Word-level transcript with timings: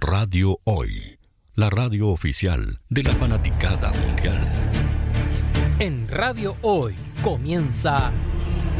Radio 0.00 0.60
Hoy, 0.62 1.18
la 1.56 1.70
radio 1.70 2.08
oficial 2.08 2.80
de 2.88 3.02
la 3.02 3.10
fanaticada 3.10 3.92
mundial. 4.06 4.52
En 5.80 6.06
Radio 6.06 6.56
Hoy 6.62 6.94
comienza 7.24 8.12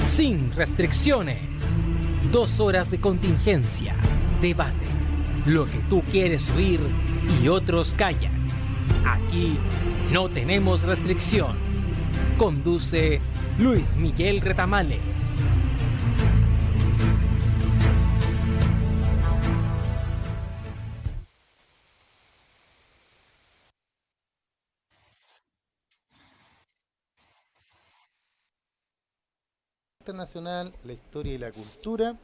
Sin 0.00 0.52
Restricciones. 0.54 1.40
Dos 2.30 2.60
horas 2.60 2.88
de 2.92 3.00
contingencia, 3.00 3.96
debate, 4.40 4.86
lo 5.44 5.64
que 5.64 5.78
tú 5.90 6.02
quieres 6.02 6.50
oír 6.52 6.80
y 7.42 7.48
otros 7.48 7.90
callan. 7.90 8.32
Aquí 9.04 9.58
no 10.12 10.28
tenemos 10.28 10.82
restricción. 10.82 11.56
Conduce 12.38 13.20
Luis 13.58 13.96
Miguel 13.96 14.40
Retamales. 14.40 15.17
Internacional, 30.08 30.72
la 30.84 30.92
historia 30.94 31.34
y 31.34 31.38
la 31.38 31.52
cultura. 31.52 32.16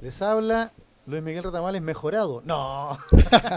Les 0.00 0.22
habla 0.22 0.70
Luis 1.06 1.20
Miguel 1.20 1.42
Retamales 1.42 1.82
mejorado. 1.82 2.42
No, 2.44 2.96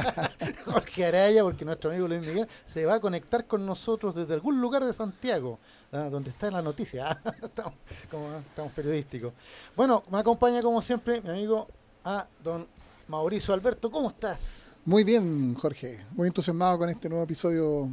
Jorge 0.66 1.06
Araya, 1.06 1.44
porque 1.44 1.64
nuestro 1.64 1.92
amigo 1.92 2.08
Luis 2.08 2.26
Miguel 2.26 2.48
se 2.66 2.86
va 2.86 2.96
a 2.96 3.00
conectar 3.00 3.46
con 3.46 3.64
nosotros 3.64 4.16
desde 4.16 4.34
algún 4.34 4.60
lugar 4.60 4.84
de 4.84 4.94
Santiago, 4.94 5.60
¿ah? 5.92 6.10
donde 6.10 6.32
está 6.32 6.50
la 6.50 6.64
noticia. 6.64 7.22
estamos, 7.44 7.74
como, 8.10 8.36
estamos 8.38 8.72
periodísticos. 8.74 9.32
Bueno, 9.76 10.04
me 10.10 10.18
acompaña 10.18 10.64
como 10.64 10.82
siempre 10.82 11.22
mi 11.22 11.30
amigo 11.30 11.68
a 12.04 12.26
don 12.44 12.66
Mauricio 13.10 13.54
Alberto. 13.54 13.92
¿Cómo 13.92 14.10
estás? 14.10 14.64
Muy 14.86 15.04
bien, 15.04 15.54
Jorge. 15.54 16.04
Muy 16.14 16.28
entusiasmado 16.28 16.80
con 16.80 16.90
este 16.90 17.08
nuevo 17.08 17.26
episodio 17.26 17.90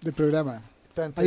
del 0.00 0.12
programa. 0.12 0.62
¿Está 0.94 1.22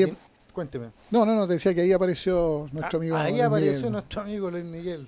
Cuénteme. 0.58 0.88
No, 1.12 1.24
no, 1.24 1.36
no, 1.36 1.46
te 1.46 1.54
decía 1.54 1.72
que 1.76 1.82
ahí 1.82 1.92
apareció 1.94 2.68
nuestro 2.72 2.98
Ah, 2.98 3.02
amigo. 3.02 3.16
Ahí 3.16 3.34
Luis 3.34 3.44
apareció 3.44 3.74
Miguel. 3.76 3.92
nuestro 3.92 4.22
amigo 4.22 4.50
Luis 4.50 4.66
Miguel. 4.66 5.08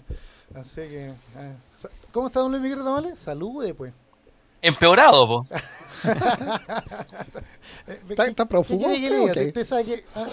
Así 0.54 0.76
que. 0.76 1.12
ah, 1.36 1.54
sa- 1.76 1.90
¿Cómo 2.12 2.28
está 2.28 2.42
don 2.42 2.52
Luis 2.52 2.62
Miguel 2.62 2.78
Retamales? 2.78 3.18
Salude, 3.18 3.74
pues. 3.74 3.92
Empeorado, 4.62 5.28
po. 5.28 5.48
Eh, 7.88 8.00
Está- 8.10 8.24
¿qué- 8.26 8.30
está 8.30 8.46
prófugo, 8.48 8.88
que 8.88 10.04
ah, 10.16 10.28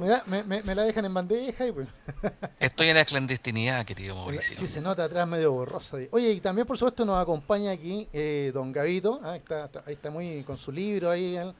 me, 0.00 0.08
da- 0.08 0.22
me- 0.26 0.42
me- 0.44 0.62
me 0.64 0.74
la 0.74 0.82
dejan 0.82 1.04
en 1.04 1.14
bandeja 1.14 1.66
y 1.66 1.72
pues. 1.72 1.86
Estoy 2.60 2.88
en 2.88 2.96
la 2.96 3.04
clandestinidad, 3.04 3.84
querido 3.86 4.14
Mauricio. 4.16 4.56
Sí, 4.58 4.66
se 4.66 4.80
nota 4.80 5.04
atrás 5.04 5.28
medio 5.28 5.52
borrosa. 5.52 5.96
Oye, 6.10 6.32
y 6.32 6.40
también 6.40 6.66
por 6.66 6.76
supuesto 6.76 7.04
nos 7.04 7.20
acompaña 7.22 7.70
aquí 7.70 8.08
eh, 8.12 8.50
don 8.52 8.72
Gavito. 8.72 9.20
ah, 9.22 9.36
está, 9.36 9.66
está- 9.66 9.82
ahí 9.86 9.94
está 9.94 10.10
muy 10.10 10.42
con 10.42 10.58
su 10.58 10.72
libro 10.72 11.10
ahí. 11.10 11.36
¿eh? 11.36 11.52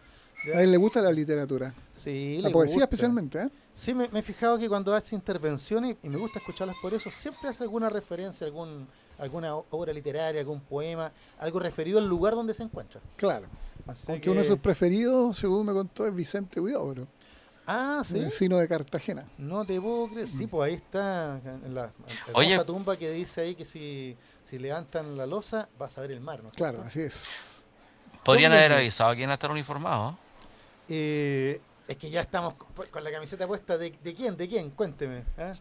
Ya. 0.46 0.56
A 0.58 0.62
él 0.62 0.70
le 0.70 0.76
gusta 0.78 1.00
la 1.02 1.12
literatura. 1.12 1.74
Sí, 1.94 2.38
La 2.40 2.48
le 2.48 2.52
poesía 2.52 2.74
gusta. 2.76 2.84
especialmente, 2.84 3.42
¿eh? 3.42 3.48
Sí, 3.74 3.94
me, 3.94 4.08
me 4.08 4.20
he 4.20 4.22
fijado 4.22 4.58
que 4.58 4.68
cuando 4.68 4.94
hace 4.94 5.14
intervenciones, 5.14 5.96
y 6.02 6.08
me 6.08 6.16
gusta 6.16 6.38
escucharlas 6.38 6.76
por 6.80 6.92
eso, 6.94 7.10
siempre 7.10 7.48
hace 7.50 7.62
alguna 7.62 7.88
referencia, 7.90 8.46
algún, 8.46 8.86
alguna 9.18 9.54
obra 9.54 9.92
literaria, 9.92 10.40
algún 10.40 10.60
poema, 10.60 11.12
algo 11.38 11.58
referido 11.60 11.98
al 11.98 12.06
lugar 12.08 12.34
donde 12.34 12.54
se 12.54 12.62
encuentra. 12.62 13.00
Claro. 13.16 13.46
Así 13.86 14.04
Aunque 14.08 14.22
que- 14.22 14.30
uno 14.30 14.40
de 14.40 14.46
sus 14.46 14.58
preferidos, 14.58 15.36
según 15.36 15.66
me 15.66 15.72
contó, 15.72 16.06
es 16.06 16.14
Vicente 16.14 16.60
Huidobro, 16.60 17.06
Ah, 17.66 18.02
sí. 18.06 18.18
vecino 18.18 18.56
de 18.58 18.66
Cartagena. 18.66 19.24
No 19.38 19.64
te 19.64 19.80
puedo 19.80 20.08
creer. 20.08 20.28
Sí, 20.28 20.46
pues 20.46 20.68
ahí 20.68 20.74
está 20.74 21.38
en 21.64 21.74
la 21.74 21.92
Oye. 22.34 22.50
hermosa 22.52 22.66
tumba 22.66 22.96
que 22.96 23.10
dice 23.12 23.42
ahí 23.42 23.54
que 23.54 23.64
si, 23.64 24.16
si 24.48 24.58
levantan 24.58 25.16
la 25.16 25.26
losa 25.26 25.68
vas 25.78 25.96
a 25.96 26.00
ver 26.00 26.10
el 26.12 26.20
mar, 26.20 26.42
¿no? 26.42 26.50
Claro, 26.50 26.82
así 26.84 27.00
es. 27.00 27.64
Podrían 28.24 28.50
¿Dónde 28.50 28.64
haber 28.66 28.78
avisado 28.78 29.10
a 29.10 29.14
quién 29.14 29.30
estar 29.30 29.50
uniformado. 29.50 30.18
Eh, 30.90 31.60
es 31.88 31.96
que 31.96 32.10
ya 32.10 32.20
estamos 32.20 32.54
con, 32.54 32.86
con 32.86 33.02
la 33.04 33.10
camiseta 33.10 33.46
puesta. 33.46 33.78
¿De, 33.78 33.94
de 34.02 34.14
quién? 34.14 34.36
¿De 34.36 34.48
quién? 34.48 34.70
Cuénteme. 34.70 35.24
¿ah? 35.38 35.54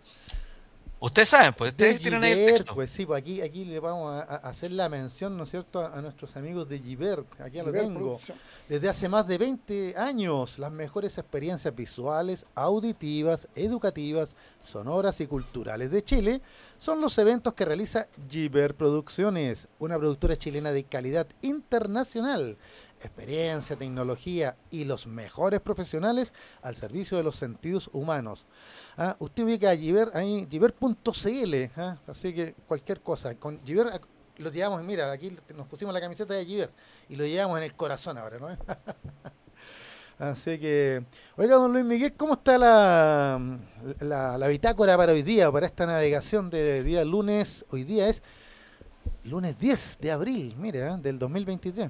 Ustedes 1.01 1.29
saben, 1.29 1.53
pues 1.53 1.77
De 1.77 1.85
ustedes 1.85 2.01
tienen 2.01 2.21
ahí 2.23 2.31
el 2.33 2.37
Giver, 2.39 2.53
texto. 2.55 2.75
pues 2.75 2.91
sí, 2.91 3.05
pues 3.05 3.21
aquí, 3.21 3.39
aquí 3.41 3.63
le 3.63 3.79
vamos 3.79 4.11
a, 4.13 4.19
a 4.23 4.35
hacer 4.49 4.73
la 4.73 4.89
mención, 4.89 5.37
¿no 5.37 5.45
es 5.45 5.49
cierto?, 5.49 5.79
a, 5.79 5.97
a 5.97 6.01
nuestros 6.01 6.35
amigos 6.35 6.67
de 6.67 6.77
Giver. 6.79 7.23
Aquí 7.39 7.55
ya 7.55 7.63
lo 7.63 7.71
tengo. 7.71 7.97
producción. 7.99 8.37
Desde 8.67 8.89
hace 8.89 9.07
más 9.07 9.25
de 9.25 9.37
20 9.37 9.95
años, 9.97 10.59
las 10.59 10.73
mejores 10.73 11.17
experiencias 11.17 11.73
visuales, 11.73 12.45
auditivas, 12.53 13.47
educativas, 13.55 14.35
sonoras 14.61 15.21
y 15.21 15.27
culturales 15.27 15.89
de 15.89 16.03
Chile 16.03 16.41
son 16.79 16.99
los 16.99 17.17
eventos 17.17 17.53
que 17.53 17.63
realiza 17.63 18.07
Giver 18.29 18.75
Producciones, 18.75 19.69
una 19.79 19.97
productora 19.97 20.35
chilena 20.37 20.73
de 20.73 20.83
calidad 20.83 21.27
internacional. 21.41 22.57
Experiencia, 23.01 23.75
tecnología 23.75 24.57
y 24.71 24.83
los 24.83 25.07
mejores 25.07 25.61
profesionales 25.61 26.33
al 26.61 26.75
servicio 26.75 27.17
de 27.17 27.23
los 27.23 27.37
sentidos 27.37 27.89
humanos. 27.93 28.45
Ah, 28.97 29.15
usted 29.19 29.43
ubica 29.43 29.71
a 29.71 29.75
Giver 29.75 30.11
ahí, 30.13 30.45
giver.cl, 30.49 31.55
ah, 31.77 31.97
así 32.07 32.33
que 32.33 32.53
cualquier 32.67 33.01
cosa. 33.01 33.35
Con 33.35 33.63
Giver 33.63 34.01
lo 34.37 34.51
llevamos, 34.51 34.83
mira, 34.83 35.11
aquí 35.11 35.37
nos 35.55 35.67
pusimos 35.67 35.93
la 35.93 36.01
camiseta 36.01 36.33
de 36.33 36.45
Giver 36.45 36.69
y 37.07 37.15
lo 37.15 37.25
llevamos 37.25 37.57
en 37.57 37.63
el 37.63 37.73
corazón 37.73 38.17
ahora, 38.17 38.37
¿no? 38.37 38.49
Así 40.19 40.59
que, 40.59 41.01
oiga, 41.37 41.55
don 41.55 41.71
Luis 41.71 41.85
Miguel, 41.85 42.11
¿cómo 42.17 42.33
está 42.33 42.57
la, 42.57 43.39
la, 44.01 44.47
bitácora 44.49 44.97
para 44.97 45.13
hoy 45.13 45.23
día, 45.23 45.49
para 45.49 45.65
esta 45.65 45.85
navegación 45.85 46.49
de 46.49 46.83
día 46.83 47.05
lunes? 47.05 47.65
Hoy 47.69 47.85
día 47.85 48.09
es 48.09 48.21
lunes 49.23 49.57
10 49.57 49.97
de 50.01 50.11
abril, 50.11 50.55
mire, 50.57 50.85
¿eh? 50.85 50.97
del 50.97 51.17
2023. 51.17 51.89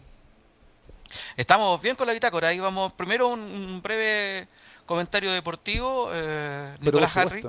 Estamos 1.38 1.82
bien 1.82 1.96
con 1.96 2.08
la 2.08 2.14
bitácora. 2.14 2.50
Ahí 2.50 2.60
vamos. 2.60 2.94
Primero 2.94 3.28
un, 3.30 3.40
un 3.42 3.82
breve 3.82 4.48
comentario 4.86 5.32
deportivo. 5.32 6.10
Eh, 6.14 6.76
Nicolás 6.82 7.12
Harry 7.18 7.42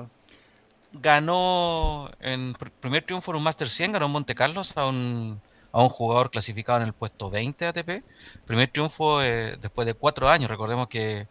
ganó 0.93 2.11
en 2.19 2.53
pr- 2.53 2.71
primer 2.79 3.03
triunfo 3.05 3.31
en 3.31 3.37
un 3.37 3.43
Master 3.43 3.69
100, 3.69 3.93
ganó 3.93 4.05
en 4.07 4.11
Monte 4.11 4.35
Carlos 4.35 4.75
a 4.77 4.87
un, 4.87 5.41
a 5.71 5.81
un 5.81 5.89
jugador 5.89 6.31
clasificado 6.31 6.79
en 6.81 6.87
el 6.87 6.93
puesto 6.93 7.29
20 7.29 7.65
ATP. 7.67 8.03
Primer 8.45 8.69
triunfo 8.69 9.21
eh, 9.21 9.57
después 9.61 9.85
de 9.85 9.93
cuatro 9.93 10.29
años. 10.29 10.49
Recordemos 10.49 10.87
que 10.87 11.27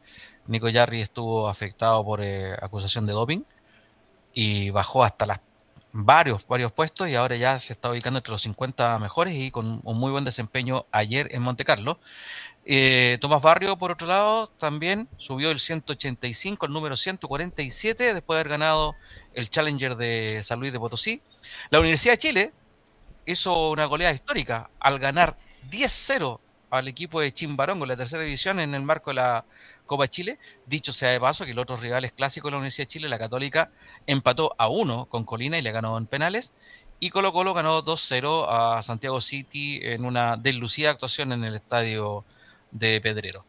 Nico 0.47 0.69
Jarry 0.73 1.03
estuvo 1.03 1.49
afectado 1.49 2.05
por 2.05 2.21
eh, 2.23 2.55
acusación 2.61 3.07
de 3.07 3.13
doping 3.13 3.43
y 4.33 4.71
bajó 4.71 5.05
hasta 5.05 5.27
las 5.27 5.41
varios, 5.93 6.47
varios 6.47 6.73
puestos 6.73 7.09
y 7.09 7.15
ahora 7.15 7.37
ya 7.37 7.59
se 7.59 7.73
está 7.73 7.91
ubicando 7.91 8.19
entre 8.19 8.33
los 8.33 8.43
50 8.43 8.99
mejores 8.99 9.35
y 9.35 9.51
con 9.51 9.81
un 9.83 9.99
muy 9.99 10.11
buen 10.11 10.25
desempeño 10.25 10.87
ayer 10.93 11.29
en 11.33 11.43
Monte 11.43 11.65
Carlo. 11.65 11.99
Eh, 12.65 13.19
Tomás 13.21 13.43
Barrio, 13.43 13.77
por 13.79 13.91
otro 13.93 14.07
lado, 14.07 14.47
también 14.47 15.09
subió 15.17 15.49
del 15.49 15.61
185 15.61 16.67
al 16.67 16.73
número 16.73 16.97
147 16.97 18.15
después 18.15 18.37
de 18.37 18.41
haber 18.41 18.51
ganado 18.51 18.95
el 19.35 19.49
Challenger 19.49 19.97
de 19.97 20.43
San 20.43 20.61
Luis 20.61 20.73
de 20.73 20.79
Potosí. 20.79 21.23
La 21.71 21.81
Universidad 21.81 22.15
de 22.15 22.19
Chile 22.19 22.53
hizo 23.27 23.71
una 23.71 23.87
goleada 23.87 24.15
histórica 24.15 24.71
al 24.79 24.99
ganar 24.99 25.37
10-0 25.71 26.41
al 26.71 26.87
equipo 26.87 27.21
de 27.21 27.33
Chimbarongo 27.33 27.85
la 27.85 27.97
tercera 27.97 28.23
división 28.23 28.61
en 28.61 28.75
el 28.75 28.83
marco 28.83 29.11
de 29.11 29.15
la 29.15 29.45
Copa 29.91 30.07
Chile. 30.07 30.39
Dicho 30.67 30.93
sea 30.93 31.11
de 31.11 31.19
paso 31.19 31.45
que 31.45 31.53
los 31.53 31.65
otros 31.65 31.81
rivales 31.81 32.13
clásicos 32.13 32.49
de 32.49 32.53
la 32.53 32.59
Universidad 32.59 32.85
de 32.85 32.89
Chile, 32.93 33.09
la 33.09 33.19
Católica, 33.19 33.73
empató 34.07 34.55
a 34.57 34.69
uno 34.69 35.07
con 35.07 35.25
Colina 35.25 35.59
y 35.59 35.63
le 35.63 35.73
ganó 35.73 35.99
en 35.99 36.07
penales. 36.07 36.53
Y 37.01 37.11
Colo 37.11 37.33
Colo 37.33 37.55
ganó 37.55 37.85
2-0 37.85 38.47
a 38.49 38.83
Santiago 38.83 39.21
City 39.21 39.81
en 39.83 40.05
una 40.05 40.37
deslucida 40.37 40.91
actuación 40.91 41.33
en 41.33 41.43
el 41.43 41.57
estadio 41.57 42.25
de 42.71 43.01
Pedrero. 43.01 43.45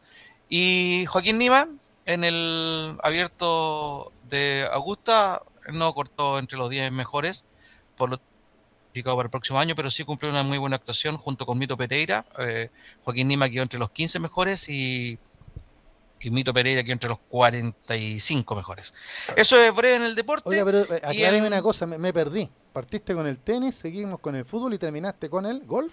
Y 0.48 1.06
Joaquín 1.06 1.38
Nima, 1.38 1.68
en 2.06 2.24
el 2.24 2.98
abierto 3.04 4.10
de 4.28 4.66
Augusta, 4.72 5.42
no 5.72 5.94
cortó 5.94 6.40
entre 6.40 6.58
los 6.58 6.68
10 6.70 6.90
mejores, 6.90 7.46
por 7.96 8.10
lo 8.10 8.20
para 9.04 9.22
el 9.22 9.30
próximo 9.30 9.58
año, 9.58 9.74
pero 9.74 9.90
sí 9.90 10.04
cumplió 10.04 10.30
una 10.30 10.42
muy 10.42 10.58
buena 10.58 10.76
actuación 10.76 11.16
junto 11.16 11.46
con 11.46 11.56
Mito 11.56 11.76
Pereira. 11.78 12.26
Eh, 12.38 12.68
Joaquín 13.04 13.28
Nima 13.28 13.48
quedó 13.48 13.62
entre 13.62 13.78
los 13.78 13.90
15 13.90 14.18
mejores 14.18 14.68
y, 14.68 15.18
y 16.22 16.30
Mito 16.30 16.54
Pereira 16.54 16.82
quedó 16.82 16.92
entre 16.92 17.08
los 17.10 17.18
45 17.28 18.54
mejores. 18.54 18.94
Eso 19.36 19.56
es 19.60 19.74
breve 19.74 19.96
en 19.96 20.02
el 20.02 20.14
deporte. 20.14 20.48
Oiga, 20.48 20.64
pero 20.64 20.80
eh, 20.82 20.96
acláreme 21.02 21.38
el- 21.38 21.44
una 21.52 21.62
cosa, 21.62 21.86
me, 21.86 21.98
me 21.98 22.12
perdí. 22.12 22.48
Partiste 22.72 23.14
con 23.14 23.26
el 23.26 23.38
tenis, 23.38 23.74
seguimos 23.74 24.20
con 24.20 24.34
el 24.36 24.44
fútbol 24.44 24.74
y 24.74 24.78
terminaste 24.78 25.28
con 25.28 25.46
el 25.46 25.60
golf. 25.66 25.92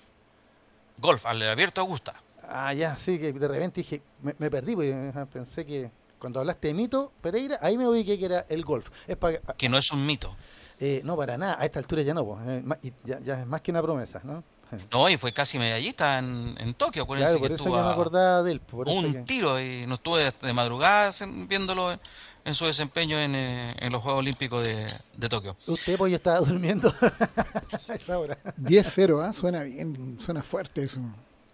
Golf, 0.98 1.26
al 1.26 1.42
abierto 1.50 1.81
Augusta. 1.81 2.14
Ah, 2.48 2.74
ya, 2.74 2.98
sí, 2.98 3.20
que 3.20 3.31
de 3.31 3.48
repente 3.48 3.81
dije, 3.81 4.02
me, 4.22 4.36
me 4.38 4.50
perdí, 4.50 4.76
porque 4.76 5.12
pensé 5.31 5.66
que 5.66 5.92
cuando 6.20 6.40
hablaste 6.40 6.70
de 6.70 6.74
Mito 6.74 7.12
Pereira, 7.22 7.60
ahí 7.62 7.78
me 7.78 7.88
ubiqué 7.88 8.18
que 8.20 8.26
era 8.26 8.46
el 8.50 8.64
golf. 8.66 8.90
Es 9.08 9.16
para, 9.18 9.38
que 9.58 9.70
no 9.70 9.78
es 9.78 9.92
un 9.92 10.06
mito. 10.06 10.36
eh, 10.80 11.02
no, 11.04 11.16
para 11.16 11.38
nada, 11.38 11.58
a 11.60 11.66
esta 11.66 11.80
altura 11.80 12.02
ya 12.02 12.14
no, 12.14 12.26
pues, 12.26 12.80
eh, 12.84 12.92
ya 13.24 13.40
es 13.42 13.46
más 13.48 13.62
que 13.62 13.72
una 13.72 13.81
promesa, 13.81 14.20
¿no? 14.24 14.44
No, 14.92 15.10
y 15.10 15.18
fue 15.18 15.33
casi 15.33 15.57
medallista 15.57 16.19
en, 16.19 16.56
en 16.60 16.74
Tokio. 16.74 17.04
Acuérdense 17.04 17.31
Claro, 17.33 17.39
por 17.39 17.48
que 17.50 17.56
eso 17.56 17.63
yo 17.66 17.83
me 17.83 17.92
acordaba 17.92 18.44
de 18.44 18.51
él. 18.54 18.60
Por 18.60 18.88
eso 18.88 18.98
un 19.00 19.13
que- 19.13 19.21
tiro 19.24 19.60
y 19.60 19.86
no 19.88 19.95
estuve 19.95 20.31
de 20.42 20.54
madrugada 20.54 21.12
viéndolo 21.48 21.92
en, 21.94 22.00
en 22.45 22.54
su 22.54 22.66
desempeño 22.66 23.19
en, 23.19 23.36
eh, 23.36 23.69
en 23.80 23.92
los 23.92 24.01
Juegos 24.04 24.19
Olímpicos 24.19 24.66
de, 24.68 24.86
de 25.18 25.30
Tokio. 25.30 25.57
Usted 25.68 25.98
pues 25.98 26.12
ya 26.12 26.18
estaba 26.18 26.39
durmiendo 26.39 26.94
a 27.88 27.94
esa 27.94 28.19
hora. 28.19 28.38
10-0, 28.62 29.24
¿ah? 29.27 29.33
Suena 29.33 29.63
bien, 29.63 30.18
suena 30.19 30.44
fuerte 30.44 30.83
eso. 30.83 31.00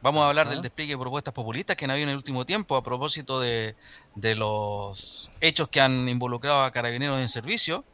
Vamos 0.01 0.23
a 0.23 0.27
hablar 0.27 0.49
del 0.49 0.61
despliegue 0.61 0.93
de 0.93 0.99
propuestas 0.99 1.33
populistas 1.33 1.77
que 1.77 1.85
han 1.85 1.91
habido 1.91 2.03
en 2.03 2.09
el 2.09 2.17
último 2.17 2.45
tiempo 2.45 2.75
a 2.75 2.83
propósito 2.83 3.39
de, 3.39 3.75
de 4.15 4.35
los 4.35 5.31
hechos 5.39 5.69
que 5.69 5.79
han 5.79 6.09
involucrado 6.09 6.63
a 6.63 6.71
carabineros 6.71 7.19
en 7.19 7.29
servicio. 7.29 7.85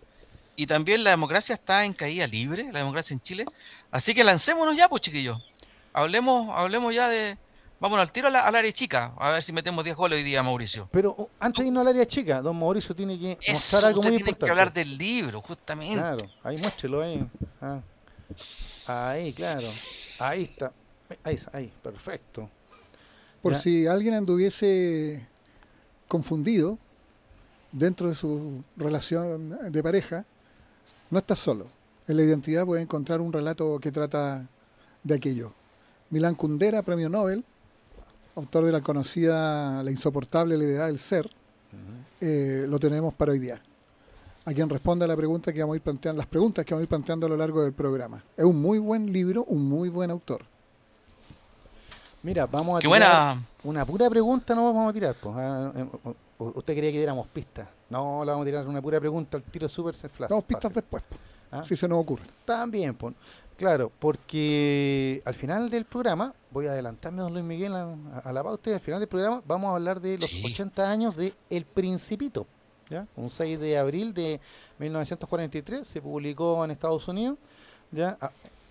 Y 0.62 0.68
también 0.68 1.06
la 1.06 1.12
democracia 1.12 1.56
está 1.56 1.86
en 1.86 1.94
caída 1.94 2.28
libre, 2.28 2.70
la 2.74 2.80
democracia 2.80 3.14
en 3.14 3.22
Chile. 3.22 3.46
Así 3.92 4.14
que 4.14 4.26
lancémonos 4.26 4.76
ya, 4.76 4.90
pues 4.90 5.02
chiquillos. 5.02 5.42
Hablemos, 5.94 6.50
hablemos 6.54 6.94
ya 6.94 7.08
de... 7.08 7.38
Vámonos 7.80 8.04
al 8.04 8.12
tiro 8.12 8.28
a 8.28 8.30
la- 8.30 8.42
al 8.46 8.54
área 8.58 8.72
chica. 8.74 9.14
A 9.18 9.30
ver 9.32 9.42
si 9.42 9.54
metemos 9.54 9.86
10 9.86 9.96
goles 9.96 10.18
hoy 10.18 10.24
día, 10.24 10.44
Mauricio. 10.44 10.90
Pero 10.92 11.16
oh, 11.18 11.30
antes 11.40 11.64
de 11.64 11.68
irnos 11.70 11.80
al 11.80 11.88
área 11.88 12.06
chica, 12.06 12.42
don 12.42 12.60
Mauricio 12.60 12.94
tiene 12.94 13.18
que 13.18 13.38
Eso, 13.42 13.54
mostrar 13.54 13.86
algo 13.86 14.00
usted 14.02 14.10
muy 14.12 14.18
tiene 14.18 14.32
importante. 14.32 14.46
que 14.46 14.52
hablar 14.52 14.74
del 14.74 14.98
libro, 14.98 15.42
justamente. 15.42 15.96
Claro, 15.96 16.26
ahí 16.44 16.58
muéstrelo 16.58 17.02
ahí. 17.02 17.26
Ah. 17.62 17.80
Ahí, 18.86 19.32
claro. 19.32 19.68
Ahí 20.20 20.44
está. 20.44 20.74
Ahí, 21.24 21.36
está, 21.36 21.58
ahí, 21.58 21.72
perfecto. 21.82 22.50
Por 23.42 23.54
Ya. 23.54 23.60
si 23.60 23.88
alguien 23.88 24.14
anduviese 24.14 25.26
confundido 26.10 26.78
dentro 27.72 28.10
de 28.10 28.16
su 28.16 28.62
relación 28.76 29.58
de 29.72 29.82
pareja, 29.82 30.26
no 31.10 31.20
estás 31.20 31.40
solo. 31.40 31.68
En 32.08 32.18
la 32.18 32.24
identidad 32.24 32.66
puedes 32.66 32.84
encontrar 32.84 33.22
un 33.22 33.32
relato 33.32 33.80
que 33.80 33.92
trata 33.92 34.48
de 35.04 35.16
aquello. 35.16 35.54
Milán 36.10 36.36
Kundera, 36.36 36.82
premio 36.82 37.08
Nobel, 37.10 37.44
autor 38.36 38.66
de 38.66 38.72
la 38.72 38.82
conocida 38.82 39.84
La 39.84 39.92
insoportable 39.92 40.58
levedad 40.58 40.88
del 40.88 40.98
ser, 40.98 41.30
eh, 42.22 42.66
lo 42.68 42.80
tenemos 42.80 43.14
para 43.14 43.32
hoy 43.32 43.40
día. 43.40 43.62
A 44.46 44.54
quien 44.54 44.70
responda 44.70 45.06
a 45.06 45.08
la 45.08 45.16
pregunta 45.16 45.54
que 45.54 45.60
vamos 45.62 45.76
a 45.76 45.78
ir 45.78 45.82
planteando, 45.84 46.18
las 46.18 46.26
preguntas 46.28 46.66
que 46.66 46.74
vamos 46.74 46.82
a 46.82 46.86
ir 46.86 46.90
planteando 46.90 47.28
a 47.28 47.30
lo 47.30 47.38
largo 47.38 47.62
del 47.62 47.74
programa. 47.74 48.24
Es 48.36 48.46
un 48.46 48.60
muy 48.60 48.80
buen 48.80 49.12
libro, 49.14 49.44
un 49.44 49.68
muy 49.70 49.90
buen 49.90 50.10
autor. 50.10 50.42
Mira, 52.24 52.48
vamos 52.48 52.78
a 52.78 52.80
Qué 52.80 52.88
tirar 52.88 52.90
buena. 52.90 53.48
una 53.64 53.86
pura 53.86 54.10
pregunta, 54.10 54.56
no 54.56 54.66
vamos 54.74 54.90
a 54.90 54.94
tirar. 54.94 55.16
Pues. 55.22 55.36
Ah, 55.38 55.72
eh, 55.76 55.86
¿Usted 56.40 56.74
quería 56.74 56.92
que 56.92 56.98
diéramos 56.98 57.28
pistas? 57.28 57.68
No, 57.90 58.24
le 58.24 58.32
vamos 58.32 58.44
a 58.44 58.46
tirar 58.46 58.68
una 58.68 58.82
pura 58.82 59.00
pregunta 59.00 59.38
al 59.38 59.44
tiro 59.44 59.68
súper 59.68 59.94
flash. 59.96 60.30
Damos 60.30 60.44
pistas 60.44 60.74
después, 60.74 61.04
Ah. 61.52 61.64
si 61.66 61.76
se 61.76 61.88
nos 61.88 62.00
ocurre. 62.00 62.24
También, 62.46 62.94
pues. 62.96 63.16
Claro, 63.58 63.92
porque 64.00 65.22
al 65.26 65.34
final 65.34 65.70
del 65.70 65.84
programa, 65.86 66.34
voy 66.52 66.68
a 66.68 66.72
adelantarme, 66.72 67.22
don 67.22 67.34
Luis 67.34 67.44
Miguel, 67.44 67.74
a, 67.76 67.94
a 68.24 68.32
la 68.32 68.42
pauta, 68.44 68.70
y 68.70 68.74
al 68.74 68.80
final 68.80 69.00
del 69.00 69.10
programa 69.10 69.42
vamos 69.46 69.70
a 69.72 69.76
hablar 69.76 70.00
de 70.00 70.18
los 70.18 70.30
Sí. 70.30 70.42
80 70.46 70.90
años 70.90 71.16
de 71.18 71.34
El 71.50 71.66
Principito. 71.66 72.48
¿ya? 72.90 73.06
Un 73.16 73.30
6 73.30 73.60
de 73.60 73.78
abril 73.78 74.14
de 74.14 74.40
1943 74.80 75.86
se 75.88 76.02
publicó 76.02 76.64
en 76.66 76.72
Estados 76.72 77.08
Unidos, 77.08 77.38
¿ya? 77.92 78.18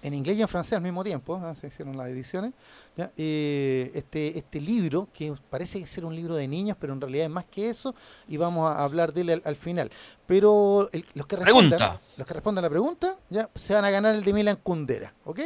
En 0.01 0.15
inglés 0.15 0.37
y 0.37 0.43
en 0.43 0.49
francés 0.49 0.75
al 0.75 0.83
mismo 0.83 1.03
tiempo, 1.03 1.37
¿ah? 1.43 1.55
se 1.55 1.67
hicieron 1.67 1.97
las 1.97 2.09
ediciones. 2.09 2.53
¿ya? 2.97 3.11
Eh, 3.17 3.91
este, 3.95 4.39
este 4.39 4.61
libro, 4.61 5.09
que 5.13 5.35
parece 5.51 5.85
ser 5.89 6.05
un 6.05 6.15
libro 6.15 6.37
de 6.37 6.47
niños, 6.47 6.77
pero 6.81 6.93
en 6.93 7.01
realidad 7.01 7.27
es 7.27 7.33
más 7.33 7.45
que 7.47 7.69
eso, 7.71 7.95
y 8.29 8.37
vamos 8.37 8.71
a 8.71 8.85
hablar 8.85 9.13
de 9.13 9.23
él 9.23 9.31
al, 9.31 9.43
al 9.45 9.57
final. 9.57 9.91
Pero 10.27 10.89
el- 10.93 11.05
los 11.15 11.27
que 11.27 11.37
respondan, 11.37 11.79
los 12.17 12.27
que 12.27 12.35
respondan 12.35 12.65
a 12.65 12.67
la 12.67 12.71
pregunta, 12.71 13.17
ya 13.29 13.49
se 13.55 13.75
van 13.75 13.85
a 13.85 13.91
ganar 13.91 14.15
el 14.15 14.23
de 14.23 14.33
Milan 14.33 14.59
Kundera, 14.63 15.13
¿ok? 15.25 15.41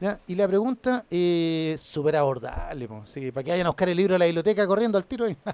¿Ya? 0.00 0.18
Y 0.28 0.34
la 0.34 0.46
pregunta 0.48 1.04
es 1.10 1.80
súper 1.80 2.16
abordable, 2.16 2.88
que 3.12 3.32
para 3.32 3.44
que 3.44 3.50
vayan 3.50 3.66
a 3.66 3.70
buscar 3.70 3.88
el 3.88 3.96
libro 3.98 4.14
de 4.14 4.18
la 4.20 4.24
biblioteca 4.26 4.66
corriendo 4.66 4.96
al 4.98 5.04
tiro 5.06 5.24
ahí. 5.26 5.36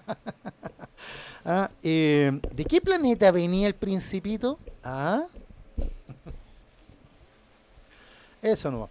Ah, 1.49 1.71
eh, 1.83 2.41
¿De 2.53 2.65
qué 2.65 2.81
planeta 2.81 3.31
venía 3.31 3.69
el 3.69 3.75
principito? 3.77 4.59
Ah. 4.83 5.23
Eso 8.47 8.71
no 8.71 8.81
va. 8.81 8.89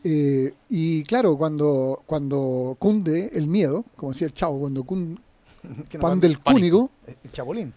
Eh, 0.03 0.53
y 0.69 1.03
claro, 1.03 1.37
cuando, 1.37 2.01
cuando 2.05 2.75
cunde 2.79 3.31
el 3.33 3.47
miedo, 3.47 3.85
como 3.95 4.11
decía 4.11 4.27
el 4.27 4.33
chavo, 4.33 4.59
cuando 4.59 4.83
cunde 4.83 5.21
pan 5.99 6.19
del 6.19 6.39
cúnigo, 6.39 6.89
el 7.05 7.31
chapulín. 7.31 7.73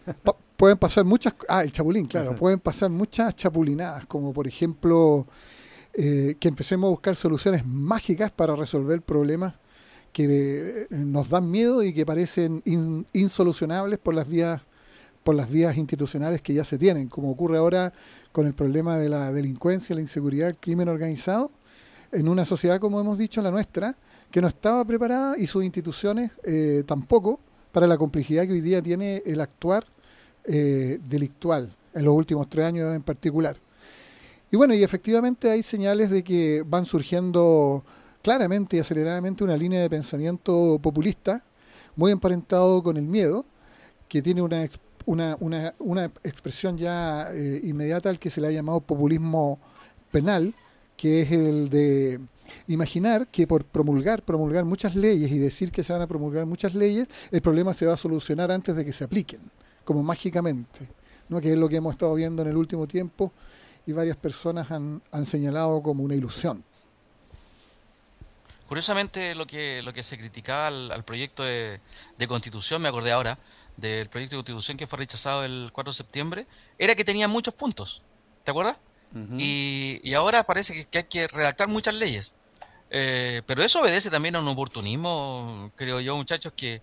pueden 0.57 0.79
pasar 0.79 1.05
muchas, 1.05 1.35
ah, 1.49 1.63
el 1.63 1.73
chapulín, 1.73 2.07
claro, 2.07 2.37
pueden 2.37 2.61
pasar 2.61 2.91
muchas 2.91 3.35
chapulinadas, 3.35 4.07
como 4.07 4.33
por 4.33 4.47
ejemplo 4.47 5.27
que 5.95 6.49
empecemos 6.49 6.89
a 6.89 6.91
buscar 6.91 7.17
soluciones 7.17 7.67
mágicas 7.67 8.31
para 8.31 8.57
resolver 8.57 9.03
problemas 9.03 9.55
que 10.13 10.87
nos 10.91 11.29
dan 11.29 11.51
miedo 11.51 11.83
y 11.83 11.93
que 11.93 12.07
parecen 12.07 12.63
insolucionables 13.13 13.99
por 13.99 14.15
las 14.15 14.27
vías 14.27 14.63
por 15.23 15.35
las 15.35 15.51
vías 15.51 15.77
institucionales 15.77 16.43
que 16.43 16.55
ya 16.55 16.65
se 16.65 16.79
tienen, 16.79 17.09
como 17.09 17.31
ocurre 17.31 17.59
ahora 17.59 17.93
con 18.33 18.47
el 18.47 18.55
problema 18.55 18.99
de 18.99 19.09
la 19.09 19.33
delincuencia, 19.33 19.95
la 19.95 20.01
inseguridad, 20.01 20.49
el 20.49 20.59
crimen 20.59 20.89
organizado, 20.89 21.51
en 22.11 22.29
una 22.29 22.45
sociedad, 22.45 22.79
como 22.81 23.01
hemos 23.01 23.19
dicho, 23.19 23.41
la 23.41 23.51
nuestra, 23.51 23.97
que 24.31 24.41
no 24.41 24.49
estaba 24.49 24.85
preparada 24.85 25.39
y 25.39 25.47
sus 25.47 25.65
instituciones 25.65 26.33
eh, 26.45 26.83
tampoco 26.87 27.41
para 27.71 27.87
la 27.87 27.97
complejidad 27.97 28.47
que 28.47 28.53
hoy 28.53 28.61
día 28.61 28.83
tiene 28.83 29.23
el 29.25 29.41
actuar 29.41 29.85
eh, 30.45 30.99
delictual, 31.09 31.75
en 31.95 32.05
los 32.05 32.15
últimos 32.15 32.49
tres 32.49 32.67
años 32.67 32.95
en 32.95 33.03
particular. 33.03 33.57
Y 34.53 34.57
bueno, 34.57 34.75
y 34.75 34.83
efectivamente 34.83 35.51
hay 35.51 35.63
señales 35.63 36.11
de 36.11 36.23
que 36.23 36.63
van 36.67 36.85
surgiendo 36.85 37.83
claramente 38.23 38.77
y 38.77 38.81
aceleradamente 38.81 39.43
una 39.43 39.57
línea 39.57 39.81
de 39.81 39.89
pensamiento 39.89 40.79
populista, 40.81 41.43
muy 41.97 42.13
emparentado 42.13 42.83
con 42.83 42.99
el 42.99 43.05
miedo, 43.05 43.47
que 44.09 44.21
tiene 44.21 44.43
una 44.43 44.69
una, 45.07 45.37
una, 45.41 45.75
una 45.79 46.05
expresión 46.23 46.77
ya 46.77 47.29
eh, 47.33 47.61
inmediata 47.65 48.11
al 48.11 48.19
que 48.19 48.31
se 48.31 48.41
le 48.41 48.49
ha 48.49 48.51
llamado 48.51 48.81
populismo 48.81 49.59
penal, 50.11 50.55
que 50.99 51.23
es 51.23 51.33
el 51.33 51.69
de 51.71 52.21
imaginar 52.69 53.27
que 53.29 53.47
por 53.47 53.65
promulgar, 53.65 54.23
promulgar 54.23 54.67
muchas 54.67 54.95
leyes 54.95 55.33
y 55.33 55.39
decir 55.39 55.73
que 55.73 55.83
se 55.83 55.95
van 55.95 56.03
a 56.03 56.07
promulgar 56.07 56.45
muchas 56.45 56.75
leyes, 56.75 57.09
el 57.31 57.41
problema 57.41 57.73
se 57.73 57.87
va 57.87 57.95
a 57.95 57.97
solucionar 57.97 58.53
antes 58.53 58.77
de 58.77 58.85
que 58.85 58.93
se 58.93 59.05
apliquen, 59.05 59.41
como 59.85 60.03
mágicamente, 60.03 60.89
¿no? 61.31 61.41
que 61.41 61.53
es 61.53 61.59
lo 61.59 61.71
que 61.71 61.77
hemos 61.77 61.93
estado 61.93 62.15
viendo 62.15 62.43
en 62.43 62.49
el 62.49 62.57
último 62.57 62.87
tiempo 62.87 63.33
y 63.87 63.93
varias 63.93 64.17
personas 64.17 64.71
han, 64.71 65.03
han 65.11 65.27
señalado 65.27 65.83
como 65.83 66.05
una 66.05 66.15
ilusión. 66.15 66.65
Curiosamente, 68.69 69.35
lo 69.35 69.47
que, 69.47 69.83
lo 69.83 69.93
que 69.93 70.03
se 70.03 70.17
criticaba 70.17 70.69
al, 70.69 71.05
proyecto 71.05 71.43
de, 71.43 71.81
de, 72.17 72.27
constitución, 72.29 72.81
me 72.81 72.89
acordé 72.89 73.13
ahora, 73.13 73.39
del 73.77 74.09
proyecto 74.09 74.37
de 74.37 74.39
constitución 74.39 74.79
que 74.79 74.87
fue 74.87 74.99
rechazado 74.99 75.45
el 75.45 75.71
4 75.73 75.91
de 75.93 75.97
septiembre 75.97 76.47
era 76.79 76.95
que 76.95 77.05
tenía 77.05 77.29
muchos 77.29 77.53
puntos. 77.55 78.03
¿Te 78.45 78.51
acuerdas? 78.51 78.77
y, 79.37 80.01
y, 80.03 80.15
ahora 80.15 80.43
parece 80.45 80.87
que, 80.87 80.99
hay 80.99 81.05
que 81.05 81.29
redactar 81.29 81.69
muchas 81.69 81.97
leyes. 81.97 82.35
Eh, 82.91 83.43
pero 83.47 83.63
eso 83.63 83.83
obedece 83.83 84.09
también 84.09 84.37
a 84.37 84.41
un 84.41 84.49
oportunismo, 84.49 85.71
creo 85.77 86.01
yo, 86.01 86.17
muchachos, 86.17 86.55
que, 86.57 86.81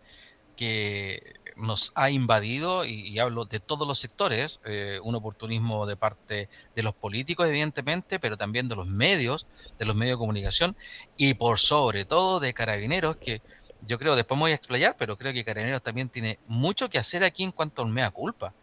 que 0.56 1.39
nos 1.60 1.92
ha 1.96 2.10
invadido, 2.10 2.86
y, 2.86 3.20
hablo 3.20 3.46
de 3.46 3.60
todos 3.60 3.88
los 3.88 4.00
sectores, 4.00 4.62
eh, 4.66 5.00
un 5.04 5.16
oportunismo 5.16 5.86
de 5.86 5.98
parte 5.98 6.50
de 6.76 6.84
los 6.84 6.94
políticos, 6.96 7.48
evidentemente, 7.48 8.20
pero 8.20 8.38
también 8.38 8.68
de 8.68 8.76
los 8.76 8.88
medios, 8.88 9.46
de 9.78 9.86
los 9.86 9.96
medios 9.96 10.16
de 10.16 10.20
comunicación, 10.20 10.76
y 11.18 11.34
por 11.34 11.60
sobre 11.60 12.06
todo 12.06 12.40
de 12.40 12.54
carabineros, 12.54 13.18
que 13.18 13.42
yo 13.86 13.98
creo, 13.98 14.16
después 14.16 14.38
me 14.38 14.44
voy 14.44 14.52
a 14.52 14.56
explayar, 14.56 14.96
pero 14.98 15.18
creo 15.18 15.34
que 15.34 15.46
Carabineros 15.46 15.82
también 15.82 16.10
tiene 16.10 16.38
mucho 16.48 16.90
que 16.90 17.00
hacer 17.00 17.24
aquí 17.24 17.44
en 17.44 17.52
cuanto 17.52 17.82
al 17.82 17.88
mea 17.88 18.12
culpa. 18.12 18.54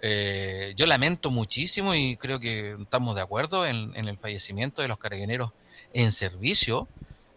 Eh, 0.00 0.74
yo 0.76 0.86
lamento 0.86 1.30
muchísimo 1.30 1.94
y 1.94 2.16
creo 2.16 2.38
que 2.38 2.76
estamos 2.80 3.16
de 3.16 3.20
acuerdo 3.22 3.66
en, 3.66 3.92
el 3.96 4.16
fallecimiento 4.16 4.80
de 4.80 4.88
los 4.88 4.96
carabineros 4.96 5.52
en 5.92 6.12
servicio, 6.12 6.86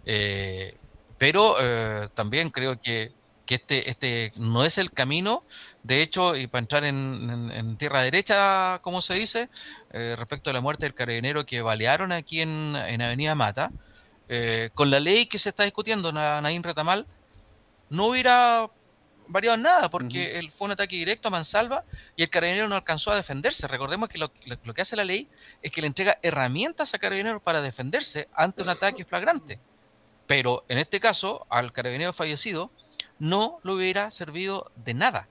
eh, 0.06 0.78
pero 1.18 1.56
también 2.14 2.52
creo 2.52 2.80
que, 2.80 3.12
este, 3.48 3.90
este 3.90 4.32
no 4.38 4.64
es 4.64 4.78
el 4.78 4.92
camino. 4.92 5.44
De 5.84 6.02
hecho, 6.02 6.36
y 6.36 6.48
para 6.48 6.60
entrar 6.62 6.86
en, 6.86 7.78
tierra 7.78 8.02
derecha, 8.02 8.80
como 8.82 9.02
se 9.02 9.16
dice, 9.16 9.50
respecto 9.92 10.50
a 10.50 10.54
la 10.54 10.62
muerte 10.62 10.86
del 10.86 10.94
carabinero 10.94 11.46
que 11.46 11.62
balearon 11.62 12.12
aquí 12.12 12.42
en, 12.42 12.76
Avenida 12.76 13.36
Mata, 13.36 13.72
con 14.74 14.90
la 14.90 15.00
ley 15.00 15.26
que 15.26 15.40
se 15.40 15.50
está 15.50 15.64
discutiendo, 15.64 16.12
Naín 16.12 16.64
Retamal, 16.64 17.06
no 17.90 18.08
hubiera 18.08 18.70
variado 19.28 19.58
nada, 19.58 19.90
porque 19.90 20.40
él 20.40 20.52
fue 20.52 20.66
un 20.66 20.72
ataque 20.72 20.96
directo 20.96 21.28
a 21.28 21.32
mansalva 21.32 21.84
y 22.16 22.24
el 22.24 22.30
carabinero 22.30 22.68
no 22.68 22.76
alcanzó 22.76 23.12
a 23.12 23.16
defenderse. 23.16 23.68
Recordemos 23.68 24.10
que 24.10 24.18
lo, 24.18 24.30
que 24.32 24.82
hace 24.82 24.96
la 24.96 25.04
ley 25.04 25.28
es 25.62 25.72
que 25.72 25.82
le 25.82 25.88
entrega 25.88 26.18
herramientas 26.22 26.94
a 26.94 27.00
carabineros 27.00 27.42
para 27.42 27.62
defenderse 27.62 28.30
ante 28.34 28.64
un 28.64 28.70
ataque 28.70 29.06
flagrante. 29.06 29.60
Pero 30.28 30.64
en 30.68 30.78
este 30.78 31.00
caso, 31.00 31.46
al 31.50 31.72
carabinero 31.72 32.14
fallecido 32.14 32.72
no 33.20 33.60
le 33.64 33.72
hubiera 33.72 34.12
servido 34.12 34.72
de 34.76 34.94
nada. 34.94 35.28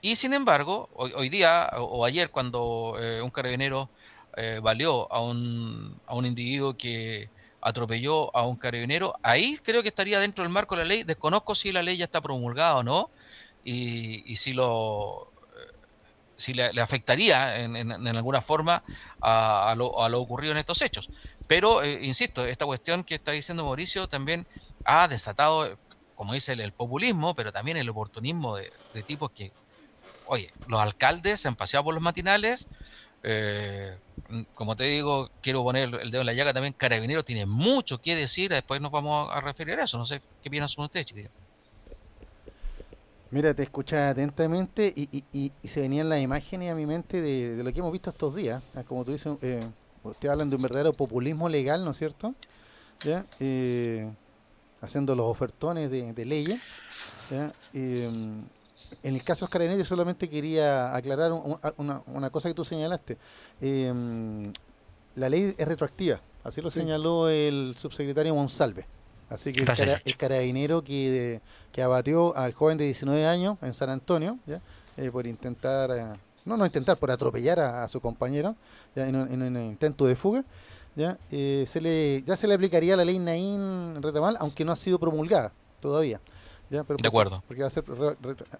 Y 0.00 0.16
sin 0.16 0.32
embargo, 0.32 0.88
hoy, 0.94 1.28
día 1.28 1.70
o, 1.76 2.04
ayer 2.04 2.30
cuando 2.30 2.96
eh, 3.00 3.20
un 3.20 3.30
carabinero 3.30 3.90
eh, 4.36 4.60
valió 4.62 5.12
a 5.12 5.20
un, 5.20 6.00
a 6.06 6.14
un 6.14 6.24
individuo 6.24 6.76
que 6.76 7.30
atropelló 7.60 8.34
a 8.36 8.46
un 8.46 8.56
carabinero, 8.56 9.14
ahí 9.22 9.58
creo 9.62 9.82
que 9.82 9.88
estaría 9.88 10.18
dentro 10.20 10.44
del 10.44 10.52
marco 10.52 10.76
de 10.76 10.82
la 10.82 10.88
ley. 10.88 11.02
Desconozco 11.02 11.54
si 11.54 11.72
la 11.72 11.82
ley 11.82 11.96
ya 11.96 12.04
está 12.04 12.20
promulgada 12.20 12.76
o 12.76 12.82
no 12.82 13.10
y, 13.64 14.36
si 14.36 14.52
lo 14.52 15.32
eh, 15.56 15.72
si 16.36 16.54
le, 16.54 16.80
afectaría 16.80 17.58
en, 17.60 18.06
alguna 18.16 18.40
forma 18.40 18.82
a, 19.20 19.74
lo, 19.76 19.88
ocurrido 20.20 20.52
en 20.52 20.58
estos 20.58 20.82
hechos. 20.82 21.10
Pero, 21.46 21.82
eh, 21.82 22.04
insisto, 22.04 22.44
esta 22.46 22.66
cuestión 22.66 23.04
que 23.04 23.16
está 23.16 23.32
diciendo 23.32 23.64
Mauricio 23.64 24.08
también 24.08 24.46
ha 24.84 25.08
desatado, 25.08 25.78
como 26.18 26.34
dice 26.34 26.52
el, 26.52 26.72
populismo, 26.72 27.32
pero 27.36 27.52
también 27.52 27.76
el 27.76 27.88
oportunismo 27.88 28.56
de, 28.56 28.72
tipos 29.06 29.30
que, 29.30 29.52
oye, 30.26 30.50
los 30.66 30.80
alcaldes 30.80 31.40
se 31.40 31.46
han 31.46 31.54
paseado 31.54 31.84
por 31.84 31.94
los 31.94 32.02
matinales, 32.02 32.66
eh, 33.22 33.96
como 34.52 34.74
te 34.74 34.82
digo, 34.82 35.30
quiero 35.40 35.62
poner 35.62 35.94
el 35.94 36.10
dedo 36.10 36.22
en 36.22 36.26
la 36.26 36.32
llaga 36.32 36.52
también. 36.52 36.74
Carabineros 36.76 37.24
tiene 37.24 37.46
mucho 37.46 37.98
que 37.98 38.16
decir. 38.16 38.50
Después 38.50 38.80
nos 38.80 38.90
vamos 38.90 39.28
a 39.32 39.40
referir 39.40 39.78
a 39.78 39.84
eso. 39.84 39.96
No 39.96 40.04
sé 40.04 40.20
qué 40.42 40.50
piensan 40.50 40.84
ustedes, 40.84 41.06
chiquillos. 41.06 41.30
Mira, 43.30 43.54
te 43.54 43.62
escuchas 43.62 44.10
atentamente 44.10 44.92
y, 44.94 45.24
y, 45.32 45.52
se 45.68 45.80
venían 45.80 46.08
las 46.08 46.20
imágenes 46.20 46.72
a 46.72 46.74
mi 46.74 46.84
mente 46.84 47.20
de, 47.20 47.62
lo 47.62 47.72
que 47.72 47.78
hemos 47.78 47.92
visto 47.92 48.10
estos 48.10 48.34
días. 48.34 48.60
Ah, 48.74 48.82
como 48.82 49.04
tú 49.04 49.12
dices, 49.12 49.36
eh, 49.40 49.64
ustedes 50.02 50.32
hablan 50.32 50.50
de 50.50 50.56
un 50.56 50.62
verdadero 50.62 50.92
populismo 50.92 51.48
legal, 51.48 51.84
¿no 51.84 51.92
es 51.92 51.98
cierto? 51.98 52.34
¿Ya? 53.04 53.24
Eh, 53.38 54.10
haciendo 54.80 55.14
los 55.14 55.26
ofertones 55.26 55.90
de, 55.90 56.24
leyes. 56.24 56.60
Eh, 57.72 58.08
en 59.02 59.14
el 59.14 59.22
caso 59.22 59.46
de 59.46 59.50
Carabineros 59.50 59.88
solamente 59.88 60.28
quería 60.28 60.94
aclarar 60.94 61.32
una, 61.32 62.30
cosa 62.30 62.48
que 62.48 62.54
tú 62.54 62.64
señalaste. 62.64 63.18
Em, 63.60 64.52
la 65.14 65.28
ley 65.28 65.54
es 65.56 65.68
retroactiva, 65.68 66.20
así 66.44 66.60
lo 66.60 66.70
señaló 66.70 67.28
el 67.28 67.76
subsecretario 67.78 68.34
Monsalve. 68.34 68.86
Así 69.30 69.52
que 69.52 69.60
el, 69.60 70.16
carabinero 70.16 70.82
que, 70.82 71.40
que 71.70 71.82
abatió 71.82 72.34
al 72.36 72.54
joven 72.54 72.78
de 72.78 72.84
19 72.84 73.26
años 73.26 73.58
en 73.60 73.74
San 73.74 73.90
Antonio, 73.90 74.38
eh, 74.96 75.10
por 75.10 75.26
intentar, 75.26 75.90
eh, 75.90 76.04
no, 76.46 76.56
no 76.56 76.64
intentar, 76.64 76.96
por 76.96 77.10
atropellar 77.10 77.60
a, 77.60 77.86
su 77.88 78.00
compañero 78.00 78.56
En, 78.96 79.16
un, 79.16 79.56
intento 79.62 80.06
de 80.06 80.16
fuga, 80.16 80.44
¿ya? 80.98 81.16
Eh, 81.30 81.64
se 81.66 81.80
le, 81.80 82.22
ya 82.24 82.36
se 82.36 82.46
le 82.46 82.54
aplicaría 82.54 82.94
la 82.94 83.04
ley 83.06 83.18
Naín 83.18 84.02
Retamal, 84.02 84.36
aunque 84.40 84.64
no 84.64 84.72
ha 84.72 84.76
sido 84.76 84.98
promulgada 84.98 85.52
todavía 85.80 86.20
de 86.70 86.78
acuerdo. 86.78 87.02
Porque 87.46 87.62
va 87.62 87.68
a 87.68 87.70
ser 87.70 87.84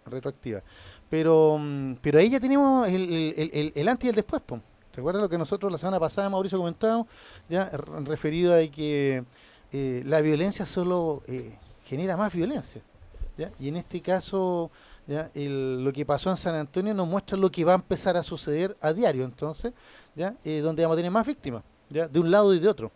retroactiva. 0.06 0.62
Pero, 1.10 1.58
mm, 1.58 1.96
pero 2.00 2.18
ahí 2.18 2.30
ya 2.30 2.40
tenemos 2.40 2.88
el, 2.88 3.34
el, 3.36 3.72
el, 3.74 3.88
antes 3.88 4.06
y 4.06 4.08
el 4.10 4.14
después. 4.14 4.42
¿Te 4.90 5.00
acuerdas 5.00 5.22
lo 5.22 5.28
que 5.28 5.38
nosotros 5.38 5.70
la 5.70 5.78
semana 5.78 6.00
pasada, 6.00 6.28
Mauricio, 6.28 6.58
comentábamos? 6.58 7.06
Ya 7.48 7.70
referido 8.04 8.54
a 8.54 8.58
que 8.68 9.24
eh, 9.72 10.02
la 10.04 10.20
violencia 10.20 10.66
solo 10.66 11.22
eh, 11.26 11.56
genera 11.84 12.16
más 12.16 12.32
violencia. 12.32 12.82
¿ya? 13.36 13.50
Y 13.60 13.68
en 13.68 13.76
este 13.76 14.00
caso, 14.00 14.70
¿ya? 15.06 15.30
lo 15.34 15.92
que 15.92 16.04
pasó 16.04 16.30
en 16.30 16.36
San 16.36 16.54
Antonio 16.54 16.94
nos 16.94 17.06
muestra 17.06 17.36
lo 17.36 17.50
que 17.50 17.64
va 17.64 17.72
a 17.72 17.76
empezar 17.76 18.16
a 18.16 18.22
suceder 18.22 18.76
a 18.80 18.92
diario, 18.92 19.24
entonces, 19.24 19.72
¿ya? 20.16 20.34
Eh, 20.44 20.60
donde 20.60 20.82
vamos 20.82 20.96
a 20.96 20.98
tener 20.98 21.12
más 21.12 21.26
víctimas, 21.26 21.62
de 21.90 22.20
un 22.20 22.30
lado 22.30 22.54
y 22.54 22.58
de 22.58 22.68
otro 22.68 22.90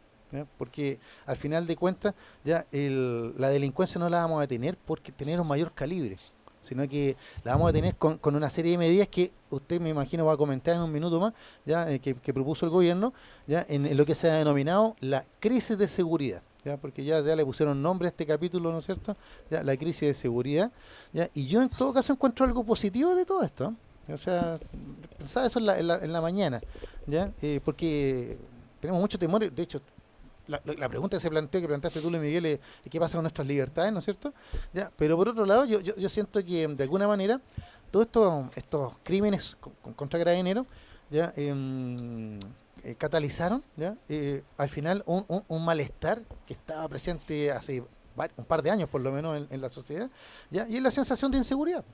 porque 0.58 0.98
al 1.26 1.36
final 1.36 1.66
de 1.66 1.76
cuentas 1.76 2.14
ya 2.44 2.66
la 2.72 3.48
delincuencia 3.48 3.98
no 3.98 4.08
la 4.08 4.20
vamos 4.20 4.42
a 4.42 4.46
tener 4.46 4.76
porque 4.76 5.12
tener 5.12 5.40
un 5.40 5.46
mayor 5.46 5.72
calibre. 5.72 6.18
sino 6.62 6.88
que 6.88 7.16
la 7.44 7.52
vamos 7.52 7.70
a 7.70 7.72
tener 7.72 7.96
con, 7.96 8.18
con 8.18 8.36
una 8.36 8.48
serie 8.48 8.72
de 8.72 8.78
medidas 8.78 9.08
que 9.08 9.32
usted 9.50 9.80
me 9.80 9.90
imagino 9.90 10.24
va 10.24 10.34
a 10.34 10.36
comentar 10.36 10.76
en 10.76 10.82
un 10.82 10.92
minuto 10.92 11.18
más, 11.18 11.32
ya 11.66 11.90
eh, 11.90 11.98
que, 11.98 12.14
que 12.14 12.32
propuso 12.32 12.64
el 12.64 12.70
gobierno, 12.70 13.12
ya 13.46 13.66
en, 13.68 13.84
en 13.84 13.96
lo 13.96 14.06
que 14.06 14.14
se 14.14 14.30
ha 14.30 14.34
denominado 14.34 14.96
la 15.00 15.24
crisis 15.40 15.76
de 15.76 15.88
seguridad. 15.88 16.42
¿ya? 16.64 16.76
porque 16.76 17.04
ya, 17.04 17.20
ya 17.20 17.34
le 17.34 17.44
pusieron 17.44 17.82
nombre 17.82 18.06
a 18.06 18.10
este 18.10 18.24
capítulo, 18.24 18.70
¿no 18.70 18.78
es 18.78 18.86
cierto? 18.86 19.16
Ya, 19.50 19.64
la 19.64 19.76
crisis 19.76 20.02
de 20.02 20.14
seguridad. 20.14 20.70
¿ya? 21.12 21.28
Y 21.34 21.46
yo 21.48 21.60
en 21.60 21.68
todo 21.68 21.92
caso 21.92 22.12
encuentro 22.12 22.46
algo 22.46 22.62
positivo 22.62 23.14
de 23.16 23.24
todo 23.24 23.42
esto. 23.42 23.74
¿eh? 24.06 24.12
O 24.12 24.16
sea, 24.16 24.60
pensaba 25.18 25.46
eso 25.46 25.58
en 25.58 25.66
la, 25.66 25.78
en 25.80 25.86
la, 25.88 25.96
en 25.96 26.12
la 26.12 26.20
mañana, 26.20 26.60
¿ya? 27.06 27.32
Eh, 27.42 27.60
porque 27.64 28.38
tenemos 28.82 29.00
mucho 29.00 29.16
temor, 29.16 29.48
de 29.48 29.62
hecho, 29.62 29.80
la, 30.48 30.88
pregunta 30.88 31.16
que 31.16 31.20
se 31.20 31.30
planteó, 31.30 31.60
que 31.60 31.68
planteaste 31.68 32.00
tú, 32.00 32.10
Luis 32.10 32.20
Miguel, 32.20 32.46
es 32.46 32.60
qué 32.90 32.98
pasa 32.98 33.16
con 33.16 33.22
nuestras 33.22 33.46
libertades, 33.46 33.92
¿no 33.92 34.00
es 34.00 34.04
cierto? 34.04 34.34
¿Ya? 34.74 34.90
Pero 34.96 35.16
por 35.16 35.28
otro 35.28 35.46
lado, 35.46 35.64
yo, 35.66 35.78
yo, 35.78 36.08
siento 36.08 36.44
que 36.44 36.66
de 36.66 36.82
alguna 36.82 37.06
manera 37.06 37.40
todos 37.92 38.06
estos, 38.06 38.46
estos 38.56 38.94
crímenes 39.04 39.56
con, 39.60 39.72
con, 39.80 39.94
contra 39.94 40.18
carabineros 40.18 40.66
ya 41.10 41.32
eh, 41.36 42.38
eh, 42.82 42.94
catalizaron 42.96 43.62
¿ya? 43.76 43.96
Eh, 44.08 44.42
al 44.56 44.68
final 44.68 45.04
un, 45.06 45.24
un, 45.28 45.44
un, 45.46 45.64
malestar 45.64 46.22
que 46.44 46.54
estaba 46.54 46.88
presente 46.88 47.52
hace 47.52 47.84
un 48.36 48.44
par 48.44 48.62
de 48.62 48.70
años 48.70 48.88
por 48.88 49.00
lo 49.00 49.12
menos 49.12 49.36
en, 49.36 49.46
en 49.48 49.60
la 49.60 49.70
sociedad 49.70 50.10
¿ya? 50.50 50.66
y 50.68 50.76
es 50.76 50.82
la 50.82 50.90
sensación 50.90 51.30
de 51.30 51.38
inseguridad. 51.38 51.84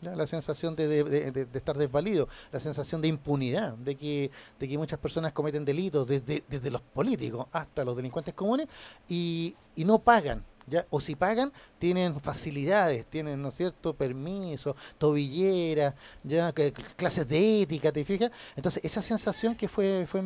¿Ya? 0.00 0.14
la 0.14 0.26
sensación 0.26 0.76
de, 0.76 0.86
de, 1.04 1.46
estar 1.54 1.76
desvalido, 1.76 2.28
la 2.52 2.60
sensación 2.60 3.00
de 3.00 3.08
impunidad, 3.08 3.74
de 3.74 3.96
que, 3.96 4.30
de 4.58 4.68
que 4.68 4.78
muchas 4.78 4.98
personas 4.98 5.32
cometen 5.32 5.64
delitos, 5.64 6.06
desde, 6.06 6.44
desde 6.48 6.70
los 6.70 6.82
políticos 6.82 7.46
hasta 7.52 7.84
los 7.84 7.96
delincuentes 7.96 8.34
comunes, 8.34 8.66
y, 9.08 9.54
y 9.74 9.84
no 9.84 9.98
pagan, 9.98 10.44
¿Ya? 10.68 10.84
o 10.90 11.00
si 11.00 11.14
pagan 11.14 11.52
tienen 11.78 12.20
facilidades 12.20 13.06
tienen 13.06 13.40
no 13.40 13.50
es 13.50 13.54
cierto 13.54 13.94
permisos 13.94 14.74
tobilleras 14.98 15.94
ya 16.24 16.52
clases 16.96 17.28
de 17.28 17.62
ética 17.62 17.92
te 17.92 18.04
fijas 18.04 18.32
entonces 18.56 18.84
esa 18.84 19.00
sensación 19.00 19.54
que 19.54 19.68
fue 19.68 20.08
fue, 20.08 20.22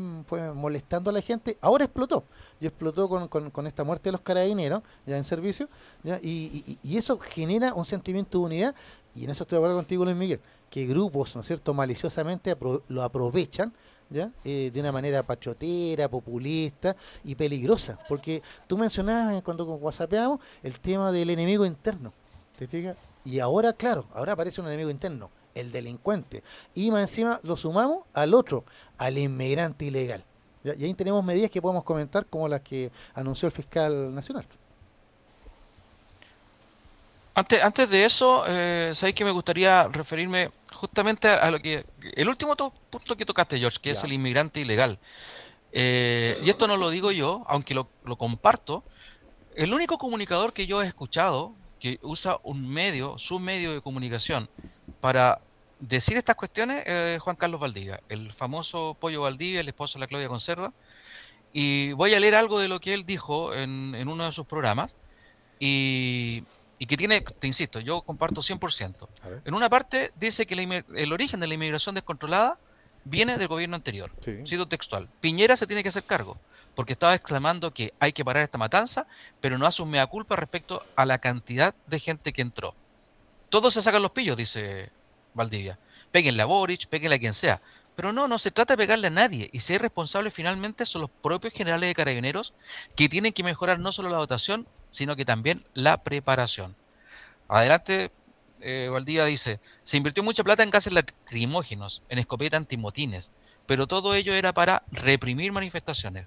molestando 0.54 1.10
a 1.10 1.12
la 1.12 1.20
gente 1.20 1.58
ahora 1.60 1.84
explotó 1.84 2.24
y 2.58 2.66
explotó 2.66 3.06
con, 3.06 3.28
con, 3.28 3.66
esta 3.66 3.84
muerte 3.84 4.04
de 4.04 4.12
los 4.12 4.22
carabineros 4.22 4.82
ya 5.04 5.18
en 5.18 5.24
servicio 5.24 5.68
y, 6.22 6.30
y, 6.66 6.78
y, 6.82 6.96
eso 6.96 7.18
genera 7.18 7.74
un 7.74 7.84
sentimiento 7.84 8.38
de 8.38 8.44
unidad 8.44 8.74
y 9.14 9.24
en 9.24 9.30
eso 9.30 9.44
estoy 9.44 9.56
de 9.56 9.60
acuerdo 9.60 9.76
contigo 9.76 10.04
Luis 10.04 10.16
Miguel 10.16 10.40
que 10.70 10.86
grupos 10.86 11.34
no 11.34 11.40
es 11.40 11.46
cierto 11.46 11.74
maliciosamente 11.74 12.56
lo 12.88 13.02
aprovechan 13.02 13.72
¿ya? 14.10 14.30
Eh, 14.44 14.70
de 14.72 14.80
una 14.80 14.92
manera 14.92 15.22
pachotera, 15.22 16.08
populista 16.08 16.96
y 17.24 17.34
peligrosa. 17.34 17.98
Porque 18.08 18.42
tú 18.66 18.76
mencionabas 18.76 19.40
cuando 19.42 19.64
whatsappeamos 19.64 20.40
el 20.62 20.78
tema 20.80 21.12
del 21.12 21.30
enemigo 21.30 21.64
interno. 21.64 22.12
¿Te 22.58 22.66
fijas? 22.66 22.96
Y 23.24 23.38
ahora, 23.38 23.72
claro, 23.72 24.06
ahora 24.12 24.32
aparece 24.32 24.60
un 24.60 24.66
enemigo 24.66 24.90
interno, 24.90 25.30
el 25.54 25.70
delincuente. 25.70 26.42
Y 26.74 26.90
más 26.90 27.02
encima 27.02 27.40
lo 27.42 27.56
sumamos 27.56 28.04
al 28.12 28.34
otro, 28.34 28.64
al 28.98 29.16
inmigrante 29.16 29.86
ilegal. 29.86 30.24
¿ya? 30.64 30.74
Y 30.74 30.84
ahí 30.84 30.94
tenemos 30.94 31.24
medidas 31.24 31.50
que 31.50 31.62
podemos 31.62 31.84
comentar 31.84 32.26
como 32.26 32.48
las 32.48 32.60
que 32.62 32.90
anunció 33.14 33.46
el 33.46 33.52
fiscal 33.52 34.14
nacional. 34.14 34.46
Antes, 37.34 37.62
antes 37.62 37.88
de 37.88 38.04
eso, 38.04 38.44
eh, 38.46 38.92
sabéis 38.94 39.14
que 39.14 39.25
me 39.25 39.30
gustaría 39.30 39.88
referirme 39.88 40.50
justamente 40.72 41.28
a 41.28 41.50
lo 41.50 41.60
que 41.60 41.84
el 42.14 42.28
último 42.28 42.56
punto 42.56 43.16
que 43.16 43.26
tocaste 43.26 43.58
George 43.58 43.78
que 43.82 43.90
es 43.90 44.02
el 44.02 44.12
inmigrante 44.12 44.60
ilegal. 44.60 44.99
Eh, 45.72 46.37
y 46.42 46.50
esto 46.50 46.66
no 46.66 46.76
lo 46.76 46.90
digo 46.90 47.12
yo 47.12 47.44
aunque 47.46 47.75
lo, 47.75 47.88
lo, 48.04 48.16
comparto. 48.16 48.82
El 49.54 49.72
único 49.72 49.99
comunicador 49.99 50.52
que 50.52 50.66
yo 50.66 50.82
he 50.82 50.87
escuchado 50.87 51.54
que 51.78 51.99
usa 52.02 52.38
un 52.42 52.68
medio 52.68 53.18
su 53.18 53.38
medio 53.38 53.72
de 53.72 53.80
comunicación 53.80 54.49
para 55.00 55.40
decir 55.78 56.16
estas 56.16 56.37
cuestiones 56.37 56.80
es 56.80 56.87
eh, 56.88 57.18
Juan 57.20 57.37
Carlos 57.37 57.60
Valdivia 57.60 58.00
el 58.08 58.32
famoso 58.32 58.96
Pollo 58.99 59.22
Valdivia 59.22 59.60
el 59.60 59.68
esposo 59.68 59.99
de 59.99 60.00
la 60.00 60.06
Claudia 60.08 60.28
Conserva. 60.28 60.72
Y 61.52 61.92
voy 61.92 62.14
a 62.14 62.20
leer 62.20 62.34
algo 62.34 62.58
de 62.58 62.68
lo 62.68 62.80
que 62.80 62.94
él 62.94 63.04
dijo 63.04 63.54
en, 63.54 63.94
en 63.94 64.08
uno 64.08 64.25
de 64.25 64.32
sus 64.32 64.46
programas. 64.46 64.96
Y 65.58 66.44
y 66.80 66.87
que 66.87 66.96
tiene, 66.96 67.20
te 67.20 67.46
insisto, 67.46 67.78
yo 67.78 68.00
comparto 68.00 68.40
100%. 68.40 69.06
En 69.44 69.54
una 69.54 69.68
parte 69.68 70.12
dice 70.18 70.46
que 70.46 70.56
la, 70.56 70.82
el 70.96 71.12
origen 71.12 71.38
de 71.38 71.46
la 71.46 71.52
inmigración 71.52 71.94
descontrolada 71.94 72.58
viene 73.04 73.36
del 73.36 73.49
gobierno 73.49 73.76
anterior. 73.76 74.10
Sí. 74.25 74.38
Cito 74.47 74.66
textual. 74.66 75.06
Piñera 75.21 75.56
se 75.56 75.66
tiene 75.66 75.82
que 75.82 75.90
hacer 75.90 76.04
cargo, 76.04 76.38
porque 76.75 76.95
estaba 76.95 77.14
exclamando 77.14 77.75
que 77.75 77.93
hay 78.00 78.14
que 78.14 78.25
parar 78.25 78.43
esta 78.43 78.56
matanza, 78.56 79.06
pero 79.43 79.58
no 79.58 79.66
hace 79.66 79.82
un 79.82 79.90
mea 79.90 80.06
culpa 80.06 80.36
respecto 80.36 80.82
a 80.97 81.04
la 81.04 81.19
cantidad 81.19 81.75
de 81.86 81.99
gente 81.99 82.32
que 82.32 82.40
entró. 82.40 82.75
Todos 83.50 83.75
se 83.75 83.82
sacan 83.82 84.00
los 84.00 84.12
pillos, 84.12 84.38
dice 84.38 84.90
Valdivia. 85.34 85.78
Péguenle 86.10 86.40
a 86.40 86.47
Boric, 86.47 86.86
péguenle 86.86 87.16
a 87.16 87.19
quien 87.19 87.34
sea. 87.34 87.60
Pero 88.00 88.15
no, 88.15 88.28
no 88.28 88.39
se 88.39 88.50
trata 88.50 88.73
de 88.73 88.78
pegarle 88.78 89.08
a 89.08 89.10
nadie. 89.10 89.50
Y 89.52 89.60
si 89.60 89.75
hay 89.75 89.78
responsables 89.78 90.32
finalmente 90.32 90.86
son 90.86 91.02
los 91.02 91.10
propios 91.10 91.52
generales 91.52 91.86
de 91.91 91.95
carabineros 91.95 92.54
que 92.97 93.10
tienen 93.10 93.34
que 93.34 93.45
mejorar 93.45 93.78
no 93.78 93.93
solo 93.93 94.08
la 94.08 94.17
dotación, 94.17 94.67
sino 94.89 95.17
que 95.17 95.26
también 95.26 95.67
la 95.75 96.02
preparación. 96.02 96.75
Adelante, 97.47 98.10
eh, 98.63 98.91
dice, 99.26 99.60
se 99.84 99.99
invirtió 99.99 100.23
mucha 100.23 100.43
plata 100.43 100.63
en 100.63 100.71
gases 100.71 100.95
lacrimógenos, 100.95 102.02
en 102.08 102.19
escopeta 102.19 102.56
antimotines, 102.56 103.30
pero 103.67 103.86
todo 103.86 104.15
ello 104.15 104.32
era 104.32 104.54
para 104.54 104.82
reprimir 104.91 105.52
manifestaciones. 105.52 106.26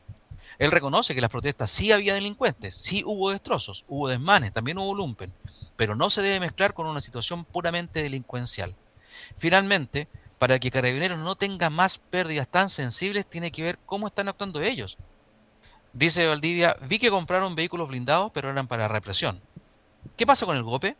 Él 0.59 0.69
reconoce 0.69 1.15
que 1.15 1.21
las 1.21 1.31
protestas 1.31 1.71
sí 1.71 1.91
había 1.91 2.13
delincuentes, 2.13 2.75
sí 2.75 3.01
hubo 3.03 3.31
destrozos, 3.31 3.83
hubo 3.87 4.09
desmanes, 4.09 4.53
también 4.53 4.77
hubo 4.77 4.93
lumpen, 4.93 5.33
pero 5.75 5.95
no 5.95 6.11
se 6.11 6.21
debe 6.21 6.39
mezclar 6.39 6.75
con 6.75 6.85
una 6.85 7.01
situación 7.01 7.45
puramente 7.45 8.03
delincuencial. 8.03 8.75
Finalmente, 9.37 10.07
para 10.43 10.59
que 10.59 10.71
Carabineros 10.71 11.19
no 11.19 11.37
tenga 11.37 11.69
más 11.69 11.97
pérdidas 11.97 12.49
tan 12.49 12.69
sensibles, 12.69 13.25
tiene 13.25 13.49
que 13.49 13.63
ver 13.63 13.79
cómo 13.85 14.07
están 14.07 14.27
actuando 14.27 14.61
ellos. 14.61 14.97
Dice 15.93 16.27
Valdivia, 16.27 16.75
vi 16.81 16.99
que 16.99 17.09
compraron 17.09 17.55
vehículos 17.55 17.87
blindados, 17.87 18.29
pero 18.33 18.49
eran 18.49 18.67
para 18.67 18.89
represión. 18.89 19.39
¿Qué 20.17 20.25
pasa 20.25 20.45
con 20.45 20.57
el 20.57 20.63
GOPE? 20.63 20.97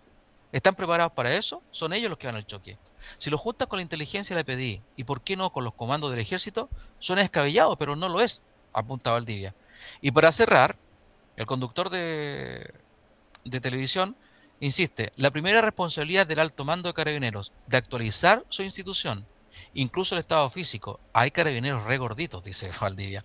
¿Están 0.54 0.76
preparados 0.76 1.12
para 1.12 1.36
eso? 1.36 1.62
Son 1.72 1.92
ellos 1.92 2.10
los 2.10 2.18
que 2.18 2.28
van 2.28 2.38
al 2.38 2.46
choque. 2.46 2.78
Si 3.18 3.30
lo 3.30 3.38
juntas 3.38 3.68
con 3.68 3.80
la 3.80 3.84
inteligencia 3.84 4.34
la 4.34 4.46
PDI 4.46 4.82
y 4.96 5.04
por 5.04 5.20
qué 5.20 5.36
no 5.36 5.52
con 5.52 5.66
los 5.66 5.74
comandos 5.74 6.10
del 6.10 6.22
ejército, 6.22 6.70
suena 7.00 7.22
descabellado, 7.22 7.76
pero 7.76 7.98
no 7.98 8.08
lo 8.08 8.22
es, 8.22 8.44
apunta 8.72 9.12
Valdivia. 9.12 9.54
Y 10.00 10.12
para 10.12 10.32
cerrar, 10.32 10.78
el 11.36 11.46
conductor 11.46 11.90
de, 11.90 12.74
de 13.44 13.60
televisión 13.60 14.16
insiste, 14.62 15.12
la 15.18 15.32
primera 15.32 15.62
responsabilidad 15.62 16.26
del 16.26 16.40
alto 16.40 16.64
mando 16.64 16.88
de 16.88 16.94
carabineros, 16.94 17.52
de 17.68 17.76
actualizar 17.76 18.46
su 18.48 18.64
institución, 18.64 19.26
incluso 19.74 20.16
el 20.16 20.20
estado 20.20 20.50
físico. 20.50 21.00
Hay 21.14 21.32
carabineros 21.32 21.84
regorditos, 21.84 22.44
dice 22.44 22.72
Valdivia 22.80 23.24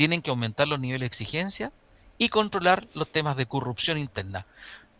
tienen 0.00 0.22
que 0.22 0.30
aumentar 0.30 0.66
los 0.66 0.80
niveles 0.80 1.00
de 1.00 1.06
exigencia 1.08 1.72
y 2.16 2.30
controlar 2.30 2.86
los 2.94 3.06
temas 3.06 3.36
de 3.36 3.44
corrupción 3.44 3.98
interna. 3.98 4.46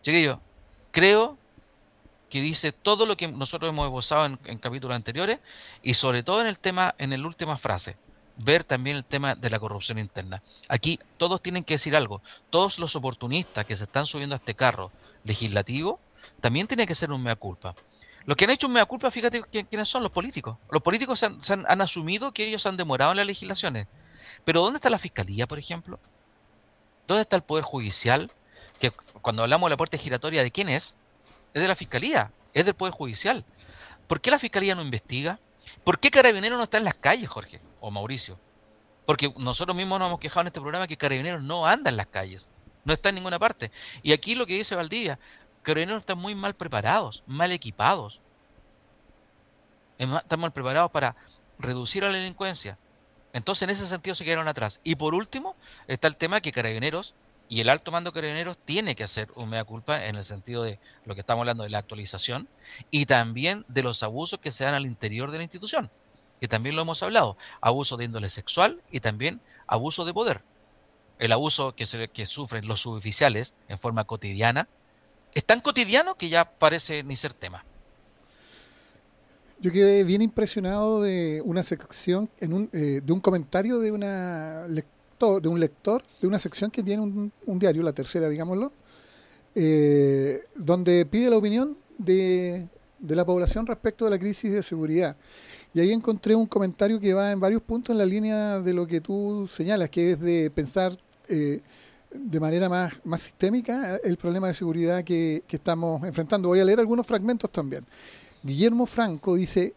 Chiquillo, 0.03 0.40
creo 0.90 1.38
que 2.29 2.42
dice 2.42 2.70
todo 2.72 3.07
lo 3.07 3.16
que 3.16 3.29
nosotros 3.29 3.70
hemos 3.70 3.87
esbozado 3.87 4.26
en, 4.26 4.38
en, 4.44 4.59
capítulos 4.59 4.94
anteriores 4.94 5.38
y 5.83 5.94
sobre 5.94 6.22
todo 6.22 6.42
en 6.42 6.48
el 6.48 6.59
tema, 6.59 6.94
en 6.98 7.18
la 7.18 7.26
última 7.26 7.57
frase, 7.57 7.96
ver 8.37 8.62
también 8.62 8.94
el 8.94 9.07
tema 9.07 9.35
de 9.35 9.48
la 9.48 9.59
corrupción 9.59 9.98
interna. 9.98 10.42
Aquí 10.68 11.00
todos 11.16 11.40
tienen 11.40 11.64
que 11.64 11.74
decir 11.74 11.96
algo. 11.96 12.20
Todos 12.50 12.79
los 12.79 12.94
oportunistas 12.94 13.64
que 13.64 13.76
se 13.76 13.85
están 13.85 14.05
subiendo 14.05 14.35
a 14.35 14.38
este 14.38 14.55
carro 14.55 14.92
legislativo 15.24 15.98
también 16.42 16.66
tienen 16.66 16.87
que 16.87 16.94
ser 16.94 17.11
un 17.11 17.22
mea 17.22 17.37
culpa. 17.37 17.74
Los 18.30 18.36
que 18.36 18.44
han 18.44 18.52
hecho 18.52 18.68
un 18.68 18.74
mea 18.74 18.84
culpa, 18.84 19.10
fíjate 19.10 19.42
quiénes 19.42 19.88
son 19.88 20.04
los 20.04 20.12
políticos. 20.12 20.56
Los 20.70 20.82
políticos 20.82 21.20
han, 21.24 21.80
asumido 21.82 22.30
que 22.30 22.46
ellos 22.46 22.64
han 22.64 22.76
demorado 22.76 23.10
en 23.10 23.16
las 23.16 23.26
legislaciones. 23.26 23.88
Pero 24.44 24.62
¿dónde 24.62 24.76
está 24.76 24.88
la 24.88 25.00
fiscalía, 25.00 25.48
por 25.48 25.58
ejemplo? 25.58 25.98
¿Dónde 27.08 27.22
está 27.22 27.34
el 27.34 27.42
poder 27.42 27.64
judicial? 27.64 28.30
Que 28.78 28.92
cuando 29.20 29.42
hablamos 29.42 29.66
de 29.66 29.70
la 29.72 29.76
puerta 29.76 29.98
giratoria, 29.98 30.44
¿de 30.44 30.52
quién 30.52 30.68
es? 30.68 30.96
Es 31.54 31.60
de 31.60 31.66
la 31.66 31.74
fiscalía, 31.74 32.30
es 32.54 32.64
del 32.64 32.74
poder 32.74 32.94
judicial. 32.94 33.44
¿Por 34.06 34.20
qué 34.20 34.30
la 34.30 34.38
fiscalía 34.38 34.76
no 34.76 34.82
investiga? 34.82 35.40
¿Por 35.82 35.98
qué 35.98 36.12
Carabineros 36.12 36.56
no 36.56 36.62
está 36.62 36.78
en 36.78 36.84
las 36.84 36.94
calles, 36.94 37.28
Jorge 37.28 37.60
o 37.80 37.90
Mauricio? 37.90 38.38
Porque 39.06 39.34
nosotros 39.38 39.76
mismos 39.76 39.98
nos 39.98 40.06
hemos 40.06 40.20
quejado 40.20 40.42
en 40.42 40.46
este 40.46 40.60
programa 40.60 40.86
que 40.86 40.96
Carabineros 40.96 41.42
no 41.42 41.66
anda 41.66 41.90
en 41.90 41.96
las 41.96 42.06
calles, 42.06 42.48
no 42.84 42.92
está 42.92 43.08
en 43.08 43.16
ninguna 43.16 43.40
parte. 43.40 43.72
Y 44.04 44.12
aquí 44.12 44.36
lo 44.36 44.46
que 44.46 44.54
dice 44.54 44.76
Valdivia, 44.76 45.18
Carabineros 45.74 46.02
están 46.02 46.18
muy 46.18 46.35
mal 46.35 46.54
preparados, 46.54 47.22
mal 47.26 47.52
equipados. 47.52 48.20
Están 49.98 50.40
mal 50.40 50.52
preparados 50.52 50.90
para 50.90 51.16
reducir 51.59 52.04
a 52.04 52.09
la 52.09 52.14
delincuencia, 52.14 52.78
entonces, 53.33 53.62
en 53.62 53.70
ese 53.70 53.87
sentido 53.87 54.14
se 54.14 54.24
quedaron 54.24 54.48
atrás. 54.48 54.80
Y 54.83 54.96
por 54.96 55.14
último, 55.14 55.56
está 55.87 56.09
el 56.09 56.16
tema 56.16 56.40
que 56.40 56.52
Carabineros 56.52 57.14
y 57.48 57.61
el 57.61 57.68
alto 57.68 57.90
mando 57.90 58.11
de 58.11 58.14
Carabineros 58.14 58.59
tiene 58.59 58.94
que 58.94 59.04
hacer 59.04 59.28
un 59.35 59.50
mea 59.50 59.64
culpa 59.64 60.06
en 60.06 60.16
el 60.16 60.24
sentido 60.24 60.62
de 60.62 60.78
lo 61.04 61.14
que 61.14 61.20
estamos 61.20 61.42
hablando 61.42 61.64
de 61.64 61.70
la 61.70 61.78
actualización 61.78 62.48
y 62.90 63.06
también 63.06 63.64
de 63.68 63.83
los 63.83 64.02
abusos 64.02 64.38
que 64.40 64.50
se 64.50 64.64
dan 64.64 64.74
al 64.74 64.87
interior 64.87 65.30
de 65.30 65.38
la 65.38 65.44
institución, 65.44 65.90
que 66.40 66.48
también 66.48 66.76
lo 66.76 66.83
hemos 66.83 67.02
hablado. 67.02 67.37
Abuso 67.61 67.96
de 67.96 68.04
índole 68.04 68.30
sexual 68.30 68.83
y 68.90 69.00
también 69.00 69.40
abuso 69.66 70.04
de 70.04 70.14
poder. 70.14 70.42
El 71.18 71.33
abuso 71.33 71.74
que, 71.74 71.87
se, 71.87 72.09
que 72.09 72.26
sufren 72.26 72.66
los 72.66 72.80
suboficiales 72.80 73.54
en 73.68 73.78
forma 73.78 74.04
cotidiana 74.04 74.68
es 75.34 75.44
tan 75.44 75.60
cotidiano 75.60 76.14
que 76.14 76.28
ya 76.28 76.44
parece 76.44 77.02
ni 77.02 77.16
ser 77.16 77.34
tema. 77.34 77.64
Yo 79.60 79.70
quedé 79.72 80.04
bien 80.04 80.22
impresionado 80.22 81.02
de 81.02 81.42
una 81.44 81.62
sección, 81.62 82.30
en 82.40 82.52
un, 82.52 82.70
eh, 82.72 83.02
de 83.04 83.12
un 83.12 83.20
comentario 83.20 83.78
de, 83.78 83.92
una 83.92 84.66
lector, 84.68 85.42
de 85.42 85.48
un 85.48 85.60
lector, 85.60 86.02
de 86.20 86.26
una 86.26 86.38
sección 86.38 86.70
que 86.70 86.82
tiene 86.82 87.02
un, 87.02 87.58
diario, 87.58 87.82
la 87.82 87.92
tercera, 87.92 88.28
digámoslo, 88.30 88.72
eh, 89.54 90.42
donde 90.54 91.04
pide 91.04 91.28
la 91.28 91.36
opinión 91.36 91.76
de, 91.98 92.66
de 93.00 93.16
la 93.16 93.24
población 93.24 93.66
respecto 93.66 94.04
de 94.04 94.12
la 94.12 94.18
crisis 94.18 94.52
de 94.52 94.62
seguridad. 94.62 95.16
Y 95.72 95.80
ahí 95.80 95.92
encontré 95.92 96.34
un 96.34 96.46
comentario 96.46 96.98
que 96.98 97.14
va 97.14 97.30
en 97.30 97.40
varios 97.40 97.62
puntos 97.62 97.94
en 97.94 97.98
la 97.98 98.06
línea 98.06 98.60
de 98.60 98.72
lo 98.72 98.86
que 98.86 99.00
tú 99.00 99.48
señalas, 99.50 99.90
que 99.90 100.12
es 100.12 100.20
de 100.20 100.50
pensar 100.50 100.96
eh, 101.28 101.60
de 102.12 102.40
manera 102.40 102.68
más, 102.68 102.94
más 103.05 103.23
sistémica 103.23 103.96
el 104.03 104.16
problema 104.16 104.49
de 104.49 104.55
seguridad 104.55 105.05
que, 105.05 105.44
que 105.46 105.57
estamos 105.57 106.03
enfrentando. 106.05 106.49
Voy 106.49 106.61
a 106.61 106.64
leer 106.64 106.81
algunos 106.81 107.07
fragmentos 107.07 107.51
también. 107.51 107.85
Guillermo 108.42 108.87
Franco 108.87 109.35
dice, 109.35 109.75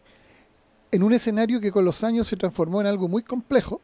en 0.90 1.02
un 1.02 1.12
escenario 1.12 1.60
que 1.60 1.72
con 1.72 1.84
los 1.84 2.02
años 2.02 2.28
se 2.28 2.36
transformó 2.36 2.80
en 2.80 2.86
algo 2.86 3.08
muy 3.08 3.22
complejo 3.22 3.80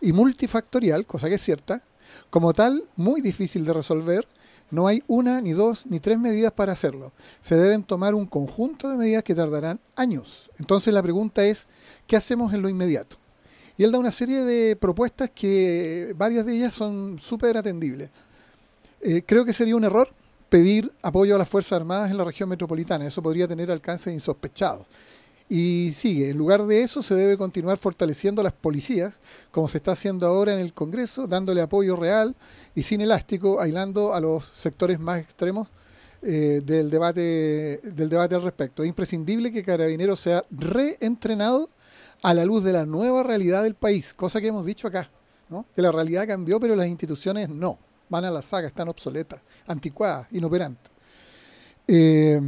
y 0.00 0.12
multifactorial, 0.12 1.06
cosa 1.06 1.28
que 1.28 1.34
es 1.34 1.42
cierta, 1.42 1.82
como 2.30 2.52
tal, 2.52 2.84
muy 2.96 3.20
difícil 3.20 3.64
de 3.64 3.72
resolver, 3.72 4.26
no 4.70 4.86
hay 4.86 5.02
una, 5.06 5.40
ni 5.40 5.52
dos, 5.52 5.86
ni 5.86 5.98
tres 5.98 6.18
medidas 6.18 6.52
para 6.52 6.72
hacerlo. 6.72 7.12
Se 7.40 7.56
deben 7.56 7.82
tomar 7.82 8.14
un 8.14 8.26
conjunto 8.26 8.88
de 8.88 8.96
medidas 8.96 9.24
que 9.24 9.34
tardarán 9.34 9.80
años. 9.96 10.50
Entonces 10.58 10.92
la 10.92 11.02
pregunta 11.02 11.44
es, 11.44 11.66
¿qué 12.06 12.16
hacemos 12.16 12.52
en 12.52 12.62
lo 12.62 12.68
inmediato? 12.68 13.16
Y 13.78 13.84
él 13.84 13.92
da 13.92 13.98
una 13.98 14.10
serie 14.10 14.42
de 14.42 14.74
propuestas 14.74 15.30
que 15.30 16.12
varias 16.16 16.44
de 16.44 16.56
ellas 16.56 16.74
son 16.74 17.16
súper 17.20 17.56
atendibles. 17.56 18.10
Eh, 19.00 19.22
creo 19.24 19.44
que 19.44 19.52
sería 19.52 19.76
un 19.76 19.84
error 19.84 20.12
pedir 20.48 20.92
apoyo 21.00 21.36
a 21.36 21.38
las 21.38 21.48
Fuerzas 21.48 21.74
Armadas 21.74 22.10
en 22.10 22.16
la 22.16 22.24
región 22.24 22.48
metropolitana. 22.48 23.06
Eso 23.06 23.22
podría 23.22 23.46
tener 23.46 23.70
alcances 23.70 24.12
insospechados. 24.12 24.84
Y 25.48 25.92
sigue, 25.94 26.30
en 26.30 26.36
lugar 26.36 26.66
de 26.66 26.82
eso 26.82 27.02
se 27.02 27.14
debe 27.14 27.38
continuar 27.38 27.78
fortaleciendo 27.78 28.42
las 28.42 28.52
policías, 28.52 29.20
como 29.52 29.68
se 29.68 29.78
está 29.78 29.92
haciendo 29.92 30.26
ahora 30.26 30.52
en 30.52 30.58
el 30.58 30.74
Congreso, 30.74 31.26
dándole 31.28 31.62
apoyo 31.62 31.96
real 31.96 32.34
y 32.74 32.82
sin 32.82 33.00
elástico, 33.00 33.60
aislando 33.60 34.12
a 34.12 34.20
los 34.20 34.44
sectores 34.54 34.98
más 34.98 35.20
extremos 35.20 35.68
eh, 36.20 36.60
del, 36.64 36.90
debate, 36.90 37.80
del 37.82 38.08
debate 38.08 38.34
al 38.34 38.42
respecto. 38.42 38.82
Es 38.82 38.88
imprescindible 38.88 39.52
que 39.52 39.62
Carabineros 39.62 40.18
sea 40.20 40.44
reentrenado 40.50 41.70
a 42.22 42.34
la 42.34 42.44
luz 42.44 42.64
de 42.64 42.72
la 42.72 42.86
nueva 42.86 43.22
realidad 43.22 43.62
del 43.62 43.74
país, 43.74 44.14
cosa 44.14 44.40
que 44.40 44.48
hemos 44.48 44.66
dicho 44.66 44.88
acá, 44.88 45.10
¿no? 45.48 45.66
que 45.74 45.82
la 45.82 45.92
realidad 45.92 46.26
cambió, 46.26 46.58
pero 46.60 46.74
las 46.76 46.88
instituciones 46.88 47.48
no, 47.48 47.78
van 48.08 48.24
a 48.24 48.30
la 48.30 48.42
saga, 48.42 48.68
están 48.68 48.88
obsoletas, 48.88 49.40
anticuadas, 49.66 50.28
inoperantes. 50.32 50.92
Eh, 51.90 52.38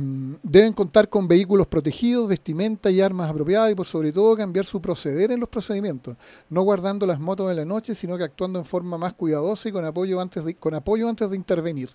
deben 0.42 0.74
contar 0.74 1.08
con 1.08 1.26
vehículos 1.26 1.66
protegidos, 1.66 2.28
vestimenta 2.28 2.90
y 2.90 3.00
armas 3.00 3.30
apropiadas 3.30 3.72
y 3.72 3.74
por 3.74 3.86
sobre 3.86 4.12
todo 4.12 4.36
cambiar 4.36 4.66
su 4.66 4.82
proceder 4.82 5.32
en 5.32 5.40
los 5.40 5.48
procedimientos, 5.48 6.14
no 6.50 6.60
guardando 6.60 7.06
las 7.06 7.18
motos 7.18 7.50
en 7.50 7.56
la 7.56 7.64
noche, 7.64 7.94
sino 7.94 8.18
que 8.18 8.24
actuando 8.24 8.58
en 8.58 8.66
forma 8.66 8.98
más 8.98 9.14
cuidadosa 9.14 9.70
y 9.70 9.72
con 9.72 9.86
apoyo 9.86 10.20
antes 10.20 10.44
de, 10.44 10.56
con 10.56 10.74
apoyo 10.74 11.08
antes 11.08 11.30
de 11.30 11.36
intervenir. 11.36 11.88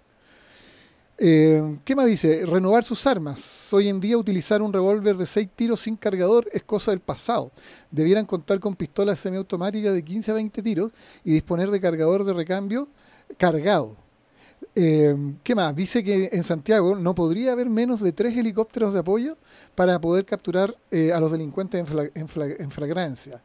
Eh, 1.17 1.78
¿Qué 1.86 1.95
más 1.95 2.08
dice? 2.08 2.45
Renovar 2.45 2.84
sus 2.84 3.08
armas. 3.08 3.71
Hoy 3.71 3.88
en 3.88 4.01
día 4.01 4.17
utilizar 4.17 4.62
un 4.62 4.73
revólver 4.73 5.15
de 5.15 5.25
6 5.25 5.49
tiros 5.56 5.82
sin 5.82 5.95
cargador 5.95 6.49
es 6.51 6.63
cosa 6.63 6.91
del 6.91 6.99
pasado. 6.99 7.51
Debieran 7.89 8.25
contar 8.25 8.60
con 8.60 8.75
pistolas 8.75 9.19
semiautomáticas 9.19 9.93
de 9.93 10.04
15 10.04 10.32
a 10.32 10.34
20 10.34 10.62
tiros 10.62 10.91
y 11.23 11.32
disponer 11.32 11.69
de 11.71 11.80
cargador 11.80 12.25
de 12.25 12.34
recambio 12.34 12.89
cargado 13.38 13.95
eh, 14.73 15.15
¿Qué 15.43 15.56
más? 15.56 15.75
Dice 15.75 16.04
que 16.04 16.30
en 16.32 16.43
Santiago 16.43 16.95
no 16.95 17.15
podría 17.15 17.54
haber 17.54 17.69
menos 17.69 18.01
de 18.01 18.12
tres 18.12 18.36
helicópteros 18.38 18.93
de 18.93 18.99
apoyo 18.99 19.38
para 19.73 19.99
poder 19.99 20.25
capturar 20.25 20.75
eh, 20.91 21.13
a 21.13 21.19
los 21.19 21.32
delincuentes 21.32 21.86
en, 22.13 22.13
en, 22.13 22.71
flagrancia. 22.71 23.41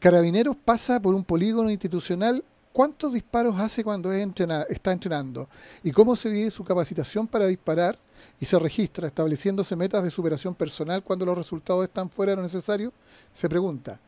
Carabineros 0.00 0.56
pasa 0.56 1.00
por 1.00 1.14
un 1.14 1.24
polígono 1.24 1.70
institucional. 1.70 2.42
¿Cuántos 2.76 3.14
disparos 3.14 3.58
hace 3.58 3.82
cuando 3.82 4.12
está 4.12 4.92
entrenando? 4.92 5.48
¿Y 5.82 5.92
cómo 5.92 6.14
se 6.14 6.28
vive 6.28 6.50
su 6.50 6.62
capacitación 6.62 7.26
para 7.26 7.46
disparar 7.46 7.98
y 8.38 8.44
se 8.44 8.58
registra, 8.58 9.08
estableciéndose 9.08 9.74
metas 9.74 10.04
de 10.04 10.10
superación 10.10 10.54
personal 10.54 11.02
cuando 11.02 11.24
los 11.24 11.38
resultados 11.38 11.84
están 11.84 12.10
fuera 12.10 12.32
de 12.32 12.36
lo 12.36 12.42
necesario? 12.42 12.92
Se 13.32 13.48
pregunta. 13.48 13.98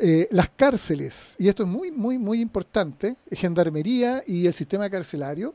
Eh, 0.00 0.26
las 0.32 0.48
cárceles, 0.48 1.36
y 1.38 1.46
esto 1.46 1.62
es 1.62 1.68
muy, 1.68 1.92
muy, 1.92 2.18
muy 2.18 2.40
importante, 2.40 3.14
Gendarmería 3.30 4.24
y 4.26 4.48
el 4.48 4.54
sistema 4.54 4.90
carcelario 4.90 5.54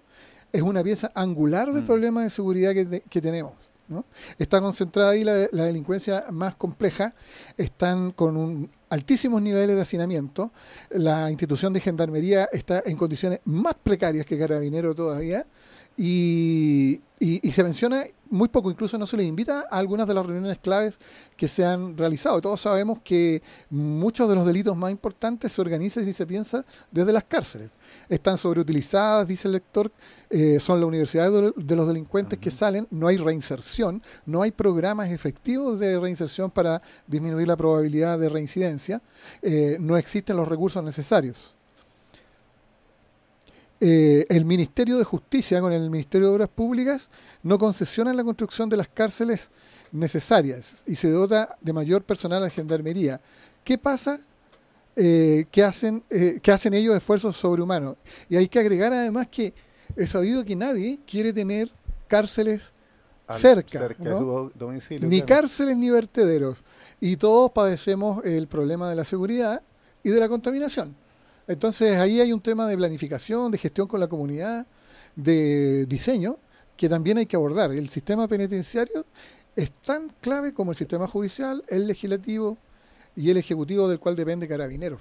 es 0.54 0.62
una 0.62 0.82
pieza 0.82 1.12
angular 1.16 1.74
del 1.74 1.84
mm. 1.84 1.86
problema 1.86 2.24
de 2.24 2.30
seguridad 2.30 2.72
que, 2.74 3.22
tenemos. 3.22 3.56
Está 4.38 4.60
concentrada 4.60 5.12
ahí 5.12 5.24
la, 5.24 5.48
delincuencia 5.52 6.26
más 6.32 6.56
compleja, 6.56 7.14
están 7.58 8.12
con 8.12 8.36
un 8.38 8.70
altísimos 8.90 9.42
niveles 9.42 9.76
de 9.76 9.82
hacinamiento, 9.82 10.52
la 10.92 11.30
institución 11.30 11.74
de 11.74 11.82
gendarmería 11.82 12.50
está 12.52 12.82
en 12.86 12.96
condiciones 12.96 13.42
más 13.46 13.76
precarias 13.76 14.26
que 14.26 14.40
carabinero 14.40 14.96
todavía, 14.96 15.46
y, 15.98 17.02
y, 17.20 17.52
se 17.52 17.64
menciona 17.64 18.04
muy 18.30 18.50
poco, 18.50 18.70
incluso 18.70 19.00
no 19.00 19.08
se 19.08 19.18
les 19.18 19.26
invita 19.26 19.66
a 19.72 19.80
algunas 19.80 20.08
de 20.08 20.14
las 20.14 20.24
reuniones 20.24 20.60
claves 20.60 21.00
que 21.36 21.48
se 21.48 21.66
han 21.66 21.98
realizado. 21.98 22.40
Todos 22.40 22.62
sabemos 22.62 23.00
que 23.04 23.42
muchos 23.72 24.30
de 24.30 24.36
los 24.36 24.46
delitos 24.46 24.78
más 24.78 24.92
importantes 24.92 25.52
se 25.52 25.60
organizan 25.60 26.08
y 26.08 26.14
se 26.14 26.28
piensa 26.28 26.64
desde 26.92 27.12
las 27.12 27.24
cárceles. 27.24 27.72
Están 28.10 28.38
sobreutilizadas, 28.38 29.28
dice 29.28 29.48
el 29.48 29.54
lector, 29.54 29.92
eh, 30.30 30.60
son 30.60 30.80
la 30.80 30.86
universidad 30.86 31.32
de 31.32 31.76
los 31.76 31.88
delincuentes 31.88 32.38
que 32.38 32.52
salen, 32.52 32.88
no 32.92 33.08
hay 33.08 33.18
reinserción, 33.18 34.04
no 34.28 34.44
hay 34.44 34.52
programas 34.52 35.10
efectivos 35.10 35.80
de 35.80 36.00
reinserción 36.00 36.52
para 36.52 36.80
disminuir 37.08 37.48
la 37.48 37.58
probabilidad 37.58 38.20
de 38.20 38.30
reincidencia, 38.30 39.02
eh, 39.42 39.78
no 39.80 39.98
existen 39.98 40.38
los 40.38 40.48
recursos 40.48 40.84
necesarios. 40.84 41.57
Eh, 43.80 44.26
el 44.30 44.46
Ministerio 44.46 44.98
de 44.98 45.04
Justicia 45.04 45.62
con 45.62 45.72
el 45.72 45.90
Ministerio 45.90 46.30
de 46.30 46.34
Obras 46.34 46.50
Públicas 46.50 47.10
no 47.44 47.60
concesionan 47.60 48.18
la 48.18 48.24
construcción 48.24 48.70
de 48.70 48.78
las 48.78 48.88
cárceles 48.88 49.50
necesarias 49.92 50.84
y 50.88 50.96
se 50.96 51.12
dota 51.12 51.58
de 51.62 51.74
mayor 51.74 52.04
personal 52.04 52.40
a 52.40 52.46
la 52.46 52.50
gendarmería. 52.50 53.22
¿Qué 53.64 53.78
pasa? 53.78 54.20
Eh, 54.96 55.46
que, 55.52 55.64
hacen, 55.64 56.04
eh, 56.10 56.40
que 56.42 56.52
hacen 56.52 56.74
ellos 56.74 56.98
esfuerzos 56.98 57.38
sobrehumanos. 57.38 57.98
Y 58.30 58.36
hay 58.36 58.48
que 58.48 58.58
agregar 58.58 58.92
además 58.94 59.28
que 59.28 59.54
he 59.96 60.08
sabido 60.08 60.44
que 60.44 60.56
nadie 60.56 61.00
quiere 61.06 61.32
tener 61.32 61.72
cárceles 62.08 62.74
cerca, 63.36 63.90
ni 65.02 65.22
cárceles 65.22 65.78
ni 65.78 65.92
vertederos. 65.92 66.64
Y 67.00 67.18
todos 67.18 67.52
padecemos 67.52 68.26
el 68.26 68.48
problema 68.48 68.90
de 68.90 68.96
la 68.96 69.04
seguridad 69.04 69.62
y 70.02 70.10
de 70.10 70.20
la 70.20 70.28
contaminación. 70.28 70.96
Entonces 71.48 71.98
ahí 71.98 72.20
hay 72.20 72.34
un 72.34 72.42
tema 72.42 72.68
de 72.68 72.76
planificación, 72.76 73.52
de 73.52 73.58
gestión 73.58 73.88
con 73.88 74.00
la 74.00 74.08
comunidad, 74.08 74.68
de 75.16 75.86
diseño, 75.86 76.38
que 76.76 76.90
también 76.90 77.18
hay 77.18 77.26
que 77.26 77.38
abordar. 77.38 77.72
El 77.72 77.90
sistema 77.90 78.28
penitenciario 78.28 79.06
es 79.56 79.72
tan 79.72 80.10
clave 80.22 80.54
como 80.54 80.72
el 80.72 80.78
sistema 80.78 81.08
judicial, 81.08 81.64
el 81.70 81.88
legislativo 81.88 82.58
y 83.16 83.30
el 83.32 83.38
ejecutivo 83.38 83.88
del 83.88 84.00
cual 84.00 84.16
depende 84.16 84.48
Carabineros. 84.48 85.00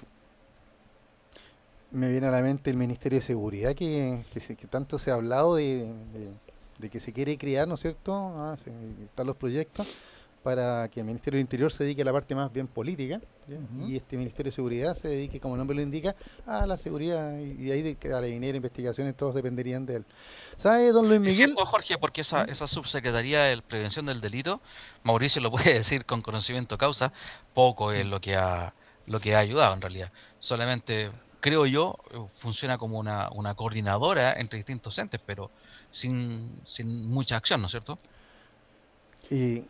Me 1.91 2.09
viene 2.09 2.27
a 2.27 2.31
la 2.31 2.41
mente 2.41 2.69
el 2.69 2.77
Ministerio 2.77 3.19
de 3.19 3.25
Seguridad, 3.25 3.75
que, 3.75 4.23
que, 4.33 4.67
tanto 4.67 4.99
se 4.99 5.11
ha 5.11 5.13
hablado 5.13 5.55
de, 5.55 5.87
que 6.91 6.99
se 6.99 7.13
quiere 7.13 7.37
crear, 7.37 7.67
¿no 7.67 7.75
es 7.75 7.81
cierto? 7.81 8.13
Ah, 8.13 8.57
están 9.05 9.27
los 9.27 9.35
proyectos 9.35 9.87
para 10.47 10.87
que 10.87 11.01
el 11.01 11.05
Ministerio 11.05 11.39
del 11.39 11.41
Interior 11.41 11.69
se 11.73 11.83
dedique 11.83 12.03
a 12.03 12.05
la 12.05 12.13
parte 12.13 12.33
más 12.33 12.53
bien 12.53 12.69
política 12.69 13.19
y 13.85 13.97
este 13.97 14.15
Ministerio 14.15 14.49
de 14.49 14.55
Seguridad 14.55 14.95
se 14.95 15.09
dedique, 15.09 15.41
como 15.41 15.55
el 15.55 15.57
nombre 15.57 15.75
lo 15.75 15.81
indica, 15.81 16.15
a 16.45 16.65
la 16.65 16.77
seguridad 16.77 17.37
y 17.37 17.65
de 17.65 17.73
ahí 17.73 17.81
de 17.81 17.95
que 17.95 18.07
dinero, 18.21 18.55
investigaciones, 18.55 19.17
todos 19.17 19.35
dependerían 19.35 19.85
de 19.85 19.97
él. 19.97 20.05
¿Sabe, 20.55 20.93
don 20.93 21.09
Luis 21.09 21.19
Miguel? 21.19 21.49
Sí, 21.49 21.65
Jorge, 21.65 21.97
porque 21.97 22.21
esa, 22.21 22.45
esa 22.45 22.65
subsecretaría 22.65 23.43
de 23.43 23.61
Prevención 23.61 24.05
del 24.05 24.21
Delito, 24.21 24.61
Mauricio 25.03 25.41
lo 25.41 25.51
puede 25.51 25.73
decir 25.79 26.05
con 26.05 26.21
conocimiento 26.21 26.77
causa, 26.77 27.11
poco 27.53 27.91
es 27.91 28.05
lo 28.05 28.21
que 28.21 28.37
ha, 28.37 28.73
lo 29.05 29.19
que 29.19 29.35
ha 29.35 29.39
ayudado 29.39 29.73
en 29.73 29.81
realidad. 29.81 30.13
Solamente, 30.39 31.11
creo 31.41 31.65
yo, 31.65 31.97
funciona 32.37 32.77
como 32.77 32.99
una, 32.99 33.27
una 33.33 33.53
coordinadora 33.53 34.31
entre 34.31 34.59
distintos 34.59 34.97
entes, 34.97 35.19
pero 35.25 35.51
sin, 35.91 36.61
sin 36.63 37.09
mucha 37.09 37.35
acción, 37.35 37.59
¿no 37.59 37.67
es 37.67 37.71
cierto? 37.71 37.97
Y 39.29 39.65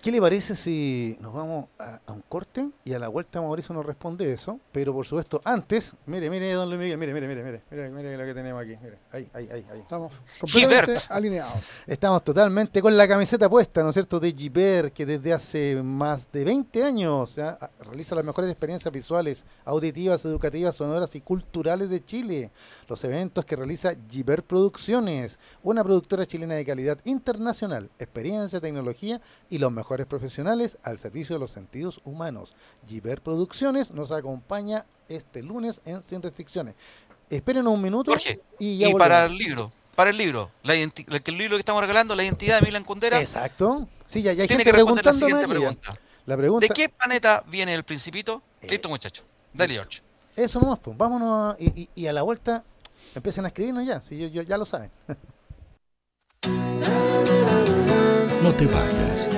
¿Qué 0.00 0.12
le 0.12 0.20
parece 0.20 0.54
si 0.54 1.16
nos 1.20 1.34
vamos 1.34 1.66
a, 1.76 2.00
un 2.06 2.22
corte 2.28 2.70
y 2.84 2.92
a 2.92 3.00
la 3.00 3.08
vuelta 3.08 3.40
Mauricio 3.40 3.74
nos 3.74 3.84
responde 3.84 4.32
eso? 4.32 4.60
Pero 4.70 4.92
por 4.92 5.04
supuesto, 5.04 5.40
antes, 5.44 5.92
mire, 6.06 6.30
mire, 6.30 6.52
don 6.52 6.68
Luis 6.68 6.80
Miguel, 6.80 6.98
mire, 6.98 7.12
mire, 7.12 7.26
mire, 7.26 7.42
mire, 7.42 7.62
mire, 7.68 7.90
mire 7.90 8.16
lo 8.16 8.24
que 8.24 8.32
tenemos 8.32 8.62
aquí. 8.62 8.76
Mire, 8.80 8.98
ahí, 9.10 9.28
ahí, 9.34 9.48
ahí, 9.50 9.66
ahí. 9.72 9.80
Estamos 9.80 10.12
completamente 10.40 11.00
alineados. 11.08 11.64
Estamos 11.84 12.22
totalmente 12.22 12.80
con 12.80 12.96
la 12.96 13.08
camiseta 13.08 13.50
puesta, 13.50 13.82
¿no 13.82 13.88
es 13.88 13.94
cierto?, 13.94 14.20
de 14.20 14.30
Giver, 14.30 14.92
que 14.92 15.04
desde 15.04 15.32
hace 15.32 15.82
más 15.82 16.30
de 16.30 16.44
20 16.44 16.84
años 16.84 17.34
realiza 17.80 18.14
las 18.14 18.24
mejores 18.24 18.52
experiencias 18.52 18.94
visuales, 18.94 19.44
auditivas, 19.64 20.24
educativas, 20.24 20.76
sonoras 20.76 21.12
y 21.16 21.22
culturales 21.22 21.90
de 21.90 22.04
Chile. 22.04 22.52
Los 22.86 23.02
eventos 23.02 23.44
que 23.44 23.56
realiza 23.56 23.96
Giver 24.08 24.44
Producciones, 24.44 25.40
una 25.64 25.82
productora 25.82 26.24
chilena 26.24 26.54
de 26.54 26.64
calidad 26.64 27.00
internacional, 27.04 27.90
experiencia, 27.98 28.60
tecnología 28.60 29.20
y 29.50 29.58
los 29.58 29.72
mejores 29.72 29.87
mejores 29.88 30.06
profesionales 30.06 30.76
al 30.82 30.98
servicio 30.98 31.34
de 31.34 31.40
los 31.40 31.50
sentidos 31.50 32.02
humanos. 32.04 32.54
Giver 32.86 33.22
Producciones 33.22 33.90
nos 33.90 34.12
acompaña 34.12 34.84
este 35.08 35.42
lunes 35.42 35.80
en 35.86 36.04
Sin 36.04 36.20
Restricciones. 36.20 36.74
Esperen 37.30 37.66
un 37.66 37.80
minuto 37.80 38.10
Jorge, 38.10 38.38
y 38.58 38.84
y, 38.84 38.92
para 38.94 39.24
el 39.24 39.38
libro, 39.38 39.72
para 39.96 40.10
el 40.10 40.18
libro, 40.18 40.50
la 40.62 40.74
el, 40.74 40.92
libro 41.38 41.56
que 41.56 41.60
estamos 41.60 41.80
regalando, 41.80 42.14
la 42.14 42.22
identidad 42.22 42.60
de 42.60 42.66
Milan 42.66 42.84
Kundera, 42.84 43.18
Exacto. 43.18 43.88
Sí, 44.06 44.20
ya, 44.20 44.34
ya 44.34 44.42
hay 44.42 44.48
tiene 44.48 44.62
gente 44.62 44.72
que 44.72 44.76
responder 44.76 45.06
la 45.06 45.12
siguiente 45.14 45.48
pregunta. 45.48 45.98
La 46.26 46.36
pregunta 46.36 46.66
¿De 46.66 46.74
qué 46.74 46.90
planeta 46.90 47.42
viene 47.48 47.72
el 47.72 47.82
principito? 47.84 48.42
Eh, 48.60 48.66
Listo, 48.68 48.90
muchacho. 48.90 49.22
Dale, 49.54 49.72
George. 49.72 50.02
Eso 50.36 50.60
nomás, 50.60 50.80
pues. 50.80 50.98
Vámonos 50.98 51.54
a- 51.54 51.56
y, 51.58 51.66
y- 51.82 51.88
y 51.94 52.06
a 52.06 52.12
la 52.12 52.20
vuelta 52.22 52.62
empiecen 53.14 53.46
a 53.46 53.48
escribirnos 53.48 53.86
ya. 53.86 54.02
Si 54.02 54.18
yo, 54.18 54.26
yo- 54.28 54.42
ya 54.42 54.58
lo 54.58 54.66
saben. 54.66 54.90
No 58.42 58.52
te 58.52 58.66
vayas. 58.66 59.37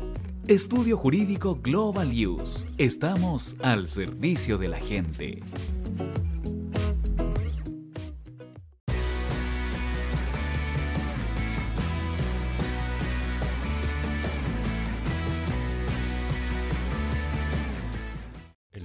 Estudio 0.47 0.97
Jurídico 0.97 1.59
Global 1.61 2.11
Use. 2.11 2.65
Estamos 2.79 3.55
al 3.61 3.87
servicio 3.87 4.57
de 4.57 4.69
la 4.69 4.79
gente. 4.79 5.39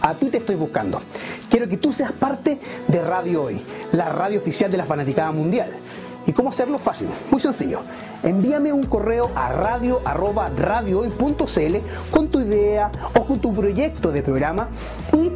a 0.00 0.14
ti 0.14 0.26
te 0.26 0.38
estoy 0.38 0.56
buscando. 0.56 1.00
Quiero 1.50 1.68
que 1.68 1.76
tú 1.76 1.92
seas 1.92 2.12
parte 2.12 2.58
de 2.86 3.02
Radio 3.02 3.42
Hoy, 3.44 3.60
la 3.92 4.08
radio 4.08 4.40
oficial 4.40 4.70
de 4.70 4.76
la 4.76 4.84
fanaticada 4.84 5.32
mundial. 5.32 5.70
¿Y 6.26 6.32
cómo 6.32 6.50
hacerlo? 6.50 6.78
Fácil, 6.78 7.08
muy 7.30 7.40
sencillo. 7.40 7.80
Envíame 8.22 8.72
un 8.72 8.82
correo 8.82 9.30
a 9.34 9.52
radio@radiohoy.cl 9.52 11.76
con 12.10 12.28
tu 12.28 12.40
idea 12.40 12.90
o 13.14 13.24
con 13.24 13.40
tu 13.40 13.52
proyecto 13.52 14.12
de 14.12 14.22
programa 14.22 14.68
y 15.12 15.30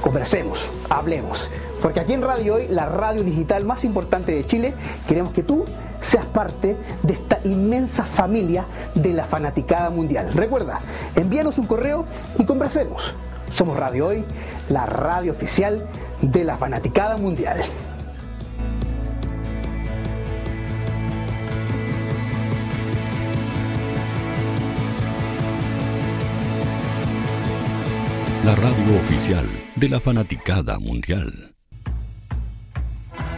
Conversemos, 0.00 0.70
hablemos, 0.88 1.50
porque 1.82 1.98
aquí 1.98 2.12
en 2.12 2.22
Radio 2.22 2.54
Hoy, 2.54 2.68
la 2.68 2.86
radio 2.86 3.24
digital 3.24 3.64
más 3.64 3.84
importante 3.84 4.32
de 4.32 4.46
Chile, 4.46 4.72
queremos 5.08 5.32
que 5.32 5.42
tú 5.42 5.64
seas 6.00 6.24
parte 6.26 6.76
de 7.02 7.14
esta 7.14 7.40
inmensa 7.44 8.04
familia 8.04 8.64
de 8.94 9.12
la 9.12 9.24
fanaticada 9.24 9.90
mundial. 9.90 10.32
Recuerda, 10.34 10.78
envíanos 11.16 11.58
un 11.58 11.66
correo 11.66 12.04
y 12.38 12.44
conversemos. 12.44 13.12
Somos 13.50 13.76
Radio 13.76 14.08
Hoy, 14.08 14.24
la 14.68 14.86
radio 14.86 15.32
oficial 15.32 15.86
de 16.22 16.44
la 16.44 16.56
fanaticada 16.56 17.16
mundial. 17.16 17.60
La 28.44 28.54
radio 28.54 28.96
oficial 29.04 29.46
de 29.76 29.88
la 29.88 30.00
fanaticada 30.00 30.78
mundial. 30.78 31.54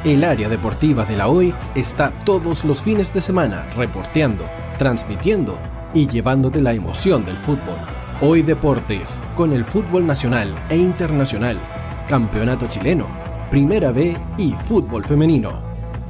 El 0.04 0.24
área 0.24 0.48
deportiva 0.48 1.04
de 1.04 1.16
la 1.16 1.28
Hoy 1.28 1.54
está 1.74 2.10
todos 2.24 2.64
los 2.64 2.82
fines 2.82 3.12
de 3.12 3.20
semana 3.20 3.66
reporteando, 3.76 4.44
transmitiendo 4.78 5.58
y 5.94 6.06
llevándote 6.06 6.62
la 6.62 6.72
emoción 6.72 7.24
del 7.24 7.36
fútbol. 7.36 7.99
Hoy 8.22 8.42
Deportes, 8.42 9.18
con 9.34 9.54
el 9.54 9.64
fútbol 9.64 10.06
nacional 10.06 10.54
e 10.68 10.76
internacional, 10.76 11.58
campeonato 12.06 12.68
chileno, 12.68 13.06
primera 13.50 13.92
B 13.92 14.14
y 14.36 14.52
fútbol 14.68 15.04
femenino. 15.04 15.58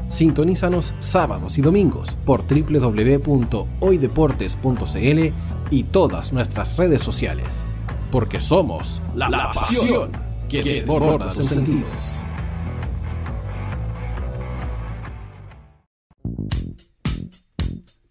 Sintonízanos 0.09 0.93
sábados 0.99 1.57
y 1.59 1.63
domingos 1.63 2.19
por 2.27 2.43
www.hoydeportes.cl 2.49 5.33
y 5.71 5.85
todas 5.85 6.33
nuestras 6.33 6.77
redes 6.77 7.01
sociales. 7.01 7.65
Porque 8.11 8.41
somos 8.41 9.01
la, 9.15 9.31
la 9.31 9.53
pasión 9.53 10.11
que 10.49 10.65
desborda 10.65 11.33
sus 11.33 11.47
sentidos. 11.47 12.20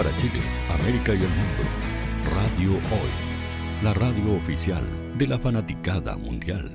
Para 0.00 0.16
Chile, 0.16 0.40
América 0.70 1.12
y 1.12 1.18
el 1.18 1.28
mundo, 1.28 1.62
Radio 2.34 2.70
Hoy, 2.70 3.82
la 3.84 3.92
radio 3.92 4.34
oficial 4.34 4.82
de 5.18 5.26
la 5.26 5.38
fanaticada 5.38 6.16
mundial. 6.16 6.72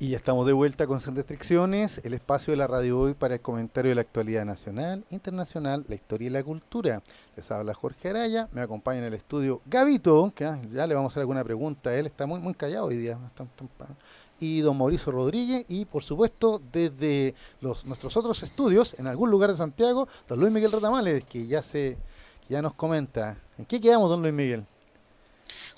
Y 0.00 0.08
ya 0.08 0.16
estamos 0.16 0.46
de 0.48 0.52
vuelta 0.52 0.88
con 0.88 1.00
Sin 1.00 1.14
Restricciones, 1.14 2.00
el 2.02 2.12
espacio 2.12 2.50
de 2.50 2.56
la 2.56 2.66
radio 2.66 2.98
hoy 2.98 3.14
para 3.14 3.34
el 3.34 3.40
comentario 3.40 3.90
de 3.90 3.94
la 3.94 4.00
actualidad 4.00 4.44
nacional, 4.44 5.04
internacional, 5.10 5.84
la 5.86 5.94
historia 5.94 6.26
y 6.26 6.30
la 6.30 6.42
cultura. 6.42 7.04
Les 7.36 7.48
habla 7.52 7.72
Jorge 7.72 8.08
Araya, 8.08 8.48
me 8.50 8.62
acompaña 8.62 8.98
en 8.98 9.04
el 9.04 9.14
estudio 9.14 9.60
Gavito, 9.66 10.32
que 10.34 10.44
ah, 10.44 10.60
ya 10.72 10.88
le 10.88 10.96
vamos 10.96 11.10
a 11.10 11.12
hacer 11.12 11.20
alguna 11.20 11.44
pregunta, 11.44 11.96
él 11.96 12.06
está 12.06 12.26
muy 12.26 12.40
muy 12.40 12.54
callado 12.54 12.86
hoy 12.86 12.96
día. 12.96 13.16
Y 14.44 14.60
don 14.60 14.76
Mauricio 14.76 15.10
Rodríguez, 15.10 15.64
y 15.68 15.86
por 15.86 16.02
supuesto 16.02 16.60
desde 16.70 17.34
los 17.60 17.84
nuestros 17.86 18.14
otros 18.16 18.42
estudios, 18.42 18.94
en 18.98 19.06
algún 19.06 19.30
lugar 19.30 19.50
de 19.50 19.56
Santiago, 19.56 20.06
don 20.28 20.38
Luis 20.38 20.52
Miguel 20.52 20.70
Ratamales, 20.70 21.24
que 21.24 21.46
ya 21.46 21.62
se 21.62 21.96
ya 22.48 22.60
nos 22.60 22.74
comenta. 22.74 23.38
¿En 23.56 23.64
qué 23.64 23.80
quedamos, 23.80 24.10
don 24.10 24.20
Luis 24.20 24.34
Miguel? 24.34 24.66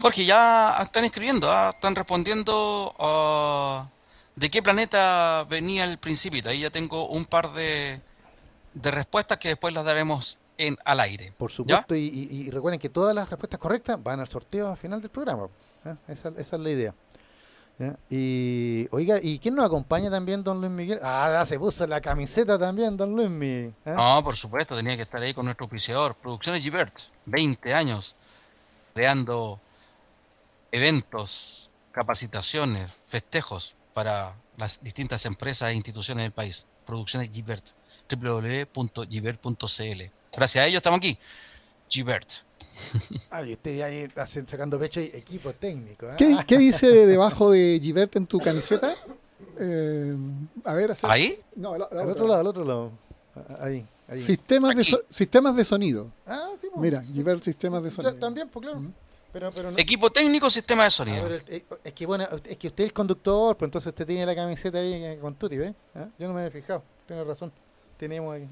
Jorge, 0.00 0.24
ya 0.24 0.76
están 0.82 1.04
escribiendo, 1.04 1.50
¿ah? 1.50 1.70
están 1.74 1.94
respondiendo 1.94 2.94
a 2.98 3.88
¿De 4.36 4.50
qué 4.50 4.62
planeta 4.62 5.46
venía 5.48 5.84
el 5.84 5.96
principito? 5.96 6.50
Ahí 6.50 6.60
ya 6.60 6.70
tengo 6.70 7.08
un 7.08 7.24
par 7.24 7.54
de, 7.54 8.02
de 8.74 8.90
respuestas 8.90 9.38
que 9.38 9.48
después 9.48 9.72
las 9.72 9.82
daremos 9.84 10.38
en 10.58 10.76
al 10.84 11.00
aire. 11.00 11.32
Por 11.38 11.50
supuesto, 11.50 11.94
y, 11.94 12.28
y, 12.30 12.50
recuerden 12.50 12.78
que 12.78 12.90
todas 12.90 13.14
las 13.14 13.30
respuestas 13.30 13.58
correctas 13.58 14.02
van 14.02 14.20
al 14.20 14.28
sorteo 14.28 14.70
al 14.70 14.76
final 14.76 15.00
del 15.00 15.10
programa. 15.10 15.48
¿eh? 15.86 15.94
Esa, 16.08 16.28
esa, 16.36 16.56
es 16.56 16.62
la 16.62 16.70
idea. 16.70 16.94
Y 18.08 18.88
oiga, 18.90 19.18
¿y 19.22 19.38
quién 19.38 19.54
nos 19.54 19.66
acompaña 19.66 20.10
también, 20.10 20.42
don 20.42 20.60
Luis 20.60 20.72
Miguel? 20.72 20.98
Ah, 21.02 21.44
se 21.46 21.58
puso 21.58 21.86
la 21.86 22.00
camiseta 22.00 22.58
también, 22.58 22.96
don 22.96 23.14
Luis 23.14 23.28
Miguel. 23.28 23.74
¿eh? 23.84 23.92
No, 23.94 24.24
por 24.24 24.34
supuesto, 24.34 24.74
tenía 24.74 24.96
que 24.96 25.02
estar 25.02 25.20
ahí 25.20 25.34
con 25.34 25.44
nuestro 25.44 25.64
auspiciador, 25.64 26.14
Producciones 26.14 26.62
Gibert, 26.62 26.98
20 27.26 27.74
años, 27.74 28.16
creando 28.94 29.60
eventos, 30.72 31.70
capacitaciones, 31.92 32.90
festejos 33.04 33.74
para 33.92 34.34
las 34.56 34.82
distintas 34.82 35.26
empresas 35.26 35.70
e 35.70 35.74
instituciones 35.74 36.24
del 36.24 36.32
país. 36.32 36.66
Producciones 36.86 37.30
Gibert, 37.30 37.64
www.gibert.cl. 38.10 40.02
Gracias 40.32 40.62
a 40.62 40.66
ellos 40.66 40.78
estamos 40.78 40.98
aquí. 40.98 41.18
Gibert. 41.88 42.45
Ay, 43.30 43.52
usted 43.52 43.80
ahí 43.80 44.08
sacando 44.46 44.78
pecho 44.78 45.00
y 45.00 45.04
equipo 45.06 45.52
técnico. 45.52 46.06
¿eh? 46.06 46.14
¿Qué, 46.16 46.36
¿Qué, 46.46 46.58
dice 46.58 47.06
debajo 47.06 47.50
de 47.50 47.80
Gibert 47.82 48.14
en 48.16 48.26
tu 48.26 48.38
camiseta? 48.38 48.94
Eh, 49.58 50.16
a 50.64 50.72
ver. 50.74 50.92
¿ahí? 51.02 51.38
No, 51.54 51.76
la, 51.76 51.88
la 51.90 52.02
al 52.02 52.10
otro 52.10 52.26
lado, 52.26 52.40
al 52.40 52.46
otro 52.46 52.64
lado. 52.64 52.92
Ahí. 53.60 53.86
ahí. 54.08 54.20
Sistemas, 54.20 54.74
de 54.76 54.84
so 54.84 55.00
sistemas 55.08 55.56
de 55.56 55.64
sonido. 55.64 56.10
Ah, 56.26 56.50
sí, 56.60 56.68
pues. 56.72 56.82
Mira, 56.82 57.02
Gibert 57.02 57.42
Sistemas 57.42 57.82
de 57.82 57.90
Sonido. 57.90 58.14
También, 58.14 58.48
pues 58.48 58.64
claro. 58.64 58.80
-huh. 58.80 58.92
Pero, 59.32 59.52
pero 59.52 59.70
no. 59.70 59.78
Equipo 59.78 60.10
técnico, 60.10 60.48
sistema 60.48 60.84
de 60.84 60.90
sonido. 60.90 61.26
Ah, 61.26 61.40
el, 61.48 61.64
es 61.84 61.92
que 61.92 62.06
bueno, 62.06 62.24
es 62.44 62.56
que 62.56 62.68
usted 62.68 62.84
es 62.84 62.88
el 62.88 62.92
conductor, 62.94 63.54
pues 63.56 63.68
entonces 63.68 63.88
usted 63.88 64.06
tiene 64.06 64.24
la 64.24 64.34
camiseta 64.34 64.78
ahí 64.78 65.18
con 65.20 65.34
Tuti, 65.34 65.58
¿ves? 65.58 65.74
¿Ah? 65.94 66.08
Yo 66.18 66.26
no 66.26 66.32
me 66.32 66.40
había 66.40 66.50
fijado, 66.50 66.82
tiene 67.06 67.22
razón. 67.22 67.52
Tenemos 67.98 68.34
aquí. 68.34 68.46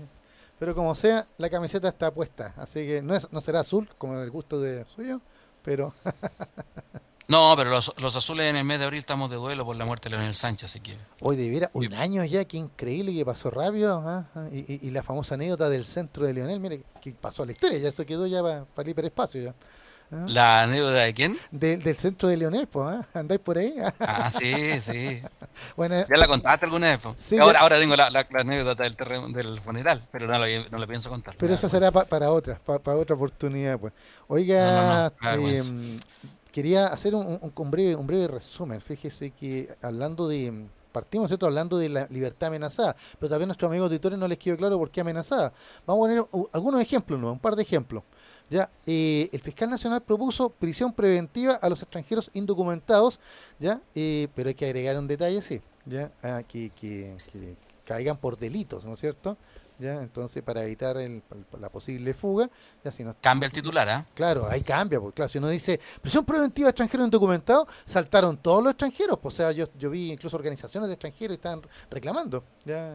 Pero 0.59 0.75
como 0.75 0.95
sea, 0.95 1.27
la 1.39 1.51
camiseta 1.51 1.89
está 1.89 2.13
puesta, 2.13 2.55
así 2.57 2.87
que 2.87 3.03
no 3.03 3.15
es 3.15 3.31
no 3.33 3.41
será 3.41 3.61
azul 3.61 3.89
como 3.99 4.21
el 4.21 4.31
gusto 4.31 4.61
de 4.61 4.85
suyo, 4.85 5.21
pero 5.63 5.93
No, 7.27 7.55
pero 7.57 7.71
los, 7.71 7.91
los, 7.99 8.15
azules 8.17 8.51
en 8.51 8.57
el 8.57 8.65
mes 8.65 8.79
de 8.79 8.85
abril 8.85 8.99
estamos 8.99 9.31
de 9.31 9.37
duelo 9.37 9.65
por 9.65 9.77
la 9.77 9.87
muerte 9.87 10.11
de 10.11 10.17
Leonel 10.17 10.35
Sánchez, 10.35 10.71
si 10.71 10.81
quiere. 10.81 11.01
Hoy 11.21 11.37
de 11.37 11.49
veras, 11.49 11.71
un 11.73 11.95
año 11.95 12.23
ya, 12.25 12.45
qué 12.45 12.59
increíble 12.59 13.15
que 13.15 13.25
pasó 13.25 13.51
rápido. 13.51 14.03
¿ah? 14.07 14.27
Y, 14.53 14.59
y, 14.75 14.81
y, 14.83 14.91
la 14.91 15.03
famosa 15.03 15.35
anécdota 15.35 15.71
del 15.71 15.87
centro 15.87 16.27
de 16.27 16.35
Leonel, 16.35 16.61
mire, 16.61 16.85
que 17.01 17.13
pasó 17.13 17.45
a 17.45 17.47
la 17.47 17.53
historia, 17.53 17.79
ya 17.79 17.89
eso 17.89 18.05
quedó 18.05 18.27
ya 18.27 18.43
para, 18.43 18.65
para 18.67 18.85
el 18.85 18.91
hiperespacio 18.91 19.41
ya. 19.41 19.55
¿Ah? 20.15 20.27
¿La 20.29 20.63
anécdota 20.63 21.01
de 21.01 21.13
quién? 21.13 21.37
De, 21.51 21.77
del 21.77 21.97
centro 21.97 22.29
de 22.29 22.37
Leonel, 22.37 22.69
pues, 22.69 22.97
¿eh? 22.97 23.01
¿andáis 23.15 23.41
por 23.41 23.59
ahí? 23.59 23.75
ah, 23.99 24.31
sí, 24.31 24.81
sí. 24.81 25.21
Bueno, 25.77 26.05
¿Ya 26.09 26.17
la 26.17 26.27
contaste 26.27 26.67
alguna 26.67 26.89
vez? 26.89 27.01
Sí, 27.17 27.39
ahora, 27.39 27.61
ahora 27.61 27.79
tengo 27.79 27.97
la, 27.97 28.11
la, 28.11 28.27
la 28.31 28.41
anécdota 28.41 28.83
del, 28.83 28.97
terreno, 28.97 29.29
del 29.29 29.61
funeral, 29.61 30.07
pero 30.11 30.27
no 30.27 30.39
la, 30.39 30.47
no 30.71 30.79
la 30.79 30.87
pienso 30.87 31.11
contar. 31.11 31.37
Pero 31.39 31.55
esa 31.55 31.69
será 31.69 31.91
pa, 31.91 32.05
para 32.05 32.31
otra, 32.31 32.61
pa, 32.65 32.79
para 32.79 32.97
otra 32.97 33.17
oportunidad, 33.17 33.79
pues. 33.79 33.93
Oiga, 34.29 35.13
no, 35.21 35.31
no, 35.31 35.37
no. 35.37 35.49
Eh, 35.49 35.99
quería 36.53 36.89
hacer 36.89 37.15
un, 37.15 37.27
un, 37.41 37.53
un, 37.55 37.71
breve, 37.71 37.97
un 37.97 38.07
breve 38.07 38.29
resumen. 38.29 38.81
Fíjese 38.81 39.31
que 39.31 39.69
hablando 39.83 40.29
de 40.29 40.67
partimos 40.95 41.29
¿cierto? 41.29 41.47
hablando 41.47 41.77
de 41.77 41.89
la 41.89 42.07
libertad 42.09 42.47
amenazada, 42.49 42.95
pero 43.19 43.29
también 43.29 43.47
a 43.47 43.51
nuestros 43.51 43.69
amigos 43.69 43.87
auditores 43.87 44.17
no 44.17 44.29
les 44.29 44.39
quedó 44.39 44.57
claro 44.57 44.79
por 44.79 44.91
qué 44.91 45.01
amenazada. 45.01 45.53
Vamos 45.85 46.07
a 46.07 46.09
poner 46.09 46.49
algunos 46.53 46.81
ejemplos, 46.81 47.21
¿no? 47.21 47.33
un 47.33 47.39
par 47.41 47.57
de 47.57 47.63
ejemplos. 47.63 48.05
Ya, 48.51 48.71
eh, 48.87 49.31
el 49.33 49.41
fiscal 49.41 49.71
nacional 49.71 50.03
propuso 50.03 50.51
prisión 50.51 50.93
preventiva 50.93 51.55
a 51.55 51.69
los 51.69 51.81
extranjeros 51.83 52.31
indocumentados, 52.35 53.19
ya, 53.59 53.81
eh, 53.95 54.29
pero 54.35 54.49
hay 54.49 54.55
que 54.55 54.67
agregar 54.67 54.99
un 54.99 55.09
detalle, 55.09 55.41
sí, 55.41 55.63
ya, 55.87 56.13
ah, 56.23 56.43
que, 56.47 56.71
que, 56.71 57.17
que, 57.33 57.57
caigan 57.87 58.17
por 58.17 58.39
delitos, 58.39 58.85
¿no 58.85 58.95
es 58.95 59.01
cierto? 59.01 59.37
Ya 59.79 59.95
entonces 60.03 60.43
para 60.43 60.63
evitar 60.63 60.97
el, 60.99 61.23
la 61.61 61.69
posible 61.69 62.15
fuga 62.15 62.49
ya 62.85 62.93
si 62.93 63.03
no 63.03 63.15
cambia 63.21 63.47
el 63.47 63.53
titular 63.53 63.89
¿eh? 63.89 64.05
claro 64.15 64.47
ahí 64.49 64.61
cambia 64.61 65.01
porque 65.01 65.17
claro 65.17 65.29
si 65.29 65.39
uno 65.39 65.49
dice 65.49 65.81
prisión 66.01 66.25
preventiva 66.25 66.69
a 66.69 66.71
extranjeros 66.71 67.07
indocumentados 67.07 67.69
saltaron 67.85 68.37
todos 68.37 68.63
los 68.63 68.73
extranjeros 68.73 69.19
pues, 69.19 69.35
o 69.35 69.37
sea 69.37 69.53
yo, 69.53 69.67
yo 69.77 69.91
vi 69.91 70.13
incluso 70.13 70.37
organizaciones 70.37 70.89
de 70.89 70.95
extranjeros 70.95 71.37
que 71.37 71.41
estaban 71.41 71.63
reclamando 71.91 72.45
ya, 72.65 72.93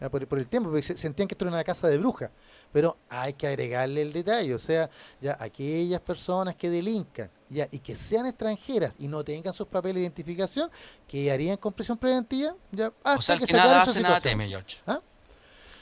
ya, 0.00 0.10
por, 0.10 0.26
por, 0.26 0.38
el 0.38 0.46
tiempo 0.46 0.70
porque 0.70 0.82
sentían 0.82 1.26
que 1.26 1.34
esto 1.34 1.46
era 1.46 1.54
una 1.54 1.64
casa 1.64 1.88
de 1.88 1.96
brujas 1.96 2.30
pero 2.70 2.96
hay 3.08 3.32
que 3.32 3.46
agregarle 3.46 4.02
el 4.02 4.12
detalle 4.12 4.54
o 4.54 4.58
sea 4.58 4.90
ya 5.20 5.36
aquellas 5.40 6.00
personas 6.00 6.54
que 6.54 6.68
delincan 6.68 7.30
ya 7.48 7.66
y 7.70 7.78
que 7.78 7.96
sean 7.96 8.26
extranjeras 8.26 8.94
y 8.98 9.08
no 9.08 9.24
tengan 9.24 9.54
sus 9.54 9.66
papeles 9.66 9.96
de 9.96 10.00
identificación 10.02 10.70
que 11.08 11.30
harían 11.32 11.56
con 11.56 11.72
prisión 11.72 11.96
preventiva 11.96 12.54
ya 12.70 12.92
hasta 13.02 13.18
o 13.18 13.22
sea, 13.22 13.38
que, 13.38 13.46
que 13.46 13.52
nada 13.54 13.82
hace 13.82 14.00
nada 14.00 14.20
teme 14.20 14.48
George 14.48 14.78
¿Ah? 14.86 15.00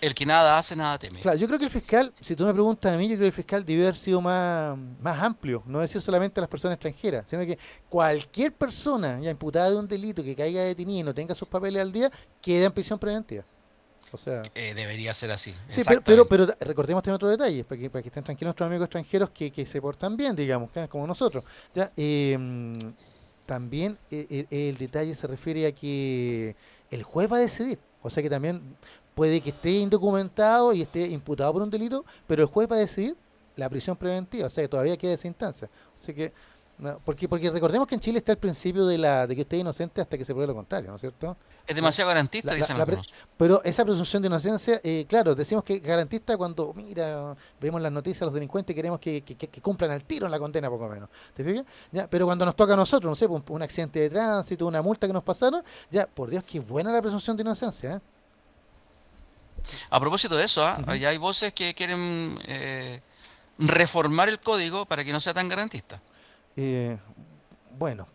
El 0.02 0.16
que 0.16 0.26
nada 0.26 0.58
hace, 0.58 0.74
nada 0.74 0.98
teme. 0.98 1.20
Claro, 1.20 1.38
yo 1.38 1.46
creo 1.46 1.60
que 1.60 1.64
el 1.64 1.70
fiscal, 1.70 2.12
si 2.20 2.34
tú 2.34 2.44
me 2.44 2.52
preguntas 2.52 2.92
a 2.92 2.98
mí, 2.98 3.04
yo 3.04 3.14
creo 3.14 3.20
que 3.20 3.26
el 3.26 3.32
fiscal 3.32 3.64
debe 3.64 3.84
haber 3.84 3.94
sido 3.94 4.20
más, 4.20 4.76
más 5.00 5.22
amplio, 5.22 5.62
no 5.64 5.78
decir 5.78 6.02
solamente 6.02 6.40
a 6.40 6.42
las 6.42 6.50
personas 6.50 6.74
extranjeras, 6.74 7.24
sino 7.30 7.42
que 7.46 7.56
cualquier 7.88 8.52
persona 8.52 9.20
ya 9.20 9.30
imputada 9.30 9.70
de 9.70 9.76
un 9.76 9.86
delito 9.86 10.24
que 10.24 10.34
caiga 10.34 10.62
detenida 10.62 10.98
y 10.98 11.02
no 11.04 11.14
tenga 11.14 11.36
sus 11.36 11.46
papeles 11.46 11.80
al 11.80 11.92
día, 11.92 12.10
queda 12.40 12.66
en 12.66 12.72
prisión 12.72 12.98
preventiva. 12.98 13.44
O 14.10 14.18
sea, 14.18 14.42
eh, 14.56 14.74
debería 14.74 15.14
ser 15.14 15.30
así. 15.30 15.54
Sí, 15.68 15.82
pero, 15.86 16.02
pero, 16.02 16.26
pero, 16.26 16.46
recordemos 16.58 17.00
también 17.04 17.14
otro 17.14 17.28
detalle, 17.28 17.62
para 17.62 17.80
que, 17.80 17.88
para 17.88 18.02
que 18.02 18.08
estén 18.08 18.24
tranquilos 18.24 18.48
nuestros 18.48 18.66
amigos 18.66 18.86
extranjeros 18.86 19.30
que, 19.30 19.52
que 19.52 19.64
se 19.64 19.80
portan 19.80 20.16
bien, 20.16 20.34
digamos, 20.34 20.70
como 20.88 21.06
nosotros. 21.06 21.44
Ya, 21.76 21.92
eh, 21.96 22.36
también 23.46 23.96
eh, 24.10 24.46
el 24.50 24.76
detalle 24.78 25.14
se 25.14 25.28
refiere 25.28 25.64
a 25.68 25.72
que 25.72 26.56
el 26.90 27.04
juez 27.04 27.30
va 27.30 27.36
a 27.36 27.40
decidir. 27.40 27.78
O 28.02 28.10
sea 28.10 28.22
que 28.22 28.30
también 28.30 28.76
puede 29.14 29.40
que 29.40 29.50
esté 29.50 29.70
indocumentado 29.70 30.72
y 30.72 30.82
esté 30.82 31.06
imputado 31.08 31.52
por 31.52 31.62
un 31.62 31.70
delito, 31.70 32.04
pero 32.26 32.42
el 32.42 32.48
juez 32.48 32.70
va 32.70 32.76
a 32.76 32.80
decidir 32.80 33.16
la 33.56 33.68
prisión 33.68 33.96
preventiva, 33.96 34.46
o 34.46 34.50
sea 34.50 34.64
que 34.64 34.68
todavía 34.68 34.96
queda 34.96 35.12
esa 35.12 35.28
instancia. 35.28 35.68
Sea 36.00 36.14
que, 36.14 36.32
porque, 37.04 37.28
porque 37.28 37.50
recordemos 37.50 37.86
que 37.86 37.94
en 37.94 38.00
Chile 38.00 38.18
está 38.18 38.32
el 38.32 38.38
principio 38.38 38.86
de 38.86 38.98
la 38.98 39.26
de 39.26 39.36
que 39.36 39.42
usted 39.42 39.58
es 39.58 39.60
inocente 39.60 40.00
hasta 40.00 40.18
que 40.18 40.24
se 40.24 40.32
pruebe 40.32 40.48
lo 40.48 40.54
contrario, 40.54 40.88
¿no 40.90 40.96
es 40.96 41.00
cierto? 41.00 41.36
Es 41.66 41.76
demasiado 41.76 42.08
garantista, 42.08 42.54
dicen 42.54 42.76
Pero 43.36 43.62
esa 43.62 43.84
presunción 43.84 44.22
de 44.22 44.26
inocencia, 44.26 44.80
eh, 44.82 45.04
claro, 45.08 45.34
decimos 45.34 45.62
que 45.62 45.78
garantista 45.78 46.36
cuando, 46.36 46.72
mira, 46.74 47.36
vemos 47.60 47.80
las 47.80 47.92
noticias, 47.92 48.22
los 48.22 48.34
delincuentes 48.34 48.74
queremos 48.74 48.98
que, 48.98 49.22
que, 49.22 49.60
cumplan 49.60 49.92
al 49.92 50.02
tiro 50.04 50.26
en 50.26 50.32
la 50.32 50.38
condena, 50.40 50.68
poco 50.70 50.88
menos. 50.88 51.08
¿Te 51.34 51.44
fijas? 51.44 51.64
¿Ya? 51.92 52.08
Pero 52.08 52.24
cuando 52.24 52.44
nos 52.44 52.56
toca 52.56 52.72
a 52.72 52.76
nosotros, 52.76 53.08
no 53.08 53.14
sé, 53.14 53.26
un, 53.26 53.44
un 53.46 53.62
accidente 53.62 54.00
de 54.00 54.10
tránsito, 54.10 54.66
una 54.66 54.82
multa 54.82 55.06
que 55.06 55.12
nos 55.12 55.22
pasaron, 55.22 55.62
ya, 55.90 56.06
por 56.06 56.30
Dios, 56.30 56.42
qué 56.42 56.58
buena 56.58 56.90
la 56.90 57.00
presunción 57.00 57.36
de 57.36 57.42
inocencia, 57.42 57.94
¿eh? 57.94 58.00
A 59.90 60.00
propósito 60.00 60.36
de 60.36 60.44
eso, 60.44 60.64
¿ah? 60.64 60.78
hay 60.86 61.18
voces 61.18 61.52
que 61.52 61.74
quieren 61.74 62.38
eh, 62.44 63.00
reformar 63.58 64.28
el 64.28 64.40
código 64.40 64.86
para 64.86 65.04
que 65.04 65.12
no 65.12 65.20
sea 65.20 65.34
tan 65.34 65.48
garantista. 65.48 66.00
Eh, 66.56 66.98
bueno, 67.78 68.06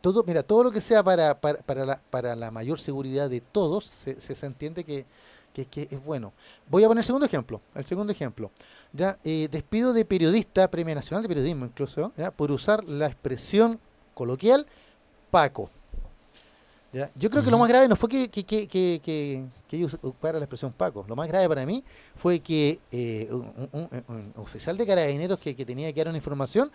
todo, 0.00 0.24
mira, 0.24 0.42
todo 0.42 0.64
lo 0.64 0.70
que 0.70 0.80
sea 0.80 1.02
para, 1.02 1.40
para, 1.40 1.58
para, 1.58 1.84
la, 1.84 2.00
para 2.10 2.36
la 2.36 2.50
mayor 2.50 2.80
seguridad 2.80 3.30
de 3.30 3.40
todos, 3.40 3.90
se, 4.04 4.20
se, 4.20 4.46
entiende 4.46 4.84
que, 4.84 5.06
que, 5.52 5.88
es 5.90 6.04
bueno. 6.04 6.32
Voy 6.68 6.84
a 6.84 6.88
poner 6.88 7.02
el 7.02 7.06
segundo 7.06 7.26
ejemplo. 7.26 7.60
El 7.74 7.84
segundo 7.84 8.12
ejemplo. 8.12 8.50
Ya, 8.92 9.18
eh, 9.24 9.48
despido 9.50 9.92
de 9.92 10.04
periodista, 10.04 10.70
Premio 10.70 10.94
Nacional 10.94 11.22
de 11.22 11.28
Periodismo 11.28 11.64
incluso, 11.64 12.12
¿ya? 12.16 12.30
por 12.30 12.50
usar 12.50 12.84
la 12.84 13.06
expresión 13.06 13.80
coloquial 14.14 14.66
Paco. 15.30 15.70
Yo 17.14 17.30
creo 17.30 17.42
que 17.42 17.50
lo 17.50 17.58
más 17.58 17.68
grave 17.68 17.88
no 17.88 17.96
fue 17.96 18.08
que, 18.08 18.30
que, 18.30 18.44
que, 18.44 18.68
que, 18.68 19.44
ellos 19.70 19.94
ocuparan 19.94 20.40
la 20.40 20.44
expresión 20.44 20.72
Paco. 20.72 21.04
Lo 21.08 21.16
más 21.16 21.28
grave 21.28 21.48
para 21.48 21.66
mí 21.66 21.84
fue 22.16 22.40
que 22.40 22.78
eh, 22.90 23.28
un, 23.30 24.32
oficial 24.36 24.76
de 24.78 24.86
carabineros 24.86 25.38
que, 25.38 25.54
tenía 25.54 25.92
que 25.92 26.00
dar 26.00 26.08
una 26.08 26.16
información 26.16 26.70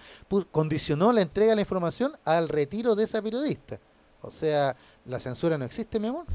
condicionó 0.52 1.12
la 1.12 1.22
entrega 1.22 1.52
de 1.52 1.56
la 1.56 1.62
información 1.62 2.14
al 2.26 2.50
retiro 2.50 2.94
de 2.96 3.06
esa 3.06 3.22
periodista. 3.22 3.80
O 4.22 4.30
sea, 4.30 4.76
¿la 5.06 5.20
censura 5.20 5.58
no 5.58 5.66
existe, 5.66 6.00
mi 6.00 6.08
amor? 6.08 6.26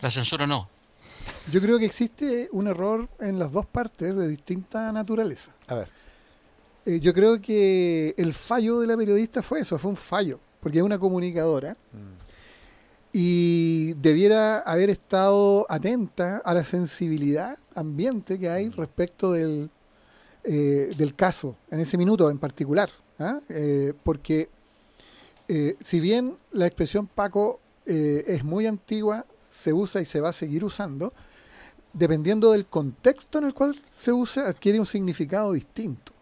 La 0.00 0.10
censura 0.10 0.46
no. 0.46 0.68
Yo 1.50 1.60
creo 1.60 1.78
que 1.78 1.86
existe 1.86 2.48
un 2.52 2.66
error 2.66 3.08
en 3.20 3.38
las 3.38 3.52
dos 3.52 3.64
partes 3.64 4.14
de 4.14 4.28
distinta 4.28 4.92
naturaleza. 4.92 5.52
A 5.68 5.76
ver. 5.76 5.88
Eh, 6.84 7.00
yo 7.00 7.14
creo 7.14 7.40
que 7.40 8.14
el 8.18 8.34
fallo 8.34 8.80
de 8.80 8.86
la 8.86 8.96
periodista 8.96 9.40
fue 9.40 9.60
eso, 9.60 9.78
fue 9.78 9.90
un 9.90 9.96
fallo 9.96 10.38
porque 10.64 10.78
es 10.78 10.84
una 10.84 10.98
comunicadora, 10.98 11.76
y 13.12 13.92
debiera 13.92 14.60
haber 14.60 14.88
estado 14.88 15.66
atenta 15.68 16.38
a 16.38 16.54
la 16.54 16.64
sensibilidad 16.64 17.58
ambiente 17.74 18.38
que 18.38 18.48
hay 18.48 18.70
respecto 18.70 19.32
del, 19.32 19.68
eh, 20.42 20.90
del 20.96 21.14
caso, 21.14 21.54
en 21.70 21.80
ese 21.80 21.98
minuto 21.98 22.30
en 22.30 22.38
particular. 22.38 22.88
¿ah? 23.18 23.40
Eh, 23.50 23.92
porque 24.02 24.48
eh, 25.48 25.76
si 25.80 26.00
bien 26.00 26.38
la 26.50 26.66
expresión 26.66 27.06
Paco 27.06 27.60
es 27.84 28.42
muy 28.42 28.66
antigua, 28.66 29.26
se 29.50 29.74
usa 29.74 30.00
y 30.00 30.06
se 30.06 30.22
va 30.22 30.30
a 30.30 30.32
seguir 30.32 30.64
usando, 30.64 31.12
dependiendo 31.92 32.52
del 32.52 32.64
contexto 32.64 33.36
en 33.36 33.44
el 33.44 33.52
cual 33.52 33.76
se 33.86 34.12
usa, 34.12 34.48
adquiere 34.48 34.80
un 34.80 34.86
significado 34.86 35.52
distinto. 35.52 36.14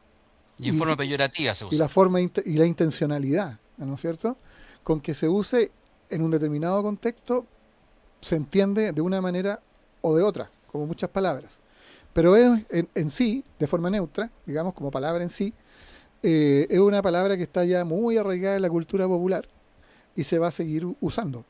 Y 0.59 0.71
en 0.71 0.79
forma 0.79 0.97
peyorativa 0.97 1.55
se 1.55 1.65
usa. 1.65 1.77
Y 1.77 1.79
la 1.79 1.89
forma 1.89 2.21
y 2.21 2.31
la 2.57 2.67
intencionalidad. 2.67 3.61
¿No 3.85 3.95
es 3.95 4.01
cierto? 4.01 4.37
Con 4.83 5.01
que 5.01 5.15
se 5.15 5.29
use 5.29 5.71
en 6.11 6.23
un 6.23 6.31
determinado 6.31 6.83
contexto, 6.83 7.47
se 8.21 8.37
entiende 8.37 8.93
de 8.93 9.01
una 9.01 9.21
manera 9.21 9.61
o 10.01 10.17
de 10.17 10.23
otra, 10.23 10.51
como 10.71 10.87
muchas 10.87 11.11
palabras. 11.11 11.59
Pero 12.13 12.37
es 12.37 12.65
en, 12.71 13.11
sí, 13.11 13.45
de 13.59 13.67
forma 13.67 13.89
neutra, 13.89 14.31
digamos, 14.45 14.75
como 14.75 14.91
palabra 14.91 15.23
en 15.23 15.31
sí, 15.31 15.55
eh, 16.23 16.67
es 16.69 16.79
una 16.79 17.03
palabra 17.03 17.37
que 17.37 17.43
está 17.43 17.65
ya 17.65 17.85
muy 17.85 18.17
arraigada 18.17 18.57
en 18.57 18.63
la 18.63 18.71
cultura 18.71 19.09
popular 19.09 19.49
y 20.15 20.25
se 20.25 20.39
va 20.39 20.49
a 20.49 20.51
seguir 20.51 20.87
usando. 21.01 21.45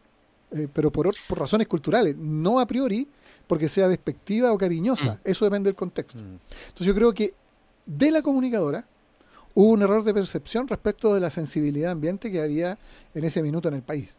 Eh, 0.52 0.68
pero 0.72 0.92
por, 0.92 1.10
por, 1.28 1.38
razones 1.38 1.66
culturales, 1.66 2.16
no 2.16 2.60
a 2.60 2.66
priori 2.66 3.08
porque 3.46 3.68
sea 3.68 3.88
despectiva 3.88 4.52
o 4.52 4.58
cariñosa. 4.58 5.14
Mm. 5.14 5.18
Eso 5.24 5.44
depende 5.44 5.68
del 5.68 5.74
contexto. 5.74 6.18
Mm. 6.18 6.38
Entonces 6.68 6.86
yo 6.86 6.94
creo 6.94 7.12
que 7.12 7.34
de 7.84 8.10
la 8.10 8.22
comunicadora 8.22 8.86
hubo 9.54 9.72
un 9.72 9.82
error 9.82 10.04
de 10.04 10.14
percepción 10.14 10.66
respecto 10.68 11.14
de 11.14 11.20
la 11.20 11.30
sensibilidad 11.30 11.92
ambiente 11.92 12.30
que 12.30 12.40
había 12.40 12.78
en 13.14 13.24
ese 13.24 13.42
minuto 13.42 13.68
en 13.68 13.74
el 13.74 13.82
país. 13.82 14.10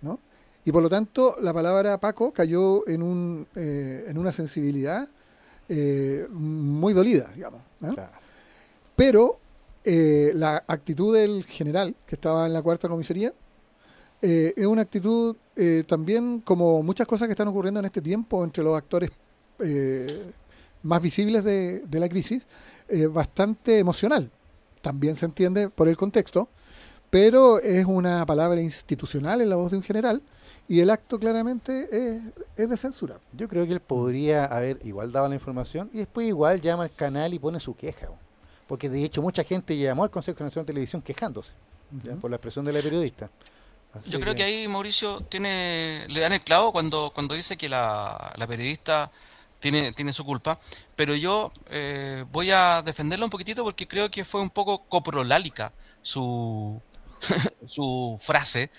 ¿no? 0.00 0.18
Y 0.64 0.72
por 0.72 0.82
lo 0.82 0.88
tanto, 0.88 1.36
la 1.40 1.52
palabra 1.52 1.98
Paco 1.98 2.32
cayó 2.32 2.86
en, 2.88 3.02
un, 3.02 3.46
eh, 3.54 4.04
en 4.08 4.18
una 4.18 4.32
sensibilidad 4.32 5.08
eh, 5.68 6.26
muy 6.30 6.92
dolida, 6.92 7.30
digamos. 7.34 7.62
Pero 8.96 9.38
eh, 9.84 10.32
la 10.34 10.62
actitud 10.66 11.16
del 11.16 11.44
general, 11.44 11.94
que 12.06 12.16
estaba 12.16 12.46
en 12.46 12.52
la 12.52 12.62
cuarta 12.62 12.88
comisaría, 12.88 13.32
es 14.22 14.66
una 14.66 14.82
actitud 14.82 15.34
también, 15.86 16.40
como 16.40 16.82
muchas 16.82 17.06
cosas 17.06 17.26
que 17.26 17.32
están 17.32 17.48
ocurriendo 17.48 17.80
en 17.80 17.86
este 17.86 18.02
tiempo 18.02 18.44
entre 18.44 18.62
los 18.62 18.76
actores 18.76 19.10
más 20.82 21.00
visibles 21.00 21.42
de, 21.42 21.80
de 21.80 22.00
la 22.00 22.06
crisis, 22.06 22.42
bastante 23.10 23.78
emocional 23.78 24.30
también 24.80 25.16
se 25.16 25.26
entiende 25.26 25.68
por 25.68 25.88
el 25.88 25.96
contexto, 25.96 26.48
pero 27.10 27.58
es 27.58 27.84
una 27.86 28.24
palabra 28.24 28.60
institucional 28.60 29.40
en 29.40 29.50
la 29.50 29.56
voz 29.56 29.72
de 29.72 29.78
un 29.78 29.82
general 29.82 30.22
y 30.68 30.78
el 30.78 30.90
acto 30.90 31.18
claramente 31.18 31.88
es, 32.56 32.68
de 32.68 32.76
censura. 32.76 33.18
Yo 33.32 33.48
creo 33.48 33.66
que 33.66 33.72
él 33.72 33.80
podría 33.80 34.44
haber 34.44 34.78
igual 34.84 35.10
dado 35.10 35.28
la 35.28 35.34
información 35.34 35.90
y 35.92 35.98
después 35.98 36.28
igual 36.28 36.60
llama 36.60 36.84
al 36.84 36.92
canal 36.92 37.34
y 37.34 37.40
pone 37.40 37.58
su 37.58 37.74
queja. 37.74 38.06
Porque 38.68 38.88
de 38.88 39.02
hecho 39.02 39.20
mucha 39.20 39.42
gente 39.42 39.76
llamó 39.76 40.04
al 40.04 40.10
Consejo 40.10 40.44
Nacional 40.44 40.66
de 40.66 40.72
Televisión 40.72 41.02
quejándose 41.02 41.50
por 42.20 42.30
la 42.30 42.36
expresión 42.36 42.64
de 42.64 42.72
la 42.72 42.80
periodista. 42.80 43.28
Yo 44.06 44.20
creo 44.20 44.36
que... 44.36 44.44
ahí 44.44 44.68
Mauricio 44.68 45.22
tiene 45.22 46.06
le 46.08 46.20
dan 46.20 46.32
el 46.32 46.40
clavo 46.40 46.70
cuando 46.70 47.10
cuando 47.12 47.34
dice 47.34 47.56
que 47.56 47.68
la, 47.68 48.32
la 48.36 48.46
periodista 48.46 49.10
tiene, 49.60 49.92
tiene 49.92 50.12
su 50.12 50.24
culpa, 50.24 50.58
pero 50.96 51.14
yo 51.14 51.52
eh, 51.70 52.24
voy 52.32 52.50
a 52.50 52.82
defenderlo 52.82 53.26
un 53.26 53.30
poquitito 53.30 53.62
porque 53.62 53.86
creo 53.86 54.10
que 54.10 54.24
fue 54.24 54.40
un 54.40 54.50
poco 54.50 54.84
coprolálica 54.84 55.72
su, 56.02 56.80
su 57.66 58.18
frase, 58.20 58.70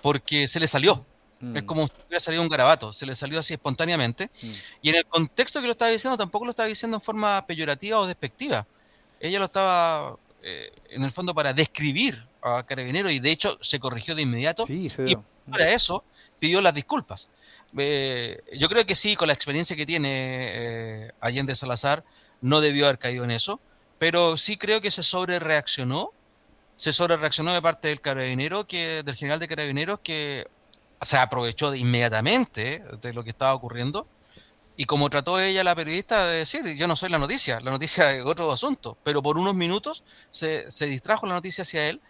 porque 0.00 0.48
se 0.48 0.60
le 0.60 0.68
salió. 0.68 1.04
Es 1.40 1.62
mm. 1.62 1.66
como 1.66 1.86
si 1.86 1.92
hubiera 2.06 2.20
salido 2.20 2.42
un 2.42 2.48
garabato, 2.48 2.92
se 2.92 3.06
le 3.06 3.14
salió 3.14 3.38
así 3.38 3.54
espontáneamente. 3.54 4.30
Mm. 4.42 4.52
Y 4.82 4.88
en 4.90 4.94
el 4.96 5.06
contexto 5.06 5.60
que 5.60 5.66
lo 5.66 5.72
estaba 5.72 5.90
diciendo, 5.90 6.16
tampoco 6.16 6.44
lo 6.44 6.50
estaba 6.50 6.68
diciendo 6.68 6.96
en 6.96 7.00
forma 7.00 7.46
peyorativa 7.46 7.98
o 8.00 8.06
despectiva. 8.06 8.66
Ella 9.20 9.38
lo 9.38 9.44
estaba, 9.44 10.16
eh, 10.42 10.72
en 10.90 11.04
el 11.04 11.12
fondo, 11.12 11.34
para 11.34 11.52
describir 11.52 12.26
a 12.42 12.62
Carabinero 12.64 13.10
y 13.10 13.18
de 13.18 13.30
hecho 13.30 13.58
se 13.60 13.78
corrigió 13.78 14.14
de 14.14 14.22
inmediato. 14.22 14.64
y 14.68 14.90
para 15.50 15.72
eso 15.72 16.04
pidió 16.38 16.60
las 16.60 16.74
disculpas. 16.74 17.28
Eh, 17.76 18.40
yo 18.58 18.68
creo 18.68 18.86
que 18.86 18.94
sí, 18.94 19.16
con 19.16 19.28
la 19.28 19.34
experiencia 19.34 19.76
que 19.76 19.86
tiene 19.86 20.08
eh, 20.10 21.12
Allende 21.20 21.54
Salazar, 21.54 22.04
no 22.40 22.60
debió 22.60 22.86
haber 22.86 22.98
caído 22.98 23.24
en 23.24 23.30
eso, 23.30 23.60
pero 23.98 24.36
sí 24.36 24.56
creo 24.56 24.80
que 24.80 24.90
se 24.90 25.02
sobre 25.02 25.38
reaccionó, 25.38 26.12
se 26.76 26.92
sobre 26.92 27.16
reaccionó 27.16 27.52
de 27.52 27.60
parte 27.60 27.88
del 27.88 28.00
carabinero, 28.00 28.66
que, 28.66 29.02
del 29.02 29.16
general 29.16 29.40
de 29.40 29.48
carabineros, 29.48 30.00
que 30.00 30.46
se 31.02 31.16
aprovechó 31.16 31.74
inmediatamente 31.74 32.82
de 33.00 33.12
lo 33.12 33.22
que 33.24 33.30
estaba 33.30 33.54
ocurriendo, 33.54 34.06
y 34.76 34.84
como 34.84 35.10
trató 35.10 35.40
ella, 35.40 35.64
la 35.64 35.74
periodista, 35.74 36.26
de 36.28 36.38
decir, 36.38 36.64
yo 36.76 36.86
no 36.86 36.94
soy 36.94 37.10
la 37.10 37.18
noticia, 37.18 37.58
la 37.60 37.72
noticia 37.72 38.12
es 38.12 38.24
otro 38.24 38.50
asunto, 38.52 38.96
pero 39.02 39.22
por 39.22 39.36
unos 39.36 39.54
minutos 39.56 40.04
se, 40.30 40.70
se 40.70 40.86
distrajo 40.86 41.26
la 41.26 41.34
noticia 41.34 41.62
hacia 41.62 41.88
él, 41.88 42.00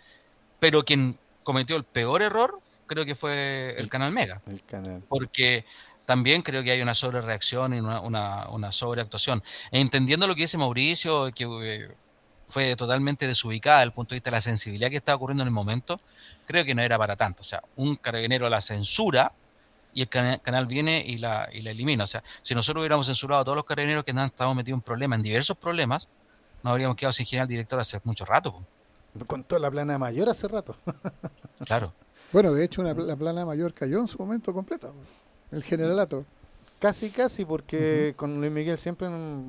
pero 0.60 0.84
quien 0.84 1.18
cometió 1.44 1.76
el 1.76 1.84
peor 1.84 2.20
error 2.20 2.60
creo 2.88 3.04
que 3.04 3.14
fue 3.14 3.76
el, 3.78 3.88
canal 3.88 4.12
Mega. 4.12 4.42
El 4.48 4.64
canal. 4.64 5.02
Porque 5.08 5.64
también 6.04 6.42
creo 6.42 6.64
que 6.64 6.72
hay 6.72 6.82
una 6.82 6.94
sobrereacción 6.94 7.74
y 7.74 7.80
una, 7.80 8.00
una, 8.00 8.48
una 8.48 8.72
sobreactuación. 8.72 9.42
entendiendo 9.70 10.26
lo 10.26 10.34
que 10.34 10.42
dice 10.42 10.58
Mauricio, 10.58 11.30
que 11.32 11.44
eh, 11.62 11.94
fue 12.48 12.74
totalmente 12.76 13.26
desubicada 13.26 13.78
desde 13.78 13.88
el 13.88 13.92
punto 13.92 14.14
de 14.14 14.16
vista 14.16 14.30
de 14.30 14.36
la 14.36 14.40
sensibilidad 14.40 14.90
que 14.90 14.96
estaba 14.96 15.16
ocurriendo 15.16 15.42
en 15.42 15.48
el 15.48 15.54
momento, 15.54 16.00
creo 16.46 16.64
que 16.64 16.74
no 16.74 16.82
era 16.82 16.98
para 16.98 17.14
tanto. 17.14 17.42
O 17.42 17.44
sea, 17.44 17.62
un 17.76 17.96
carabinero 17.96 18.46
a 18.46 18.50
la 18.50 18.60
censura 18.60 19.32
y 19.92 20.02
el 20.02 20.08
canal 20.08 20.66
viene 20.66 21.04
y 21.06 21.18
la, 21.18 21.48
y 21.52 21.60
la 21.60 21.72
elimina. 21.72 22.04
O 22.04 22.06
sea, 22.06 22.22
si 22.42 22.54
nosotros 22.54 22.80
hubiéramos 22.80 23.06
censurado 23.06 23.42
a 23.42 23.44
todos 23.44 23.56
los 23.56 23.64
carabineros 23.64 24.04
que 24.04 24.12
han 24.12 24.18
estado 24.18 24.54
metidos 24.54 24.78
en 24.78 24.82
problemas, 24.82 25.18
en 25.18 25.22
diversos 25.22 25.56
problemas, 25.56 26.08
no 26.62 26.70
habríamos 26.70 26.96
quedado 26.96 27.12
sin 27.12 27.26
general 27.26 27.48
director 27.48 27.78
hace 27.78 28.00
mucho 28.04 28.24
rato. 28.24 28.62
Con 29.26 29.44
toda 29.44 29.60
la 29.60 29.70
plana 29.70 29.98
mayor 29.98 30.28
hace 30.28 30.48
rato. 30.48 30.76
claro. 31.64 31.92
Bueno, 32.32 32.52
de 32.52 32.64
hecho, 32.64 32.82
la 32.82 33.16
plana 33.16 33.44
mayor 33.44 33.72
cayó 33.72 34.00
en 34.00 34.08
su 34.08 34.18
momento 34.18 34.52
completa. 34.52 34.92
El 35.50 35.62
generalato. 35.62 36.24
Casi, 36.78 37.10
casi, 37.10 37.44
porque 37.44 38.14
con 38.16 38.40
Luis 38.40 38.52
Miguel 38.52 38.78
siempre 38.78 39.08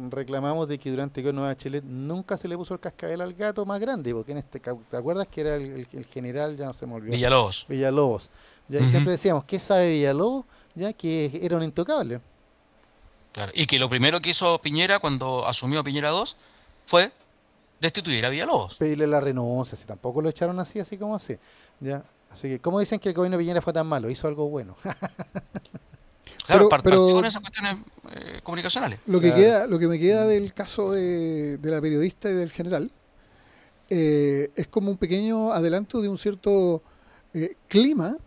reclamamos 0.09 0.67
de 0.67 0.79
que 0.79 0.89
durante 0.89 1.21
que 1.21 1.31
Nueva 1.31 1.55
Chile 1.55 1.79
nunca 1.85 2.37
se 2.37 2.47
le 2.47 2.57
puso 2.57 2.73
el 2.73 2.79
cascabel 2.79 3.21
al 3.21 3.35
gato 3.35 3.67
más 3.67 3.79
grande, 3.79 4.11
porque 4.15 4.31
en 4.31 4.39
este, 4.39 4.59
¿te 4.59 4.97
acuerdas 4.97 5.27
que 5.27 5.41
era 5.41 5.55
el, 5.55 5.85
general, 6.11 6.57
ya 6.57 6.65
no 6.65 6.73
se 6.73 6.87
me 6.87 6.95
olvidó? 6.95 7.11
Villalobos. 7.11 7.67
Villalobos. 7.69 8.29
Ya, 8.67 8.79
Y 8.79 8.89
siempre 8.89 9.11
decíamos, 9.11 9.43
¿qué 9.43 9.59
sabe 9.59 9.91
Villalobos? 9.91 10.45
Ya 10.73 10.91
que 10.93 11.39
era 11.43 11.55
un 11.57 11.63
intocable. 11.63 12.19
Claro, 13.31 13.51
y 13.53 13.67
que 13.67 13.77
lo 13.77 13.89
primero 13.89 14.19
que 14.21 14.31
hizo 14.31 14.59
Piñera 14.59 14.97
cuando 14.97 15.47
asumió 15.47 15.83
Piñera 15.83 16.09
2 16.09 16.35
fue 16.87 17.11
destituir 17.79 18.25
a 18.25 18.29
Villalobos. 18.29 18.75
Pedirle 18.77 19.05
la 19.05 19.19
renuncia, 19.19 19.77
si 19.77 19.85
tampoco 19.85 20.19
lo 20.23 20.29
echaron 20.29 20.59
así, 20.59 20.79
así 20.79 20.97
como 20.97 21.15
así. 21.15 21.37
Ya, 21.79 22.03
así 22.31 22.47
que, 22.47 22.59
¿cómo 22.59 22.79
dicen 22.79 22.99
que 22.99 23.09
el 23.09 23.15
gobierno 23.15 23.37
de 23.37 23.43
Piñera 23.43 23.61
fue 23.61 23.73
tan 23.73 23.87
malo? 23.87 24.09
Hizo 24.09 24.27
algo 24.27 24.49
bueno. 24.49 24.75
Claro, 26.49 26.67
pero, 26.83 27.13
con 27.13 27.25
esas 27.25 27.41
cuestiones 27.41 27.75
eh, 28.11 28.39
comunicacionales. 28.41 28.99
Lo 29.05 29.21
que, 29.21 29.31
queda, 29.33 29.67
lo 29.67 29.77
que 29.77 29.87
me 29.87 29.99
queda 29.99 30.25
del 30.25 30.51
caso 30.51 30.93
de, 30.93 31.59
la 31.61 31.79
periodista 31.79 32.27
y 32.27 32.33
del 32.33 32.49
general 32.49 32.89
eh, 33.87 34.49
es 34.55 34.67
como 34.67 34.89
un 34.89 34.97
pequeño 34.97 35.51
adelanto 35.51 36.01
de 36.01 36.09
un 36.09 36.17
cierto 36.17 36.81
eh, 37.35 37.53
clima 37.67 38.17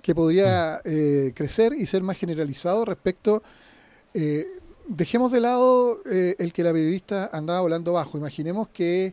que 0.00 0.14
podría 0.14 0.80
mm. 0.84 1.30
crecer 1.30 1.72
y 1.72 1.86
ser 1.86 2.04
más 2.04 2.16
generalizado 2.18 2.84
respecto. 2.84 3.42
dejemos 4.86 5.32
de 5.32 5.40
lado 5.40 6.02
el 6.04 6.52
que 6.52 6.62
la 6.62 6.72
periodista 6.72 7.30
andaba 7.32 7.62
volando 7.62 7.94
bajo. 7.94 8.16
Imaginemos 8.16 8.68
que 8.68 9.12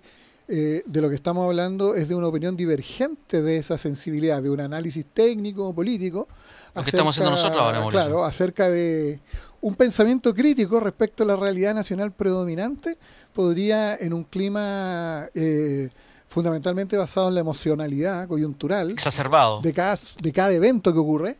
de 0.49 1.01
lo 1.01 1.09
que 1.09 1.15
estamos 1.15 1.45
hablando 1.45 1.93
es 1.93 2.09
de 2.09 2.15
una 2.15 2.27
opinión 2.27 2.57
divergente 2.57 3.43
de 3.43 3.57
esa 3.57 3.77
sensibilidad, 3.77 4.41
de 4.41 4.49
un 4.49 4.59
análisis 4.59 5.05
técnico, 5.13 5.73
político, 5.75 6.27
lo 6.73 6.83
que 6.83 6.89
estamos 6.89 7.15
haciendo 7.15 7.31
nosotros 7.31 7.61
ahora, 7.61 7.85
Claro, 7.89 8.25
acerca 8.25 8.69
de 8.69 9.19
un 9.61 9.75
pensamiento 9.75 10.33
crítico 10.33 10.79
respecto 10.79 11.23
a 11.23 11.27
la 11.27 11.35
realidad 11.35 11.73
nacional 11.73 12.11
predominante, 12.11 12.97
podría 13.33 13.95
en 13.95 14.13
un 14.13 14.23
clima 14.23 15.27
eh, 15.33 15.89
fundamentalmente 16.27 16.95
basado 16.97 17.27
en 17.27 17.35
la 17.35 17.41
emocionalidad 17.41 18.27
coyuntural, 18.27 18.91
exacerbado, 18.91 19.61
de 19.61 19.73
cada, 19.73 19.97
de 20.21 20.31
cada 20.31 20.51
evento 20.53 20.93
que 20.93 20.99
ocurre, 20.99 21.37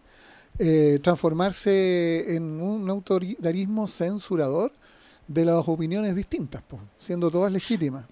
eh, 0.57 0.99
transformarse 1.01 2.35
en 2.35 2.61
un 2.61 2.89
autoritarismo 2.89 3.87
censurador 3.87 4.73
de 5.27 5.45
las 5.45 5.67
opiniones 5.67 6.15
distintas, 6.15 6.63
siendo 6.97 7.31
todas 7.31 7.51
legítimas. 7.51 8.05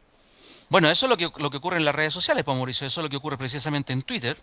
Bueno, 0.70 0.90
eso 0.90 1.06
es 1.06 1.10
lo 1.10 1.18
que, 1.18 1.32
lo 1.42 1.50
que 1.50 1.58
ocurre 1.58 1.78
en 1.78 1.86
las 1.86 1.96
redes 1.96 2.14
sociales, 2.14 2.44
pues 2.44 2.58
Mauricio, 2.58 2.88
eso 2.88 3.00
es 3.00 3.04
lo 3.04 3.10
que 3.10 3.16
ocurre 3.16 3.38
precisamente 3.38 3.94
en 3.94 4.02
Twitter, 4.02 4.38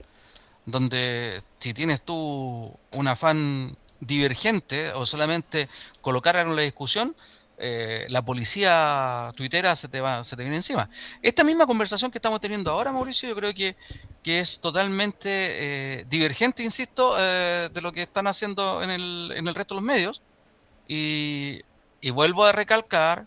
donde 0.64 1.42
si 1.58 1.74
tienes 1.74 2.02
tú 2.02 2.72
un 2.92 3.08
afán 3.08 3.76
divergente 4.00 4.92
o 4.92 5.04
solamente 5.04 5.68
colocar 6.00 6.36
algo 6.36 6.52
en 6.52 6.56
la 6.56 6.62
discusión, 6.62 7.14
eh, 7.58 8.06
la 8.08 8.22
policía 8.22 9.32
tuitera 9.36 9.76
se 9.76 9.88
te 9.88 10.00
va, 10.00 10.24
se 10.24 10.34
te 10.34 10.42
viene 10.42 10.56
encima. 10.56 10.88
Esta 11.22 11.44
misma 11.44 11.66
conversación 11.66 12.10
que 12.10 12.18
estamos 12.18 12.40
teniendo 12.40 12.70
ahora, 12.70 12.90
Mauricio, 12.90 13.28
yo 13.28 13.36
creo 13.36 13.52
que, 13.52 13.76
que 14.22 14.40
es 14.40 14.60
totalmente 14.60 15.98
eh, 16.00 16.04
divergente, 16.08 16.64
insisto, 16.64 17.16
eh, 17.18 17.68
de 17.72 17.80
lo 17.82 17.92
que 17.92 18.02
están 18.02 18.26
haciendo 18.26 18.82
en 18.82 18.90
el, 18.90 19.32
en 19.36 19.46
el 19.46 19.54
resto 19.54 19.74
de 19.74 19.80
los 19.80 19.86
medios. 19.86 20.22
Y, 20.88 21.62
y 22.00 22.10
vuelvo 22.10 22.44
a 22.44 22.52
recalcar 22.52 23.26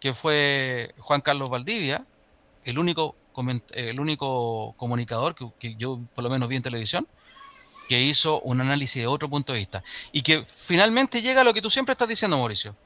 que 0.00 0.12
fue 0.12 0.94
Juan 0.98 1.20
Carlos 1.20 1.48
Valdivia, 1.48 2.04
el 2.64 2.78
único 2.78 3.16
el 3.72 3.98
único 3.98 4.74
comunicador 4.76 5.34
que, 5.58 5.74
yo 5.74 6.00
por 6.14 6.22
lo 6.22 6.30
menos 6.30 6.48
vi 6.48 6.56
en 6.56 6.62
televisión 6.62 7.06
que 7.88 8.00
hizo 8.00 8.40
un 8.42 8.60
análisis 8.60 9.02
de 9.02 9.06
otro 9.06 9.28
punto 9.28 9.52
de 9.52 9.58
vista 9.58 9.82
y 10.12 10.22
que 10.22 10.44
finalmente 10.44 11.20
llega 11.20 11.40
a 11.40 11.44
lo 11.44 11.52
que 11.52 11.60
tú 11.60 11.68
siempre 11.68 11.92
estás 11.92 12.08
diciendo, 12.08 12.38
Mauricio, 12.38 12.76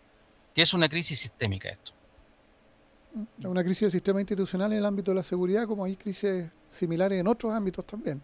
que 0.54 0.62
es 0.62 0.72
una 0.72 0.88
crisis 0.88 1.20
sistémica 1.20 1.68
esto. 1.68 1.92
Una 3.44 3.62
crisis 3.62 3.82
del 3.82 3.90
sistema 3.90 4.20
institucional 4.20 4.72
en 4.72 4.78
el 4.78 4.84
ámbito 4.84 5.10
de 5.10 5.16
la 5.16 5.22
seguridad, 5.22 5.66
como 5.66 5.84
hay 5.84 5.96
crisis 5.96 6.46
similares 6.68 7.20
en 7.20 7.26
otros 7.26 7.52
ámbitos 7.52 7.84
también. 7.84 8.20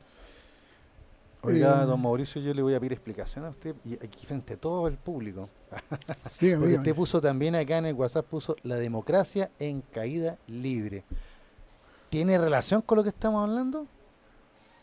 Oiga, 1.42 1.82
eh, 1.82 1.86
don 1.86 2.00
Mauricio, 2.00 2.40
yo 2.40 2.54
le 2.54 2.62
voy 2.62 2.74
a 2.74 2.80
pedir 2.80 2.92
explicación 2.92 3.44
a 3.44 3.50
usted, 3.50 3.74
y 3.84 3.94
aquí 3.94 4.26
frente 4.26 4.54
a 4.54 4.56
todo 4.56 4.88
el 4.88 4.96
público. 4.96 5.48
Porque 6.40 6.76
usted 6.76 6.94
puso 6.94 7.20
también 7.20 7.54
acá 7.54 7.78
en 7.78 7.86
el 7.86 7.94
WhatsApp, 7.94 8.26
puso 8.26 8.56
la 8.62 8.76
democracia 8.76 9.50
en 9.58 9.82
caída 9.82 10.38
libre. 10.46 11.04
¿Tiene 12.14 12.38
relación 12.38 12.80
con 12.80 12.98
lo 12.98 13.02
que 13.02 13.08
estamos 13.08 13.42
hablando? 13.42 13.88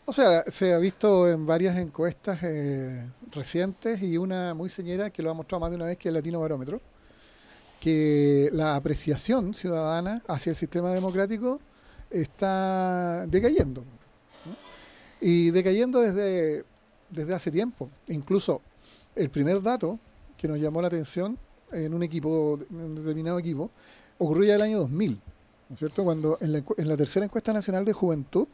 O 0.04 0.12
sea, 0.12 0.42
se 0.42 0.74
ha 0.74 0.78
visto 0.78 1.30
en 1.30 1.46
varias 1.46 1.78
encuestas 1.78 2.42
eh, 2.42 3.06
recientes 3.30 4.02
y 4.02 4.18
una 4.18 4.52
muy 4.52 4.68
señera 4.68 5.08
que 5.08 5.22
lo 5.22 5.30
ha 5.30 5.32
mostrado 5.32 5.60
más 5.60 5.70
de 5.70 5.76
una 5.76 5.86
vez 5.86 5.96
que 5.96 6.08
es 6.08 6.10
el 6.10 6.16
Latino 6.16 6.40
Barómetro, 6.40 6.82
que 7.80 8.50
la 8.52 8.76
apreciación 8.76 9.54
ciudadana 9.54 10.22
hacia 10.28 10.50
el 10.50 10.56
sistema 10.56 10.92
democrático 10.92 11.58
está 12.10 13.26
decayendo. 13.26 13.82
Y 15.18 15.52
decayendo 15.52 16.02
desde, 16.02 16.66
desde 17.08 17.34
hace 17.34 17.50
tiempo. 17.50 17.88
Incluso 18.08 18.60
el 19.16 19.30
primer 19.30 19.62
dato 19.62 19.98
que 20.36 20.48
nos 20.48 20.58
llamó 20.58 20.82
la 20.82 20.88
atención 20.88 21.38
en 21.72 21.94
un 21.94 22.02
equipo, 22.02 22.58
en 22.68 22.76
un 22.76 22.94
determinado 22.94 23.38
equipo, 23.38 23.70
ocurrió 24.18 24.44
ya 24.44 24.56
el 24.56 24.60
año 24.60 24.80
2000 24.80 25.31
cierto? 25.76 26.04
Cuando 26.04 26.38
en 26.40 26.52
la, 26.52 26.96
tercera 26.96 27.24
encuesta 27.24 27.52
nacional 27.52 27.84
de 27.84 27.92
juventud, 27.92 28.46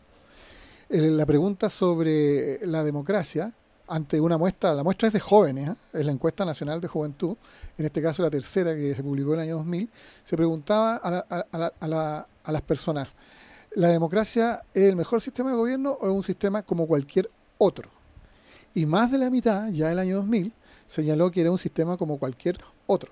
la 0.89 1.27
pregunta 1.27 1.69
sobre 1.69 2.65
la 2.67 2.85
democracia, 2.85 3.53
ante 3.89 4.21
una 4.21 4.39
muestra, 4.39 4.75
la 4.75 4.85
muestra 4.85 5.09
es 5.09 5.15
de 5.15 5.21
jóvenes, 5.21 5.71
¿eh? 5.71 5.75
es 5.95 6.07
la 6.07 6.13
encuesta 6.13 6.45
nacional 6.45 6.81
de 6.81 6.89
juventud, 6.89 7.37
en 7.77 7.87
este 7.87 8.03
caso 8.03 8.23
la 8.23 8.31
tercera 8.31 8.75
que 8.75 8.95
se 8.95 9.03
publicó 9.03 9.35
en 9.35 9.41
el 9.41 9.47
año 9.47 9.57
2000, 9.57 9.91
se 10.23 10.37
preguntaba 10.37 10.97
a, 10.97 12.53
las 12.53 12.63
personas, 12.63 13.09
¿la 13.75 13.89
democracia 13.89 14.63
es 14.75 14.85
el 14.85 14.97
mejor 14.97 15.21
sistema 15.21 15.51
de 15.51 15.57
gobierno 15.57 15.93
o 16.01 16.07
es 16.07 16.13
un 16.13 16.23
sistema 16.23 16.63
como 16.63 16.87
cualquier 16.87 17.31
otro? 17.57 17.89
Y 18.75 18.85
más 18.87 19.11
de 19.11 19.19
la 19.19 19.31
mitad, 19.31 19.69
ya 19.71 19.87
en 19.87 19.93
el 19.93 19.99
año 19.99 20.17
2000, 20.17 20.53
señaló 20.87 21.31
que 21.31 21.41
era 21.41 21.51
un 21.51 21.59
sistema 21.59 21.97
como 21.97 22.19
cualquier 22.19 22.59
otro. 22.87 23.11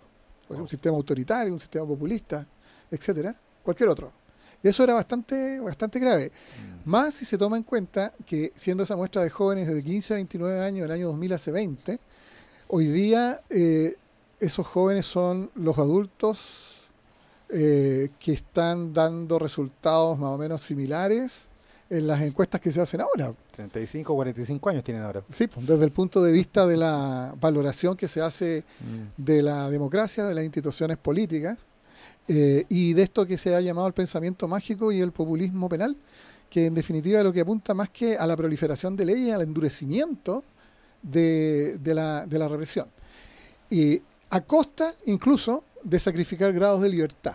un 0.50 0.68
sistema 0.68 0.96
autoritario, 0.96 1.52
un 1.52 1.60
sistema 1.60 1.86
populista, 1.86 2.46
etcétera 2.90 3.34
cualquier 3.66 3.90
otro. 3.90 4.10
Y 4.62 4.68
eso 4.68 4.82
era 4.82 4.94
bastante, 4.94 5.60
bastante 5.60 6.00
grave. 6.00 6.30
Mm. 6.30 6.90
Más 6.90 7.14
si 7.14 7.24
se 7.24 7.36
toma 7.36 7.56
en 7.56 7.62
cuenta 7.62 8.12
que 8.24 8.52
siendo 8.54 8.84
esa 8.84 8.96
muestra 8.96 9.22
de 9.22 9.30
jóvenes 9.30 9.68
de 9.68 9.82
15 9.82 10.14
a 10.14 10.16
29 10.16 10.60
años, 10.64 10.84
el 10.86 10.92
año 10.92 11.08
2000 11.08 11.32
hace 11.34 11.52
20, 11.52 12.00
hoy 12.68 12.86
día 12.86 13.42
eh, 13.50 13.96
esos 14.40 14.66
jóvenes 14.66 15.06
son 15.06 15.50
los 15.54 15.76
adultos 15.78 16.88
eh, 17.48 18.10
que 18.18 18.32
están 18.32 18.92
dando 18.92 19.38
resultados 19.38 20.18
más 20.18 20.30
o 20.30 20.38
menos 20.38 20.62
similares 20.62 21.46
en 21.88 22.06
las 22.06 22.20
encuestas 22.22 22.60
que 22.60 22.72
se 22.72 22.80
hacen 22.80 23.00
ahora. 23.00 23.32
35 23.52 24.12
o 24.12 24.16
45 24.16 24.70
años 24.70 24.84
tienen 24.84 25.04
ahora. 25.04 25.22
Sí, 25.28 25.46
pues, 25.46 25.66
desde 25.66 25.84
el 25.84 25.92
punto 25.92 26.22
de 26.22 26.32
vista 26.32 26.66
de 26.66 26.76
la 26.76 27.34
valoración 27.40 27.96
que 27.96 28.08
se 28.08 28.20
hace 28.20 28.64
mm. 28.80 29.22
de 29.22 29.42
la 29.42 29.70
democracia, 29.70 30.24
de 30.24 30.34
las 30.34 30.44
instituciones 30.44 30.96
políticas, 30.98 31.58
eh, 32.28 32.64
y 32.68 32.92
de 32.92 33.02
esto 33.02 33.26
que 33.26 33.38
se 33.38 33.54
ha 33.54 33.60
llamado 33.60 33.86
el 33.86 33.94
pensamiento 33.94 34.48
mágico 34.48 34.90
y 34.92 35.00
el 35.00 35.12
populismo 35.12 35.68
penal, 35.68 35.96
que 36.50 36.66
en 36.66 36.74
definitiva 36.74 37.22
lo 37.22 37.32
que 37.32 37.40
apunta 37.40 37.74
más 37.74 37.90
que 37.90 38.16
a 38.16 38.26
la 38.26 38.36
proliferación 38.36 38.96
de 38.96 39.06
leyes, 39.06 39.34
al 39.34 39.42
endurecimiento 39.42 40.44
de, 41.02 41.78
la, 41.82 42.26
de 42.26 42.38
la 42.38 42.48
represión. 42.48 42.88
Y 43.70 44.00
a 44.30 44.40
costa 44.40 44.94
incluso 45.06 45.64
de 45.82 45.98
sacrificar 45.98 46.52
grados 46.52 46.82
de 46.82 46.88
libertad. 46.88 47.34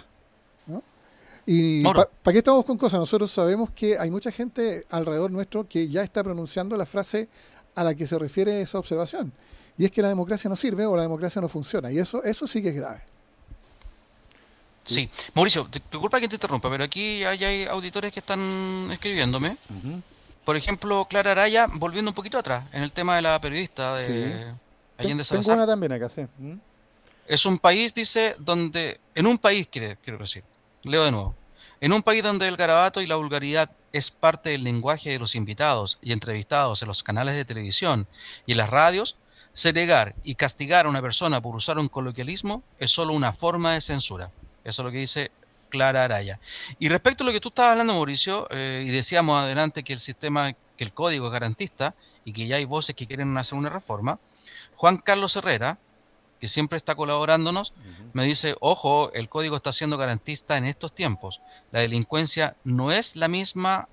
¿Y 1.45 1.81
para 1.83 2.07
qué 2.31 2.37
estamos 2.37 2.63
con 2.65 2.77
cosas? 2.77 2.99
Nosotros 2.99 3.31
sabemos 3.31 3.71
que 3.71 3.97
hay 3.97 4.11
mucha 4.11 4.31
gente 4.31 4.85
alrededor 4.91 5.31
nuestro 5.31 5.67
que 5.67 5.87
ya 5.87 6.03
está 6.03 6.23
pronunciando 6.23 6.77
la 6.77 6.85
frase 6.85 7.29
a 7.73 7.83
la 7.83 7.95
que 7.95 8.05
se 8.05 8.17
refiere 8.19 8.61
esa 8.61 8.77
observación. 8.77 9.33
Y 9.77 9.85
es 9.85 9.91
que 9.91 10.01
la 10.01 10.09
democracia 10.09 10.49
no 10.49 10.55
sirve 10.55 10.85
o 10.85 10.95
la 10.95 11.01
democracia 11.01 11.41
no 11.41 11.47
funciona. 11.47 11.91
Y 11.91 11.97
eso, 11.97 12.23
eso 12.23 12.45
sí 12.45 12.61
que 12.61 12.69
es 12.69 12.75
grave. 12.75 13.01
Sí, 14.83 15.09
Mauricio, 15.33 15.67
disculpa 15.71 16.19
que 16.19 16.27
te 16.27 16.35
interrumpa, 16.35 16.69
pero 16.69 16.83
aquí 16.83 17.23
hay, 17.23 17.65
auditores 17.65 18.11
que 18.11 18.19
están 18.19 18.89
escribiéndome. 18.91 19.57
Por 20.43 20.55
ejemplo, 20.55 21.05
Clara 21.05 21.31
Araya, 21.31 21.67
volviendo 21.71 22.11
un 22.11 22.15
poquito 22.15 22.37
atrás, 22.37 22.65
en 22.73 22.81
el 22.81 22.91
tema 22.91 23.15
de 23.15 23.21
la 23.21 23.39
periodista 23.39 23.95
de 23.95 24.53
Allende 24.97 25.23
Salazar. 25.23 25.53
Tengo 25.53 25.63
una 25.63 25.71
también 25.71 25.91
acá, 25.91 26.09
sí. 26.09 26.25
Es 27.27 27.45
un 27.45 27.59
país, 27.59 27.93
dice, 27.93 28.35
donde, 28.39 28.99
en 29.13 29.27
un 29.27 29.37
país, 29.37 29.67
quiere, 29.71 29.97
quiero 30.03 30.19
decir, 30.19 30.43
leo 30.83 31.03
de 31.03 31.11
nuevo, 31.11 31.35
en 31.79 31.93
un 31.93 32.01
país 32.01 32.23
donde 32.23 32.47
el 32.47 32.57
garabato 32.57 33.01
y 33.01 33.07
la 33.07 33.15
vulgaridad 33.15 33.71
es 33.93 34.09
parte 34.09 34.49
del 34.49 34.63
lenguaje 34.63 35.11
de 35.11 35.19
los 35.19 35.35
invitados 35.35 35.99
y 36.01 36.11
entrevistados 36.11 36.81
en 36.81 36.87
los 36.87 37.03
canales 37.03 37.35
de 37.35 37.45
televisión 37.45 38.07
y 38.45 38.53
en 38.53 38.57
las 38.57 38.69
radios, 38.69 39.15
Segregar 39.53 40.15
y 40.23 40.35
castigar 40.35 40.85
a 40.85 40.89
una 40.89 41.01
persona 41.01 41.41
por 41.41 41.55
usar 41.55 41.77
un 41.77 41.89
coloquialismo 41.89 42.63
es 42.79 42.91
solo 42.91 43.13
una 43.13 43.33
forma 43.33 43.73
de 43.73 43.81
censura. 43.81 44.31
Eso 44.63 44.81
es 44.81 44.85
lo 44.85 44.91
que 44.91 44.97
dice 44.97 45.31
Clara 45.69 46.03
Araya. 46.03 46.39
Y 46.77 46.89
respecto 46.89 47.23
a 47.23 47.27
lo 47.27 47.31
que 47.31 47.39
tú 47.39 47.49
estabas 47.49 47.71
hablando, 47.71 47.93
Mauricio, 47.93 48.47
eh, 48.51 48.83
y 48.85 48.89
decíamos 48.89 49.41
adelante 49.41 49.83
que 49.83 49.93
el 49.93 49.99
sistema, 49.99 50.53
que 50.53 50.83
el 50.83 50.93
código 50.93 51.27
es 51.27 51.31
garantista 51.31 51.95
y 52.25 52.33
que 52.33 52.47
ya 52.47 52.57
hay 52.57 52.65
voces 52.65 52.95
que 52.95 53.07
quieren 53.07 53.35
hacer 53.37 53.57
una 53.57 53.69
reforma, 53.69 54.19
Juan 54.75 54.97
Carlos 54.97 55.35
Herrera, 55.35 55.79
que 56.39 56.47
siempre 56.47 56.77
está 56.77 56.95
colaborándonos, 56.95 57.71
me 58.13 58.25
dice, 58.25 58.55
ojo, 58.61 59.13
el 59.13 59.29
código 59.29 59.55
está 59.55 59.71
siendo 59.71 59.95
garantista 59.99 60.57
en 60.57 60.65
estos 60.65 60.93
tiempos. 60.93 61.39
La 61.71 61.81
delincuencia 61.81 62.55
no 62.63 62.91
es 62.91 63.15
la 63.15 63.27
misma 63.27 63.87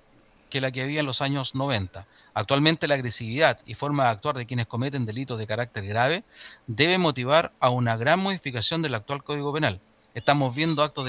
que 0.49 0.63
la 0.63 0.73
que 0.73 0.81
había 0.81 1.01
en 1.01 1.07
los 1.07 1.21
años 1.21 1.55
90. 1.55 2.07
Actualmente 2.33 2.89
la 2.89 2.95
agresividad 2.95 3.61
y 3.67 3.75
forma 3.75 4.05
de 4.05 4.11
actuar 4.11 4.37
de 4.39 4.47
quienes 4.47 4.67
cometen 4.67 5.05
delitos 5.05 5.39
de 5.39 5.47
carácter 5.47 5.87
grave 5.87 6.25
debe 6.67 6.97
motivar 6.97 7.53
a 7.61 7.69
una 7.69 7.99
gran 7.99 8.19
modificación 8.19 8.81
del 8.81 8.95
actual 8.95 9.23
Código 9.23 9.53
Penal. 9.53 9.81
Estamos 10.19 10.55
viendo 10.55 10.83
actos 10.83 11.07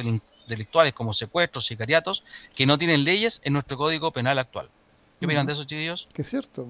delictuales 0.47 0.93
como 0.93 1.13
secuestros, 1.13 1.65
sicariatos, 1.65 2.23
que 2.55 2.65
no 2.65 2.77
tienen 2.77 3.03
leyes 3.03 3.41
en 3.43 3.53
nuestro 3.53 3.77
Código 3.77 4.11
Penal 4.11 4.37
actual. 4.39 4.69
¿Qué 5.19 5.25
opinan 5.25 5.45
de 5.45 5.53
eso, 5.53 5.63
chiquillos? 5.65 6.07
Que 6.13 6.21
es 6.21 6.29
cierto. 6.29 6.67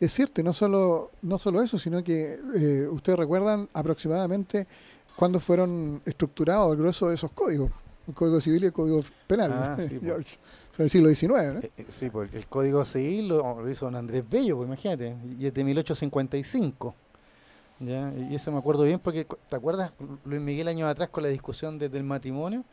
Es 0.00 0.12
cierto, 0.12 0.40
y 0.40 0.44
no 0.44 0.52
solo, 0.52 1.10
no 1.22 1.38
solo 1.38 1.62
eso, 1.62 1.78
sino 1.78 2.02
que 2.04 2.38
eh, 2.54 2.88
ustedes 2.90 3.18
recuerdan 3.18 3.68
aproximadamente 3.72 4.66
cuándo 5.14 5.40
fueron 5.40 6.02
estructurados 6.04 6.72
el 6.72 6.78
grueso 6.78 7.08
de 7.08 7.14
esos 7.14 7.32
códigos, 7.32 7.70
el 8.06 8.12
Código 8.14 8.40
Civil 8.40 8.62
y 8.64 8.66
el 8.66 8.72
Código 8.74 9.02
Penal, 9.26 9.52
Ah, 9.54 9.76
sí, 9.88 9.98
George. 10.02 10.38
pues. 10.38 10.38
Son 10.76 10.84
del 10.84 10.90
siglo 10.90 11.08
XIX, 11.08 11.54
¿no? 11.54 11.60
Eh, 11.60 11.70
eh, 11.78 11.86
Sí, 11.88 12.10
porque 12.10 12.36
el 12.36 12.46
Código 12.46 12.84
Civil 12.84 13.28
lo, 13.28 13.62
lo 13.62 13.70
hizo 13.70 13.86
don 13.86 13.96
Andrés 13.96 14.22
Bello, 14.28 14.56
pues 14.56 14.66
imagínate, 14.66 15.16
y 15.38 15.46
es 15.46 15.54
de 15.54 15.64
1855. 15.64 16.94
¿Ya? 17.80 18.12
Y 18.30 18.34
eso 18.34 18.50
me 18.52 18.58
acuerdo 18.58 18.84
bien 18.84 18.98
porque, 18.98 19.24
¿te 19.24 19.56
acuerdas, 19.56 19.92
Luis 20.24 20.40
Miguel, 20.40 20.68
años 20.68 20.88
atrás 20.88 21.08
con 21.08 21.22
la 21.22 21.28
discusión 21.28 21.78
de- 21.78 21.88
del 21.88 22.04
matrimonio? 22.04 22.64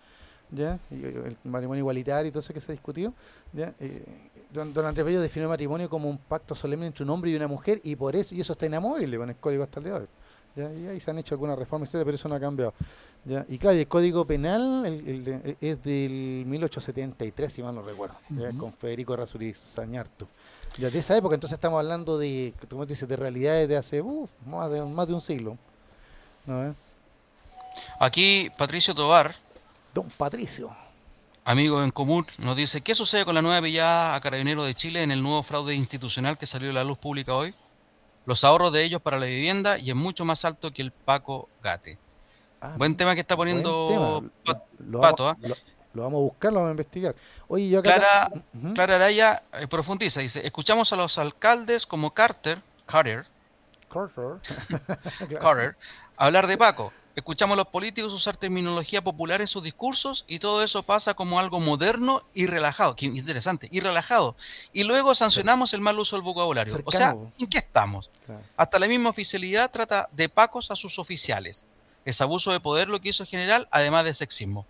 ¿ya? 0.52 0.78
Y, 0.92 1.04
el 1.04 1.38
matrimonio 1.44 1.80
igualitario 1.82 2.30
y 2.30 2.32
todo 2.32 2.42
eso 2.42 2.54
que 2.54 2.62
se 2.62 2.72
discutió. 2.72 3.14
¿ya? 3.54 3.74
Eh, 3.80 4.04
don, 4.52 4.74
don 4.74 4.86
Andrés 4.86 5.06
Bello 5.06 5.22
definió 5.22 5.46
el 5.48 5.50
matrimonio 5.50 5.90
como 5.90 6.10
un 6.10 6.18
pacto 6.18 6.54
solemne 6.56 6.86
entre 6.88 7.04
un 7.04 7.10
hombre 7.10 7.32
y 7.32 7.36
una 7.36 7.48
mujer 7.48 7.82
y 7.84 7.96
por 7.96 8.16
eso 8.16 8.36
y 8.36 8.42
eso 8.42 8.54
está 8.54 8.66
inamovible 8.66 9.18
con 9.18 9.30
el 9.30 9.36
Código 9.38 9.64
hasta 9.64 9.80
el 9.80 9.86
día 9.86 9.94
de 9.94 10.00
hoy. 10.02 10.08
¿ya? 10.56 10.72
Y 10.74 10.88
ahí 10.88 11.00
se 11.00 11.10
han 11.10 11.18
hecho 11.18 11.34
algunas 11.36 11.58
reformas, 11.58 11.90
etcétera, 11.90 12.06
pero 12.06 12.16
eso 12.16 12.30
no 12.30 12.36
ha 12.36 12.40
cambiado. 12.40 12.74
¿ya? 13.26 13.46
Y 13.50 13.58
claro, 13.58 13.80
el 13.80 13.88
Código 13.88 14.26
Penal 14.26 14.86
el- 14.86 15.08
el 15.08 15.24
de- 15.24 15.58
es 15.60 15.84
del 15.84 16.44
1873, 16.46 17.52
si 17.52 17.64
mal 17.64 17.74
no 17.74 17.82
recuerdo, 17.82 18.16
¿ya? 18.30 18.50
Ujú. 18.50 18.58
con 18.60 18.74
Federico 18.74 19.16
Razuriz. 19.16 19.58
Ya 19.74 20.28
de 20.78 21.00
esa 21.00 21.16
época, 21.16 21.36
entonces 21.36 21.56
estamos 21.56 21.80
hablando 21.80 22.18
de, 22.18 22.54
como 22.70 22.86
dices, 22.86 23.08
de 23.08 23.16
realidades 23.16 23.68
de 23.70 23.78
hace 23.78 24.02
uh, 24.02 24.28
más, 24.46 24.72
de, 24.72 24.82
más 24.82 25.08
de 25.08 25.14
un 25.14 25.22
siglo. 25.22 25.58
¿no? 26.46 26.68
eh? 26.68 26.74
Aquí 28.00 28.50
Patricio 28.58 28.94
Tobar, 28.96 29.36
Don 29.94 30.10
Patricio. 30.10 30.76
amigo 31.46 31.84
en 31.84 31.92
común, 31.92 32.26
nos 32.38 32.56
dice, 32.56 32.82
¿qué 32.82 32.96
sucede 32.96 33.26
con 33.26 33.36
la 33.36 33.42
nueva 33.42 33.62
pillada 33.62 34.16
a 34.16 34.22
Carabineros 34.22 34.66
de 34.66 34.76
Chile 34.76 35.04
en 35.04 35.12
el 35.12 35.22
nuevo 35.22 35.44
fraude 35.44 35.76
institucional 35.76 36.38
que 36.38 36.46
salió 36.46 36.72
a 36.72 36.74
la 36.74 36.84
luz 36.84 36.98
pública 36.98 37.34
hoy? 37.34 37.54
Los 38.26 38.44
ahorros 38.44 38.72
de 38.72 38.84
ellos 38.84 39.02
para 39.02 39.20
la 39.20 39.26
vivienda 39.26 39.78
y 39.78 39.90
es 39.90 39.96
mucho 39.96 40.26
más 40.26 40.46
alto 40.46 40.72
que 40.72 40.82
el 40.82 40.92
Paco 40.92 41.50
Gate. 41.62 42.00
Ah, 42.62 42.76
Buen 42.78 42.96
tema 42.96 43.14
que 43.14 43.22
está 43.22 43.36
poniendo 43.36 44.24
Pato, 45.02 45.30
¿ah? 45.30 45.38
lo, 45.42 45.56
lo 45.94 46.04
vamos 46.04 46.20
a 46.20 46.22
buscar, 46.22 46.52
lo 46.52 46.60
vamos 46.60 46.70
a 46.70 46.72
investigar. 46.72 47.16
Oye, 47.48 47.70
yo 47.70 47.80
acá... 47.80 47.96
Clara. 47.96 48.32
Clara 48.74 48.96
Araya 48.96 49.44
eh, 49.54 49.68
profundiza, 49.68 50.22
dice, 50.22 50.46
escuchamos 50.46 50.92
a 50.92 50.96
los 50.96 51.18
alcaldes 51.18 51.86
como 51.86 52.14
Carter, 52.14 52.62
Carter, 52.86 53.26
Carter. 53.90 54.40
Claro. 55.28 55.42
Carter, 55.42 55.78
hablar 56.18 56.48
de 56.48 56.58
Paco. 56.58 56.92
Escuchamos 57.16 57.54
a 57.54 57.58
los 57.58 57.68
políticos 57.68 58.12
usar 58.12 58.38
terminología 58.38 59.04
popular 59.04 59.40
en 59.40 59.46
sus 59.46 59.62
discursos 59.62 60.26
y 60.28 60.40
todo 60.40 60.64
eso 60.64 60.82
pasa 60.82 61.14
como 61.14 61.40
algo 61.40 61.60
moderno 61.60 62.24
y 62.34 62.48
relajado. 62.48 62.96
Qué 62.96 63.06
interesante, 63.06 63.68
y 63.72 63.82
relajado. 63.82 64.36
Y 64.74 64.84
luego 64.84 65.14
sancionamos 65.14 65.76
el 65.76 65.82
mal 65.82 66.00
uso 66.00 66.16
del 66.16 66.24
vocabulario. 66.24 66.82
O 66.84 66.92
sea. 66.92 67.16
¿en 67.38 67.48
qué 67.48 67.60
estamos? 67.60 68.10
Claro. 68.26 68.42
Hasta 68.58 68.80
la 68.80 68.88
misma 68.88 69.12
oficialidad 69.12 69.70
trata 69.70 70.10
de 70.12 70.28
pacos 70.28 70.72
a 70.72 70.76
sus 70.76 70.98
oficiales. 70.98 71.68
Es 72.04 72.20
abuso 72.20 72.52
de 72.52 72.60
poder 72.60 72.90
lo 72.90 73.00
que 73.00 73.10
hizo 73.10 73.24
el 73.24 73.30
general, 73.30 73.68
además 73.70 74.06
de 74.06 74.16
sexismo. 74.16 74.66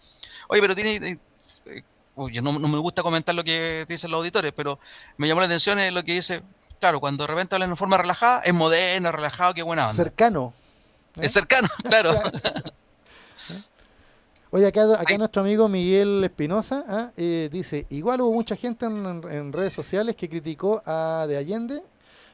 Oye, 0.53 0.61
pero 0.61 0.75
tiene... 0.75 0.95
eh, 0.97 1.17
eh, 1.65 1.83
uy, 2.15 2.39
no, 2.39 2.59
no 2.59 2.67
me 2.67 2.77
gusta 2.77 3.01
comentar 3.01 3.33
lo 3.33 3.43
que 3.43 3.87
dicen 3.89 4.11
los 4.11 4.19
auditores, 4.19 4.51
pero 4.55 4.77
me 5.17 5.27
llamó 5.27 5.41
la 5.41 5.47
atención 5.47 5.79
eh, 5.79 5.89
lo 5.91 6.03
que 6.03 6.13
dice... 6.13 6.43
Claro, 6.79 6.99
cuando 6.99 7.23
de 7.23 7.27
repente 7.27 7.55
hablan 7.55 7.71
de 7.71 7.75
forma 7.75 7.97
relajada, 7.97 8.41
es 8.41 8.53
moderno, 8.53 9.11
relajado, 9.11 9.53
qué 9.55 9.63
buena 9.63 9.89
onda. 9.89 9.95
Cercano. 9.95 10.53
¿eh? 11.15 11.21
Es 11.21 11.31
cercano, 11.31 11.67
claro. 11.83 12.13
Oye, 14.51 14.67
acá, 14.67 14.83
acá 14.99 15.17
nuestro 15.17 15.41
amigo 15.41 15.67
Miguel 15.67 16.23
Espinosa 16.23 16.85
¿ah? 16.87 17.11
Eh, 17.17 17.49
dice, 17.51 17.87
igual 17.89 18.21
hubo 18.21 18.33
mucha 18.33 18.55
gente 18.55 18.85
en, 18.85 19.51
redes 19.51 19.73
sociales 19.73 20.15
que 20.15 20.29
criticó 20.29 20.83
a 20.85 21.25
De 21.27 21.37
Allende, 21.37 21.81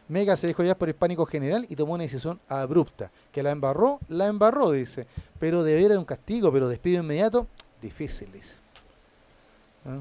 Mega 0.10 0.36
se 0.36 0.48
dejó 0.48 0.64
ya 0.64 0.76
por 0.76 0.90
hispánico 0.90 1.26
general 1.26 1.66
y 1.70 1.78
tomó 1.78 1.94
una 1.94 2.04
decisión 2.04 2.42
abrupta, 2.50 3.12
que 3.32 3.44
la 3.44 3.52
embarró, 3.52 4.00
la 4.10 4.26
embarró, 4.26 4.72
dice, 4.72 5.08
pero 5.40 5.64
debiera 5.64 5.94
de 5.94 6.00
un 6.00 6.06
castigo, 6.06 6.52
pero 6.52 6.68
despido 6.68 7.02
inmediato, 7.02 7.48
difícil, 7.82 8.32
dice. 8.32 8.56
¿Ah? 9.86 10.00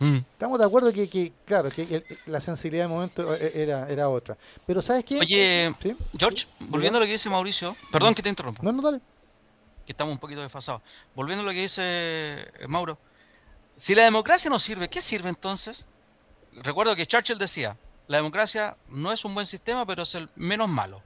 Mm. 0.00 0.16
Estamos 0.16 0.58
de 0.58 0.64
acuerdo 0.64 0.92
que, 0.92 1.08
que, 1.08 1.32
claro, 1.44 1.70
que 1.70 1.82
el- 1.82 2.18
la 2.26 2.40
sensibilidad 2.40 2.84
del 2.84 2.92
momento 2.92 3.34
eh, 3.34 3.52
era, 3.54 3.88
era 3.88 4.08
otra. 4.08 4.36
Pero 4.66 4.82
¿sabes 4.82 5.04
qué? 5.04 5.18
Oye, 5.20 5.74
¿Sí? 5.80 5.96
George, 6.18 6.46
volviendo 6.58 6.98
a 6.98 7.00
lo 7.00 7.06
que 7.06 7.12
dice 7.12 7.30
Mauricio, 7.30 7.76
perdón 7.92 8.14
que 8.14 8.22
te 8.22 8.28
interrumpa, 8.28 8.62
No, 8.62 8.72
no, 8.72 8.82
dale. 8.82 9.00
que 9.86 9.92
estamos 9.92 10.12
un 10.12 10.18
poquito 10.18 10.40
desfasados. 10.42 10.82
Volviendo 11.14 11.42
a 11.42 11.46
lo 11.46 11.52
que 11.52 11.60
dice 11.62 11.80
eh, 11.84 12.66
Mauro, 12.68 12.98
si 13.76 13.94
la 13.94 14.02
democracia 14.04 14.50
no 14.50 14.58
sirve, 14.58 14.88
¿qué 14.88 15.00
sirve 15.00 15.28
entonces? 15.28 15.84
Recuerdo 16.56 16.94
que 16.96 17.06
Churchill 17.06 17.38
decía, 17.38 17.76
la 18.08 18.18
democracia 18.18 18.76
no 18.88 19.12
es 19.12 19.24
un 19.24 19.34
buen 19.34 19.46
sistema, 19.46 19.86
pero 19.86 20.02
es 20.02 20.14
el 20.14 20.28
menos 20.36 20.68
malo. 20.68 21.02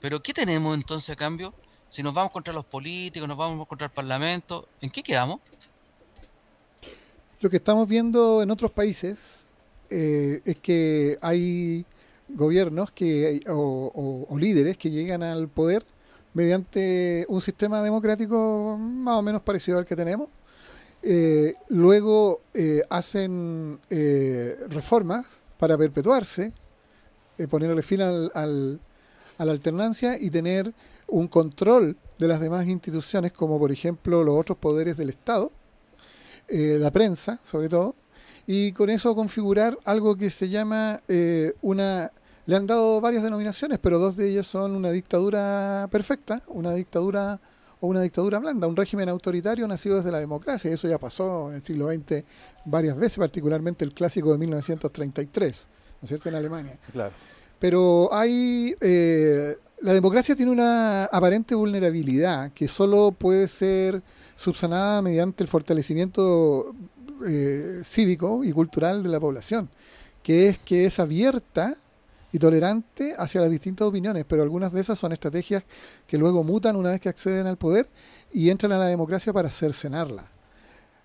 Pero 0.00 0.22
¿qué 0.22 0.32
tenemos 0.32 0.74
entonces 0.76 1.10
a 1.10 1.16
cambio? 1.16 1.52
Si 1.90 2.02
nos 2.02 2.12
vamos 2.14 2.32
contra 2.32 2.52
los 2.52 2.64
políticos, 2.64 3.28
nos 3.28 3.36
vamos 3.38 3.66
contra 3.66 3.86
el 3.86 3.92
parlamento, 3.92 4.68
¿en 4.80 4.90
qué 4.90 5.02
quedamos? 5.02 5.40
Lo 7.40 7.48
que 7.48 7.56
estamos 7.56 7.88
viendo 7.88 8.42
en 8.42 8.50
otros 8.50 8.70
países 8.70 9.44
eh, 9.90 10.40
es 10.44 10.56
que 10.58 11.18
hay 11.22 11.84
gobiernos 12.28 12.90
que 12.90 13.40
o, 13.48 14.26
o- 14.28 14.38
líderes 14.38 14.76
que 14.76 14.90
llegan 14.90 15.22
al 15.22 15.48
poder 15.48 15.84
mediante 16.34 17.24
un 17.28 17.40
sistema 17.40 17.80
democrático 17.82 18.76
más 18.78 19.16
o 19.16 19.22
menos 19.22 19.40
parecido 19.42 19.78
al 19.78 19.86
que 19.86 19.96
tenemos. 19.96 20.28
Eh, 21.02 21.54
luego 21.68 22.42
eh, 22.54 22.82
hacen 22.90 23.78
eh, 23.88 24.58
reformas 24.68 25.24
para 25.58 25.78
perpetuarse, 25.78 26.52
ponerle 27.48 27.82
fin 27.82 28.02
al- 28.02 28.30
a 28.34 29.44
la 29.44 29.52
alternancia 29.52 30.18
y 30.20 30.28
tener 30.30 30.72
un 31.08 31.28
control 31.28 31.96
de 32.18 32.28
las 32.28 32.40
demás 32.40 32.66
instituciones, 32.66 33.32
como 33.32 33.58
por 33.58 33.72
ejemplo 33.72 34.24
los 34.24 34.38
otros 34.38 34.58
poderes 34.58 34.96
del 34.96 35.10
Estado, 35.10 35.50
eh, 36.48 36.76
la 36.78 36.90
prensa 36.90 37.40
sobre 37.44 37.68
todo, 37.68 37.94
y 38.46 38.72
con 38.72 38.88
eso 38.90 39.14
configurar 39.14 39.78
algo 39.84 40.16
que 40.16 40.30
se 40.30 40.48
llama 40.48 41.02
eh, 41.08 41.52
una... 41.62 42.10
Le 42.46 42.56
han 42.56 42.66
dado 42.66 42.98
varias 43.02 43.22
denominaciones, 43.22 43.78
pero 43.78 43.98
dos 43.98 44.16
de 44.16 44.30
ellas 44.30 44.46
son 44.46 44.74
una 44.74 44.90
dictadura 44.90 45.86
perfecta, 45.90 46.42
una 46.46 46.72
dictadura 46.72 47.38
o 47.80 47.88
una 47.88 48.00
dictadura 48.00 48.38
blanda, 48.38 48.66
un 48.66 48.74
régimen 48.74 49.10
autoritario 49.10 49.68
nacido 49.68 49.96
desde 49.96 50.10
la 50.10 50.18
democracia. 50.18 50.70
y 50.70 50.74
Eso 50.74 50.88
ya 50.88 50.96
pasó 50.96 51.50
en 51.50 51.56
el 51.56 51.62
siglo 51.62 51.92
XX 51.92 52.24
varias 52.64 52.96
veces, 52.96 53.18
particularmente 53.18 53.84
el 53.84 53.92
clásico 53.92 54.32
de 54.32 54.38
1933, 54.38 55.66
¿no 56.00 56.04
es 56.04 56.08
cierto?, 56.08 56.30
en 56.30 56.34
Alemania. 56.36 56.78
Claro. 56.90 57.12
Pero 57.58 58.12
hay. 58.12 58.74
eh, 58.80 59.56
la 59.80 59.92
democracia 59.92 60.34
tiene 60.34 60.50
una 60.50 61.04
aparente 61.04 61.54
vulnerabilidad 61.54 62.52
que 62.52 62.66
solo 62.66 63.12
puede 63.12 63.46
ser 63.46 64.02
subsanada 64.34 65.02
mediante 65.02 65.44
el 65.44 65.48
fortalecimiento 65.48 66.74
eh, 67.26 67.82
cívico 67.84 68.42
y 68.42 68.52
cultural 68.52 69.02
de 69.02 69.08
la 69.08 69.20
población, 69.20 69.68
que 70.22 70.48
es 70.48 70.58
que 70.58 70.86
es 70.86 70.98
abierta 70.98 71.76
y 72.32 72.38
tolerante 72.38 73.14
hacia 73.18 73.40
las 73.40 73.50
distintas 73.50 73.86
opiniones, 73.86 74.24
pero 74.28 74.42
algunas 74.42 74.72
de 74.72 74.80
esas 74.80 74.98
son 74.98 75.12
estrategias 75.12 75.62
que 76.06 76.18
luego 76.18 76.44
mutan 76.44 76.76
una 76.76 76.90
vez 76.90 77.00
que 77.00 77.08
acceden 77.08 77.46
al 77.46 77.56
poder 77.56 77.88
y 78.32 78.50
entran 78.50 78.72
a 78.72 78.78
la 78.78 78.86
democracia 78.86 79.32
para 79.32 79.50
cercenarla. 79.50 80.28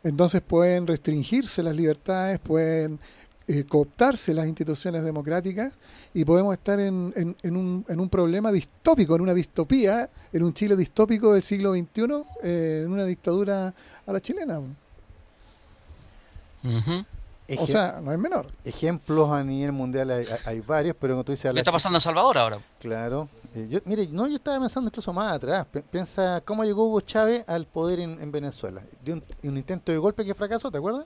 Entonces 0.03 0.41
pueden 0.41 0.85
restringirse 0.85 1.63
las 1.63 1.75
libertades, 1.75 2.39
pueden 2.39 2.99
eh, 3.47 3.65
cooptarse 3.65 4.33
las 4.33 4.47
instituciones 4.47 5.03
democráticas 5.03 5.73
y 6.13 6.23
podemos 6.25 6.53
estar 6.53 6.79
en, 6.79 7.13
en- 7.15 7.35
en 7.43 7.57
un, 7.57 7.85
en 7.87 7.99
un 7.99 8.09
problema 8.09 8.51
distópico, 8.51 9.15
en 9.15 9.21
una 9.21 9.33
distopía, 9.33 10.09
en 10.31 10.43
un 10.43 10.53
Chile 10.53 10.75
distópico 10.75 11.33
del 11.33 11.43
siglo 11.43 11.73
XXI, 11.73 12.23
eh, 12.43 12.83
en 12.85 12.91
una 12.91 13.05
dictadura 13.05 13.73
a 14.05 14.11
la 14.13 14.21
chilena. 14.21 14.61
O 17.59 17.67
sea, 17.67 17.99
no 18.01 18.11
es 18.11 18.17
menor. 18.17 18.47
Ejemplos 18.63 19.29
a 19.31 19.43
nivel 19.43 19.73
mundial 19.73 20.09
hay, 20.11 20.25
hay 20.45 20.59
varios, 20.61 20.95
pero 20.99 21.13
como 21.15 21.23
tú 21.25 21.33
dices... 21.33 21.51
¿Qué 21.53 21.59
está 21.59 21.71
pasando 21.71 21.97
en 21.97 22.01
Salvador 22.01 22.37
ahora? 22.37 22.59
Claro. 22.79 23.27
Eh, 23.53 23.67
yo, 23.69 23.79
mire, 23.85 24.07
no, 24.07 24.27
yo 24.27 24.37
estaba 24.37 24.59
pensando 24.59 24.87
incluso 24.87 25.11
más 25.13 25.33
atrás. 25.33 25.67
piensa 25.91 26.41
cómo 26.45 26.63
llegó 26.63 26.87
Hugo 26.87 27.01
Chávez 27.01 27.43
al 27.47 27.65
poder 27.67 27.99
en, 27.99 28.19
en 28.21 28.31
Venezuela. 28.31 28.81
De 29.03 29.13
un, 29.13 29.23
un, 29.43 29.57
intento 29.57 29.91
de 29.91 29.97
golpe 29.97 30.23
que 30.25 30.33
fracasó, 30.33 30.71
¿te 30.71 30.77
acuerdas? 30.77 31.05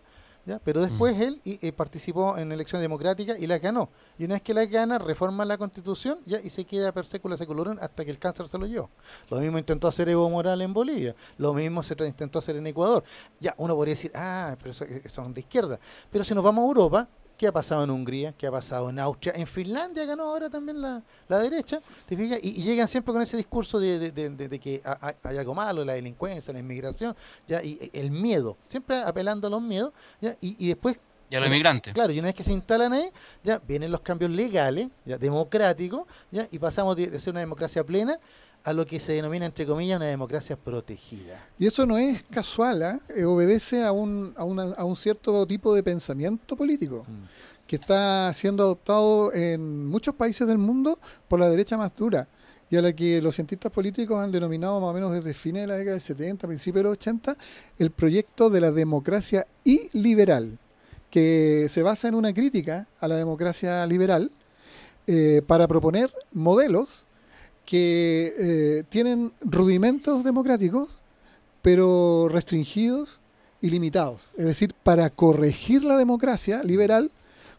Pero 0.64 0.82
después 0.82 1.18
mm. 1.18 1.22
él 1.22 1.42
y, 1.44 1.72
participó 1.72 2.38
en 2.38 2.52
elección 2.52 2.82
democrática 2.82 3.38
y 3.38 3.48
la 3.48 3.60
ganó. 3.60 3.90
Y 4.18 4.26
una 4.26 4.36
vez 4.36 4.42
que 4.42 4.54
la 4.54 4.66
gana, 4.66 4.98
reforma 4.98 5.44
la 5.46 5.58
constitución 5.58 6.20
ya 6.26 6.40
y 6.40 6.50
se 6.50 6.66
queda 6.66 6.92
per 6.92 7.06
secula 7.06 7.38
seculorum 7.38 7.78
hasta 7.82 8.06
que 8.06 8.12
el 8.12 8.20
cáncer 8.20 8.48
se 8.48 8.58
lo 8.58 8.66
llevó. 8.66 8.90
Lo 9.30 9.40
mismo 9.40 9.58
intentó 9.58 9.88
hacer 9.88 10.08
Evo 10.10 10.30
Morales 10.30 10.66
en 10.66 10.74
Bolivia. 10.74 11.16
Lo 11.38 11.54
mismo 11.54 11.84
se 11.84 11.96
intentó 12.06 12.40
hacer 12.40 12.56
en 12.56 12.68
Ecuador. 12.68 13.04
Ya, 13.40 13.54
uno 13.58 13.76
podría 13.76 13.94
decir, 13.94 14.12
ah, 14.16 14.56
pero 14.62 14.74
eh, 14.86 15.10
son 15.10 15.34
de 15.34 15.42
izquierda. 15.42 15.80
Pero 16.12 16.24
si 16.24 16.34
nos 16.34 16.44
vamos 16.44 16.64
a 16.64 16.68
Europa, 16.68 17.08
¿Qué 17.38 17.46
ha 17.46 17.52
pasado 17.52 17.84
en 17.84 17.92
Hungría? 17.92 18.34
¿Qué 18.36 18.48
ha 18.48 18.52
pasado 18.52 18.90
en 18.90 18.98
Austria? 18.98 19.34
En 19.36 19.46
Finlandia 19.46 20.06
ganó 20.06 20.24
ahora 20.24 20.50
también 20.50 20.82
la, 20.82 21.04
derecha, 21.28 21.80
¿te 22.08 22.18
fijas? 22.18 22.40
Y, 22.42 22.64
llegan 22.64 22.88
siempre 22.88 23.14
con 23.14 23.22
ese 23.22 23.38
discurso 23.38 23.80
de, 23.80 24.60
que 24.60 24.82
hay, 25.24 25.38
algo 25.38 25.54
malo, 25.54 25.86
la 25.86 25.94
delincuencia, 25.94 26.52
la 26.52 26.60
inmigración, 26.60 27.16
ya 27.48 27.62
y 27.62 27.92
el 27.94 28.10
miedo, 28.10 28.58
siempre 28.68 28.98
apelando 28.98 29.48
a 29.48 29.52
los 29.52 29.62
miedos, 29.62 29.94
¿ya? 30.20 30.36
Y, 30.42 30.68
después... 30.68 31.00
Y 31.30 31.36
a 31.36 31.40
los 31.40 31.48
inmigrantes. 31.48 31.94
Claro, 31.94 32.12
y 32.12 32.20
una 32.20 32.28
vez 32.28 32.36
que 32.36 32.44
se 32.44 32.54
instalan 32.54 32.94
ahí, 32.94 33.12
ya 33.44 33.60
vienen 33.60 33.92
los 33.92 34.02
cambios 34.02 34.32
legales, 34.32 34.88
ya 35.06 35.18
democráticos, 35.18 36.08
ya 36.32 36.48
y 36.50 36.58
pasamos 36.58 36.96
de 36.96 37.20
ser 37.20 37.32
una 37.32 37.42
democracia 37.42 37.84
plena 37.84 38.18
a 38.64 38.74
lo 38.74 38.86
que 38.86 39.00
se 39.00 39.14
denomina, 39.14 39.46
entre 39.46 39.66
comillas, 39.66 39.98
una 39.98 40.08
democracia 40.08 40.58
protegida. 40.58 41.42
Y 41.58 41.68
eso 41.68 41.86
no 41.86 41.98
es 41.98 42.24
casual, 42.24 42.84
¿ah? 42.84 43.00
eh, 43.16 43.24
obedece 43.24 43.84
a 43.84 43.92
un, 43.92 44.34
a, 44.36 44.42
a, 44.42 44.86
un 44.86 44.96
cierto 44.96 45.46
tipo 45.46 45.74
de 45.74 45.84
pensamiento 45.84 46.56
político 46.56 47.06
mm. 47.08 47.66
que 47.68 47.78
está 47.78 48.34
siendo 48.34 48.64
adoptado 48.64 49.34
en 49.34 49.86
muchos 49.86 50.16
países 50.16 50.48
del 50.48 50.58
mundo 50.58 51.00
por 51.28 51.40
la 51.40 51.50
derecha 51.50 51.78
más 51.78 51.96
dura 51.96 52.28
y 52.70 52.76
a 52.76 52.82
la 52.82 52.94
que 52.94 53.22
los 53.22 53.36
cientistas 53.36 53.72
políticos 53.72 54.20
han 54.20 54.32
denominado 54.32 54.80
más 54.82 54.90
o 54.90 54.94
menos 54.94 55.14
desde 55.14 55.34
fines 55.34 55.64
de 55.64 55.68
la 55.68 55.76
década 55.76 55.94
del 55.94 56.02
70, 56.02 56.48
principios 56.48 56.84
de 56.84 56.90
los 56.90 56.98
80, 56.98 57.38
el 57.80 57.92
proyecto 57.92 58.50
de 58.50 58.62
la 58.62 58.72
democracia 58.72 59.48
iliberal, 59.64 60.60
que 61.10 61.68
se 61.70 61.84
basa 61.84 62.08
en 62.10 62.16
una 62.16 62.34
crítica 62.34 62.88
a 63.00 63.08
la 63.08 63.16
democracia 63.16 63.86
liberal 63.86 64.32
eh, 65.08 65.42
para 65.48 65.68
proponer 65.68 66.14
modelos 66.34 67.07
que 67.68 68.34
eh, 68.40 68.84
tienen 68.88 69.34
rudimentos 69.42 70.24
democráticos, 70.24 70.98
pero 71.62 72.30
restringidos 72.32 73.20
y 73.60 73.70
limitados. 73.70 74.22
Es 74.38 74.46
decir, 74.46 74.74
para 74.84 75.10
corregir 75.10 75.84
la 75.84 75.98
democracia 75.98 76.64
liberal 76.64 77.12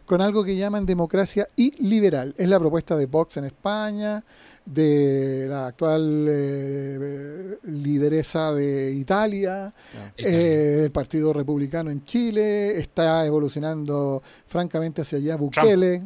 con 0.06 0.22
algo 0.22 0.44
que 0.44 0.56
llaman 0.56 0.86
democracia 0.86 1.46
iliberal. 1.56 2.34
Es 2.38 2.48
la 2.48 2.58
propuesta 2.58 2.96
de 2.96 3.04
Vox 3.04 3.36
en 3.36 3.44
España, 3.44 4.24
de 4.64 5.46
la 5.46 5.66
actual 5.66 6.26
eh, 6.26 7.58
lideresa 7.64 8.54
de 8.54 8.92
Italia, 8.92 9.74
eh, 10.16 10.84
el 10.84 10.90
Partido 10.90 11.34
Republicano 11.34 11.90
en 11.90 12.02
Chile, 12.06 12.78
está 12.78 13.26
evolucionando 13.26 14.22
francamente 14.46 15.02
hacia 15.02 15.18
allá 15.18 15.36
Bukele, 15.36 16.02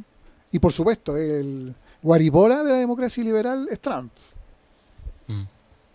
y 0.50 0.58
por 0.58 0.72
supuesto 0.72 1.16
el 1.16 1.72
Guaribola 2.02 2.64
de 2.64 2.72
la 2.72 2.78
democracia 2.78 3.22
liberal 3.22 3.68
es 3.70 3.80
Trump. 3.80 4.12
Mm. 5.28 5.44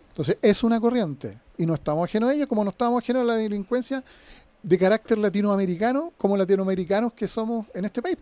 Entonces, 0.09 0.37
es 0.41 0.63
una 0.63 0.79
corriente. 0.79 1.37
Y 1.57 1.65
no 1.65 1.73
estamos 1.73 2.05
ajenos 2.05 2.29
a 2.29 2.33
ella, 2.33 2.47
como 2.47 2.63
no 2.63 2.69
estamos 2.69 3.01
ajenos 3.01 3.23
a 3.23 3.25
la 3.25 3.35
delincuencia 3.35 4.03
de 4.63 4.77
carácter 4.77 5.17
latinoamericano, 5.17 6.13
como 6.17 6.37
latinoamericanos 6.37 7.13
que 7.13 7.27
somos 7.27 7.67
en 7.73 7.85
este 7.85 8.01
país. 8.01 8.17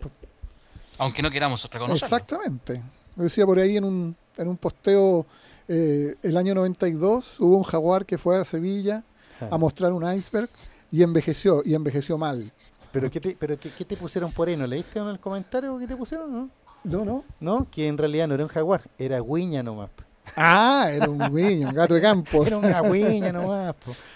Aunque 0.98 1.22
no 1.22 1.30
queramos 1.30 1.62
reconocerlo. 1.70 2.04
Exactamente. 2.04 2.82
Me 3.14 3.24
decía 3.24 3.46
por 3.46 3.58
ahí 3.58 3.76
en 3.76 3.84
un, 3.84 4.16
en 4.36 4.48
un 4.48 4.56
posteo, 4.56 5.26
eh, 5.68 6.14
el 6.22 6.36
año 6.36 6.54
92 6.54 7.40
hubo 7.40 7.56
un 7.56 7.62
jaguar 7.62 8.04
que 8.04 8.18
fue 8.18 8.38
a 8.38 8.44
Sevilla 8.44 9.02
a 9.50 9.58
mostrar 9.58 9.92
un 9.92 10.02
iceberg 10.14 10.48
y 10.90 11.02
envejeció, 11.02 11.62
y 11.64 11.74
envejeció 11.74 12.16
mal. 12.16 12.50
¿Pero 12.92 13.10
qué 13.10 13.20
te, 13.20 13.36
pero 13.38 13.58
qué, 13.58 13.70
qué 13.70 13.84
te 13.84 13.96
pusieron 13.96 14.32
por 14.32 14.48
ahí? 14.48 14.56
¿No 14.56 14.66
leíste 14.66 14.98
en 14.98 15.08
el 15.08 15.20
comentario 15.20 15.78
que 15.78 15.86
te 15.86 15.96
pusieron? 15.96 16.32
¿no? 16.32 16.50
No, 16.86 17.04
no. 17.04 17.24
No, 17.40 17.66
que 17.68 17.88
en 17.88 17.98
realidad 17.98 18.28
no 18.28 18.34
era 18.34 18.44
un 18.44 18.48
jaguar, 18.48 18.82
era 18.96 19.18
guiña 19.20 19.62
nomás. 19.62 19.90
Ah, 20.36 20.88
era 20.92 21.08
un 21.08 21.18
guiña, 21.34 21.68
un 21.68 21.74
gato 21.74 21.94
de 21.94 22.00
campo. 22.00 22.46
era 22.46 22.58
una 22.58 22.80
guiña 22.80 23.32
nomás. 23.32 23.74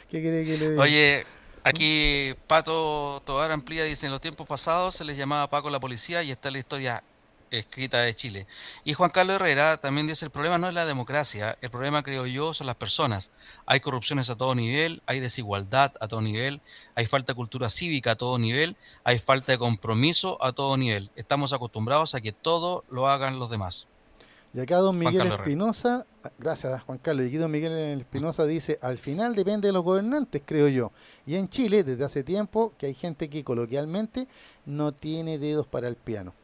¿Qué 0.09 0.21
quiere 0.21 0.45
que 0.45 0.57
le 0.57 0.71
diga? 0.71 0.83
Oye, 0.83 1.27
aquí 1.65 2.33
Pato 2.47 3.23
Tobar 3.25 3.51
Amplía 3.51 3.83
dice, 3.85 4.07
en 4.07 4.13
los 4.13 4.21
tiempos 4.21 4.47
pasados 4.47 4.95
se 4.95 5.05
les 5.05 5.19
llamaba 5.19 5.51
Paco 5.51 5.69
la 5.69 5.81
policía 5.81 6.23
y 6.23 6.31
está 6.31 6.51
la 6.53 6.59
historia 6.59 7.03
escrita 7.51 7.99
de 7.99 8.15
Chile. 8.15 8.47
Y 8.85 8.95
Juan 8.95 9.11
Carlos 9.11 9.37
Herrera 9.37 9.79
también 9.79 10.07
dice, 10.07 10.25
el 10.25 10.31
problema 10.31 10.59
no 10.59 10.69
es 10.69 10.75
la 10.75 10.87
democracia, 10.87 11.57
el 11.61 11.71
problema 11.71 12.03
creo 12.03 12.27
yo 12.27 12.55
son 12.55 12.67
las 12.67 12.77
personas. 12.77 13.31
Hay 13.67 13.81
corrupciones 13.81 14.31
a 14.31 14.37
todo 14.37 14.55
nivel, 14.55 15.03
hay 15.07 15.21
desigualdad 15.21 15.93
a 16.01 16.09
todo 16.09 16.21
nivel, 16.21 16.61
hay 16.95 17.07
falta 17.07 17.33
de 17.33 17.37
cultura 17.37 17.71
cívica 17.71 18.13
a 18.13 18.17
todo 18.17 18.39
nivel, 18.39 18.77
hay 19.05 19.19
falta 19.19 19.53
de 19.53 19.59
compromiso 19.59 20.43
a 20.43 20.53
todo 20.53 20.77
nivel. 20.77 21.11
Estamos 21.17 21.53
acostumbrados 21.53 22.15
a 22.15 22.21
que 22.21 22.33
todo 22.33 22.85
lo 22.91 23.09
hagan 23.09 23.39
los 23.39 23.51
demás. 23.51 23.87
Y 24.53 24.59
acá 24.59 24.79
don 24.79 24.99
Miguel 24.99 25.31
Espinosa, 25.31 26.07
gracias 26.39 26.83
Juan 26.83 26.99
Carlos, 26.99 27.25
y 27.25 27.29
aquí 27.29 27.37
don 27.37 27.53
Miguel 27.53 28.01
Espinosa 28.01 28.47
dice, 28.47 28.81
al 28.83 28.99
final 28.99 29.37
depende 29.37 29.69
de 29.69 29.73
los 29.73 29.85
gobernantes, 29.85 30.43
creo 30.45 30.67
yo. 30.67 30.91
Y 31.25 31.37
en 31.37 31.49
Chile, 31.49 31.85
desde 31.85 32.05
hace 32.05 32.25
tiempo, 32.25 32.73
que 32.77 32.87
hay 32.87 32.95
gente 32.95 33.31
que 33.31 33.45
coloquialmente 33.45 34.27
no 34.67 34.91
tiene 34.91 35.39
dedos 35.39 35.69
para 35.69 35.87
el 35.87 35.95
piano. 35.95 36.35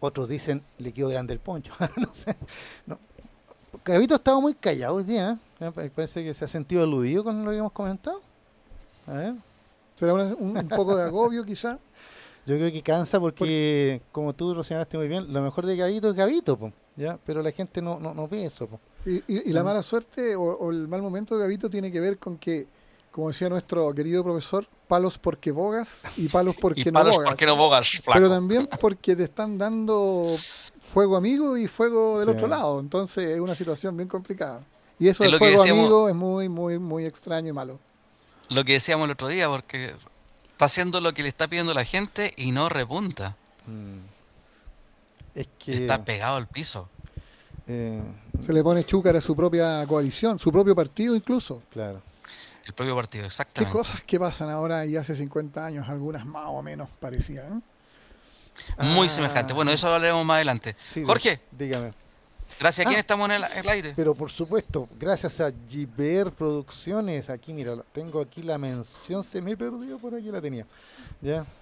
Otros 0.00 0.28
dicen, 0.28 0.62
le 0.78 0.92
quedó 0.92 1.08
grande 1.08 1.32
el 1.32 1.40
poncho. 1.40 1.72
no 1.96 2.12
sé. 2.12 2.36
No. 2.86 2.98
Gavito 3.84 4.14
ha 4.14 4.18
estado 4.18 4.40
muy 4.40 4.54
callado 4.54 4.96
hoy 4.96 5.04
día. 5.04 5.38
¿eh? 5.60 5.70
Parece 5.94 6.22
que 6.22 6.34
se 6.34 6.44
ha 6.44 6.48
sentido 6.48 6.82
aludido 6.82 7.24
con 7.24 7.44
lo 7.44 7.50
que 7.50 7.56
hemos 7.56 7.72
comentado. 7.72 8.20
A 9.06 9.12
ver. 9.12 9.34
¿Será 9.94 10.14
un, 10.14 10.68
poco 10.68 10.96
de 10.96 11.02
agobio 11.02 11.44
quizá? 11.46 11.78
Yo 12.46 12.56
creo 12.56 12.70
que 12.70 12.82
cansa 12.82 13.18
porque, 13.18 14.00
como 14.12 14.32
tú 14.32 14.54
lo 14.54 14.62
señalaste 14.62 14.96
muy 14.96 15.08
bien, 15.08 15.30
lo 15.32 15.42
mejor 15.42 15.66
de 15.66 15.76
Gavito 15.76 16.08
es 16.08 16.14
Gavito, 16.14 16.72
¿ya? 16.96 17.18
pero 17.26 17.42
la 17.42 17.50
gente 17.50 17.82
no, 17.82 17.98
no, 17.98 18.14
no 18.14 18.26
ve 18.26 18.46
eso. 18.46 18.68
Y, 19.04 19.52
la 19.52 19.62
mala 19.62 19.82
suerte 19.82 20.34
o, 20.34 20.70
el 20.70 20.88
mal 20.88 21.02
momento 21.02 21.34
de 21.34 21.42
Gavito 21.42 21.68
tiene 21.68 21.92
que 21.92 22.00
ver 22.00 22.16
con 22.18 22.38
que, 22.38 22.66
como 23.10 23.28
decía 23.28 23.48
nuestro 23.48 23.94
querido 23.94 24.22
profesor, 24.22 24.66
palos 24.86 25.18
porque 25.18 25.50
bogas 25.50 26.02
y 26.16 26.28
palos 26.28 26.56
porque 26.60 26.90
no 26.90 27.04
bogas. 27.04 27.28
porque 27.28 27.46
no 27.46 27.56
bogas, 27.56 28.00
Pero 28.12 28.28
también 28.28 28.68
porque 28.80 29.16
te 29.16 29.24
están 29.24 29.58
dando 29.58 30.36
fuego 30.80 31.16
amigo 31.16 31.56
y 31.56 31.66
fuego 31.68 32.20
del 32.20 32.28
otro 32.30 32.48
lado. 32.48 32.80
Entonces 32.80 33.30
es 33.30 33.40
una 33.40 33.54
situación 33.54 33.96
bien 33.96 34.08
complicada. 34.08 34.60
Y 34.98 35.08
eso 35.08 35.22
del 35.22 35.36
fuego 35.36 35.62
amigo 35.62 36.08
es 36.08 36.14
muy, 36.14 36.48
muy, 36.48 36.78
muy 36.78 37.04
extraño 37.06 37.48
y 37.50 37.52
malo. 37.52 37.78
Lo 38.50 38.64
que 38.64 38.74
decíamos 38.74 39.04
el 39.04 39.12
otro 39.12 39.28
día, 39.28 39.48
porque 39.48 39.94
está 40.52 40.64
haciendo 40.64 41.00
lo 41.00 41.12
que 41.12 41.22
le 41.22 41.28
está 41.28 41.46
pidiendo 41.46 41.74
la 41.74 41.84
gente 41.84 42.32
y 42.36 42.50
no 42.50 42.68
repunta. 42.68 43.36
Mm. 43.66 43.98
Es 45.38 45.48
que... 45.58 45.74
Está 45.74 46.04
pegado 46.04 46.36
al 46.36 46.48
piso. 46.48 46.88
Eh, 47.68 48.00
Se 48.44 48.52
le 48.52 48.62
pone 48.62 48.84
chúcar 48.84 49.14
a 49.16 49.20
su 49.20 49.36
propia 49.36 49.84
coalición, 49.86 50.38
su 50.38 50.50
propio 50.50 50.74
partido 50.74 51.14
incluso. 51.14 51.62
Claro. 51.70 52.00
El 52.68 52.74
propio 52.74 52.94
partido, 52.94 53.24
exactamente. 53.24 53.72
¿Qué 53.72 53.78
cosas 53.78 54.02
que 54.02 54.20
pasan 54.20 54.50
ahora 54.50 54.84
y 54.84 54.94
hace 54.96 55.14
50 55.14 55.64
años, 55.64 55.88
algunas 55.88 56.26
más 56.26 56.44
o 56.48 56.62
menos 56.62 56.90
parecían? 57.00 57.62
Muy 58.78 59.06
ah. 59.06 59.10
semejante. 59.10 59.54
Bueno, 59.54 59.70
eso 59.70 59.88
lo 59.88 59.94
hablaremos 59.94 60.24
más 60.26 60.34
adelante. 60.36 60.76
Jorge. 61.06 61.40
Dígame. 61.50 61.94
Gracias 62.58 62.86
a 62.86 62.88
quién 62.88 62.96
ah. 62.96 63.00
estamos 63.00 63.30
en 63.30 63.36
el, 63.36 63.68
aire. 63.68 63.92
Pero 63.94 64.14
por 64.14 64.30
supuesto, 64.30 64.88
gracias 64.98 65.40
a 65.40 65.52
Giver 65.68 66.32
Producciones. 66.32 67.30
Aquí, 67.30 67.54
mira, 67.54 67.76
tengo 67.92 68.20
aquí 68.20 68.42
la 68.42 68.58
mención, 68.58 69.22
se 69.22 69.40
me 69.40 69.56
perdió 69.56 69.96
por 69.98 70.14
aquí 70.14 70.30
la 70.30 70.40
tenía. 70.40 70.66
Ya. 71.20 71.46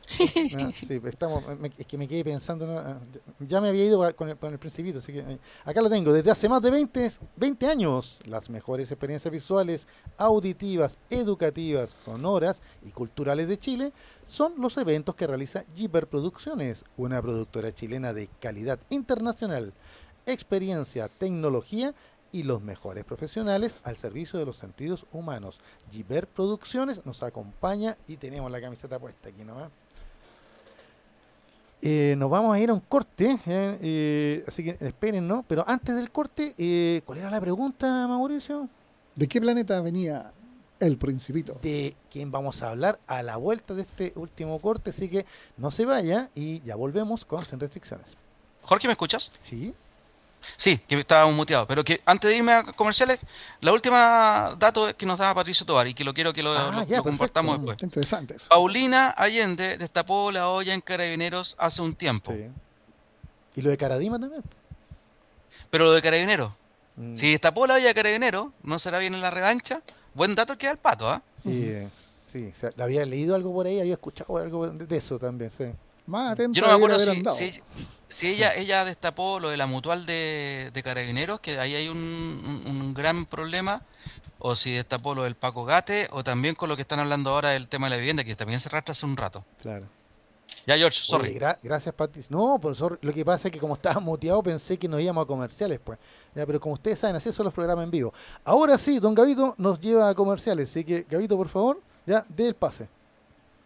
Ah, 0.58 0.70
sí, 0.72 1.00
estamos, 1.04 1.44
es 1.76 1.86
que 1.86 1.98
me 1.98 2.06
quedé 2.06 2.24
pensando, 2.24 2.78
ah, 2.78 2.98
ya 3.40 3.60
me 3.60 3.68
había 3.68 3.84
ido 3.84 3.98
con 4.14 4.28
el, 4.28 4.36
con 4.36 4.52
el 4.52 4.58
principito, 4.58 5.00
así 5.00 5.12
que 5.12 5.38
acá 5.64 5.82
lo 5.82 5.90
tengo. 5.90 6.12
Desde 6.12 6.30
hace 6.30 6.48
más 6.48 6.62
de 6.62 6.70
20, 6.70 7.12
20 7.36 7.66
años, 7.66 8.20
las 8.24 8.48
mejores 8.48 8.90
experiencias 8.90 9.30
visuales, 9.30 9.86
auditivas, 10.16 10.96
educativas, 11.10 11.90
sonoras 12.04 12.62
y 12.84 12.90
culturales 12.90 13.48
de 13.48 13.58
Chile 13.58 13.92
son 14.26 14.54
los 14.58 14.76
eventos 14.76 15.14
que 15.14 15.26
realiza 15.26 15.64
Giver 15.74 16.06
Producciones, 16.06 16.84
una 16.96 17.20
productora 17.20 17.74
chilena 17.74 18.12
de 18.12 18.28
calidad 18.40 18.78
internacional, 18.90 19.72
experiencia, 20.26 21.08
tecnología 21.08 21.94
y 22.32 22.42
los 22.42 22.60
mejores 22.60 23.04
profesionales 23.04 23.76
al 23.84 23.96
servicio 23.96 24.38
de 24.38 24.44
los 24.44 24.56
sentidos 24.58 25.06
humanos. 25.12 25.58
Giver 25.90 26.26
Producciones 26.26 27.06
nos 27.06 27.22
acompaña 27.22 27.96
y 28.06 28.16
tenemos 28.16 28.50
la 28.50 28.60
camiseta 28.60 28.98
puesta 28.98 29.28
aquí, 29.28 29.42
¿no? 29.44 29.70
Eh, 31.80 32.14
nos 32.18 32.28
vamos 32.28 32.54
a 32.54 32.58
ir 32.58 32.70
a 32.70 32.74
un 32.74 32.80
corte, 32.80 33.38
¿eh? 33.46 33.78
Eh, 33.80 34.44
así 34.48 34.64
que 34.64 34.76
esperen, 34.80 35.28
¿no? 35.28 35.44
Pero 35.46 35.64
antes 35.66 35.94
del 35.94 36.10
corte, 36.10 37.02
¿cuál 37.06 37.18
era 37.18 37.30
la 37.30 37.40
pregunta, 37.40 38.08
Mauricio? 38.08 38.68
¿De 39.14 39.28
qué 39.28 39.40
planeta 39.40 39.80
venía 39.80 40.32
El 40.80 40.98
Principito. 40.98 41.58
De 41.62 41.96
quien 42.10 42.30
vamos 42.30 42.62
a 42.62 42.70
hablar 42.70 42.98
a 43.06 43.22
la 43.22 43.36
vuelta 43.36 43.74
de 43.74 43.82
este 43.82 44.12
último 44.16 44.58
corte, 44.58 44.90
así 44.90 45.08
que 45.08 45.24
no 45.56 45.70
se 45.70 45.86
vaya 45.86 46.28
y 46.34 46.60
ya 46.62 46.76
volvemos 46.76 47.24
con 47.24 47.44
Sin 47.46 47.60
Restricciones. 47.60 48.16
Jorge, 48.62 48.88
¿me 48.88 48.92
escuchas? 48.92 49.30
Sí. 49.42 49.74
Sí, 50.56 50.78
que 50.78 50.98
estaba 51.00 51.30
muteado, 51.30 51.66
pero 51.66 51.82
que 51.84 52.00
antes 52.06 52.30
de 52.30 52.36
irme 52.36 52.52
a 52.52 52.62
comerciales, 52.62 53.18
la 53.60 53.72
última 53.72 54.54
dato 54.58 54.96
que 54.96 55.04
nos 55.06 55.18
daba 55.18 55.34
Patricio 55.34 55.66
Tobar 55.66 55.86
y 55.86 55.94
que 55.94 56.04
lo 56.04 56.14
quiero 56.14 56.32
que 56.32 56.42
lo, 56.42 56.52
Ah, 56.56 56.70
lo- 56.74 56.84
ya, 56.86 56.98
lo 56.98 57.02
compartamos 57.02 57.58
después. 57.58 57.82
Interesantes. 57.82 58.44
Paulina 58.44 59.10
Allende 59.10 59.76
destapó 59.78 60.30
la 60.30 60.48
olla 60.48 60.72
en 60.74 60.80
Carabineros 60.80 61.56
hace 61.58 61.82
un 61.82 61.94
tiempo. 61.94 62.34
Y 63.54 63.62
lo 63.62 63.70
de 63.70 63.76
Caradima 63.76 64.18
también. 64.18 64.42
Pero 65.70 65.84
lo 65.86 65.92
de 65.92 66.02
Carabineros, 66.02 66.52
Mm. 66.96 67.14
si 67.14 67.30
destapó 67.32 67.66
la 67.66 67.74
olla 67.74 67.86
de 67.88 67.94
Carabineros, 67.94 68.48
¿no 68.62 68.78
será 68.78 68.98
bien 68.98 69.14
en 69.14 69.20
la 69.20 69.30
revancha? 69.30 69.82
Buen 70.14 70.34
dato 70.34 70.56
que 70.56 70.66
da 70.66 70.72
el 70.72 70.78
pato, 70.78 71.08
¿ah? 71.10 71.20
Eh, 71.44 71.88
sí, 72.26 72.50
sea, 72.52 72.70
había 72.78 73.04
leído 73.04 73.34
algo 73.34 73.52
por 73.52 73.66
ahí, 73.66 73.80
había 73.80 73.94
escuchado 73.94 74.36
algo 74.38 74.66
de 74.68 74.96
eso 74.96 75.18
también, 75.18 75.50
sí. 75.50 75.64
Más 76.06 76.32
atento 76.32 76.52
Yo 76.54 76.62
no 76.62 76.68
me 76.68 76.74
acuerdo 76.74 76.98
si- 77.34 77.60
si 78.08 78.28
ella, 78.28 78.54
ella 78.54 78.84
destapó 78.84 79.38
lo 79.40 79.48
de 79.50 79.56
la 79.56 79.66
mutual 79.66 80.06
de, 80.06 80.70
de 80.72 80.82
Carabineros, 80.82 81.40
que 81.40 81.58
ahí 81.58 81.74
hay 81.74 81.88
un, 81.88 81.96
un- 81.98 82.62
un 82.70 82.94
gran 82.94 83.26
problema, 83.26 83.82
o 84.38 84.54
si 84.54 84.72
destapó 84.72 85.14
lo 85.14 85.24
del 85.24 85.34
Paco 85.34 85.64
Gate, 85.64 86.08
o 86.12 86.22
también 86.22 86.54
con 86.54 86.68
lo 86.68 86.76
que 86.76 86.82
están 86.82 86.98
hablando 87.00 87.30
ahora 87.30 87.50
del 87.50 87.68
tema 87.68 87.86
de 87.86 87.90
la 87.90 87.96
vivienda, 87.96 88.22
que 88.24 88.36
también 88.36 88.60
se 88.60 88.68
arrastra 88.68 88.92
hace 88.92 89.06
un 89.06 89.16
rato. 89.16 89.44
Claro. 89.60 89.86
Ya, 90.66 90.76
George, 90.76 90.98
sorry. 91.02 91.30
Oye, 91.30 91.40
gra- 91.40 91.58
gracias, 91.62 91.94
Patricio. 91.94 92.36
No, 92.36 92.58
profesor, 92.58 92.98
lo 93.00 93.12
que 93.12 93.24
pasa 93.24 93.46
es 93.48 93.52
que 93.52 93.60
como 93.60 93.74
estaba 93.74 94.00
muteado 94.00 94.42
pensé 94.42 94.76
que 94.76 94.88
nos 94.88 95.00
íbamos 95.00 95.22
a 95.22 95.26
comerciales, 95.26 95.78
pues. 95.82 95.96
Ya, 96.34 96.44
pero 96.44 96.58
como 96.60 96.74
ustedes 96.74 96.98
saben, 96.98 97.14
así 97.16 97.32
son 97.32 97.44
los 97.44 97.54
programas 97.54 97.84
en 97.84 97.90
vivo. 97.90 98.12
Ahora 98.44 98.76
sí, 98.76 98.98
don 98.98 99.14
Gavito 99.14 99.54
nos 99.58 99.80
lleva 99.80 100.08
a 100.08 100.14
comerciales, 100.14 100.70
así 100.70 100.82
que, 100.84 101.06
Gavito, 101.08 101.36
por 101.36 101.48
favor, 101.48 101.80
ya, 102.04 102.24
dé 102.28 102.48
el 102.48 102.54
pase. 102.54 102.88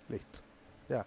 Listo. 0.09 0.39
Ya. 0.89 1.07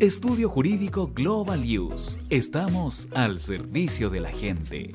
Estudio 0.00 0.48
Jurídico 0.48 1.08
Global 1.08 1.62
Use. 1.62 2.18
Estamos 2.30 3.10
al 3.12 3.38
servicio 3.38 4.08
de 4.08 4.20
la 4.20 4.32
gente. 4.32 4.94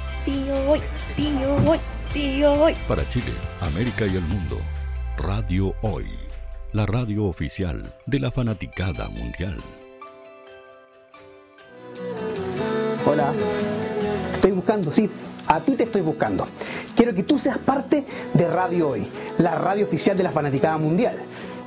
Tío 0.25 0.53
Hoy, 0.69 0.79
tío 1.15 1.55
Hoy, 1.65 1.79
tío 2.13 2.53
Hoy. 2.53 2.75
Para 2.87 3.07
Chile, 3.09 3.33
América 3.59 4.05
y 4.05 4.17
el 4.17 4.21
mundo, 4.21 4.59
Radio 5.17 5.73
Hoy, 5.81 6.05
la 6.73 6.85
radio 6.85 7.25
oficial 7.25 7.95
de 8.05 8.19
la 8.19 8.29
fanaticada 8.29 9.09
mundial. 9.09 9.57
Hola, 13.03 13.33
estoy 14.35 14.51
buscando, 14.51 14.91
sí, 14.91 15.09
a 15.47 15.59
ti 15.59 15.75
te 15.75 15.83
estoy 15.85 16.01
buscando. 16.01 16.47
Quiero 16.95 17.15
que 17.15 17.23
tú 17.23 17.39
seas 17.39 17.57
parte 17.57 18.05
de 18.35 18.47
Radio 18.47 18.89
Hoy, 18.89 19.07
la 19.39 19.55
radio 19.55 19.87
oficial 19.87 20.15
de 20.15 20.23
la 20.23 20.31
fanaticada 20.31 20.77
mundial. 20.77 21.15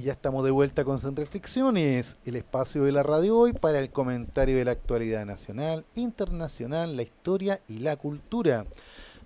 Y 0.00 0.04
ya 0.04 0.12
estamos 0.12 0.42
de 0.46 0.50
vuelta 0.50 0.82
con 0.82 0.98
Sin 0.98 1.14
Restricciones, 1.14 2.16
el 2.24 2.36
espacio 2.36 2.84
de 2.84 2.92
la 2.92 3.02
radio 3.02 3.36
hoy 3.36 3.52
para 3.52 3.78
el 3.80 3.90
comentario 3.90 4.56
de 4.56 4.64
la 4.64 4.70
actualidad 4.70 5.26
nacional, 5.26 5.84
internacional, 5.94 6.96
la 6.96 7.02
historia 7.02 7.60
y 7.68 7.80
la 7.80 7.96
cultura. 7.96 8.64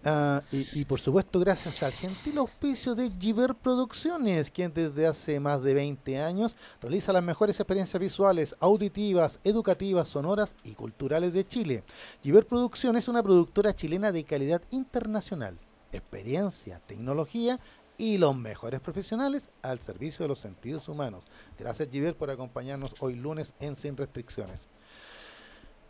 Ah, 0.04 0.42
y, 0.50 0.66
y, 0.72 0.84
por 0.84 0.98
supuesto 0.98 1.38
gracias 1.38 1.80
al 1.84 1.92
gentil 1.92 2.38
auspicio 2.38 2.96
de 2.96 3.08
Giver 3.20 3.54
Producciones, 3.54 4.50
quien 4.50 4.74
desde 4.74 5.06
hace 5.06 5.38
más 5.38 5.62
de 5.62 5.74
20 5.74 6.20
años 6.20 6.56
realiza 6.82 7.12
las 7.12 7.22
mejores 7.22 7.60
experiencias 7.60 8.00
visuales, 8.00 8.56
auditivas, 8.58 9.38
educativas, 9.44 10.08
sonoras 10.08 10.56
y 10.64 10.72
culturales 10.72 11.32
de 11.32 11.46
Chile. 11.46 11.84
Giver 12.20 12.48
Producciones 12.48 13.04
es 13.04 13.08
una 13.08 13.22
productora 13.22 13.72
chilena 13.76 14.10
de 14.10 14.24
calidad 14.24 14.60
internacional, 14.72 15.56
experiencia, 15.92 16.80
tecnología 16.84 17.60
y 17.96 18.18
los 18.18 18.36
mejores 18.36 18.80
profesionales 18.80 19.48
al 19.62 19.78
servicio 19.78 20.24
de 20.24 20.28
los 20.28 20.40
sentidos 20.40 20.88
humanos. 20.88 21.24
Gracias 21.58 21.88
Giver 21.90 22.16
por 22.16 22.30
acompañarnos 22.30 22.94
hoy 23.00 23.14
lunes 23.14 23.54
en 23.60 23.76
Sin 23.76 23.96
Restricciones. 23.96 24.66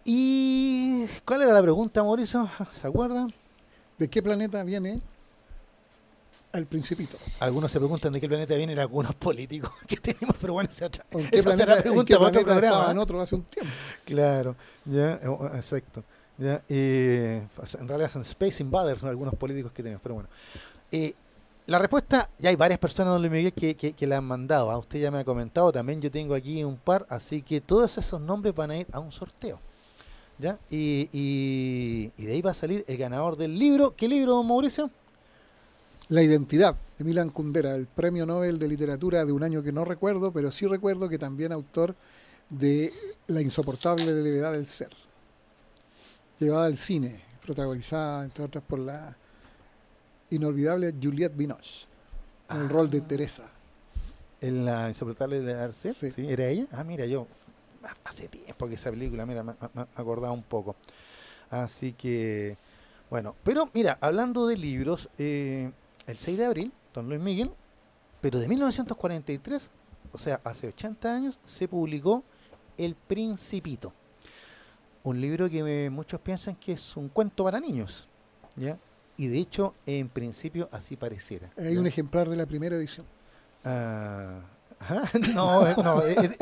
¿Y 0.04 1.06
cuál 1.24 1.42
era 1.42 1.52
la 1.52 1.62
pregunta, 1.62 2.02
Mauricio? 2.02 2.48
¿Se 2.74 2.86
acuerdan? 2.86 3.32
¿De 3.98 4.08
qué 4.08 4.22
planeta 4.22 4.62
viene 4.62 5.00
el 6.52 6.66
Principito? 6.66 7.16
Algunos 7.40 7.72
se 7.72 7.78
preguntan 7.78 8.12
de 8.12 8.20
qué 8.20 8.28
planeta 8.28 8.54
vienen 8.54 8.78
algunos 8.78 9.14
políticos 9.14 9.72
que 9.86 9.96
tenemos, 9.96 10.36
pero 10.38 10.52
bueno, 10.52 10.68
esa, 10.70 10.86
otra, 10.86 11.06
¿En 11.10 11.30
qué 11.30 11.36
esa 11.38 11.44
planeta, 11.44 11.76
será 11.82 11.94
¿en 11.94 12.04
qué 12.04 12.16
para 12.16 12.28
otro 12.28 12.42
programa, 12.42 12.92
¿eh? 12.92 12.98
otros 12.98 13.22
hace 13.22 13.34
un 13.36 13.42
tiempo? 13.44 13.72
Claro, 14.04 14.56
ya, 14.84 15.12
eh, 15.14 15.38
exacto. 15.54 16.04
Ya, 16.36 16.62
eh, 16.68 17.46
en 17.78 17.88
realidad 17.88 18.10
son 18.10 18.22
Space 18.22 18.62
Invaders, 18.62 19.02
¿no? 19.02 19.08
algunos 19.08 19.34
políticos 19.36 19.72
que 19.72 19.82
tenemos, 19.82 20.02
pero 20.02 20.16
bueno. 20.16 20.28
Eh, 20.90 21.14
la 21.66 21.78
respuesta, 21.78 22.28
ya 22.38 22.50
hay 22.50 22.56
varias 22.56 22.78
personas, 22.78 23.12
don 23.12 23.22
Luis 23.22 23.32
Miguel, 23.32 23.52
que, 23.52 23.74
que, 23.74 23.92
que 23.92 24.06
la 24.06 24.18
han 24.18 24.24
mandado. 24.24 24.70
A 24.70 24.78
usted 24.78 25.00
ya 25.00 25.10
me 25.10 25.18
ha 25.18 25.24
comentado, 25.24 25.72
también 25.72 26.00
yo 26.00 26.10
tengo 26.10 26.34
aquí 26.34 26.62
un 26.62 26.76
par, 26.76 27.06
así 27.08 27.42
que 27.42 27.60
todos 27.60 27.96
esos 27.96 28.20
nombres 28.20 28.54
van 28.54 28.70
a 28.70 28.76
ir 28.76 28.86
a 28.92 29.00
un 29.00 29.12
sorteo. 29.12 29.58
¿Ya? 30.36 30.58
Y, 30.68 31.08
y, 31.12 32.10
y 32.18 32.24
de 32.26 32.32
ahí 32.32 32.42
va 32.42 32.50
a 32.50 32.54
salir 32.54 32.84
el 32.88 32.96
ganador 32.96 33.36
del 33.36 33.56
libro. 33.56 33.94
¿Qué 33.96 34.08
libro, 34.08 34.32
don 34.32 34.48
Mauricio? 34.48 34.90
La 36.08 36.22
identidad 36.22 36.74
de 36.98 37.04
Milan 37.04 37.30
Kundera, 37.30 37.74
el 37.76 37.86
premio 37.86 38.26
Nobel 38.26 38.58
de 38.58 38.68
literatura 38.68 39.24
de 39.24 39.32
un 39.32 39.44
año 39.44 39.62
que 39.62 39.70
no 39.70 39.84
recuerdo, 39.84 40.32
pero 40.32 40.50
sí 40.50 40.66
recuerdo 40.66 41.08
que 41.08 41.18
también 41.18 41.52
autor 41.52 41.94
de 42.50 42.92
La 43.28 43.40
insoportable 43.40 44.04
levedad 44.04 44.52
del 44.52 44.66
ser. 44.66 44.90
Llevada 46.40 46.66
al 46.66 46.76
cine, 46.76 47.22
protagonizada 47.42 48.24
entre 48.24 48.44
otras 48.44 48.64
por 48.64 48.80
la 48.80 49.16
inolvidable 50.34 50.94
Juliette 51.00 51.36
Binoche, 51.36 51.86
en 52.50 52.60
el 52.60 52.68
rol 52.68 52.90
de 52.90 53.00
Teresa. 53.00 53.44
¿En 54.40 54.64
la 54.64 54.88
insoportable 54.88 55.40
del 55.40 55.74
ser? 55.74 55.94
Sí. 55.94 56.10
¿Sí? 56.10 56.26
¿Era 56.28 56.46
ella? 56.46 56.66
Ah, 56.72 56.84
mira, 56.84 57.06
yo 57.06 57.26
hace 58.04 58.28
tiempo 58.28 58.68
que 58.68 58.74
esa 58.74 58.90
película, 58.90 59.24
mira, 59.26 59.42
me, 59.42 59.54
me 59.74 59.82
acordaba 59.96 60.32
un 60.32 60.42
poco. 60.42 60.76
Así 61.50 61.92
que, 61.92 62.56
bueno, 63.10 63.36
pero 63.44 63.68
mira, 63.72 63.98
hablando 64.00 64.46
de 64.46 64.56
libros, 64.56 65.08
eh, 65.18 65.70
el 66.06 66.18
6 66.18 66.38
de 66.38 66.44
abril, 66.44 66.72
don 66.92 67.08
Luis 67.08 67.20
Miguel, 67.20 67.50
pero 68.20 68.38
de 68.38 68.48
1943, 68.48 69.70
o 70.12 70.18
sea, 70.18 70.40
hace 70.44 70.68
80 70.68 71.14
años, 71.14 71.38
se 71.44 71.68
publicó 71.68 72.24
El 72.76 72.94
Principito. 72.94 73.92
Un 75.02 75.20
libro 75.20 75.50
que 75.50 75.62
me, 75.62 75.90
muchos 75.90 76.20
piensan 76.20 76.56
que 76.56 76.72
es 76.72 76.96
un 76.96 77.08
cuento 77.08 77.44
para 77.44 77.60
niños, 77.60 78.08
¿ya? 78.56 78.78
Y 79.16 79.28
de 79.28 79.38
hecho, 79.38 79.74
en 79.86 80.08
principio, 80.08 80.68
así 80.72 80.96
pareciera. 80.96 81.50
Hay 81.56 81.76
un 81.76 81.86
ejemplar 81.86 82.28
de 82.28 82.36
la 82.36 82.46
primera 82.46 82.76
edición. 82.76 83.06
Ah, 83.64 84.40
Ajá, 84.84 85.10
no, 85.34 85.66
eh, 85.66 85.74
no 85.82 86.02
es, 86.02 86.36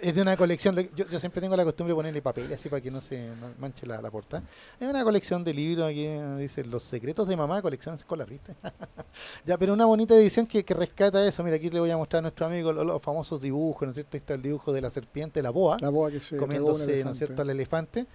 es, 0.00 0.14
de 0.14 0.22
una 0.22 0.36
colección. 0.36 0.76
Yo, 0.94 1.06
yo, 1.06 1.18
siempre 1.18 1.40
tengo 1.40 1.56
la 1.56 1.64
costumbre 1.64 1.92
de 1.92 1.96
ponerle 1.96 2.22
papel 2.22 2.52
así 2.52 2.68
para 2.68 2.80
que 2.80 2.90
no 2.90 3.00
se 3.00 3.28
manche 3.58 3.86
la, 3.86 4.00
la 4.00 4.10
portada. 4.10 4.42
Es 4.78 4.88
una 4.88 5.02
colección 5.02 5.42
de 5.42 5.52
libros 5.52 5.88
aquí, 5.88 6.06
dice 6.38 6.64
Los 6.64 6.84
secretos 6.84 7.26
de 7.26 7.36
mamá, 7.36 7.60
colección 7.60 7.94
escolar, 7.94 8.28
¿viste? 8.28 8.54
ya, 9.44 9.58
pero 9.58 9.72
una 9.72 9.86
bonita 9.86 10.14
edición 10.14 10.46
que, 10.46 10.64
que, 10.64 10.74
rescata 10.74 11.26
eso. 11.26 11.42
Mira, 11.42 11.56
aquí 11.56 11.70
le 11.70 11.80
voy 11.80 11.90
a 11.90 11.96
mostrar 11.96 12.18
a 12.18 12.22
nuestro 12.22 12.46
amigo 12.46 12.72
los, 12.72 12.86
los, 12.86 13.02
famosos 13.02 13.40
dibujos, 13.40 13.82
¿no 13.82 13.90
es 13.90 13.96
cierto? 13.96 14.16
Ahí 14.16 14.20
está 14.20 14.34
el 14.34 14.42
dibujo 14.42 14.72
de 14.72 14.80
la 14.80 14.90
serpiente, 14.90 15.42
la 15.42 15.50
boa, 15.50 15.76
la 15.80 15.90
boa 15.90 16.10
que 16.10 16.20
se 16.20 16.36
comiéndose, 16.36 17.04
¿no 17.04 17.12
es 17.12 17.18
cierto?, 17.18 17.42
al 17.42 17.50
elefante. 17.50 18.06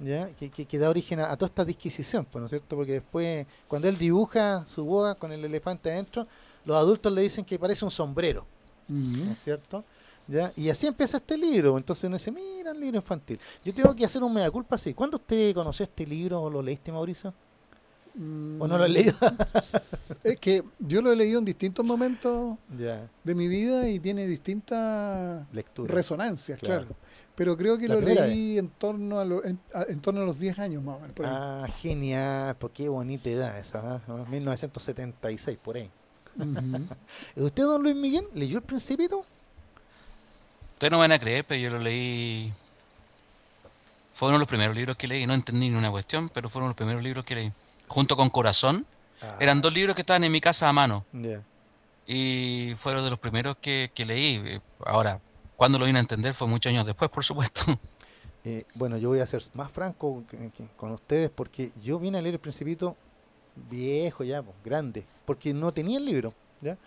¿Ya? 0.00 0.28
Que, 0.30 0.50
que, 0.50 0.64
que 0.66 0.78
da 0.78 0.88
origen 0.90 1.20
a, 1.20 1.30
a 1.30 1.36
toda 1.36 1.48
esta 1.48 1.64
disquisición, 1.64 2.24
pues, 2.24 2.40
¿no 2.40 2.46
es 2.46 2.50
cierto? 2.50 2.76
Porque 2.76 2.92
después, 2.92 3.46
cuando 3.68 3.88
él 3.88 3.96
dibuja 3.98 4.64
su 4.66 4.84
boda 4.84 5.14
con 5.14 5.30
el 5.32 5.44
elefante 5.44 5.90
adentro, 5.90 6.26
los 6.64 6.76
adultos 6.76 7.12
le 7.12 7.22
dicen 7.22 7.44
que 7.44 7.58
parece 7.58 7.84
un 7.84 7.90
sombrero, 7.90 8.44
¿no 8.88 9.32
es 9.32 9.38
cierto? 9.42 9.84
¿Ya? 10.28 10.52
Y 10.56 10.68
así 10.70 10.86
empieza 10.86 11.16
este 11.16 11.36
libro. 11.36 11.76
Entonces 11.76 12.04
uno 12.04 12.16
dice, 12.16 12.30
mira, 12.30 12.70
el 12.70 12.78
libro 12.80 12.98
infantil. 12.98 13.40
Yo 13.64 13.74
tengo 13.74 13.94
que 13.96 14.04
hacer 14.04 14.22
un 14.22 14.32
mea 14.32 14.48
culpa 14.50 14.76
así. 14.76 14.94
¿Cuándo 14.94 15.16
usted 15.16 15.52
conoció 15.54 15.82
este 15.84 16.06
libro 16.06 16.42
o 16.42 16.48
lo 16.50 16.62
leíste, 16.62 16.92
Mauricio? 16.92 17.34
¿O 18.14 18.66
no 18.68 18.78
lo 18.78 18.84
he 18.84 18.88
leído? 18.88 19.14
es 20.22 20.36
que 20.40 20.62
yo 20.78 21.00
lo 21.02 21.10
he 21.12 21.16
leído 21.16 21.38
en 21.40 21.44
distintos 21.44 21.84
momentos 21.84 22.56
de 23.24 23.34
mi 23.34 23.48
vida 23.48 23.88
y 23.88 23.98
tiene 23.98 24.26
distintas 24.26 25.46
Lectura. 25.52 25.92
resonancias, 25.94 26.58
Claro. 26.58 26.82
claro. 26.86 26.96
Pero 27.40 27.56
creo 27.56 27.78
que 27.78 27.88
La 27.88 27.94
lo 27.94 28.00
leí 28.02 28.58
en 28.58 28.68
torno 28.68 29.18
a, 29.18 29.24
lo- 29.24 29.42
en, 29.42 29.58
a- 29.72 29.84
en 29.88 29.98
torno 30.00 30.20
a 30.20 30.24
los 30.26 30.38
10 30.38 30.58
años 30.58 30.82
más 30.82 30.96
o 30.96 31.00
menos. 31.00 31.14
por 31.16 31.24
ahí. 31.24 31.32
Ah, 31.34 31.66
genial. 31.80 32.54
Pues 32.58 32.70
qué 32.74 32.86
bonita 32.90 33.30
edad 33.30 33.58
esa. 33.58 34.02
¿ah? 34.06 34.24
1976, 34.28 35.56
por 35.64 35.76
ahí. 35.76 35.88
¿Usted, 37.36 37.62
don 37.62 37.82
Luis 37.82 37.96
Miguel, 37.96 38.26
leyó 38.34 38.58
el 38.58 38.62
Principito? 38.62 39.24
Ustedes 40.74 40.90
no 40.90 40.98
van 40.98 41.12
a 41.12 41.18
creer, 41.18 41.46
pero 41.46 41.58
yo 41.62 41.70
lo 41.70 41.78
leí. 41.78 42.52
Fue 44.12 44.28
uno 44.28 44.36
de 44.36 44.40
los 44.40 44.48
primeros 44.48 44.76
libros 44.76 44.98
que 44.98 45.08
leí. 45.08 45.26
No 45.26 45.32
entendí 45.32 45.70
ni 45.70 45.76
una 45.76 45.90
cuestión, 45.90 46.28
pero 46.28 46.50
fueron 46.50 46.68
los 46.68 46.76
primeros 46.76 47.02
libros 47.02 47.24
que 47.24 47.36
leí. 47.36 47.52
Junto 47.88 48.18
con 48.18 48.28
Corazón. 48.28 48.84
Ah. 49.22 49.38
Eran 49.40 49.62
dos 49.62 49.72
libros 49.72 49.94
que 49.96 50.02
estaban 50.02 50.24
en 50.24 50.32
mi 50.32 50.42
casa 50.42 50.68
a 50.68 50.74
mano. 50.74 51.06
Y 52.06 52.74
fueron 52.76 53.02
de 53.02 53.08
los 53.08 53.18
primeros 53.18 53.56
que, 53.62 53.90
que 53.94 54.04
leí. 54.04 54.42
Eh, 54.44 54.60
Ahora, 54.84 55.20
cuando 55.60 55.78
lo 55.78 55.84
vine 55.84 55.98
a 55.98 56.00
entender 56.00 56.32
fue 56.32 56.48
muchos 56.48 56.70
años 56.70 56.86
después, 56.86 57.10
por 57.10 57.22
supuesto. 57.22 57.60
Eh, 58.42 58.64
bueno, 58.74 58.96
yo 58.96 59.10
voy 59.10 59.20
a 59.20 59.26
ser 59.26 59.42
más 59.52 59.70
franco 59.70 60.24
con 60.74 60.92
ustedes 60.92 61.28
porque 61.28 61.72
yo 61.84 61.98
vine 61.98 62.16
a 62.16 62.22
leer 62.22 62.36
el 62.36 62.40
Principito 62.40 62.96
viejo 63.68 64.24
ya, 64.24 64.42
grande, 64.64 65.04
porque 65.26 65.52
no 65.52 65.70
tenía 65.74 65.98
el 65.98 66.06
libro, 66.06 66.32
¿ya? 66.62 66.78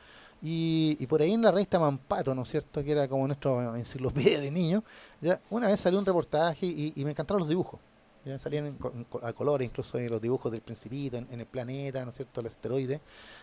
Y, 0.41 0.97
y 0.99 1.05
por 1.05 1.21
ahí 1.21 1.31
en 1.31 1.43
la 1.43 1.51
revista 1.51 1.77
Mampato, 1.77 2.33
¿no 2.33 2.41
es 2.41 2.49
cierto? 2.49 2.83
Que 2.83 2.93
era 2.93 3.07
como 3.07 3.27
nuestra 3.27 3.77
enciclopedia 3.77 4.41
de 4.41 4.49
niños, 4.49 4.81
¿ya? 5.21 5.39
Una 5.51 5.67
vez 5.67 5.79
salió 5.79 5.99
un 5.99 6.05
reportaje 6.07 6.65
y, 6.65 6.91
me 7.05 7.11
encantaron 7.11 7.41
los 7.41 7.49
dibujos. 7.49 7.79
Ya 8.25 8.39
salían 8.39 8.65
en 8.65 8.77
en 8.81 9.05
a 9.21 9.33
colores, 9.33 9.67
incluso 9.67 9.99
eh, 9.99 10.09
los 10.09 10.19
dibujos 10.19 10.51
del 10.51 10.61
Principito 10.61 11.17
en, 11.17 11.27
en 11.29 11.39
el 11.39 11.45
planeta, 11.45 12.03
¿no 12.03 12.09
es 12.09 12.17
cierto? 12.17 12.41
El 12.41 12.47
asteroide, 12.47 12.99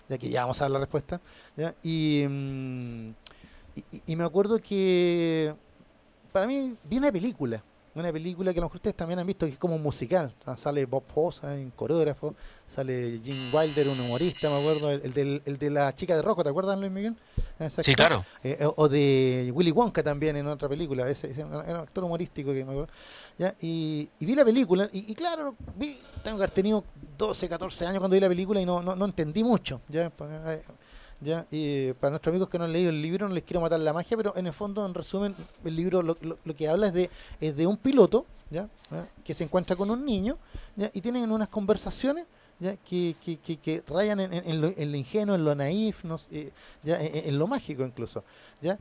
ya 0.08 0.18
que 0.18 0.28
ya 0.28 0.40
vamos 0.40 0.60
a 0.60 0.64
ver 0.64 0.72
la 0.72 0.80
respuesta. 0.80 1.20
¿ya? 1.56 1.72
Y, 1.84 2.26
mm, 2.28 3.10
y, 3.74 4.12
y- 4.12 4.16
me 4.16 4.24
acuerdo 4.24 4.58
que 4.58 5.54
para 6.32 6.46
mí 6.46 6.74
vi 6.84 6.98
una 6.98 7.10
película, 7.12 7.62
una 7.94 8.12
película 8.12 8.52
que 8.52 8.58
a 8.58 8.62
lo 8.62 8.66
mejor 8.66 8.76
ustedes 8.76 8.96
también 8.96 9.18
han 9.18 9.26
visto, 9.26 9.46
que 9.46 9.52
es 9.52 9.58
como 9.58 9.74
un 9.74 9.82
musical. 9.82 10.32
Ah, 10.46 10.56
Sale 10.56 10.86
Bob 10.86 11.02
Fosse, 11.12 11.40
ah, 11.44 11.50
un 11.54 11.70
coreógrafo, 11.72 12.34
sale 12.68 13.20
Jim 13.22 13.34
Wilder, 13.52 13.88
un 13.88 14.00
humorista, 14.00 14.48
me 14.48 14.56
acuerdo, 14.60 14.90
el, 14.90 15.02
el 15.04 15.12
del- 15.12 15.42
el 15.44 15.58
de 15.58 15.70
la 15.70 15.92
chica 15.94 16.14
de 16.14 16.22
rojo, 16.22 16.42
¿te 16.44 16.50
acuerdas, 16.50 16.78
Luis 16.78 16.92
Miguel? 16.92 17.16
Ese 17.58 17.82
Sí, 17.82 17.94
claro. 17.94 18.24
Eh, 18.44 18.58
o- 18.64 18.74
o 18.76 18.88
de 18.88 19.50
Willy 19.54 19.70
Wonka 19.72 20.02
también 20.02 20.36
en 20.36 20.46
otra 20.46 20.68
película, 20.68 21.08
ese, 21.10 21.30
ese 21.30 21.40
era 21.40 21.48
un 21.48 21.76
actor 21.76 22.04
humorístico 22.04 22.52
que 22.52 22.64
me 22.64 22.70
acuerdo. 22.72 22.92
¿ya? 23.38 23.54
Y, 23.60 24.08
y 24.20 24.24
vi 24.26 24.34
la 24.36 24.44
película, 24.44 24.88
y, 24.92 25.10
y 25.10 25.14
claro, 25.14 25.56
vi, 25.76 25.98
tengo 26.22 26.36
que 26.36 26.44
haber 26.44 26.50
tenido 26.54 26.84
12, 27.18 27.48
14 27.48 27.86
años 27.86 27.98
cuando 27.98 28.14
vi 28.14 28.20
la 28.20 28.28
película 28.28 28.60
y 28.60 28.64
no, 28.66 28.80
no, 28.82 28.94
no 28.94 29.04
entendí 29.04 29.42
mucho. 29.42 29.80
¿ya? 29.88 30.10
Eh, 31.22 31.24
¿ya? 31.26 31.46
Y 31.50 31.92
para 31.94 32.10
nuestros 32.12 32.32
amigos 32.32 32.48
que 32.48 32.58
no 32.58 32.64
han 32.64 32.72
leído 32.72 32.90
el 32.90 33.00
libro, 33.02 33.28
no 33.28 33.34
les 33.34 33.44
quiero 33.44 33.60
matar 33.60 33.80
la 33.80 33.92
magia, 33.92 34.16
pero 34.16 34.34
en 34.36 34.46
el 34.46 34.52
fondo, 34.52 34.84
en 34.86 34.94
resumen, 34.94 35.34
el 35.64 35.76
libro 35.76 36.02
lo, 36.02 36.16
lo- 36.22 36.38
lo 36.44 36.56
que 36.56 36.68
habla 36.68 36.88
es 36.88 36.92
de, 36.94 37.10
es 37.40 37.56
de 37.56 37.66
un 37.66 37.76
piloto 37.76 38.24
¿ya? 38.50 38.68
¿Ah? 38.90 39.04
que 39.24 39.34
se 39.34 39.44
encuentra 39.44 39.76
con 39.76 39.90
un 39.90 40.04
niño 40.04 40.36
¿ya? 40.76 40.90
y 40.92 41.00
tienen 41.00 41.30
unas 41.30 41.48
conversaciones 41.48 42.26
¿ya? 42.58 42.74
Que, 42.76 43.14
que, 43.24 43.36
que, 43.38 43.56
que 43.58 43.82
rayan 43.86 44.20
en, 44.20 44.32
en- 44.32 44.60
lo, 44.60 44.68
en 44.76 44.90
lo 44.90 44.96
ingenuo, 44.96 45.34
en 45.34 45.44
lo 45.44 45.54
naif, 45.54 46.04
no 46.04 46.18
sé, 46.18 46.26
eh, 46.32 46.52
ya, 46.82 47.00
en, 47.00 47.28
en 47.28 47.38
lo 47.38 47.46
mágico 47.46 47.84
incluso. 47.84 48.24
¿ya? 48.62 48.78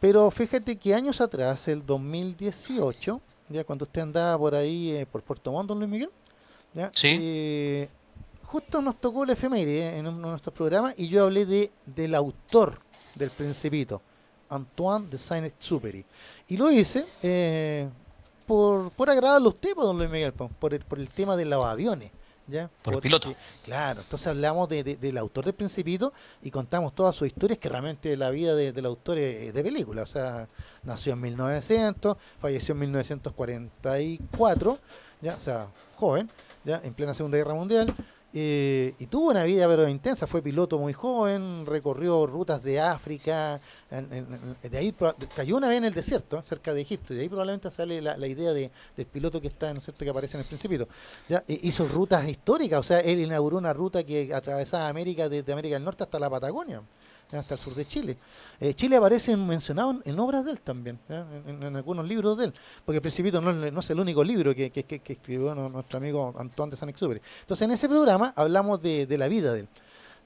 Pero 0.00 0.30
fíjate 0.30 0.76
que 0.76 0.94
años 0.94 1.20
atrás, 1.20 1.68
el 1.68 1.84
2018, 1.86 3.20
ya 3.48 3.64
cuando 3.64 3.84
usted 3.84 4.02
andaba 4.02 4.36
por 4.38 4.54
ahí, 4.54 4.90
eh, 4.92 5.06
por 5.06 5.22
Puerto 5.22 5.52
Montt, 5.52 5.68
don 5.68 5.78
Luis 5.78 5.90
Miguel, 5.90 6.10
¿ya? 6.74 6.90
Sí. 6.92 7.16
Eh, 7.20 7.88
justo 8.46 8.80
nos 8.80 9.00
tocó 9.00 9.24
el 9.24 9.30
efeméride 9.30 9.96
en 9.98 10.06
uno 10.06 10.18
de 10.18 10.30
nuestros 10.32 10.54
programas 10.54 10.94
y 10.96 11.08
yo 11.08 11.24
hablé 11.24 11.44
de 11.46 11.70
del 11.84 12.14
autor 12.14 12.78
del 13.14 13.30
Principito, 13.30 14.00
Antoine 14.48 15.08
de 15.08 15.18
Saint-Exupéry. 15.18 16.04
Y 16.48 16.56
lo 16.56 16.70
hice 16.70 17.04
eh, 17.22 17.88
por, 18.46 18.90
por 18.92 19.10
agradarle 19.10 19.46
a 19.46 19.50
usted, 19.50 19.74
pues, 19.74 19.86
don 19.86 19.96
Luis 19.98 20.10
Miguel, 20.10 20.32
po, 20.32 20.48
por 20.48 20.72
el, 20.74 20.84
por 20.84 20.98
el 20.98 21.08
tema 21.08 21.36
de 21.36 21.44
los 21.44 21.64
aviones. 21.64 22.12
¿ya? 22.48 22.70
Por 22.82 22.94
el 22.94 23.00
piloto. 23.00 23.34
Claro, 23.64 24.02
entonces 24.02 24.28
hablamos 24.28 24.68
de, 24.68 24.84
de- 24.84 24.96
del 24.96 25.18
autor 25.18 25.46
del 25.46 25.54
Principito 25.54 26.12
y 26.42 26.50
contamos 26.52 26.94
todas 26.94 27.16
sus 27.16 27.26
historias, 27.26 27.58
que 27.58 27.68
realmente 27.68 28.16
la 28.16 28.30
vida 28.30 28.54
de- 28.54 28.72
del 28.72 28.86
autor 28.86 29.18
es 29.18 29.52
de 29.52 29.62
película. 29.64 30.02
O 30.02 30.06
sea, 30.06 30.46
nació 30.84 31.14
en 31.14 31.22
1900, 31.22 32.16
falleció 32.40 32.72
en 32.74 32.78
1944, 32.80 34.78
ya, 35.22 35.34
o 35.34 35.40
sea, 35.40 35.66
joven, 35.96 36.30
ya, 36.64 36.80
en 36.84 36.94
plena 36.94 37.14
Segunda 37.14 37.36
Guerra 37.38 37.54
Mundial. 37.54 37.94
Eh, 38.38 38.92
y 38.98 39.06
tuvo 39.06 39.30
una 39.30 39.44
vida 39.44 39.66
pero 39.66 39.88
intensa, 39.88 40.26
fue 40.26 40.42
piloto 40.42 40.78
muy 40.78 40.92
joven, 40.92 41.64
recorrió 41.64 42.26
rutas 42.26 42.62
de 42.62 42.78
África, 42.78 43.58
de 43.90 44.76
ahí 44.76 44.94
cayó 45.34 45.56
una 45.56 45.68
vez 45.68 45.78
en 45.78 45.86
el 45.86 45.94
desierto, 45.94 46.42
cerca 46.42 46.74
de 46.74 46.82
Egipto, 46.82 47.14
y 47.14 47.16
de 47.16 47.22
ahí 47.22 47.28
probablemente 47.30 47.70
sale 47.70 48.02
la, 48.02 48.26
idea 48.26 48.52
de, 48.52 48.70
del 48.94 49.06
piloto 49.06 49.40
que 49.40 49.48
está, 49.48 49.72
¿no 49.72 49.78
es 49.78 49.84
cierto?, 49.84 50.04
que 50.04 50.10
aparece 50.10 50.36
en 50.36 50.42
el 50.42 50.46
Principito. 50.46 50.86
Ya, 51.30 51.44
e- 51.48 51.60
hizo 51.62 51.88
rutas 51.88 52.28
históricas, 52.28 52.78
o 52.80 52.82
sea, 52.82 52.98
él 53.00 53.20
inauguró 53.20 53.56
una 53.56 53.72
ruta 53.72 54.04
que 54.04 54.34
atravesaba 54.34 54.88
América 54.88 55.30
desde 55.30 55.50
América 55.54 55.76
del 55.76 55.84
Norte 55.84 56.02
hasta 56.02 56.18
la 56.18 56.28
Patagonia, 56.28 56.82
hasta 57.32 57.54
el 57.54 57.60
sur 57.60 57.74
de 57.74 57.86
Chile. 57.86 58.16
Eh, 58.60 58.74
Chile 58.74 58.96
aparece 58.96 59.36
mencionado 59.36 59.90
en, 59.90 60.02
en 60.04 60.18
obras 60.20 60.44
de 60.44 60.52
él 60.52 60.60
también, 60.60 60.98
en, 61.08 61.62
en 61.62 61.76
algunos 61.76 62.06
libros 62.06 62.38
de 62.38 62.46
él, 62.46 62.54
porque 62.84 62.96
el 62.96 63.02
Principito 63.02 63.40
no, 63.40 63.50
es- 63.66 63.72
no 63.72 63.80
es 63.80 63.90
el 63.90 64.00
único 64.00 64.22
libro 64.24 64.54
que, 64.54 64.70
que- 64.70 64.84
que- 64.84 65.00
que 65.00 65.12
escribió 65.14 65.54
nu- 65.54 65.68
nuestro 65.68 65.98
amigo 65.98 66.34
Antoine 66.38 66.70
de 66.70 66.76
Saint-Exupéry. 66.76 67.20
Entonces, 67.40 67.64
en 67.64 67.72
ese 67.72 67.88
programa 67.88 68.32
hablamos 68.36 68.80
de, 68.80 69.06
de 69.06 69.18
la 69.18 69.28
vida 69.28 69.52
de 69.52 69.60
él. 69.60 69.68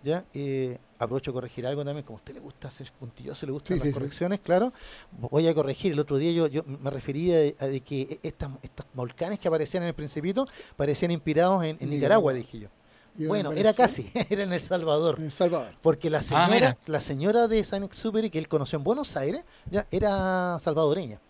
¿ya? 0.02 0.24
Eh, 0.32 0.78
aprovecho 0.98 1.30
a 1.30 1.34
corregir 1.34 1.66
algo 1.66 1.84
también, 1.84 2.04
como 2.06 2.16
a 2.18 2.20
usted 2.20 2.32
le 2.34 2.40
gusta 2.40 2.68
hacer 2.68 2.90
puntilloso, 2.98 3.44
le 3.44 3.52
gustan 3.52 3.74
Sí, 3.76 3.78
las 3.80 3.82
sí, 3.82 3.88
sí. 3.88 3.92
correcciones, 3.94 4.40
claro. 4.40 4.72
Voy 5.30 5.46
a 5.46 5.54
corregir, 5.54 5.92
el 5.92 6.00
otro 6.00 6.16
día 6.16 6.32
yo, 6.32 6.46
yo 6.46 6.62
me 6.64 6.90
refería 6.90 7.36
a 7.58 7.66
de 7.66 7.80
que 7.82 8.18
estas, 8.22 8.48
estos 8.62 8.86
volcanes 8.94 9.38
que 9.38 9.48
aparecían 9.48 9.82
en 9.82 9.88
el 9.88 9.94
Principito 9.94 10.46
parecían 10.76 11.10
inspirados 11.10 11.64
en, 11.64 11.76
Nicaragua. 11.90 12.32
dije 12.32 12.60
yo. 12.60 12.68
Bueno, 13.14 13.52
en 13.52 13.58
era 13.58 13.74
casi, 13.74 14.10
era 14.30 14.42
en 14.42 14.52
El 14.52 14.60
Salvador. 14.60 15.16
En 15.18 15.26
El 15.26 15.32
Salvador. 15.32 15.72
Porque 15.82 16.10
la 16.10 16.22
señora, 16.22 16.48
mira. 16.48 16.78
la 16.86 17.00
señora 17.00 17.48
de 17.48 17.64
San 17.64 17.82
Exupéry 17.82 18.30
que 18.30 18.38
él 18.38 18.48
conoció 18.48 18.78
en 18.78 18.84
Buenos 18.84 19.16
Aires, 19.16 19.42
ya 19.70 19.86
era 19.90 20.58
salvadoreña. 20.62 21.20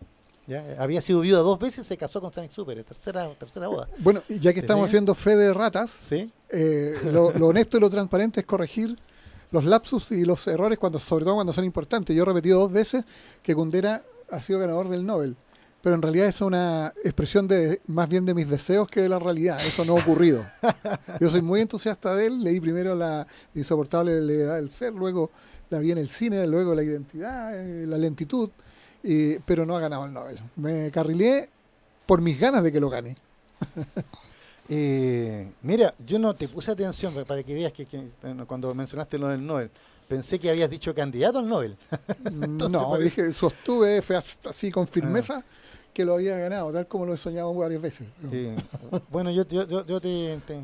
Ya, 0.46 0.64
había 0.78 1.00
sido 1.00 1.20
viuda 1.20 1.38
dos 1.40 1.58
veces, 1.60 1.86
se 1.86 1.96
casó 1.96 2.20
con 2.20 2.32
San 2.32 2.44
Exupéry, 2.44 2.82
tercera, 2.82 3.28
tercera 3.34 3.68
boda. 3.68 3.88
Bueno, 3.98 4.22
y 4.28 4.40
ya 4.40 4.52
que 4.52 4.60
estamos 4.60 4.86
¿Sí? 4.86 4.90
haciendo 4.96 5.14
fe 5.14 5.36
de 5.36 5.54
ratas, 5.54 5.90
¿Sí? 5.90 6.30
eh, 6.48 6.98
lo, 7.04 7.30
lo 7.32 7.48
honesto 7.48 7.76
y 7.76 7.80
lo 7.80 7.88
transparente 7.88 8.40
es 8.40 8.46
corregir 8.46 8.98
los 9.52 9.64
lapsus 9.64 10.10
y 10.12 10.24
los 10.24 10.46
errores, 10.48 10.78
cuando 10.78 10.98
sobre 10.98 11.24
todo 11.24 11.34
cuando 11.34 11.52
son 11.52 11.64
importantes. 11.64 12.16
Yo 12.16 12.22
he 12.22 12.26
repetido 12.26 12.58
dos 12.60 12.72
veces 12.72 13.04
que 13.42 13.54
Kundera 13.54 14.02
ha 14.30 14.40
sido 14.40 14.58
ganador 14.58 14.88
del 14.88 15.04
Nobel, 15.04 15.36
pero 15.82 15.94
en 15.94 16.02
realidad 16.02 16.26
es 16.28 16.40
una 16.40 16.92
expresión 17.04 17.48
de 17.48 17.80
más 17.86 18.08
bien 18.08 18.26
de 18.26 18.34
mis 18.34 18.48
deseos 18.48 18.88
que 18.88 19.00
de 19.02 19.08
la 19.08 19.18
realidad. 19.18 19.58
Eso 19.66 19.84
no 19.84 19.96
ha 19.96 20.00
ocurrido. 20.00 20.44
Yo 21.20 21.28
soy 21.28 21.42
muy 21.42 21.60
entusiasta 21.60 22.14
de 22.14 22.26
él. 22.26 22.42
Leí 22.44 22.60
primero 22.60 22.94
la 22.94 23.26
insoportable 23.54 24.20
levedad 24.20 24.56
del 24.56 24.70
ser, 24.70 24.94
luego 24.94 25.30
la 25.70 25.78
vi 25.78 25.92
en 25.92 25.98
el 25.98 26.08
cine, 26.08 26.46
luego 26.46 26.74
la 26.74 26.82
identidad, 26.82 27.52
eh, 27.58 27.86
la 27.86 27.96
lentitud, 27.98 28.50
y- 29.02 29.38
pero 29.40 29.64
no 29.64 29.76
ha 29.76 29.80
ganado 29.80 30.04
el 30.04 30.12
Nobel. 30.12 30.38
Me 30.56 30.90
carrileé 30.90 31.48
por 32.06 32.20
mis 32.20 32.38
ganas 32.40 32.62
de 32.62 32.72
que 32.72 32.80
lo 32.80 32.90
gane. 32.90 33.16
Eh, 34.72 35.50
mira, 35.62 35.92
yo 36.06 36.18
no 36.20 36.32
te 36.34 36.46
puse 36.46 36.70
atención 36.70 37.12
pa- 37.12 37.24
para 37.24 37.42
que 37.42 37.52
veas 37.54 37.72
que, 37.72 37.86
que, 37.86 37.96
eh, 37.98 38.36
cuando 38.46 38.72
mencionaste 38.72 39.18
lo 39.18 39.26
del 39.28 39.44
Nobel. 39.44 39.68
Pensé 40.10 40.38
que 40.40 40.50
habías 40.50 40.68
dicho 40.68 40.94
candidato 40.94 41.38
al 41.38 41.48
Nobel. 41.48 41.76
Entonces, 42.24 42.70
no, 42.70 42.88
por 42.88 43.00
eso- 43.02 43.04
dije, 43.22 43.32
sostuve 43.32 44.02
fue 44.02 44.16
así 44.16 44.70
con 44.70 44.86
firmeza 44.86 45.42
que 45.94 46.04
lo 46.04 46.14
había 46.14 46.36
ganado, 46.36 46.72
tal 46.72 46.86
como 46.86 47.06
lo 47.06 47.14
he 47.14 47.16
soñado 47.16 47.54
varias 47.54 47.80
veces. 47.80 48.08
Sí. 48.30 48.48
Bueno, 49.10 49.30
yo, 49.30 49.46
yo, 49.48 49.66
yo, 49.66 49.86
yo 49.86 50.00
te, 50.00 50.40
te, 50.46 50.60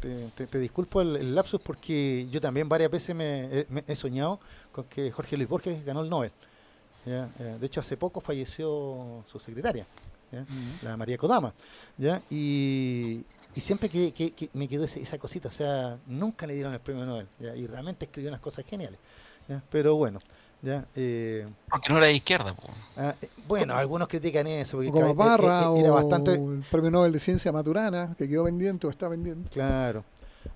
te- 0.00 0.28
te- 0.36 0.46
te 0.46 0.58
disculpo 0.58 1.00
el, 1.00 1.16
el 1.16 1.34
lapsus 1.34 1.60
porque 1.60 2.26
yo 2.30 2.40
también 2.40 2.68
varias 2.68 2.90
veces 2.90 3.14
me, 3.16 3.46
he- 3.60 3.66
me 3.68 3.82
he 3.86 3.96
soñado 3.96 4.38
con 4.72 4.84
que 4.84 5.10
Jorge 5.10 5.36
Luis 5.36 5.48
Borges 5.48 5.84
ganó 5.84 6.02
el 6.02 6.08
Nobel. 6.08 6.30
¿ya? 7.04 7.28
Eh, 7.40 7.56
De 7.60 7.66
hecho, 7.66 7.80
hace 7.80 7.96
poco 7.96 8.20
falleció 8.20 9.24
su 9.30 9.38
secretaria, 9.38 9.86
¿ya? 10.32 10.44
la 10.82 10.96
María 10.96 11.18
Kodama. 11.18 11.52
¿ya? 11.98 12.20
Y, 12.30 13.22
y 13.54 13.60
siempre 13.60 13.88
que, 13.88 14.12
que- 14.12 14.32
que 14.32 14.48
me 14.54 14.66
quedó 14.68 14.84
ese- 14.84 15.00
esa 15.02 15.18
cosita, 15.18 15.48
o 15.48 15.52
sea, 15.52 15.98
nunca 16.06 16.46
le 16.46 16.54
dieron 16.54 16.72
el 16.74 16.80
premio 16.80 17.04
Nobel. 17.06 17.26
¿ya? 17.40 17.54
Y 17.56 17.66
realmente 17.66 18.04
escribió 18.06 18.30
unas 18.30 18.40
cosas 18.40 18.64
geniales. 18.68 18.98
¿ya? 19.48 19.62
Pero 19.70 19.96
bueno, 19.96 20.18
¿ya? 20.62 20.84
Eh, 20.96 21.46
porque 21.70 21.88
no 21.90 21.98
era 21.98 22.06
de 22.06 22.14
izquierda. 22.14 22.54
Ah, 22.96 23.14
eh, 23.20 23.28
bueno, 23.46 23.74
algunos 23.74 24.08
critican 24.08 24.46
eso. 24.46 24.78
Porque 24.78 24.90
como 24.90 25.14
Barra 25.14 25.60
era, 25.72 25.76
era 25.78 25.90
bastante... 25.90 26.32
o 26.32 26.52
el 26.52 26.64
Premio 26.70 26.90
Nobel 26.90 27.12
de 27.12 27.18
Ciencia 27.20 27.52
Maturana, 27.52 28.14
que 28.18 28.28
quedó 28.28 28.44
pendiente 28.44 28.86
o 28.86 28.90
está 28.90 29.08
pendiente. 29.08 29.50
Claro. 29.50 30.04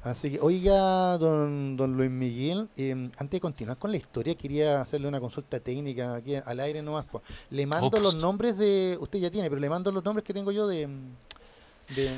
Así 0.02 0.30
que, 0.30 0.38
oiga, 0.40 1.16
don, 1.16 1.76
don 1.76 1.96
Luis 1.96 2.10
Miguel, 2.10 2.68
eh, 2.76 2.92
antes 2.92 3.30
de 3.30 3.40
continuar 3.40 3.78
con 3.78 3.90
la 3.90 3.96
historia, 3.96 4.34
quería 4.34 4.82
hacerle 4.82 5.08
una 5.08 5.18
consulta 5.18 5.58
técnica 5.60 6.14
aquí 6.14 6.34
al 6.36 6.60
aire 6.60 6.82
nomás. 6.82 7.06
Pues. 7.10 7.24
Le 7.50 7.64
mando 7.66 7.98
los 7.98 8.14
nombres 8.14 8.58
de, 8.58 8.98
usted 9.00 9.18
ya 9.18 9.30
tiene, 9.30 9.48
pero 9.48 9.60
le 9.60 9.68
mando 9.70 9.90
los 9.90 10.04
nombres 10.04 10.24
que 10.24 10.34
tengo 10.34 10.52
yo 10.52 10.66
de, 10.66 10.88
de 11.96 12.10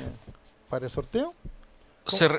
para 0.71 0.85
el 0.85 0.91
sorteo. 0.91 1.35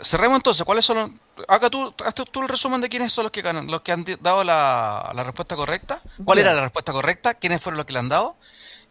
cerremos 0.03 0.39
entonces, 0.39 0.65
¿cuáles 0.65 0.85
son 0.85 0.97
los, 0.97 1.47
acá 1.47 1.71
tú, 1.71 1.95
hazte 2.05 2.25
tú 2.25 2.43
el 2.43 2.49
resumen 2.49 2.81
de 2.81 2.89
quiénes 2.89 3.13
son 3.13 3.25
los 3.25 3.31
que 3.31 3.43
ganan, 3.43 3.69
los 3.69 3.83
que 3.83 3.93
han 3.93 4.05
dado 4.21 4.43
la, 4.43 5.13
la 5.15 5.23
respuesta 5.23 5.55
correcta, 5.55 6.03
cuál 6.25 6.39
era 6.39 6.53
la 6.53 6.63
respuesta 6.63 6.93
correcta, 6.93 7.35
quiénes 7.35 7.63
fueron 7.63 7.77
los 7.77 7.87
que 7.87 7.93
le 7.93 8.01
han 8.01 8.09
dado, 8.09 8.35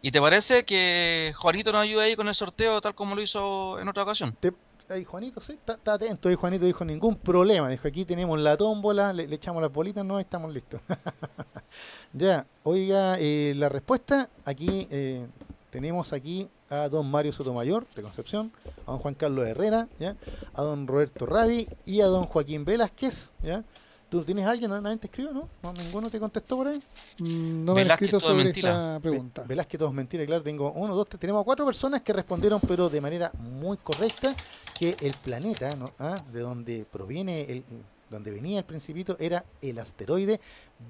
y 0.00 0.10
te 0.10 0.20
parece 0.20 0.64
que 0.64 1.34
Juanito 1.36 1.72
nos 1.72 1.82
ayuda 1.82 2.04
ahí 2.04 2.16
con 2.16 2.28
el 2.28 2.34
sorteo 2.34 2.80
tal 2.80 2.94
como 2.94 3.14
lo 3.14 3.22
hizo 3.22 3.78
en 3.78 3.88
otra 3.88 4.04
ocasión. 4.04 4.34
Te, 4.40 4.52
ahí 4.88 5.04
Juanito, 5.04 5.40
sí, 5.40 5.52
está, 5.52 5.94
atento. 5.94 6.28
Ahí 6.28 6.34
Juanito 6.34 6.64
dijo 6.64 6.84
ningún 6.84 7.16
problema. 7.16 7.68
Dijo 7.68 7.86
aquí 7.86 8.04
tenemos 8.04 8.38
la 8.40 8.56
tómbola, 8.56 9.12
le, 9.12 9.24
echamos 9.34 9.62
las 9.62 9.72
bolitas, 9.72 10.04
no, 10.04 10.18
estamos 10.18 10.52
listos. 10.52 10.80
ya, 12.12 12.46
oiga, 12.64 13.16
eh, 13.18 13.54
la 13.56 13.68
respuesta 13.68 14.28
aquí 14.44 14.88
eh, 14.90 15.26
tenemos 15.70 16.12
aquí 16.12 16.48
a 16.72 16.88
don 16.88 17.10
Mario 17.10 17.32
Sotomayor 17.32 17.86
de 17.94 18.02
Concepción, 18.02 18.50
a 18.86 18.92
don 18.92 18.98
Juan 18.98 19.14
Carlos 19.14 19.46
Herrera, 19.46 19.88
¿ya? 19.98 20.16
a 20.54 20.62
don 20.62 20.86
Roberto 20.86 21.26
Ravi 21.26 21.68
y 21.84 22.00
a 22.00 22.06
don 22.06 22.24
Joaquín 22.24 22.64
Velázquez, 22.64 23.30
¿ya? 23.42 23.62
¿Tú 24.08 24.22
tienes 24.24 24.46
alguien? 24.46 24.70
¿Nadie 24.70 24.98
te 24.98 25.06
escribió, 25.06 25.32
no? 25.32 25.48
¿No? 25.62 25.72
¿Ninguno 25.72 26.10
te 26.10 26.20
contestó 26.20 26.58
por 26.58 26.68
ahí? 26.68 26.82
Mm, 27.18 27.64
no 27.64 27.74
me 27.74 27.80
han 27.80 27.90
escrito 27.92 28.20
sobre 28.20 28.50
esta 28.50 29.00
pregunta. 29.00 29.44
Velázquez, 29.46 29.78
todo 29.78 29.88
es 29.88 29.94
mentira, 29.94 30.26
claro. 30.26 30.42
Tengo 30.42 30.70
uno, 30.72 30.94
dos, 30.94 31.08
tres. 31.08 31.18
Tenemos 31.18 31.42
cuatro 31.44 31.64
personas 31.64 32.02
que 32.02 32.12
respondieron, 32.12 32.60
pero 32.60 32.90
de 32.90 33.00
manera 33.00 33.32
muy 33.38 33.78
correcta, 33.78 34.34
que 34.78 34.96
el 35.00 35.14
planeta, 35.14 35.74
¿no? 35.76 35.86
¿Ah? 35.98 36.22
de 36.30 36.40
donde 36.40 36.84
proviene, 36.92 37.40
el, 37.40 37.64
donde 38.10 38.30
venía 38.30 38.58
el 38.58 38.66
principito, 38.66 39.16
era 39.18 39.46
el 39.62 39.78
asteroide 39.78 40.40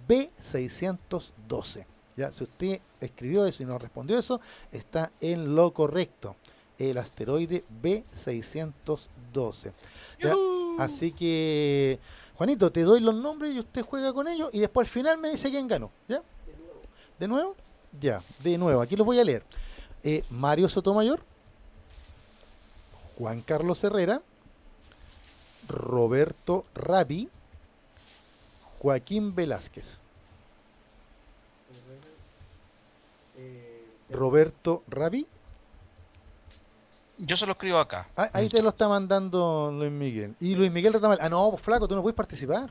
B612. 0.08 1.91
Ya, 2.16 2.30
si 2.30 2.44
usted 2.44 2.80
escribió 3.00 3.46
eso 3.46 3.62
y 3.62 3.66
no 3.66 3.78
respondió 3.78 4.18
eso, 4.18 4.40
está 4.70 5.10
en 5.20 5.54
lo 5.54 5.72
correcto. 5.72 6.36
El 6.78 6.98
asteroide 6.98 7.64
B612. 7.82 9.72
Así 10.78 11.12
que 11.12 11.98
Juanito, 12.34 12.72
te 12.72 12.82
doy 12.82 13.00
los 13.00 13.14
nombres 13.14 13.54
y 13.54 13.60
usted 13.60 13.82
juega 13.82 14.12
con 14.12 14.26
ellos 14.26 14.50
y 14.52 14.60
después 14.60 14.88
al 14.88 14.92
final 14.92 15.18
me 15.18 15.30
dice 15.30 15.50
quién 15.50 15.68
ganó. 15.68 15.90
¿Ya? 16.08 16.22
¿De 17.18 17.28
nuevo? 17.28 17.54
Ya, 18.00 18.22
de 18.42 18.58
nuevo. 18.58 18.80
Aquí 18.80 18.96
los 18.96 19.06
voy 19.06 19.20
a 19.20 19.24
leer. 19.24 19.44
Eh, 20.02 20.24
Mario 20.30 20.68
Sotomayor, 20.68 21.20
Juan 23.16 23.42
Carlos 23.42 23.84
Herrera, 23.84 24.22
Roberto 25.68 26.64
Rabi, 26.74 27.30
Joaquín 28.80 29.34
Velázquez. 29.34 30.01
Roberto 34.12 34.82
Rabi. 34.88 35.26
Yo 37.18 37.36
se 37.36 37.46
lo 37.46 37.52
escribo 37.52 37.78
acá. 37.78 38.08
Ah, 38.16 38.30
ahí 38.32 38.48
te 38.48 38.62
lo 38.62 38.70
está 38.70 38.88
mandando 38.88 39.70
Luis 39.72 39.92
Miguel. 39.92 40.34
Y 40.40 40.54
Luis 40.54 40.72
Miguel 40.72 40.94
está 40.94 41.08
mal. 41.08 41.18
Ah, 41.20 41.28
no, 41.28 41.50
pues 41.50 41.62
flaco, 41.62 41.86
tú 41.86 41.94
no 41.94 42.02
puedes 42.02 42.16
participar. 42.16 42.70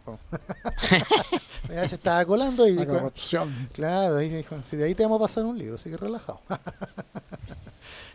ya 1.70 1.88
se 1.88 1.96
estaba 1.96 2.26
colando 2.26 2.68
y 2.68 2.74
La 2.74 2.86
corrupción. 2.86 3.70
Claro, 3.72 4.18
ahí 4.18 4.30
dijo, 4.30 4.58
si 4.70 4.76
de 4.76 4.86
ahí 4.86 4.96
te 4.96 5.04
vamos 5.04 5.22
a 5.22 5.28
pasar 5.28 5.46
un 5.46 5.58
libro, 5.58 5.76
así 5.76 5.90
que 5.90 5.98
relajado. 5.98 6.42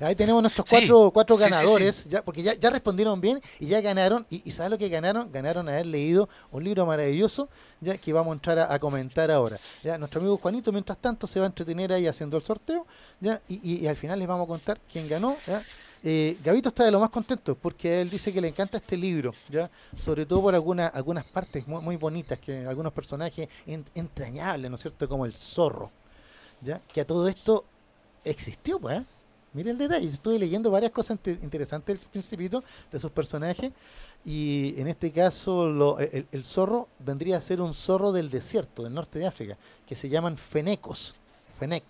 ahí 0.00 0.14
tenemos 0.14 0.42
nuestros 0.42 0.68
cuatro, 0.68 1.10
cuatro 1.12 1.36
ganadores, 1.36 2.04
Ya, 2.08 2.24
porque 2.24 2.42
ya, 2.42 2.54
ya 2.54 2.70
respondieron 2.70 3.20
bien 3.20 3.40
y 3.58 3.66
ya 3.66 3.80
ganaron. 3.80 4.26
Y, 4.30 4.42
y 4.48 4.52
¿sabes 4.52 4.70
lo 4.70 4.78
que 4.78 4.88
ganaron? 4.88 5.30
Ganaron 5.32 5.68
haber 5.68 5.86
leído 5.86 6.28
un 6.50 6.64
libro 6.64 6.86
maravilloso 6.86 7.48
ya 7.80 7.98
que 7.98 8.12
vamos 8.12 8.32
a 8.32 8.34
entrar 8.34 8.58
a, 8.58 8.72
a, 8.74 8.78
comentar 8.78 9.30
ahora. 9.30 9.58
Ya 9.82 9.98
Nuestro 9.98 10.20
amigo 10.20 10.36
Juanito, 10.38 10.72
mientras 10.72 10.98
tanto, 10.98 11.26
se 11.26 11.40
va 11.40 11.46
a 11.46 11.48
entretener 11.48 11.92
ahí 11.92 12.06
haciendo 12.06 12.36
el 12.36 12.42
sorteo 12.42 12.86
ya 13.20 13.40
y, 13.48 13.74
y, 13.74 13.84
y 13.84 13.86
al 13.86 13.96
final 13.96 14.18
les 14.18 14.28
vamos 14.28 14.44
a 14.44 14.48
contar 14.48 14.80
quién 14.90 15.08
ganó. 15.08 15.36
¿ya? 15.46 15.62
Eh, 16.02 16.38
Gavito 16.44 16.68
está 16.68 16.84
de 16.84 16.90
lo 16.90 17.00
más 17.00 17.10
contento 17.10 17.56
porque 17.56 18.00
él 18.00 18.10
dice 18.10 18.32
que 18.32 18.40
le 18.40 18.48
encanta 18.48 18.76
este 18.76 18.96
libro, 18.96 19.34
ya 19.48 19.70
sobre 19.96 20.24
todo 20.24 20.42
por 20.42 20.54
alguna, 20.54 20.86
algunas 20.86 21.24
partes 21.24 21.66
muy, 21.66 21.82
muy 21.82 21.96
bonitas, 21.96 22.38
que 22.38 22.66
algunos 22.66 22.92
personajes 22.92 23.48
en, 23.66 23.84
entrañables, 23.94 24.70
¿no 24.70 24.76
es 24.76 24.82
cierto? 24.82 25.08
Como 25.08 25.26
el 25.26 25.32
zorro, 25.32 25.90
ya 26.60 26.80
que 26.92 27.00
a 27.00 27.06
todo 27.06 27.26
esto 27.26 27.64
existió, 28.24 28.78
pues. 28.78 29.00
¿eh? 29.00 29.04
Mire 29.56 29.70
el 29.70 29.78
detalle, 29.78 30.06
estuve 30.06 30.38
leyendo 30.38 30.70
varias 30.70 30.92
cosas 30.92 31.18
interesantes 31.24 31.98
del 31.98 32.08
principito 32.10 32.62
de 32.92 33.00
sus 33.00 33.10
personajes 33.10 33.72
y 34.22 34.74
en 34.76 34.86
este 34.86 35.10
caso 35.10 35.98
el, 35.98 36.44
zorro 36.44 36.88
vendría 36.98 37.38
a 37.38 37.40
ser 37.40 37.62
un 37.62 37.72
zorro 37.72 38.12
del 38.12 38.28
desierto, 38.28 38.82
del 38.82 38.92
norte 38.92 39.18
de 39.18 39.26
África, 39.26 39.56
que 39.88 39.96
se 39.96 40.10
llaman 40.10 40.36
fenecos, 40.36 41.14
fenec, 41.58 41.86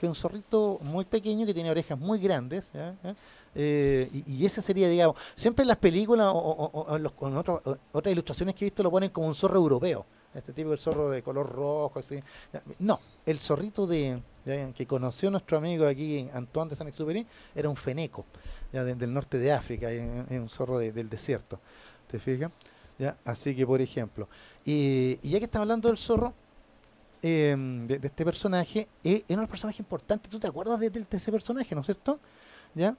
que 0.00 0.06
es 0.06 0.08
un 0.08 0.14
zorrito 0.14 0.78
muy 0.80 1.04
pequeño 1.04 1.44
que 1.44 1.52
tiene 1.52 1.70
orejas 1.70 1.98
muy 1.98 2.18
grandes. 2.18 2.70
Eh, 3.54 4.08
y, 4.10 4.32
y, 4.32 4.46
ese 4.46 4.62
sería, 4.62 4.88
digamos, 4.88 5.16
siempre 5.36 5.64
en 5.64 5.68
las 5.68 5.76
películas 5.76 6.28
o, 6.28 6.38
o, 6.38 6.80
o 6.80 6.96
en, 6.96 7.02
los, 7.02 7.12
en 7.20 7.36
otro, 7.36 7.62
otras 7.92 8.10
ilustraciones 8.10 8.54
que 8.54 8.64
he 8.64 8.70
visto 8.70 8.82
lo 8.82 8.90
ponen 8.90 9.10
como 9.10 9.26
un 9.26 9.34
zorro 9.34 9.56
europeo, 9.56 10.06
este 10.34 10.52
tipo 10.52 10.70
de 10.70 10.78
zorro 10.78 11.10
de 11.10 11.22
color 11.22 11.50
rojo, 11.50 11.98
así. 11.98 12.22
No, 12.78 13.00
el 13.26 13.38
zorrito 13.38 13.86
de, 13.86 14.20
que 14.74 14.86
conoció 14.86 15.30
nuestro 15.30 15.58
amigo 15.58 15.86
aquí, 15.86 16.28
Antoine 16.32 16.70
de 16.70 16.76
Saint-Exupéry, 16.76 17.26
era 17.54 17.68
un 17.68 17.76
feneco, 17.76 18.24
ya 18.72 18.84
de, 18.84 18.94
del 18.94 19.12
norte 19.12 19.38
de 19.38 19.52
África, 19.52 19.90
es 19.90 20.00
un 20.30 20.48
zorro 20.48 20.78
de, 20.78 20.92
del 20.92 21.08
desierto, 21.08 21.60
¿te 22.10 22.18
fijas? 22.18 22.50
¿Ya? 22.98 23.16
Así 23.24 23.54
que, 23.54 23.66
por 23.66 23.80
ejemplo, 23.80 24.28
y, 24.64 25.18
y 25.22 25.30
ya 25.30 25.38
que 25.38 25.46
estamos 25.46 25.64
hablando 25.64 25.88
del 25.88 25.98
zorro, 25.98 26.34
eh, 27.24 27.54
de, 27.86 28.00
este 28.02 28.24
personaje, 28.24 28.88
eh, 29.04 29.22
era 29.28 29.40
un 29.40 29.46
personaje 29.46 29.80
importante, 29.80 30.28
¿tú 30.28 30.40
te 30.40 30.48
acuerdas 30.48 30.80
de, 30.80 31.06
ese 31.08 31.30
personaje, 31.30 31.72
no 31.72 31.82
es 31.82 31.86
cierto? 31.86 32.18
¿Ya? 32.74 32.96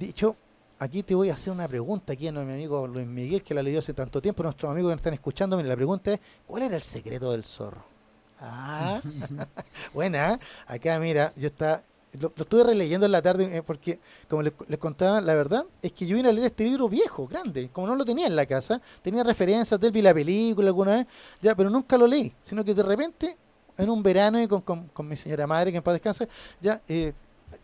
Hecho, 0.00 0.36
aquí 0.78 1.02
te 1.02 1.14
voy 1.14 1.30
a 1.30 1.34
hacer 1.34 1.52
una 1.52 1.66
pregunta 1.66 2.12
aquí 2.12 2.28
a 2.28 2.32
mi 2.32 2.40
amigo 2.40 2.86
Luis 2.86 3.06
Miguel, 3.06 3.42
que 3.42 3.54
la 3.54 3.62
leyó 3.62 3.78
hace 3.78 3.94
tanto 3.94 4.20
tiempo, 4.20 4.42
nuestros 4.42 4.70
amigos 4.70 4.92
que 4.92 4.96
están 4.96 5.14
escuchando, 5.14 5.60
la 5.62 5.76
pregunta 5.76 6.12
es, 6.12 6.20
¿cuál 6.46 6.62
era 6.64 6.76
el 6.76 6.82
secreto 6.82 7.32
del 7.32 7.44
zorro? 7.44 7.84
Ah, 8.40 9.00
buena, 9.94 10.38
acá 10.66 10.98
mira, 10.98 11.32
yo 11.36 11.48
está, 11.48 11.82
lo, 12.20 12.32
lo, 12.36 12.42
estuve 12.42 12.64
releyendo 12.64 13.06
en 13.06 13.12
la 13.12 13.22
tarde 13.22 13.56
eh, 13.56 13.62
porque, 13.62 13.98
como 14.28 14.42
les, 14.42 14.52
les, 14.68 14.78
contaba, 14.78 15.20
la 15.20 15.34
verdad 15.34 15.64
es 15.80 15.92
que 15.92 16.06
yo 16.06 16.16
vine 16.16 16.28
a 16.28 16.32
leer 16.32 16.46
este 16.46 16.64
libro 16.64 16.88
viejo, 16.88 17.26
grande, 17.26 17.70
como 17.72 17.86
no 17.86 17.96
lo 17.96 18.04
tenía 18.04 18.26
en 18.26 18.36
la 18.36 18.46
casa, 18.46 18.80
tenía 19.02 19.24
referencias 19.24 19.80
de 19.80 19.86
él, 19.86 19.92
vi 19.92 20.02
la 20.02 20.14
película 20.14 20.68
alguna 20.68 20.96
vez, 20.96 21.06
ya, 21.40 21.54
pero 21.54 21.70
nunca 21.70 21.96
lo 21.96 22.06
leí, 22.06 22.32
sino 22.42 22.62
que 22.64 22.74
de 22.74 22.82
repente, 22.82 23.36
en 23.78 23.90
un 23.90 24.02
verano 24.02 24.40
y 24.40 24.48
con, 24.48 24.60
con, 24.60 24.88
con 24.88 25.08
mi 25.08 25.16
señora 25.16 25.46
madre, 25.46 25.70
que 25.70 25.78
en 25.78 25.82
paz 25.82 25.94
descanse, 25.94 26.28
ya, 26.60 26.80
eh, 26.88 27.12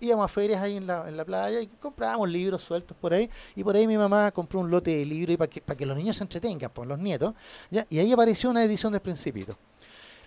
íbamos 0.02 0.24
a 0.24 0.28
ferias 0.28 0.60
ahí 0.60 0.76
en 0.76 0.86
la, 0.86 1.08
en 1.08 1.16
la 1.16 1.24
playa 1.24 1.60
y 1.60 1.66
comprábamos 1.68 2.28
libros 2.28 2.62
sueltos 2.62 2.96
por 3.00 3.14
ahí 3.14 3.30
y 3.54 3.62
por 3.62 3.76
ahí 3.76 3.86
mi 3.86 3.96
mamá 3.96 4.30
compró 4.32 4.60
un 4.60 4.70
lote 4.70 4.90
de 4.96 5.06
libros 5.06 5.36
para 5.36 5.48
que, 5.48 5.60
para 5.60 5.76
que 5.76 5.86
los 5.86 5.96
niños 5.96 6.16
se 6.16 6.24
entretengan, 6.24 6.70
por 6.70 6.86
los 6.86 6.98
nietos, 6.98 7.34
¿ya? 7.70 7.86
y 7.88 7.98
ahí 7.98 8.12
apareció 8.12 8.50
una 8.50 8.64
edición 8.64 8.92
del 8.92 9.00
Principito. 9.00 9.56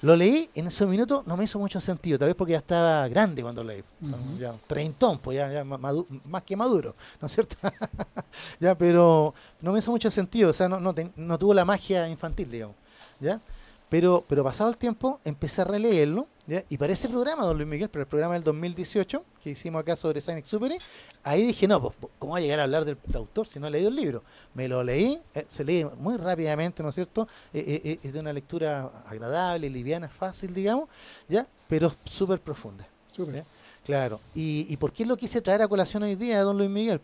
Lo 0.01 0.15
leí, 0.15 0.49
en 0.53 0.67
ese 0.67 0.85
minuto 0.85 1.23
no 1.25 1.35
me 1.37 1.45
hizo 1.45 1.57
mucho 1.57 1.79
sentido, 1.81 2.19
tal 2.19 2.27
vez 2.27 2.35
porque 2.35 2.51
ya 2.51 2.59
estaba 2.59 3.07
grande 3.07 3.41
cuando 3.41 3.63
leí, 3.63 3.79
uh 3.79 4.05
-huh. 4.05 4.37
ya, 4.37 4.53
treintón, 4.67 5.19
pues 5.19 5.37
ya, 5.37 5.51
ya 5.51 5.63
madu 5.63 6.05
más 6.25 6.43
que 6.43 6.55
maduro, 6.55 6.95
¿no 7.21 7.27
es 7.27 7.33
cierto? 7.33 7.55
ya, 8.59 8.77
pero 8.77 9.33
no 9.61 9.71
me 9.71 9.79
hizo 9.79 9.91
mucho 9.91 10.11
sentido, 10.11 10.51
o 10.51 10.53
sea, 10.53 10.69
no, 10.69 10.79
no, 10.79 10.93
te, 10.93 11.09
no 11.15 11.39
tuvo 11.39 11.53
la 11.53 11.65
magia 11.65 12.07
infantil, 12.07 12.51
digamos, 12.51 12.75
¿ya? 13.19 13.41
Pero, 13.89 14.23
pero 14.27 14.43
pasado 14.43 14.69
el 14.69 14.77
tiempo 14.77 15.19
empecé 15.23 15.61
a 15.61 15.65
releerlo 15.65 16.27
¿ya? 16.47 16.63
y 16.69 16.77
para 16.77 16.93
ese 16.93 17.07
programa, 17.07 17.43
don 17.43 17.55
Luis 17.55 17.69
Miguel, 17.69 17.89
para 17.89 18.01
el 18.01 18.07
programa 18.07 18.33
del 18.33 18.43
2018 18.43 19.23
que 19.43 19.51
hicimos 19.51 19.81
acá 19.81 19.95
sobre 19.95 20.21
Saint 20.21 20.39
Exupéry, 20.39 20.77
ahí 21.23 21.45
dije, 21.45 21.67
no, 21.67 21.79
pues, 21.79 21.93
¿cómo 22.17 22.31
voy 22.31 22.41
a 22.41 22.43
llegar 22.43 22.59
a 22.61 22.63
hablar 22.63 22.83
del, 22.83 22.97
del 23.05 23.15
autor 23.17 23.47
si 23.47 23.59
no 23.59 23.67
he 23.67 23.71
leído 23.71 23.89
el 23.89 23.95
libro? 23.95 24.23
Me 24.55 24.67
lo 24.67 24.83
leí, 24.83 25.21
eh, 25.35 25.45
se 25.47 25.63
lee 25.63 25.85
muy 25.99 26.17
rápidamente, 26.17 26.81
¿no 26.81 26.89
es 26.89 26.95
cierto? 26.95 27.27
Eh, 27.53 27.81
eh, 27.83 27.99
es 28.01 28.13
de 28.13 28.19
una 28.19 28.33
lectura 28.33 29.03
agradable, 29.05 29.69
liviana, 29.69 30.09
fácil, 30.09 30.53
digamos, 30.53 30.89
¿ya? 31.29 31.45
Pero 31.69 31.93
súper 32.05 32.39
profunda. 32.39 32.87
Super. 33.11 33.45
Claro. 33.85 34.19
¿Y, 34.33 34.65
¿Y 34.67 34.77
por 34.77 34.91
qué 34.91 35.05
lo 35.05 35.15
quise 35.15 35.41
traer 35.41 35.61
a 35.61 35.67
colación 35.67 36.01
hoy 36.03 36.15
día, 36.15 36.41
don 36.41 36.57
Luis 36.57 36.69
Miguel? 36.69 36.99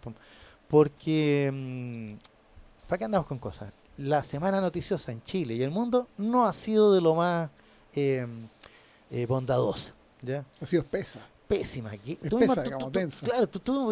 Porque, 0.68 1.52
mmm, 1.54 2.14
¿para 2.88 2.98
qué 2.98 3.06
andamos 3.06 3.28
con 3.28 3.38
cosas? 3.38 3.72
La 4.02 4.24
semana 4.24 4.60
noticiosa 4.62 5.12
en 5.12 5.22
Chile 5.24 5.56
y 5.56 5.64
el 5.64 5.72
mundo 5.72 6.08
no 6.18 6.46
ha 6.46 6.54
sido 6.54 6.94
de 6.94 7.02
lo 7.02 7.16
más 7.16 7.50
eh, 7.96 8.26
eh, 9.12 9.26
bondadosa. 9.26 9.94
¿ya? 10.22 10.44
Ha 10.62 10.66
sido 10.66 10.82
espesa. 10.84 11.20
pésima. 11.48 11.92
Que, 11.98 12.14
Es 12.14 12.30
tú 12.30 12.40
pesa, 12.40 12.48
mismo- 12.52 12.56
tú- 12.56 12.62
digamos, 12.64 12.92
tú- 12.94 13.00
densa. 13.00 13.26
Claro, 13.26 13.48
tú, 13.48 13.90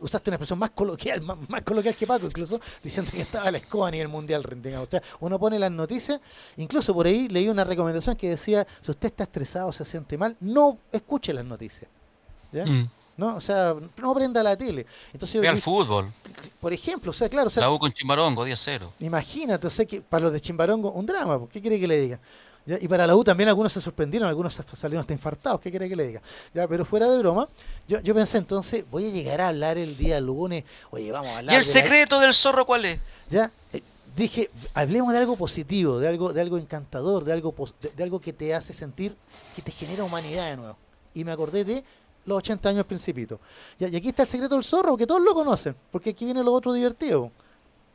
usaste 0.00 0.30
una 0.30 0.36
expresión 0.36 0.58
más 0.58 0.70
coloquial, 0.70 1.20
más, 1.20 1.36
más 1.48 1.60
coloquial 1.62 1.94
que 1.94 2.06
Paco, 2.06 2.24
incluso, 2.26 2.58
diciendo 2.82 3.10
que 3.12 3.20
estaba 3.20 3.50
la 3.50 3.58
escoba 3.58 3.88
a 3.88 3.90
nivel 3.90 4.08
mundial. 4.08 4.42
digamos. 4.62 4.88
O 4.88 4.90
sea, 4.90 5.02
uno 5.20 5.38
pone 5.38 5.58
las 5.58 5.70
noticias, 5.70 6.20
incluso 6.56 6.94
por 6.94 7.06
ahí 7.06 7.28
leí 7.28 7.48
una 7.50 7.64
recomendación 7.64 8.16
que 8.16 8.30
decía, 8.30 8.66
si 8.80 8.90
usted 8.92 9.08
está 9.08 9.24
estresado, 9.24 9.70
se 9.74 9.84
siente 9.84 10.16
mal, 10.16 10.36
no 10.40 10.78
escuche 10.90 11.34
las 11.34 11.44
noticias. 11.44 11.90
¿ya? 12.50 12.64
Mm. 12.64 12.88
¿No? 13.16 13.36
O 13.36 13.40
sea, 13.40 13.74
no 13.96 14.14
prenda 14.14 14.42
la 14.42 14.56
tele. 14.56 14.86
Entonces, 15.12 15.40
Ve 15.40 15.48
al 15.48 15.60
fútbol. 15.60 16.10
por 16.60 16.72
ejemplo, 16.72 17.10
o 17.10 17.14
sea, 17.14 17.28
claro, 17.28 17.48
o 17.48 17.50
sea, 17.50 17.62
La 17.62 17.70
U 17.70 17.78
con 17.78 17.92
Chimarongo, 17.92 18.46
10-0. 18.46 18.88
Imagínate, 19.00 19.66
o 19.66 19.70
sea, 19.70 19.84
que 19.84 20.00
para 20.00 20.24
los 20.24 20.32
de 20.32 20.40
Chimbarongo, 20.40 20.90
un 20.92 21.04
drama, 21.04 21.38
¿qué 21.52 21.60
quiere 21.60 21.78
que 21.78 21.86
le 21.86 22.00
diga? 22.00 22.18
¿Ya? 22.64 22.78
Y 22.80 22.86
para 22.88 23.06
la 23.06 23.14
U 23.16 23.22
también 23.24 23.48
algunos 23.48 23.72
se 23.72 23.80
sorprendieron, 23.80 24.28
algunos 24.28 24.54
salieron 24.54 25.00
hasta 25.00 25.12
infartados, 25.12 25.60
¿qué 25.60 25.68
quiere 25.70 25.88
que 25.88 25.96
le 25.96 26.06
diga? 26.06 26.22
Ya, 26.54 26.66
pero 26.68 26.84
fuera 26.84 27.08
de 27.10 27.18
broma, 27.18 27.48
yo, 27.88 28.00
yo 28.00 28.14
pensé 28.14 28.38
entonces, 28.38 28.84
voy 28.90 29.06
a 29.08 29.10
llegar 29.10 29.40
a 29.40 29.48
hablar 29.48 29.76
el 29.78 29.96
día 29.96 30.18
lunes, 30.20 30.64
oye, 30.90 31.10
vamos 31.12 31.32
a 31.32 31.38
hablar 31.38 31.54
¿Y 31.54 31.58
el 31.58 31.64
de 31.64 31.68
la- 31.68 31.72
secreto 31.80 32.20
del 32.20 32.32
zorro 32.34 32.64
cuál 32.64 32.84
es? 32.84 32.98
ya 33.30 33.50
eh, 33.72 33.82
dije 34.16 34.48
hablemos 34.74 35.12
de 35.12 35.18
algo 35.18 35.36
positivo 35.36 35.98
de 35.98 36.06
algo 36.06 36.32
de 36.34 36.40
algo 36.42 36.58
encantador 36.58 37.24
de 37.24 37.32
algo 37.32 37.54
de, 37.80 37.88
de 37.96 38.02
algo 38.02 38.20
que 38.20 38.32
te 38.34 38.54
hace 38.54 38.74
sentir 38.74 39.16
que 39.56 39.62
te 39.62 39.70
genera 39.72 40.04
humanidad 40.04 40.50
de 40.50 40.56
nuevo 40.58 40.76
y 41.14 41.24
me 41.24 41.32
acordé 41.32 41.64
de 41.64 41.82
los 42.24 42.38
80 42.38 42.68
años 42.68 42.86
principito 42.86 43.40
y 43.78 43.84
aquí 43.84 44.08
está 44.08 44.22
el 44.22 44.28
secreto 44.28 44.54
del 44.54 44.64
zorro 44.64 44.96
que 44.96 45.06
todos 45.06 45.22
lo 45.22 45.34
conocen 45.34 45.74
porque 45.90 46.10
aquí 46.10 46.24
viene 46.24 46.42
lo 46.42 46.52
otro 46.52 46.72
divertido 46.72 47.30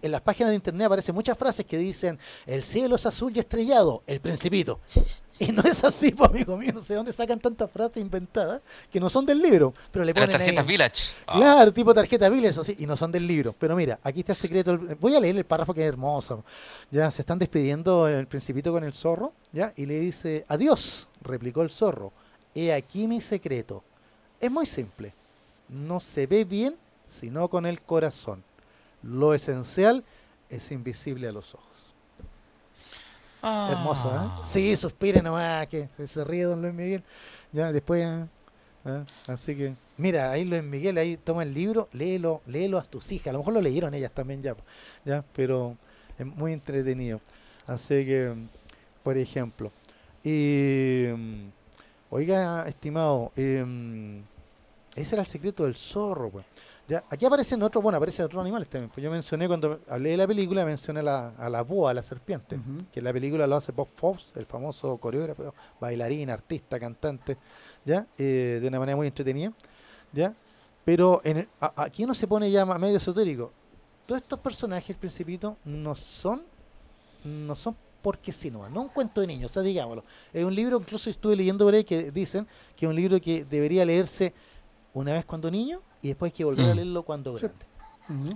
en 0.02 0.12
las 0.12 0.22
páginas 0.22 0.49
de 0.49 0.56
internet 0.56 0.88
aparecen 0.88 1.16
muchas 1.16 1.38
frases 1.38 1.66
que 1.66 1.78
dicen 1.78 2.20
el 2.45 2.64
cielo 2.64 2.95
es 2.95 3.06
azul 3.06 3.32
y 3.36 3.40
estrellado 3.40 4.04
el 4.06 4.20
principito 4.20 4.80
y 5.40 5.52
no 5.52 5.62
es 5.64 5.84
así, 5.84 6.12
pues, 6.12 6.30
amigo 6.30 6.58
mío, 6.58 6.72
no 6.74 6.84
sé 6.84 6.95
dónde 6.95 7.14
sacan 7.14 7.40
tantas 7.40 7.70
frases 7.70 7.98
inventadas 7.98 8.62
que 8.91 8.99
no 8.99 9.10
son 9.10 9.26
del 9.26 9.41
libro, 9.41 9.74
pero 9.91 10.04
le 10.04 10.14
ponen 10.14 10.32
ahí. 10.32 10.38
tarjetas 10.38 10.66
Village. 10.66 11.04
Ah. 11.28 11.34
Claro, 11.38 11.74
tipo 11.74 11.94
tarjeta 11.94 12.30
Village, 12.30 12.49
eso 12.49 12.64
sí, 12.64 12.76
y 12.80 12.86
no 12.86 12.98
son 12.98 13.12
del 13.12 13.28
libro. 13.28 13.54
Pero 13.58 13.76
mira, 13.76 13.99
aquí 14.04 14.22
está 14.22 14.34
el 14.34 14.38
secreto. 14.38 14.80
Voy 14.99 15.16
a 15.16 15.20
leer 15.20 15.38
el 15.38 15.45
párrafo 15.45 15.74
que 15.74 15.82
es 15.82 15.88
hermoso. 15.88 16.44
Ya 16.91 17.12
se 17.12 17.22
están 17.22 17.38
despidiendo 17.38 18.08
el 18.08 18.28
principito 18.28 18.72
con 18.72 18.84
el 18.84 18.94
zorro, 18.94 19.34
¿ya? 19.52 19.74
Y 19.76 19.86
le 19.86 19.99
dice, 19.99 20.45
adiós, 20.48 21.08
replicó 21.22 21.62
el 21.62 21.70
zorro. 21.70 22.12
He 22.56 22.74
aquí 22.74 23.08
mi 23.08 23.22
secreto. 23.22 23.84
Es 24.39 24.51
muy 24.51 24.65
simple. 24.65 25.14
No 25.69 25.99
se 25.99 26.27
ve 26.27 26.45
bien 26.45 26.76
sino 27.07 27.47
con 27.47 27.65
el 27.65 27.81
corazón. 27.81 28.43
Lo 29.01 29.34
esencial 29.34 30.03
es 30.49 30.72
invisible 30.72 31.27
a 31.27 31.31
los 31.31 31.53
ojos. 31.55 31.68
Ah. 33.41 33.69
Hermoso, 33.72 34.14
¿eh? 34.14 34.45
Sí, 34.45 34.76
suspire 34.76 35.22
nomás, 35.22 35.68
que 35.68 35.88
se, 36.05 36.23
ríe 36.23 36.43
don 36.43 36.61
Luis 36.61 36.73
Miguel. 36.73 37.03
Ya, 37.51 37.72
después, 37.72 38.03
¿eh? 38.03 38.26
¿eh? 38.85 39.03
Así 39.27 39.55
que, 39.55 39.76
mira, 39.97 40.31
ahí 40.31 40.43
Luis 40.43 40.64
Miguel, 40.64 40.97
ahí 40.97 41.18
toma 41.18 41.43
el 41.43 41.53
libro, 41.53 41.88
léelo, 41.93 42.41
léelo 42.47 42.77
a 42.77 42.84
tus 42.84 43.11
hijas. 43.11 43.27
A 43.27 43.34
lo 43.34 43.39
mejor 43.39 43.53
lo 43.53 43.61
leyeron 43.61 43.93
ellas 43.93 44.11
también 44.11 44.41
ya, 44.41 44.55
ya, 45.05 45.23
pero 45.34 45.77
es 46.18 46.26
muy 46.26 46.53
entretenido. 46.53 47.22
Así 47.68 48.05
que, 48.05 48.34
por 49.03 49.18
ejemplo, 49.18 49.72
y, 50.23 51.05
mm, 51.15 51.49
oiga, 52.10 52.66
estimado, 52.68 53.32
em, 53.36 54.22
ese 54.96 55.16
era 55.16 55.22
el 55.22 55.28
secreto 55.28 55.64
del 55.64 55.76
zorro, 55.76 56.30
pues. 56.30 56.46
Ya, 56.88 57.04
aquí 57.10 57.26
aparecen 57.26 57.62
otros, 57.64 57.84
bueno, 57.84 57.98
aparecen 57.98 58.26
otros 58.26 58.40
animales 58.42 58.70
también. 58.70 58.90
Pues 58.90 59.04
yo 59.04 59.12
mencioné 59.12 59.46
cuando 59.48 59.82
hablé 59.90 60.12
de 60.12 60.18
la 60.18 60.26
película, 60.26 60.64
mencioné 60.64 61.04
la, 61.04 61.34
a 61.38 61.50
la 61.50 61.62
boa, 61.64 61.92
a 61.92 61.94
la 61.94 62.02
serpiente, 62.02 62.58
que 62.94 63.00
en 63.02 63.04
la 63.04 63.12
película 63.12 63.46
lo 63.46 63.58
hace 63.58 63.74
Bob 63.74 63.90
Fosse, 63.94 64.28
el 64.40 64.46
famoso 64.46 64.96
coreógrafo, 64.98 65.54
bailarín, 65.82 66.30
artista, 66.30 66.80
cantante, 66.80 67.38
ya, 67.84 68.06
Eh, 68.18 68.60
de 68.62 68.68
una 68.70 68.80
manera 68.80 68.96
muy 68.96 69.08
entretenida, 69.08 69.52
ya. 70.14 70.34
Pero 70.86 71.20
en 71.26 71.38
el- 71.40 71.48
a- 71.60 71.74
aquí 71.84 72.06
uno 72.06 72.14
se 72.16 72.26
pone 72.26 72.50
ya 72.50 72.66
medio 72.66 72.96
esotérico. 72.98 73.52
Todos 74.06 74.22
estos 74.22 74.40
personajes, 74.40 74.90
el 74.92 74.96
principito, 74.96 75.58
no 75.66 75.94
son, 75.94 76.42
no 77.26 77.54
son 77.58 77.76
porque 78.08 78.32
sí, 78.32 78.50
no, 78.50 78.70
no 78.70 78.84
un 78.84 78.88
cuento 78.88 79.20
de 79.20 79.28
niños, 79.28 79.52
o 79.52 79.54
sea, 79.54 79.62
digámoslo. 79.64 80.06
Es 80.32 80.46
un 80.46 80.56
libro, 80.56 80.78
incluso 80.78 81.10
estuve 81.10 81.36
leyendo 81.36 81.66
por 81.66 81.74
ahí 81.74 81.84
que 81.84 82.10
dicen 82.10 82.48
que 82.74 82.86
es 82.86 82.90
un 82.90 82.96
libro 82.96 83.20
que 83.20 83.44
debería 83.44 83.84
leerse 83.84 84.34
una 84.94 85.12
vez 85.12 85.26
cuando 85.26 85.52
niño 85.52 85.82
y 86.02 86.08
después 86.08 86.32
hay 86.32 86.38
que 86.38 86.46
volver 86.46 86.70
a 86.70 86.74
Mm. 86.74 86.76
leerlo 86.78 87.04
cuando 87.04 87.36
Sí. 87.36 87.48
grande. 87.48 87.66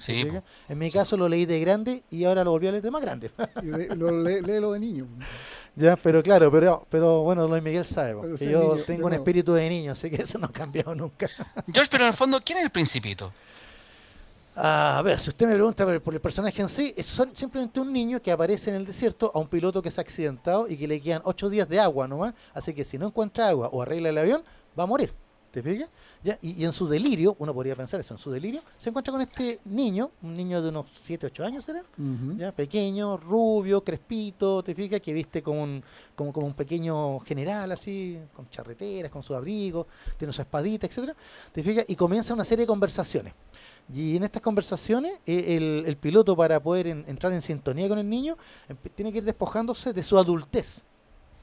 Sí. 0.02 0.28
En 0.68 0.78
mi 0.78 0.92
caso 0.92 1.16
lo 1.16 1.30
leí 1.30 1.46
de 1.46 1.58
grande 1.62 2.04
y 2.12 2.26
ahora 2.26 2.44
lo 2.44 2.52
volví 2.52 2.68
a 2.68 2.72
leer 2.72 2.84
de 2.84 2.92
más 2.92 3.02
grande. 3.02 3.32
Y 3.64 3.68
de- 3.68 3.96
lo, 3.96 4.12
lee, 4.12 4.42
léelo 4.42 4.74
de 4.74 4.80
niño. 4.82 5.08
ya, 5.78 5.96
pero 5.96 6.22
claro, 6.22 6.52
pero 6.52 6.86
pero 6.90 7.22
bueno, 7.22 7.48
Luis 7.48 7.64
Miguel 7.64 7.86
sabe, 7.86 8.14
po, 8.16 8.24
que 8.24 8.52
yo 8.52 8.74
niño, 8.74 8.84
tengo 8.84 9.06
un 9.06 9.12
nuevo. 9.12 9.24
espíritu 9.24 9.54
de 9.54 9.70
niño, 9.70 9.94
así 9.94 10.10
que 10.10 10.22
eso 10.22 10.38
no 10.38 10.48
ha 10.48 10.52
cambiado 10.52 10.94
nunca. 10.94 11.30
George, 11.74 11.90
pero 11.90 12.04
en 12.04 12.10
el 12.10 12.14
fondo, 12.18 12.42
¿quién 12.44 12.58
es 12.58 12.66
el 12.66 12.72
principito? 12.72 13.32
A 14.56 15.02
ver, 15.04 15.20
si 15.22 15.30
usted 15.30 15.48
me 15.48 15.54
pregunta 15.54 15.86
por, 15.86 16.02
por 16.02 16.14
el 16.14 16.20
personaje 16.20 16.62
en 16.62 16.68
sí, 16.68 16.94
es 16.98 17.06
son 17.06 17.36
simplemente 17.36 17.80
un 17.80 17.92
niño 17.92 18.22
que 18.22 18.32
aparece 18.32 18.70
en 18.70 18.76
el 18.76 18.86
desierto 18.86 19.32
a 19.34 19.40
un 19.40 19.48
piloto 19.48 19.82
que 19.82 19.90
se 19.90 20.02
ha 20.02 20.04
accidentado 20.04 20.68
y 20.68 20.76
que 20.76 20.88
le 20.88 21.00
quedan 21.00 21.22
ocho 21.24 21.50
días 21.50 21.70
de 21.70 21.80
agua 21.80 22.08
nomás, 22.08 22.34
así 22.54 22.74
que 22.74 22.84
si 22.84 22.98
no 22.98 23.08
encuentra 23.08 23.48
agua 23.48 23.70
o 23.72 23.82
arregla 23.82 24.10
el 24.10 24.18
avión, 24.18 24.44
va 24.78 24.84
a 24.84 24.88
morir. 24.88 25.14
¿Te 25.52 25.62
fijas? 25.62 25.90
¿Ya? 26.24 26.38
Y, 26.42 26.62
y 26.62 26.66
en 26.66 26.72
su 26.72 26.88
delirio, 26.88 27.36
uno 27.40 27.54
podría 27.54 27.76
pensar 27.76 28.00
eso, 28.00 28.14
en 28.14 28.18
su 28.18 28.32
delirio, 28.32 28.62
se 28.78 28.90
encuentra 28.90 29.12
con 29.12 29.22
este 29.22 29.60
niño, 29.66 30.12
un 30.22 30.36
niño 30.36 30.62
de 30.62 30.70
unos 30.70 30.86
7, 31.04 31.28
8 31.28 31.44
años, 31.44 31.66
¿será? 31.66 31.84
¿Ya? 32.38 32.54
Pequeño, 32.54 33.18
rubio, 33.18 33.84
crespito, 33.84 34.64
¿te 34.64 34.74
fijas? 34.74 35.02
Que 35.02 35.12
viste 35.12 35.42
como 35.42 35.64
un, 35.64 35.84
como, 36.16 36.32
como 36.32 36.48
un 36.48 36.54
pequeño 36.54 37.20
general 37.20 37.74
así, 37.74 38.18
con 38.34 38.50
charreteras, 38.50 39.12
con 39.12 39.24
su 39.24 39.36
abrigo, 39.36 39.88
tiene 40.18 40.32
su 40.32 40.42
espadita, 40.42 40.88
etcétera 40.88 41.16
¿Te 41.52 41.64
fijas? 41.64 41.84
Y 41.90 41.96
comienza 41.96 42.34
una 42.34 42.46
serie 42.46 42.64
de 42.64 42.68
conversaciones. 42.68 43.34
Y 43.94 44.16
en 44.16 44.24
estas 44.24 44.42
conversaciones, 44.42 45.20
eh, 45.26 45.58
el, 45.58 45.84
el 45.86 45.98
piloto 45.98 46.36
para 46.36 46.62
poder 46.62 46.88
en- 46.88 47.06
entrar 47.08 47.34
en 47.34 47.42
sintonía 47.42 47.90
con 47.90 48.00
el 48.00 48.08
niño, 48.10 48.38
tiene 48.96 49.12
que 49.12 49.18
ir 49.20 49.24
despojándose 49.26 49.92
de 49.94 50.04
su 50.04 50.18
adultez. 50.18 50.84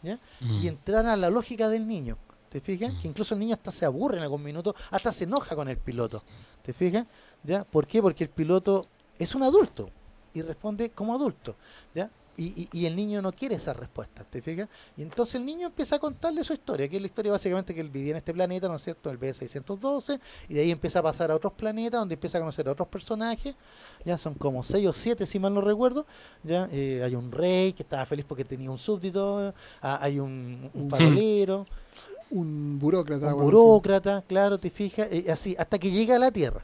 ¿ya? 0.02 0.18
Mm. 0.40 0.52
Y 0.62 0.68
entrar 0.68 1.06
a 1.06 1.16
la 1.16 1.28
lógica 1.30 1.68
del 1.68 1.86
niño. 1.86 2.16
¿Te 2.48 2.60
fijas? 2.60 2.94
Que 3.02 3.08
incluso 3.08 3.34
el 3.34 3.40
niño 3.40 3.54
hasta 3.54 3.70
se 3.70 3.84
aburre 3.84 4.16
en 4.16 4.22
algún 4.22 4.42
minuto, 4.42 4.74
hasta 4.90 5.12
se 5.12 5.24
enoja 5.24 5.54
con 5.54 5.68
el 5.68 5.76
piloto. 5.76 6.22
¿Te 6.62 6.72
fijas? 6.72 7.04
¿Ya? 7.44 7.64
¿Por 7.64 7.86
qué? 7.86 8.00
Porque 8.00 8.24
el 8.24 8.30
piloto 8.30 8.86
es 9.18 9.34
un 9.34 9.42
adulto 9.42 9.90
y 10.32 10.40
responde 10.40 10.90
como 10.90 11.14
adulto. 11.14 11.56
¿Ya? 11.94 12.08
Y, 12.38 12.44
y- 12.62 12.68
y 12.72 12.86
el 12.86 12.94
niño 12.96 13.20
no 13.20 13.32
quiere 13.32 13.56
esa 13.56 13.72
respuesta, 13.72 14.24
¿te 14.24 14.40
fijas? 14.40 14.68
Y 14.96 15.02
entonces 15.02 15.34
el 15.34 15.44
niño 15.44 15.66
empieza 15.66 15.96
a 15.96 15.98
contarle 15.98 16.44
su 16.44 16.52
historia, 16.52 16.88
que 16.88 16.96
es 16.96 17.02
la 17.02 17.08
historia 17.08 17.32
básicamente 17.32 17.74
que 17.74 17.80
él 17.80 17.90
vivía 17.90 18.12
en 18.12 18.18
este 18.18 18.32
planeta, 18.32 18.68
¿no 18.68 18.76
es 18.76 18.82
cierto? 18.84 19.10
El 19.10 19.18
B612, 19.18 20.20
y 20.48 20.54
de 20.54 20.60
ahí 20.60 20.70
empieza 20.70 21.00
a 21.00 21.02
pasar 21.02 21.32
a 21.32 21.34
otros 21.34 21.52
planetas, 21.54 22.00
donde 22.00 22.14
empieza 22.14 22.38
a 22.38 22.40
conocer 22.40 22.68
a 22.68 22.72
otros 22.72 22.88
personajes, 22.88 23.56
ya 24.04 24.16
son 24.16 24.34
como 24.34 24.62
seis 24.62 24.86
o 24.86 24.92
siete, 24.92 25.26
si 25.26 25.40
mal 25.40 25.52
no 25.52 25.60
recuerdo, 25.60 26.06
ya 26.44 26.68
eh, 26.72 27.02
hay 27.04 27.14
un 27.16 27.32
rey 27.32 27.72
que 27.72 27.82
estaba 27.82 28.06
feliz 28.06 28.24
porque 28.26 28.44
tenía 28.44 28.70
un 28.70 28.78
súbdito, 28.78 29.52
ah, 29.82 29.98
hay 30.00 30.20
un, 30.20 30.70
un 30.74 30.82
Un- 30.82 30.90
farolero, 30.90 31.66
Un 32.30 32.78
burócrata. 32.78 33.34
un 33.34 33.40
burócrata, 33.40 34.22
claro, 34.22 34.58
te 34.58 34.70
fijas, 34.70 35.08
eh, 35.10 35.26
así, 35.32 35.56
hasta 35.58 35.78
que 35.78 35.90
llega 35.90 36.16
a 36.16 36.18
la 36.18 36.30
Tierra. 36.30 36.62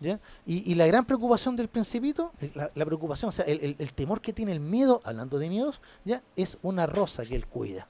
¿Ya? 0.00 0.18
Y, 0.46 0.74
la 0.74 0.86
gran 0.86 1.04
preocupación 1.04 1.56
del 1.56 1.68
principito, 1.68 2.32
eh, 2.40 2.50
la, 2.74 2.84
preocupación, 2.84 3.28
o 3.28 3.32
sea, 3.32 3.44
el, 3.44 3.76
el- 3.78 3.92
temor 3.92 4.20
que 4.20 4.32
tiene 4.32 4.52
el 4.52 4.60
miedo, 4.60 5.00
hablando 5.04 5.38
de 5.38 5.48
miedos, 5.48 5.80
ya 6.04 6.22
es 6.36 6.58
una 6.62 6.86
rosa 6.86 7.24
que 7.24 7.34
él 7.34 7.46
cuida. 7.46 7.86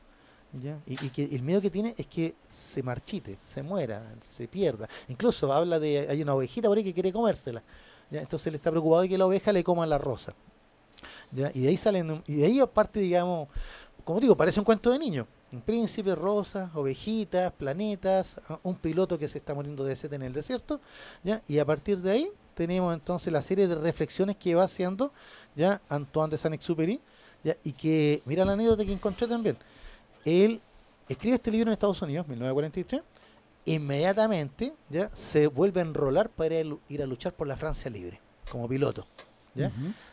¿ya? 0.61 0.79
Y, 0.87 1.07
y 1.07 1.11
que 1.11 1.25
el 1.25 1.43
miedo 1.43 1.61
que 1.61 1.71
tiene 1.71 1.95
es 1.97 2.07
que 2.07 2.35
se 2.51 2.83
marchite, 2.83 3.39
se 3.55 3.63
muera, 3.63 4.03
se 4.29 4.49
pierda. 4.49 4.89
Incluso 5.09 5.53
habla 5.53 5.79
de, 5.79 6.07
hay 6.09 6.23
una 6.23 6.35
ovejita 6.35 6.69
por 6.69 6.77
ahí 6.77 6.85
que 6.85 6.95
quiere 6.95 7.13
comérsela. 7.13 7.63
¿ya? 8.11 8.21
Entonces 8.21 8.49
él 8.49 8.57
está 8.57 8.71
preocupado 8.71 9.03
de 9.03 9.09
que 9.09 9.19
la 9.19 9.27
oveja 9.27 9.53
le 9.53 9.63
coma 9.63 9.87
la 9.87 9.99
rosa. 9.99 10.35
¿ya? 11.31 11.51
Y 11.55 11.61
de 11.61 11.69
ahí 11.69 11.77
salen, 11.77 12.23
y 12.27 12.35
de 12.37 12.47
ahí 12.47 12.61
aparte, 12.61 13.01
digamos, 13.01 13.49
como 14.05 14.19
digo, 14.21 14.37
parece 14.37 14.59
un 14.59 14.65
cuento 14.65 14.91
de 14.91 14.99
niño. 14.99 15.27
Un 15.53 15.61
príncipe, 15.63 16.15
rosas, 16.15 16.71
ovejitas, 16.75 17.53
planetas, 17.53 18.37
a- 18.49 18.61
un 18.63 18.77
piloto 18.77 19.19
que 19.19 19.29
se 19.29 19.39
está 19.39 19.53
muriendo 19.53 19.83
de 19.85 19.97
sed 19.97 20.13
en 20.13 20.23
el 20.23 20.33
desierto, 20.33 20.81
¿ya? 21.25 21.43
Y 21.49 21.59
a 21.59 21.65
partir 21.65 21.99
de 21.99 22.11
ahí 22.13 22.31
tenemos 22.55 22.95
entonces 22.95 23.33
la 23.33 23.43
serie 23.43 23.67
de 23.67 23.75
reflexiones 23.75 24.37
que 24.37 24.55
va 24.55 24.65
haciendo 24.65 25.13
ya 25.57 25.81
Antoine 25.89 26.31
de 26.31 26.39
Saint-Exupéry, 26.39 27.01
¿ya? 27.43 27.57
Y 27.65 27.73
que, 27.73 28.23
mira 28.27 28.45
la 28.45 28.53
anécdota 28.53 28.85
que 28.85 28.93
encontré 28.93 29.27
también. 29.27 29.57
Él 30.25 30.61
escribe 31.09 31.35
este 31.35 31.51
libro 31.51 31.71
en 31.71 31.73
Estados 31.73 32.01
Unidos, 32.01 32.29
1943, 32.29 33.03
inmediatamente 33.65 34.73
ya 34.89 35.11
se 35.15 35.49
vuelve 35.49 35.81
a 35.81 35.85
enrolar 35.85 36.31
para 36.31 36.55
ir 36.55 37.03
a 37.03 37.07
luchar 37.07 37.33
por 37.35 37.49
la 37.49 37.57
Francia 37.57 37.91
libre, 37.91 38.21
como 38.51 38.69
piloto. 38.69 39.05
¿Ya? 39.55 39.71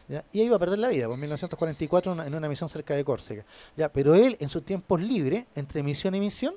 ¿ya? 0.08 0.24
Y 0.32 0.40
ahí 0.40 0.46
iba 0.46 0.56
a 0.56 0.60
perder 0.60 0.80
la 0.80 0.88
vida, 0.90 1.06
pues, 1.06 1.16
en 1.16 1.22
1944 1.22 2.12
en 2.12 2.18
una, 2.20 2.28
en 2.28 2.36
una 2.36 2.50
misión 2.50 2.70
cerca 2.70 2.96
de 2.96 3.04
Córcega. 3.04 3.46
¿ya? 3.76 3.90
Pero 3.92 4.16
él, 4.16 4.38
en 4.40 4.50
sus 4.50 4.64
tiempos 4.64 5.00
libres, 5.02 5.46
entre 5.56 5.84
misión 5.84 6.16
y 6.16 6.20
misión, 6.20 6.56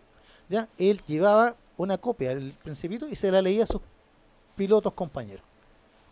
¿ya? 0.49 0.69
él 0.79 1.01
llevaba 1.07 1.57
una 1.77 1.99
copia 1.99 2.31
del 2.31 2.53
Principito 2.63 3.09
y 3.09 3.17
se 3.17 3.31
la 3.31 3.41
leía 3.43 3.65
a 3.65 3.67
sus 3.67 3.81
pilotos 4.57 4.93
compañeros. 4.93 5.43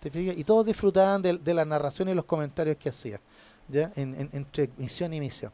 ¿Te 0.00 0.10
fijas? 0.10 0.36
Y 0.36 0.44
todos 0.44 0.64
disfrutaban 0.64 1.20
de, 1.22 1.38
de 1.38 1.54
la 1.54 1.64
narración 1.64 2.08
y 2.08 2.14
los 2.14 2.24
comentarios 2.24 2.76
que 2.76 2.88
hacía, 2.88 3.20
¿ya? 3.68 3.92
En- 3.96 4.14
en- 4.14 4.30
entre 4.32 4.70
misión 4.76 5.12
y 5.12 5.20
misión. 5.20 5.52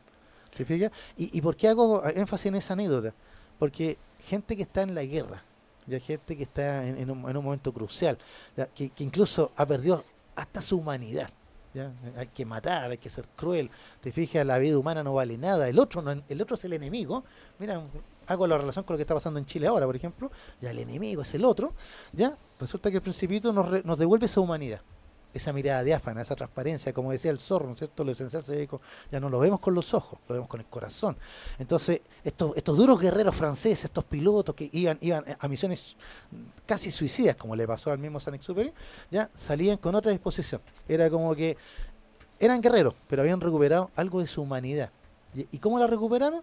¿Te 0.56 0.64
fijas? 0.64 0.92
¿Y, 1.16 1.36
¿Y 1.36 1.40
por 1.40 1.56
qué 1.56 1.68
hago 1.68 2.04
énfasis 2.06 2.46
en 2.46 2.54
esa 2.56 2.74
anécdota? 2.74 3.12
Porque 3.58 3.96
gente 4.20 4.56
que 4.56 4.62
está 4.62 4.82
en 4.82 4.94
la 4.94 5.02
guerra, 5.02 5.42
ya 5.86 5.98
gente 5.98 6.36
que 6.36 6.44
está 6.44 6.86
en, 6.86 7.10
un, 7.10 7.20
momento 7.22 7.72
crucial, 7.72 8.18
que, 8.74 8.90
incluso 8.98 9.50
ha 9.56 9.66
perdido 9.66 10.04
hasta 10.36 10.62
su 10.62 10.78
humanidad. 10.78 11.31
¿ya? 11.73 11.93
Hay 12.16 12.28
que 12.28 12.44
matar, 12.44 12.90
hay 12.90 12.98
que 12.98 13.09
ser 13.09 13.27
cruel. 13.36 13.70
Te 14.01 14.12
fijas, 14.12 14.47
la 14.47 14.59
vida 14.59 14.78
humana 14.78 15.02
no 15.02 15.15
vale 15.15 15.36
nada. 15.39 15.69
El 15.69 15.78
otro, 15.78 16.02
el 16.28 16.43
otro 16.43 16.56
es 16.56 16.65
el 16.65 16.73
enemigo. 16.73 17.24
Mira, 17.59 17.82
hago 18.27 18.47
la 18.47 18.59
relación 18.59 18.85
con 18.85 18.94
lo 18.94 18.98
que 18.98 19.02
está 19.02 19.15
pasando 19.15 19.39
en 19.39 19.47
Chile 19.47 19.66
ahora, 19.66 19.86
por 19.86 19.97
ejemplo. 19.97 20.31
Ya 20.61 20.70
el 20.70 20.78
enemigo 20.78 21.23
es 21.23 21.35
el 21.35 21.44
otro. 21.44 21.74
Ya 22.12 22.36
resulta 22.59 22.90
que 22.90 22.97
el 22.97 23.02
Principito 23.02 23.52
nos, 23.52 23.85
nos 23.85 23.98
devuelve 23.98 24.27
esa 24.27 24.40
humanidad 24.40 24.81
esa 25.35 25.52
mirada 25.52 25.82
diáfana, 25.82 26.23
esa 26.23 26.36
transparencia, 26.36 26.93
como 26.93 27.11
decía 27.11 27.31
el 27.31 27.39
zorro, 27.39 27.66
¿no 27.66 27.73
es 27.73 27.78
cierto? 27.78 28.05
Lo 28.05 28.12
esencial 28.12 28.44
se 28.44 28.56
dijo, 28.56 28.81
ya 29.11 29.20
no 29.20 29.28
lo 29.28 29.40
vemos 29.40 29.61
con 29.61 29.74
los 29.74 29.93
ojos, 29.93 30.19
lo 30.28 30.35
vemos 30.36 30.48
con 30.48 30.61
el 30.61 30.66
corazón. 30.66 31.16
Entonces, 31.59 32.01
estos, 32.23 32.56
estos 32.56 32.78
duros 32.78 33.01
guerreros 33.01 33.35
franceses, 33.35 33.85
estos 33.86 34.05
pilotos 34.05 34.55
que 34.55 34.70
iban, 34.73 34.97
iban 35.01 35.24
a 35.39 35.48
misiones 35.48 35.97
casi 36.65 36.90
suicidas, 36.90 37.36
como 37.36 37.56
le 37.56 37.66
pasó 37.66 37.90
al 37.90 37.98
mismo 37.98 38.20
San 38.20 38.35
Exuperi, 38.35 38.73
ya 39.11 39.28
salían 39.36 39.77
con 39.77 39.94
otra 39.94 40.12
disposición. 40.12 40.61
Era 40.89 41.11
como 41.11 41.35
que 41.35 41.56
eran 42.39 42.61
guerreros, 42.61 42.94
pero 43.09 43.23
habían 43.23 43.40
recuperado 43.40 43.90
algo 43.97 44.20
de 44.20 44.28
su 44.28 44.43
humanidad. 44.43 44.90
¿Y, 45.35 45.48
y 45.51 45.59
cómo 45.59 45.78
la 45.78 45.86
recuperaron? 45.86 46.43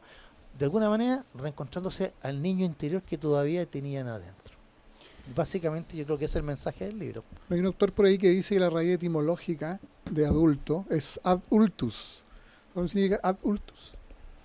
De 0.58 0.66
alguna 0.66 0.90
manera, 0.90 1.24
reencontrándose 1.34 2.14
al 2.22 2.42
niño 2.42 2.66
interior 2.66 3.02
que 3.02 3.18
todavía 3.18 3.66
tenían 3.66 4.08
adentro. 4.08 4.41
Básicamente 5.36 5.96
yo 5.96 6.06
creo 6.06 6.18
que 6.18 6.26
es 6.26 6.36
el 6.36 6.44
mensaje 6.44 6.86
del 6.86 7.00
libro. 7.00 7.24
Hay 7.50 7.60
un 7.60 7.68
autor 7.68 7.94
por 7.94 8.06
ahí 8.06 8.18
que 8.18 8.30
dice 8.30 8.56
que 8.56 8.60
la 8.60 8.70
raíz 8.70 8.96
etimológica 8.96 9.80
de 10.10 10.26
adulto 10.26 10.86
es 10.90 11.20
adultus. 11.24 12.26
¿Cómo 12.74 12.88
significa 12.88 13.20
adultus? 13.24 13.94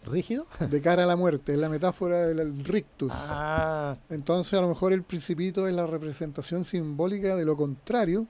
¿Rígido? 0.04 0.46
De 0.70 0.80
cara 0.80 1.02
a 1.02 1.06
la 1.06 1.16
muerte, 1.16 1.54
es 1.54 1.58
la 1.58 1.68
metáfora 1.68 2.28
del 2.28 2.64
rictus. 2.64 3.12
Ah. 3.14 3.96
Entonces 4.08 4.54
a 4.54 4.62
lo 4.62 4.68
mejor 4.68 4.92
el 4.92 5.02
principito 5.02 5.66
es 5.66 5.74
la 5.74 5.86
representación 5.86 6.64
simbólica 6.64 7.34
de 7.34 7.44
lo 7.44 7.56
contrario 7.56 8.26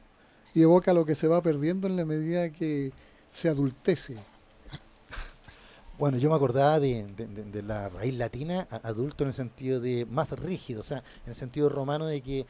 y 0.54 0.62
evoca 0.62 0.94
lo 0.94 1.04
que 1.04 1.14
se 1.14 1.28
va 1.28 1.42
perdiendo 1.42 1.86
en 1.86 1.96
la 1.96 2.06
medida 2.06 2.50
que 2.50 2.92
se 3.28 3.50
adultece. 3.50 4.16
Bueno, 5.98 6.18
yo 6.18 6.28
me 6.28 6.36
acordaba 6.36 6.78
de, 6.78 7.06
la 7.66 7.88
raíz 7.88 8.14
latina, 8.14 8.68
adulto 8.82 9.24
en 9.24 9.28
el 9.28 9.34
sentido 9.34 9.80
de 9.80 10.06
más 10.06 10.30
rígido, 10.32 10.80
o 10.80 10.84
sea, 10.84 10.98
en 11.24 11.30
el 11.30 11.34
sentido 11.34 11.68
romano 11.68 12.06
de 12.06 12.20
que 12.20 12.46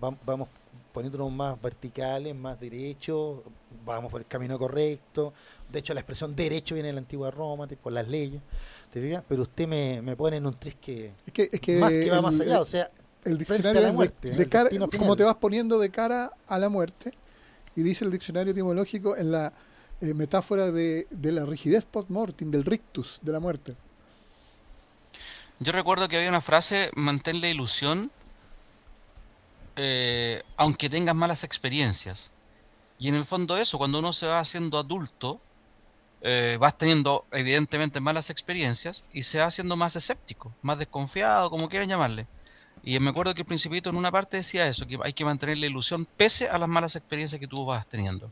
vamos 0.00 0.48
poniéndonos 0.92 1.30
más 1.32 1.60
verticales, 1.60 2.34
más 2.34 2.58
derechos, 2.58 3.40
vamos 3.84 4.10
por 4.10 4.20
el 4.20 4.26
camino 4.26 4.58
correcto. 4.58 5.32
De 5.70 5.80
hecho, 5.80 5.94
la 5.94 6.00
expresión 6.00 6.34
derecho 6.34 6.74
viene 6.74 6.88
de 6.88 6.94
la 6.94 7.00
antigua 7.00 7.30
Roma, 7.30 7.66
por 7.66 7.92
las 7.92 8.08
leyes, 8.08 8.40
¿te 8.92 9.00
fijas? 9.00 9.22
Pero 9.28 9.42
usted 9.42 9.66
me, 9.66 10.00
me 10.00 10.16
pone 10.16 10.36
en 10.36 10.46
un 10.46 10.54
tris 10.54 10.76
que, 10.80 11.12
es 11.26 11.60
que, 11.60 11.78
más 11.78 11.92
que 11.92 12.10
va 12.10 12.22
más 12.22 12.40
allá, 12.40 12.60
o 12.60 12.64
sea, 12.64 12.90
el 13.24 13.36
diccionario 13.36 13.80
la 13.80 13.92
muerte, 13.92 14.30
de, 14.30 14.48
cara, 14.48 14.70
como 14.96 15.16
te 15.16 15.24
vas 15.24 15.34
poniendo 15.34 15.78
de 15.78 15.90
cara 15.90 16.30
a 16.46 16.58
la 16.58 16.68
muerte, 16.68 17.12
y 17.74 17.82
dice 17.82 18.04
el 18.04 18.10
diccionario 18.10 18.52
etimológico 18.52 19.16
en 19.16 19.32
la 19.32 19.52
eh, 20.00 20.12
metáfora 20.14 20.70
de, 20.70 21.06
la 21.10 21.44
rigidez 21.44 21.84
post-mortem, 21.84 22.50
del 22.50 22.64
rictus, 22.64 23.18
de 23.22 23.32
la 23.32 23.40
muerte. 23.40 23.74
Yo 25.58 25.72
recuerdo 25.72 26.06
que 26.08 26.16
había 26.16 26.28
una 26.28 26.42
frase, 26.42 26.90
mantén 26.96 27.40
la 27.40 27.48
ilusión, 27.48 28.10
eh, 29.76 30.42
aunque 30.56 30.90
tengas 30.90 31.14
malas 31.14 31.44
experiencias. 31.44 32.30
Y 32.98 33.08
en 33.08 33.14
el 33.14 33.24
fondo 33.24 33.56
eso, 33.56 33.78
cuando 33.78 33.98
uno 33.98 34.12
se 34.12 34.26
va 34.26 34.38
haciendo 34.38 34.78
adulto, 34.78 35.40
eh, 36.20 36.56
vas 36.60 36.76
teniendo 36.76 37.24
evidentemente 37.30 38.00
malas 38.00 38.30
experiencias 38.30 39.04
y 39.12 39.22
se 39.22 39.38
va 39.38 39.46
haciendo 39.46 39.76
más 39.76 39.96
escéptico, 39.96 40.52
más 40.60 40.78
desconfiado, 40.78 41.48
como 41.50 41.68
quieran 41.68 41.88
llamarle. 41.88 42.26
Y 42.82 42.98
me 43.00 43.10
acuerdo 43.10 43.34
que 43.34 43.42
el 43.42 43.46
Principito 43.46 43.90
en 43.90 43.96
una 43.96 44.12
parte 44.12 44.36
decía 44.36 44.68
eso, 44.68 44.86
que 44.86 44.98
hay 45.02 45.12
que 45.14 45.24
mantener 45.24 45.56
la 45.58 45.66
ilusión 45.66 46.04
pese 46.04 46.48
a 46.48 46.58
las 46.58 46.68
malas 46.68 46.96
experiencias 46.96 47.40
que 47.40 47.46
tú 47.46 47.64
vas 47.64 47.86
teniendo. 47.86 48.30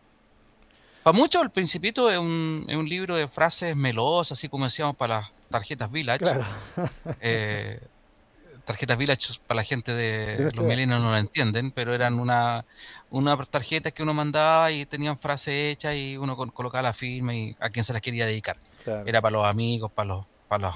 Para 1.04 1.18
muchos, 1.18 1.42
El 1.42 1.50
Principito 1.50 2.10
es 2.10 2.18
un, 2.18 2.64
es 2.66 2.76
un 2.76 2.88
libro 2.88 3.14
de 3.14 3.28
frases 3.28 3.76
melosas, 3.76 4.38
así 4.38 4.48
como 4.48 4.64
decíamos 4.64 4.96
para 4.96 5.18
las 5.18 5.30
tarjetas 5.50 5.92
Village. 5.92 6.24
Eh, 7.20 7.78
tarjetas 8.64 8.96
Village 8.96 9.34
para 9.46 9.56
la 9.56 9.64
gente 9.64 9.92
de 9.92 10.50
los 10.54 10.66
milenios 10.66 11.02
no 11.02 11.12
la 11.12 11.18
entienden, 11.18 11.72
pero 11.72 11.94
eran 11.94 12.14
una, 12.14 12.64
una 13.10 13.36
tarjeta 13.44 13.90
que 13.90 14.02
uno 14.02 14.14
mandaba 14.14 14.72
y 14.72 14.86
tenían 14.86 15.18
frases 15.18 15.72
hechas 15.72 15.94
y 15.94 16.16
uno 16.16 16.36
colocaba 16.36 16.80
la 16.80 16.94
firma 16.94 17.34
y 17.34 17.54
a 17.60 17.68
quién 17.68 17.84
se 17.84 17.92
las 17.92 18.00
quería 18.00 18.24
dedicar. 18.24 18.56
Era 19.04 19.20
para 19.20 19.32
los 19.32 19.46
amigos, 19.46 19.92
para 19.92 20.08
los, 20.08 20.26
para 20.48 20.68
los 20.68 20.74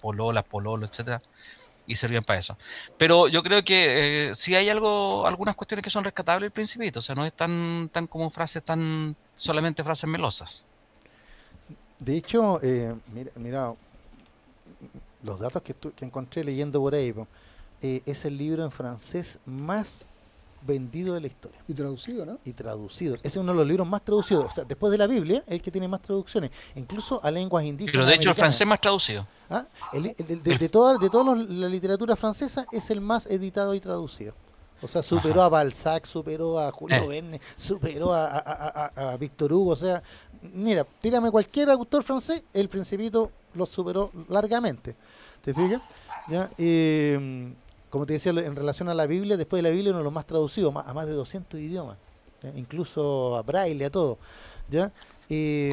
pololas, 0.00 0.44
pololos, 0.44 0.88
etcétera 0.88 1.18
y 1.86 1.96
servían 1.96 2.24
para 2.24 2.38
eso. 2.38 2.56
Pero 2.98 3.28
yo 3.28 3.42
creo 3.42 3.64
que 3.64 4.30
eh, 4.30 4.34
si 4.34 4.54
hay 4.54 4.68
algo, 4.68 5.26
algunas 5.26 5.56
cuestiones 5.56 5.84
que 5.84 5.90
son 5.90 6.04
rescatables 6.04 6.48
el 6.48 6.52
principito, 6.52 6.98
o 6.98 7.02
sea, 7.02 7.14
no 7.14 7.24
es 7.24 7.32
tan, 7.32 7.88
tan 7.92 8.06
como 8.06 8.30
frases, 8.30 8.62
tan 8.62 9.16
solamente 9.34 9.84
frases 9.84 10.08
melosas. 10.08 10.64
De 11.98 12.16
hecho, 12.16 12.60
eh, 12.62 12.94
mira, 13.12 13.30
mira, 13.36 13.72
los 15.22 15.38
datos 15.38 15.62
que, 15.62 15.74
que 15.74 16.04
encontré 16.04 16.44
leyendo 16.44 16.80
por 16.80 16.94
ahí, 16.94 17.14
eh, 17.82 18.02
es 18.06 18.24
el 18.24 18.36
libro 18.36 18.64
en 18.64 18.70
francés 18.70 19.38
más 19.46 20.06
vendido 20.62 21.14
de 21.14 21.20
la 21.20 21.26
historia. 21.26 21.58
Y 21.68 21.74
traducido, 21.74 22.26
¿no? 22.26 22.38
Y 22.44 22.52
traducido. 22.52 23.14
Ese 23.16 23.28
es 23.28 23.36
uno 23.36 23.52
de 23.52 23.58
los 23.58 23.66
libros 23.66 23.86
más 23.86 24.02
traducidos. 24.02 24.46
O 24.46 24.54
sea, 24.54 24.64
después 24.64 24.90
de 24.90 24.98
la 24.98 25.06
Biblia, 25.06 25.42
el 25.46 25.60
que 25.60 25.70
tiene 25.70 25.88
más 25.88 26.02
traducciones, 26.02 26.50
incluso 26.74 27.20
a 27.22 27.30
lenguas 27.30 27.64
indígenas. 27.64 27.92
Pero 27.92 28.06
de 28.06 28.14
hecho, 28.14 28.30
el 28.30 28.34
francés 28.34 28.66
más 28.66 28.80
traducido. 28.80 29.26
¿Ah? 29.48 29.64
de, 29.92 30.68
toda, 30.68 30.98
de 30.98 31.08
toda 31.08 31.36
la 31.36 31.68
literatura 31.68 32.16
francesa, 32.16 32.66
es 32.72 32.90
el 32.90 33.00
más 33.00 33.26
editado 33.26 33.74
y 33.74 33.80
traducido. 33.80 34.34
O 34.82 34.88
sea, 34.88 35.02
superó 35.02 35.42
a 35.42 35.48
Balzac, 35.48 36.04
superó 36.04 36.58
a 36.58 36.70
Julio 36.70 36.96
eh. 36.96 37.08
Verne, 37.08 37.40
superó 37.56 38.12
a, 38.12 38.38
a, 38.94 39.16
Víctor 39.16 39.52
Hugo. 39.52 39.70
O 39.70 39.76
sea, 39.76 40.02
mira, 40.42 40.86
tírame 41.00 41.30
cualquier 41.30 41.70
autor 41.70 42.02
francés, 42.02 42.42
el 42.52 42.68
Principito 42.68 43.30
lo 43.54 43.64
superó 43.64 44.10
largamente. 44.28 44.94
¿Te 45.42 45.54
fijas? 45.54 45.80
¿Ya? 46.28 46.50
Eh, 46.58 47.54
como 47.90 48.06
te 48.06 48.14
decía, 48.14 48.32
en 48.32 48.56
relación 48.56 48.88
a 48.88 48.94
la 48.94 49.06
Biblia, 49.06 49.36
después 49.36 49.62
de 49.62 49.68
la 49.68 49.72
Biblia 49.72 49.90
uno 49.90 49.98
de 49.98 50.04
los 50.04 50.12
más 50.12 50.26
traducidos, 50.26 50.74
a 50.76 50.94
más 50.94 51.06
de 51.06 51.12
200 51.12 51.60
idiomas, 51.60 51.96
incluso 52.54 53.36
a 53.36 53.42
braille, 53.42 53.84
a 53.84 53.90
todo. 53.90 54.18
¿ya? 54.70 54.92
y, 55.28 55.72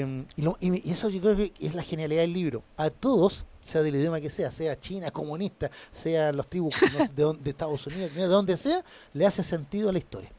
eso 0.89 1.09
yo 1.09 1.21
creo 1.21 1.35
que 1.35 1.53
es 1.59 1.75
la 1.75 1.83
genialidad 1.83 2.21
del 2.21 2.33
libro. 2.33 2.63
A 2.77 2.89
todos, 2.89 3.45
sea 3.61 3.81
del 3.81 3.95
idioma 3.95 4.19
que 4.19 4.29
sea, 4.29 4.51
sea 4.51 4.79
China, 4.79 5.11
comunista, 5.11 5.71
sea 5.91 6.31
los 6.31 6.47
tribus 6.47 6.75
de, 7.15 7.33
de, 7.39 7.49
Estados 7.49 7.85
Unidos, 7.87 8.13
de 8.13 8.25
donde 8.25 8.57
sea, 8.57 8.83
le 9.13 9.25
hace 9.25 9.43
sentido 9.43 9.89
a 9.89 9.91
la 9.91 9.99
historia. 9.99 10.31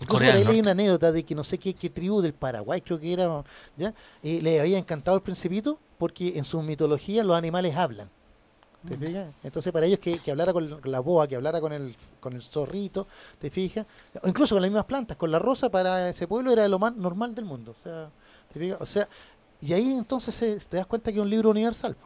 Incluso 0.00 0.24
por 0.24 0.34
ahí 0.34 0.44
leí 0.44 0.60
una 0.60 0.72
anécdota 0.72 1.12
de 1.12 1.22
que 1.22 1.34
no 1.34 1.44
sé 1.44 1.58
qué, 1.58 1.72
qué 1.72 1.88
tribu 1.88 2.20
del 2.20 2.34
Paraguay, 2.34 2.80
creo 2.80 2.98
que 2.98 3.12
era, 3.12 3.44
¿ya? 3.76 3.94
Y 4.22 4.40
le 4.40 4.60
había 4.60 4.76
encantado 4.76 5.16
el 5.16 5.22
principito 5.22 5.78
porque 5.98 6.36
en 6.36 6.44
su 6.44 6.60
mitología 6.62 7.22
los 7.22 7.36
animales 7.36 7.76
hablan. 7.76 8.10
¿Te 8.88 8.96
fijas? 8.96 9.32
Entonces 9.42 9.72
para 9.72 9.86
ellos 9.86 9.98
que, 9.98 10.18
que 10.18 10.30
hablara 10.30 10.52
con 10.52 10.80
la 10.84 11.00
boa, 11.00 11.26
que 11.26 11.36
hablara 11.36 11.60
con 11.60 11.72
el, 11.72 11.96
con 12.20 12.34
el 12.34 12.42
zorrito, 12.42 13.06
¿te 13.38 13.50
fijas? 13.50 13.86
O 14.22 14.28
incluso 14.28 14.54
con 14.54 14.62
las 14.62 14.70
mismas 14.70 14.84
plantas, 14.84 15.16
con 15.16 15.30
la 15.30 15.38
rosa 15.38 15.70
para 15.70 16.10
ese 16.10 16.26
pueblo 16.26 16.52
era 16.52 16.68
lo 16.68 16.78
más 16.78 16.94
normal 16.94 17.34
del 17.34 17.44
mundo. 17.44 17.74
O 17.78 17.82
sea, 17.82 18.10
¿te 18.52 18.60
fijas? 18.60 18.80
O 18.80 18.86
sea, 18.86 19.08
y 19.60 19.72
ahí 19.72 19.94
entonces 19.94 20.66
te 20.68 20.76
das 20.76 20.86
cuenta 20.86 21.10
que 21.10 21.18
es 21.18 21.22
un 21.22 21.30
libro 21.30 21.50
universal. 21.50 21.96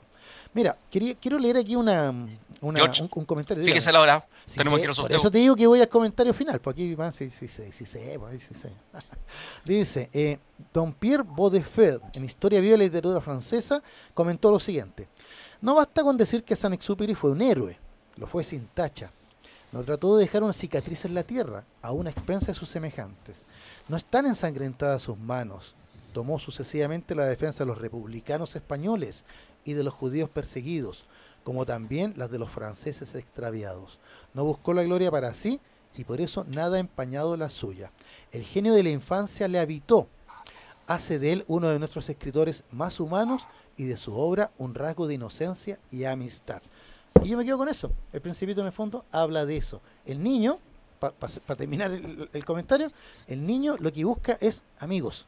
Mira, 0.54 0.76
quería, 0.90 1.14
quiero 1.14 1.38
leer 1.38 1.58
aquí 1.58 1.76
una, 1.76 2.10
una 2.60 2.92
un, 3.12 3.24
comentario. 3.24 3.64
Fíjese 3.64 3.92
la 3.92 4.00
hora, 4.00 4.26
tenemos 4.54 4.80
que 4.80 4.88
Por 4.88 5.12
eso 5.12 5.30
te 5.30 5.38
digo 5.38 5.54
que 5.54 5.66
voy 5.66 5.80
al 5.80 5.88
comentario 5.88 6.32
final, 6.32 6.60
pues 6.60 6.74
aquí 6.74 6.94
va, 6.94 7.12
sí, 7.12 7.30
sí, 7.30 7.48
sí, 7.48 7.70
sí. 7.70 7.98
Dice, 9.64 10.08
eh, 10.12 10.38
Don 10.72 10.92
Pierre 10.92 11.24
Baudefeld, 11.24 12.02
en 12.14 12.24
Historia 12.24 12.60
Viva 12.60 12.76
la 12.76 12.84
Literatura 12.84 13.20
Francesa, 13.20 13.82
comentó 14.14 14.50
lo 14.50 14.58
siguiente. 14.58 15.08
No 15.60 15.74
basta 15.74 16.02
con 16.02 16.16
decir 16.16 16.44
que 16.44 16.54
San 16.54 16.72
Exuperi 16.72 17.16
fue 17.16 17.32
un 17.32 17.42
héroe, 17.42 17.76
lo 18.16 18.28
fue 18.28 18.44
sin 18.44 18.68
tacha. 18.68 19.10
No 19.72 19.82
trató 19.82 20.16
de 20.16 20.24
dejar 20.24 20.44
una 20.44 20.52
cicatriz 20.52 21.04
en 21.04 21.14
la 21.14 21.24
tierra, 21.24 21.64
a 21.82 21.90
una 21.92 22.10
expensa 22.10 22.46
de 22.46 22.54
sus 22.54 22.68
semejantes. 22.68 23.42
No 23.88 23.96
están 23.96 24.26
ensangrentadas 24.26 25.02
sus 25.02 25.18
manos. 25.18 25.74
Tomó 26.12 26.38
sucesivamente 26.38 27.14
la 27.14 27.26
defensa 27.26 27.64
de 27.64 27.66
los 27.66 27.78
republicanos 27.78 28.54
españoles 28.54 29.24
y 29.64 29.72
de 29.72 29.82
los 29.82 29.92
judíos 29.92 30.30
perseguidos, 30.30 31.04
como 31.42 31.66
también 31.66 32.14
las 32.16 32.30
de 32.30 32.38
los 32.38 32.50
franceses 32.50 33.16
extraviados. 33.16 33.98
No 34.34 34.44
buscó 34.44 34.72
la 34.72 34.84
gloria 34.84 35.10
para 35.10 35.34
sí 35.34 35.60
y 35.96 36.04
por 36.04 36.20
eso 36.20 36.44
nada 36.44 36.78
empañado 36.78 37.36
la 37.36 37.50
suya. 37.50 37.90
El 38.30 38.44
genio 38.44 38.74
de 38.74 38.84
la 38.84 38.90
infancia 38.90 39.48
le 39.48 39.58
habitó. 39.58 40.08
Hace 40.86 41.18
de 41.18 41.32
él 41.32 41.44
uno 41.48 41.68
de 41.68 41.78
nuestros 41.78 42.08
escritores 42.08 42.62
más 42.70 43.00
humanos 43.00 43.42
y 43.78 43.84
de 43.84 43.96
su 43.96 44.14
obra 44.14 44.50
un 44.58 44.74
rasgo 44.74 45.06
de 45.06 45.14
inocencia 45.14 45.78
y 45.90 46.04
amistad. 46.04 46.60
Y 47.22 47.30
yo 47.30 47.38
me 47.38 47.44
quedo 47.44 47.56
con 47.56 47.68
eso. 47.68 47.90
El 48.12 48.20
Principito 48.20 48.60
en 48.60 48.66
el 48.66 48.72
fondo 48.72 49.04
habla 49.10 49.46
de 49.46 49.56
eso. 49.56 49.80
El 50.04 50.22
niño, 50.22 50.58
para 50.98 51.56
terminar 51.56 51.90
el, 51.90 52.44
comentario, 52.44 52.90
el 53.28 53.46
niño 53.46 53.76
lo 53.78 53.92
que 53.92 54.04
busca 54.04 54.36
es 54.40 54.62
amigos. 54.80 55.26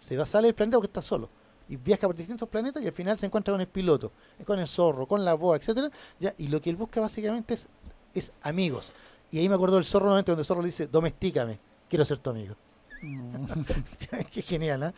Se 0.00 0.16
va 0.16 0.24
a 0.24 0.26
salir 0.26 0.48
del 0.48 0.54
planeta 0.54 0.76
porque 0.76 0.88
está 0.88 1.00
solo. 1.00 1.28
Y 1.68 1.76
viaja 1.76 2.06
por 2.06 2.16
distintos 2.16 2.48
planetas 2.48 2.82
y 2.82 2.86
al 2.86 2.92
final 2.92 3.16
se 3.18 3.26
encuentra 3.26 3.54
con 3.54 3.60
el 3.60 3.68
piloto, 3.68 4.10
con 4.44 4.58
el 4.58 4.66
zorro, 4.66 5.06
con 5.06 5.24
la 5.24 5.34
boa, 5.34 5.56
etcétera, 5.56 5.90
ya, 6.18 6.34
y 6.36 6.48
lo 6.48 6.60
que 6.60 6.70
él 6.70 6.76
busca 6.76 7.00
básicamente 7.00 7.54
es, 7.54 7.68
es 8.12 8.32
amigos. 8.42 8.92
Y 9.30 9.38
ahí 9.38 9.48
me 9.48 9.54
acuerdo 9.54 9.76
del 9.76 9.84
zorro 9.84 10.06
nuevamente, 10.06 10.32
donde 10.32 10.42
el 10.42 10.46
zorro 10.46 10.60
le 10.60 10.66
dice, 10.66 10.88
domestícame, 10.88 11.58
quiero 11.88 12.04
ser 12.04 12.18
tu 12.18 12.30
amigo. 12.30 12.56
Qué 14.32 14.42
genial, 14.42 14.82
¿eh? 14.82 14.92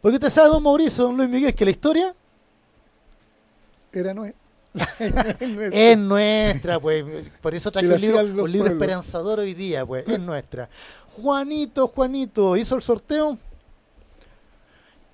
Porque 0.00 0.16
usted 0.16 0.30
sabe, 0.30 0.48
don 0.48 0.62
Mauricio, 0.62 1.04
don 1.04 1.16
Luis 1.16 1.28
Miguel, 1.28 1.54
que 1.54 1.64
la 1.64 1.70
historia 1.72 2.14
Era 3.98 4.12
nue- 4.12 4.34
es 5.72 5.98
nuestra, 5.98 6.78
pues. 6.78 7.04
Por 7.40 7.54
eso 7.54 7.70
traje 7.72 7.88
un 7.88 8.00
libro, 8.00 8.20
un 8.20 8.52
libro 8.52 8.70
esperanzador 8.70 9.38
hoy 9.40 9.54
día, 9.54 9.86
pues. 9.86 10.06
Es 10.06 10.20
nuestra. 10.20 10.68
Juanito, 11.16 11.88
Juanito, 11.88 12.56
¿hizo 12.56 12.74
el 12.76 12.82
sorteo? 12.82 13.38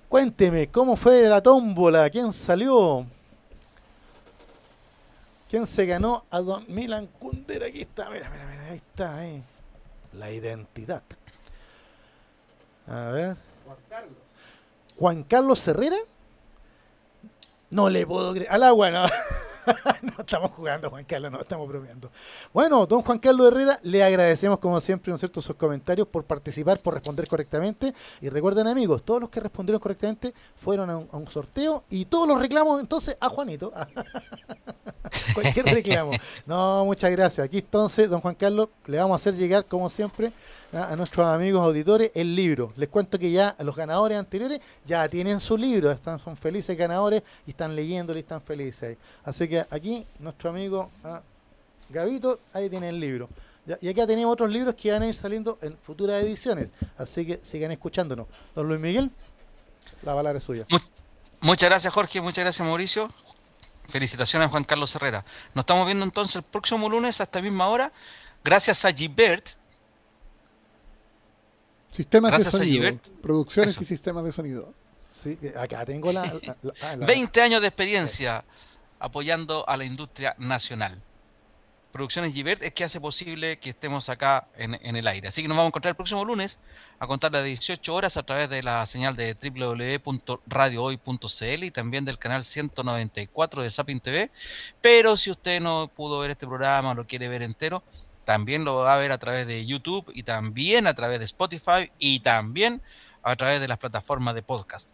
Cuénteme, 0.09 0.67
¿cómo 0.67 0.95
fue 0.97 1.23
la 1.23 1.41
tómbola? 1.41 2.09
¿Quién 2.09 2.33
salió? 2.33 3.05
¿Quién 5.49 5.65
se 5.65 5.85
ganó 5.85 6.25
a 6.29 6.39
Don 6.41 6.65
Milan 6.67 7.07
Kundera? 7.19 7.67
Aquí 7.67 7.81
está, 7.81 8.09
mira, 8.09 8.29
mira, 8.29 8.45
mira, 8.45 8.63
ahí 8.69 8.77
está, 8.77 9.17
ahí. 9.17 9.43
La 10.13 10.29
identidad. 10.31 11.03
A 12.87 13.09
ver. 13.11 13.37
Juan 14.97 15.23
Carlos 15.23 15.67
Herrera. 15.67 15.97
No 17.73 17.89
le 17.89 18.05
puedo 18.05 18.33
creer. 18.33 18.51
Al 18.51 18.63
agua, 18.63 18.91
no. 18.91 19.05
no 20.01 20.13
estamos 20.19 20.51
jugando, 20.51 20.89
Juan 20.89 21.05
Carlos, 21.05 21.31
no 21.31 21.39
estamos 21.39 21.67
bromeando. 21.67 22.11
Bueno, 22.53 22.85
don 22.85 23.01
Juan 23.01 23.17
Carlos 23.17 23.47
Herrera, 23.47 23.79
le 23.83 24.03
agradecemos 24.03 24.59
como 24.59 24.79
siempre, 24.79 25.11
¿no 25.11 25.17
cierto?, 25.17 25.41
sus 25.41 25.55
comentarios 25.55 26.07
por 26.07 26.23
participar, 26.25 26.79
por 26.79 26.93
responder 26.93 27.27
correctamente. 27.27 27.93
Y 28.21 28.29
recuerden, 28.29 28.67
amigos, 28.67 29.03
todos 29.03 29.21
los 29.21 29.29
que 29.29 29.39
respondieron 29.39 29.79
correctamente 29.79 30.33
fueron 30.57 30.89
a 30.89 30.97
un 30.97 31.27
sorteo 31.27 31.83
y 31.89 32.05
todos 32.05 32.27
los 32.27 32.39
reclamos 32.39 32.79
entonces 32.79 33.17
a 33.19 33.29
Juanito. 33.29 33.73
Cualquier 35.33 35.65
reclamo. 35.65 36.11
No, 36.45 36.85
muchas 36.85 37.11
gracias. 37.11 37.45
Aquí 37.45 37.59
entonces, 37.59 38.09
don 38.09 38.21
Juan 38.21 38.35
Carlos, 38.35 38.69
le 38.85 38.97
vamos 38.97 39.13
a 39.13 39.15
hacer 39.15 39.35
llegar, 39.35 39.65
como 39.65 39.89
siempre, 39.89 40.31
a, 40.73 40.91
a 40.91 40.95
nuestros 40.95 41.25
amigos 41.25 41.61
auditores 41.61 42.11
el 42.15 42.35
libro. 42.35 42.73
Les 42.75 42.89
cuento 42.89 43.17
que 43.17 43.31
ya 43.31 43.55
los 43.59 43.75
ganadores 43.75 44.17
anteriores 44.17 44.59
ya 44.85 45.07
tienen 45.07 45.39
su 45.39 45.57
libro, 45.57 45.91
están, 45.91 46.19
son 46.19 46.35
felices 46.35 46.77
ganadores 46.77 47.23
y 47.45 47.51
están 47.51 47.75
leyéndolo 47.75 48.17
y 48.19 48.21
están 48.21 48.41
felices. 48.41 48.97
Así 49.23 49.47
que 49.47 49.65
aquí, 49.69 50.05
nuestro 50.19 50.49
amigo 50.49 50.89
ah, 51.03 51.21
Gavito, 51.89 52.39
ahí 52.53 52.69
tiene 52.69 52.89
el 52.89 52.99
libro. 52.99 53.29
Y 53.81 53.87
acá 53.87 54.05
tenemos 54.05 54.33
otros 54.33 54.49
libros 54.49 54.75
que 54.75 54.91
van 54.91 55.03
a 55.03 55.07
ir 55.07 55.15
saliendo 55.15 55.57
en 55.61 55.77
futuras 55.77 56.21
ediciones. 56.21 56.69
Así 56.97 57.25
que 57.25 57.39
sigan 57.43 57.71
escuchándonos. 57.71 58.27
Don 58.53 58.67
Luis 58.67 58.79
Miguel, 58.79 59.09
la 60.01 60.13
palabra 60.13 60.37
es 60.37 60.43
suya. 60.43 60.65
Muchas 61.39 61.69
gracias 61.69 61.93
Jorge, 61.93 62.19
muchas 62.19 62.43
gracias 62.43 62.67
Mauricio. 62.67 63.09
Felicitaciones 63.87 64.47
a 64.47 64.49
Juan 64.49 64.63
Carlos 64.63 64.93
Herrera. 64.95 65.23
Nos 65.53 65.63
estamos 65.63 65.85
viendo 65.85 66.03
entonces 66.03 66.37
el 66.37 66.43
próximo 66.43 66.89
lunes 66.89 67.19
a 67.21 67.23
esta 67.23 67.41
misma 67.41 67.67
hora. 67.67 67.91
Gracias 68.43 68.83
a 68.83 68.91
Gilbert. 68.91 69.49
Sistemas 71.93 72.31
Gracias 72.31 72.53
de 72.53 72.57
sonido. 72.59 72.99
Producciones 73.21 73.71
Eso. 73.71 73.83
y 73.83 73.85
sistemas 73.85 74.25
de 74.25 74.31
sonido. 74.31 74.73
Sí, 75.13 75.37
acá 75.55 75.85
tengo 75.85 76.11
la... 76.11 76.25
la- 76.25 76.57
la- 76.61 76.73
ah, 76.81 76.95
la- 76.95 77.05
20 77.05 77.41
años 77.41 77.61
de 77.61 77.67
experiencia 77.67 78.43
apoyando 78.99 79.67
a 79.69 79.77
la 79.77 79.85
industria 79.85 80.35
nacional. 80.39 80.99
Producciones 81.91 82.33
Gilbert 82.33 82.63
es 82.63 82.73
que 82.73 82.83
hace 82.83 82.99
posible 82.99 83.59
que 83.59 83.69
estemos 83.69 84.09
acá 84.09 84.47
en, 84.57 84.73
en 84.81 84.95
el 84.95 85.05
aire. 85.05 85.27
Así 85.27 85.43
que 85.43 85.47
nos 85.47 85.55
vamos 85.55 85.67
a 85.67 85.69
encontrar 85.69 85.91
el 85.91 85.95
próximo 85.95 86.25
lunes 86.25 86.57
a 86.97 87.05
contar 87.05 87.31
las 87.31 87.43
18 87.45 87.93
horas 87.93 88.17
a 88.17 88.23
través 88.23 88.49
de 88.49 88.63
la 88.63 88.83
señal 88.87 89.15
de 89.15 89.35
www.radiohoy.cl 89.35 91.63
y 91.63 91.69
también 91.71 92.05
del 92.05 92.17
canal 92.17 92.43
194 92.45 93.61
de 93.61 93.69
Sapin 93.69 93.99
TV. 93.99 94.31
Pero 94.81 95.15
si 95.17 95.29
usted 95.29 95.61
no 95.61 95.87
pudo 95.95 96.17
ver 96.19 96.31
este 96.31 96.47
programa 96.47 96.91
o 96.91 96.95
lo 96.95 97.05
quiere 97.05 97.27
ver 97.29 97.43
entero, 97.43 97.83
también 98.25 98.65
lo 98.65 98.75
va 98.75 98.95
a 98.95 98.97
ver 98.97 99.11
a 99.11 99.17
través 99.17 99.47
de 99.47 99.65
YouTube 99.65 100.11
y 100.13 100.23
también 100.23 100.87
a 100.87 100.93
través 100.93 101.19
de 101.19 101.25
Spotify 101.25 101.91
y 101.99 102.21
también 102.21 102.81
a 103.21 103.35
través 103.35 103.61
de 103.61 103.67
las 103.67 103.77
plataformas 103.77 104.35
de 104.35 104.43
podcast. 104.43 104.89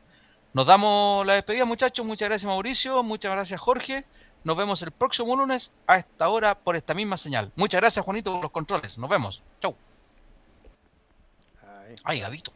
Nos 0.53 0.65
damos 0.65 1.25
la 1.25 1.33
despedida, 1.33 1.65
muchachos. 1.65 2.05
Muchas 2.05 2.29
gracias, 2.29 2.47
Mauricio. 2.47 3.03
Muchas 3.03 3.31
gracias, 3.31 3.59
Jorge. 3.59 4.05
Nos 4.43 4.57
vemos 4.57 4.81
el 4.81 4.91
próximo 4.91 5.35
lunes 5.35 5.71
a 5.85 5.97
esta 5.97 6.29
hora 6.29 6.55
por 6.55 6.75
esta 6.75 6.93
misma 6.93 7.17
señal. 7.17 7.51
Muchas 7.55 7.81
gracias, 7.81 8.03
Juanito, 8.03 8.31
por 8.31 8.41
los 8.41 8.51
controles. 8.51 8.97
Nos 8.97 9.09
vemos. 9.09 9.43
Chau. 9.61 9.75
Ay, 12.03 12.19
Gabito. 12.19 12.53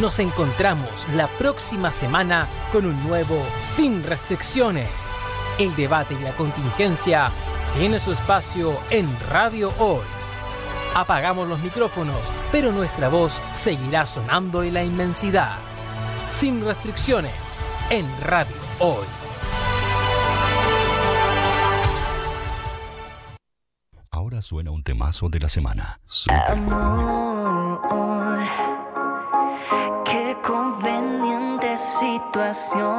Nos 0.00 0.18
encontramos 0.20 1.08
la 1.14 1.26
próxima 1.26 1.90
semana 1.90 2.46
con 2.72 2.86
un 2.86 3.02
nuevo 3.06 3.36
Sin 3.74 4.04
Restricciones. 4.04 5.09
El 5.60 5.76
debate 5.76 6.14
y 6.18 6.22
la 6.24 6.32
contingencia 6.32 7.28
tiene 7.76 8.00
su 8.00 8.12
espacio 8.12 8.80
en 8.88 9.06
Radio 9.28 9.70
Hoy. 9.78 10.00
Apagamos 10.94 11.46
los 11.46 11.58
micrófonos, 11.60 12.16
pero 12.50 12.72
nuestra 12.72 13.10
voz 13.10 13.38
seguirá 13.56 14.06
sonando 14.06 14.62
en 14.62 14.72
la 14.72 14.82
inmensidad. 14.82 15.58
Sin 16.30 16.64
restricciones 16.64 17.34
en 17.90 18.06
Radio 18.22 18.56
Hoy. 18.78 19.04
Ahora 24.10 24.40
suena 24.40 24.70
un 24.70 24.82
temazo 24.82 25.28
de 25.28 25.40
la 25.40 25.50
semana. 25.50 26.00
Amor, 26.48 27.82
qué 30.06 30.38
conveniente 30.42 31.76
situación. 31.76 32.90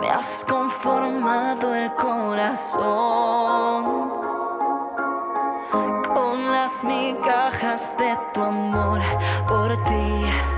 Me 0.00 0.08
has 0.10 0.44
conformado 0.46 1.74
el 1.74 1.94
corazón 1.94 2.82
con 6.14 6.52
las 6.52 6.84
migajas 6.84 7.96
de 7.96 8.16
tu 8.32 8.42
amor 8.42 9.00
por 9.48 9.76
ti. 9.84 10.51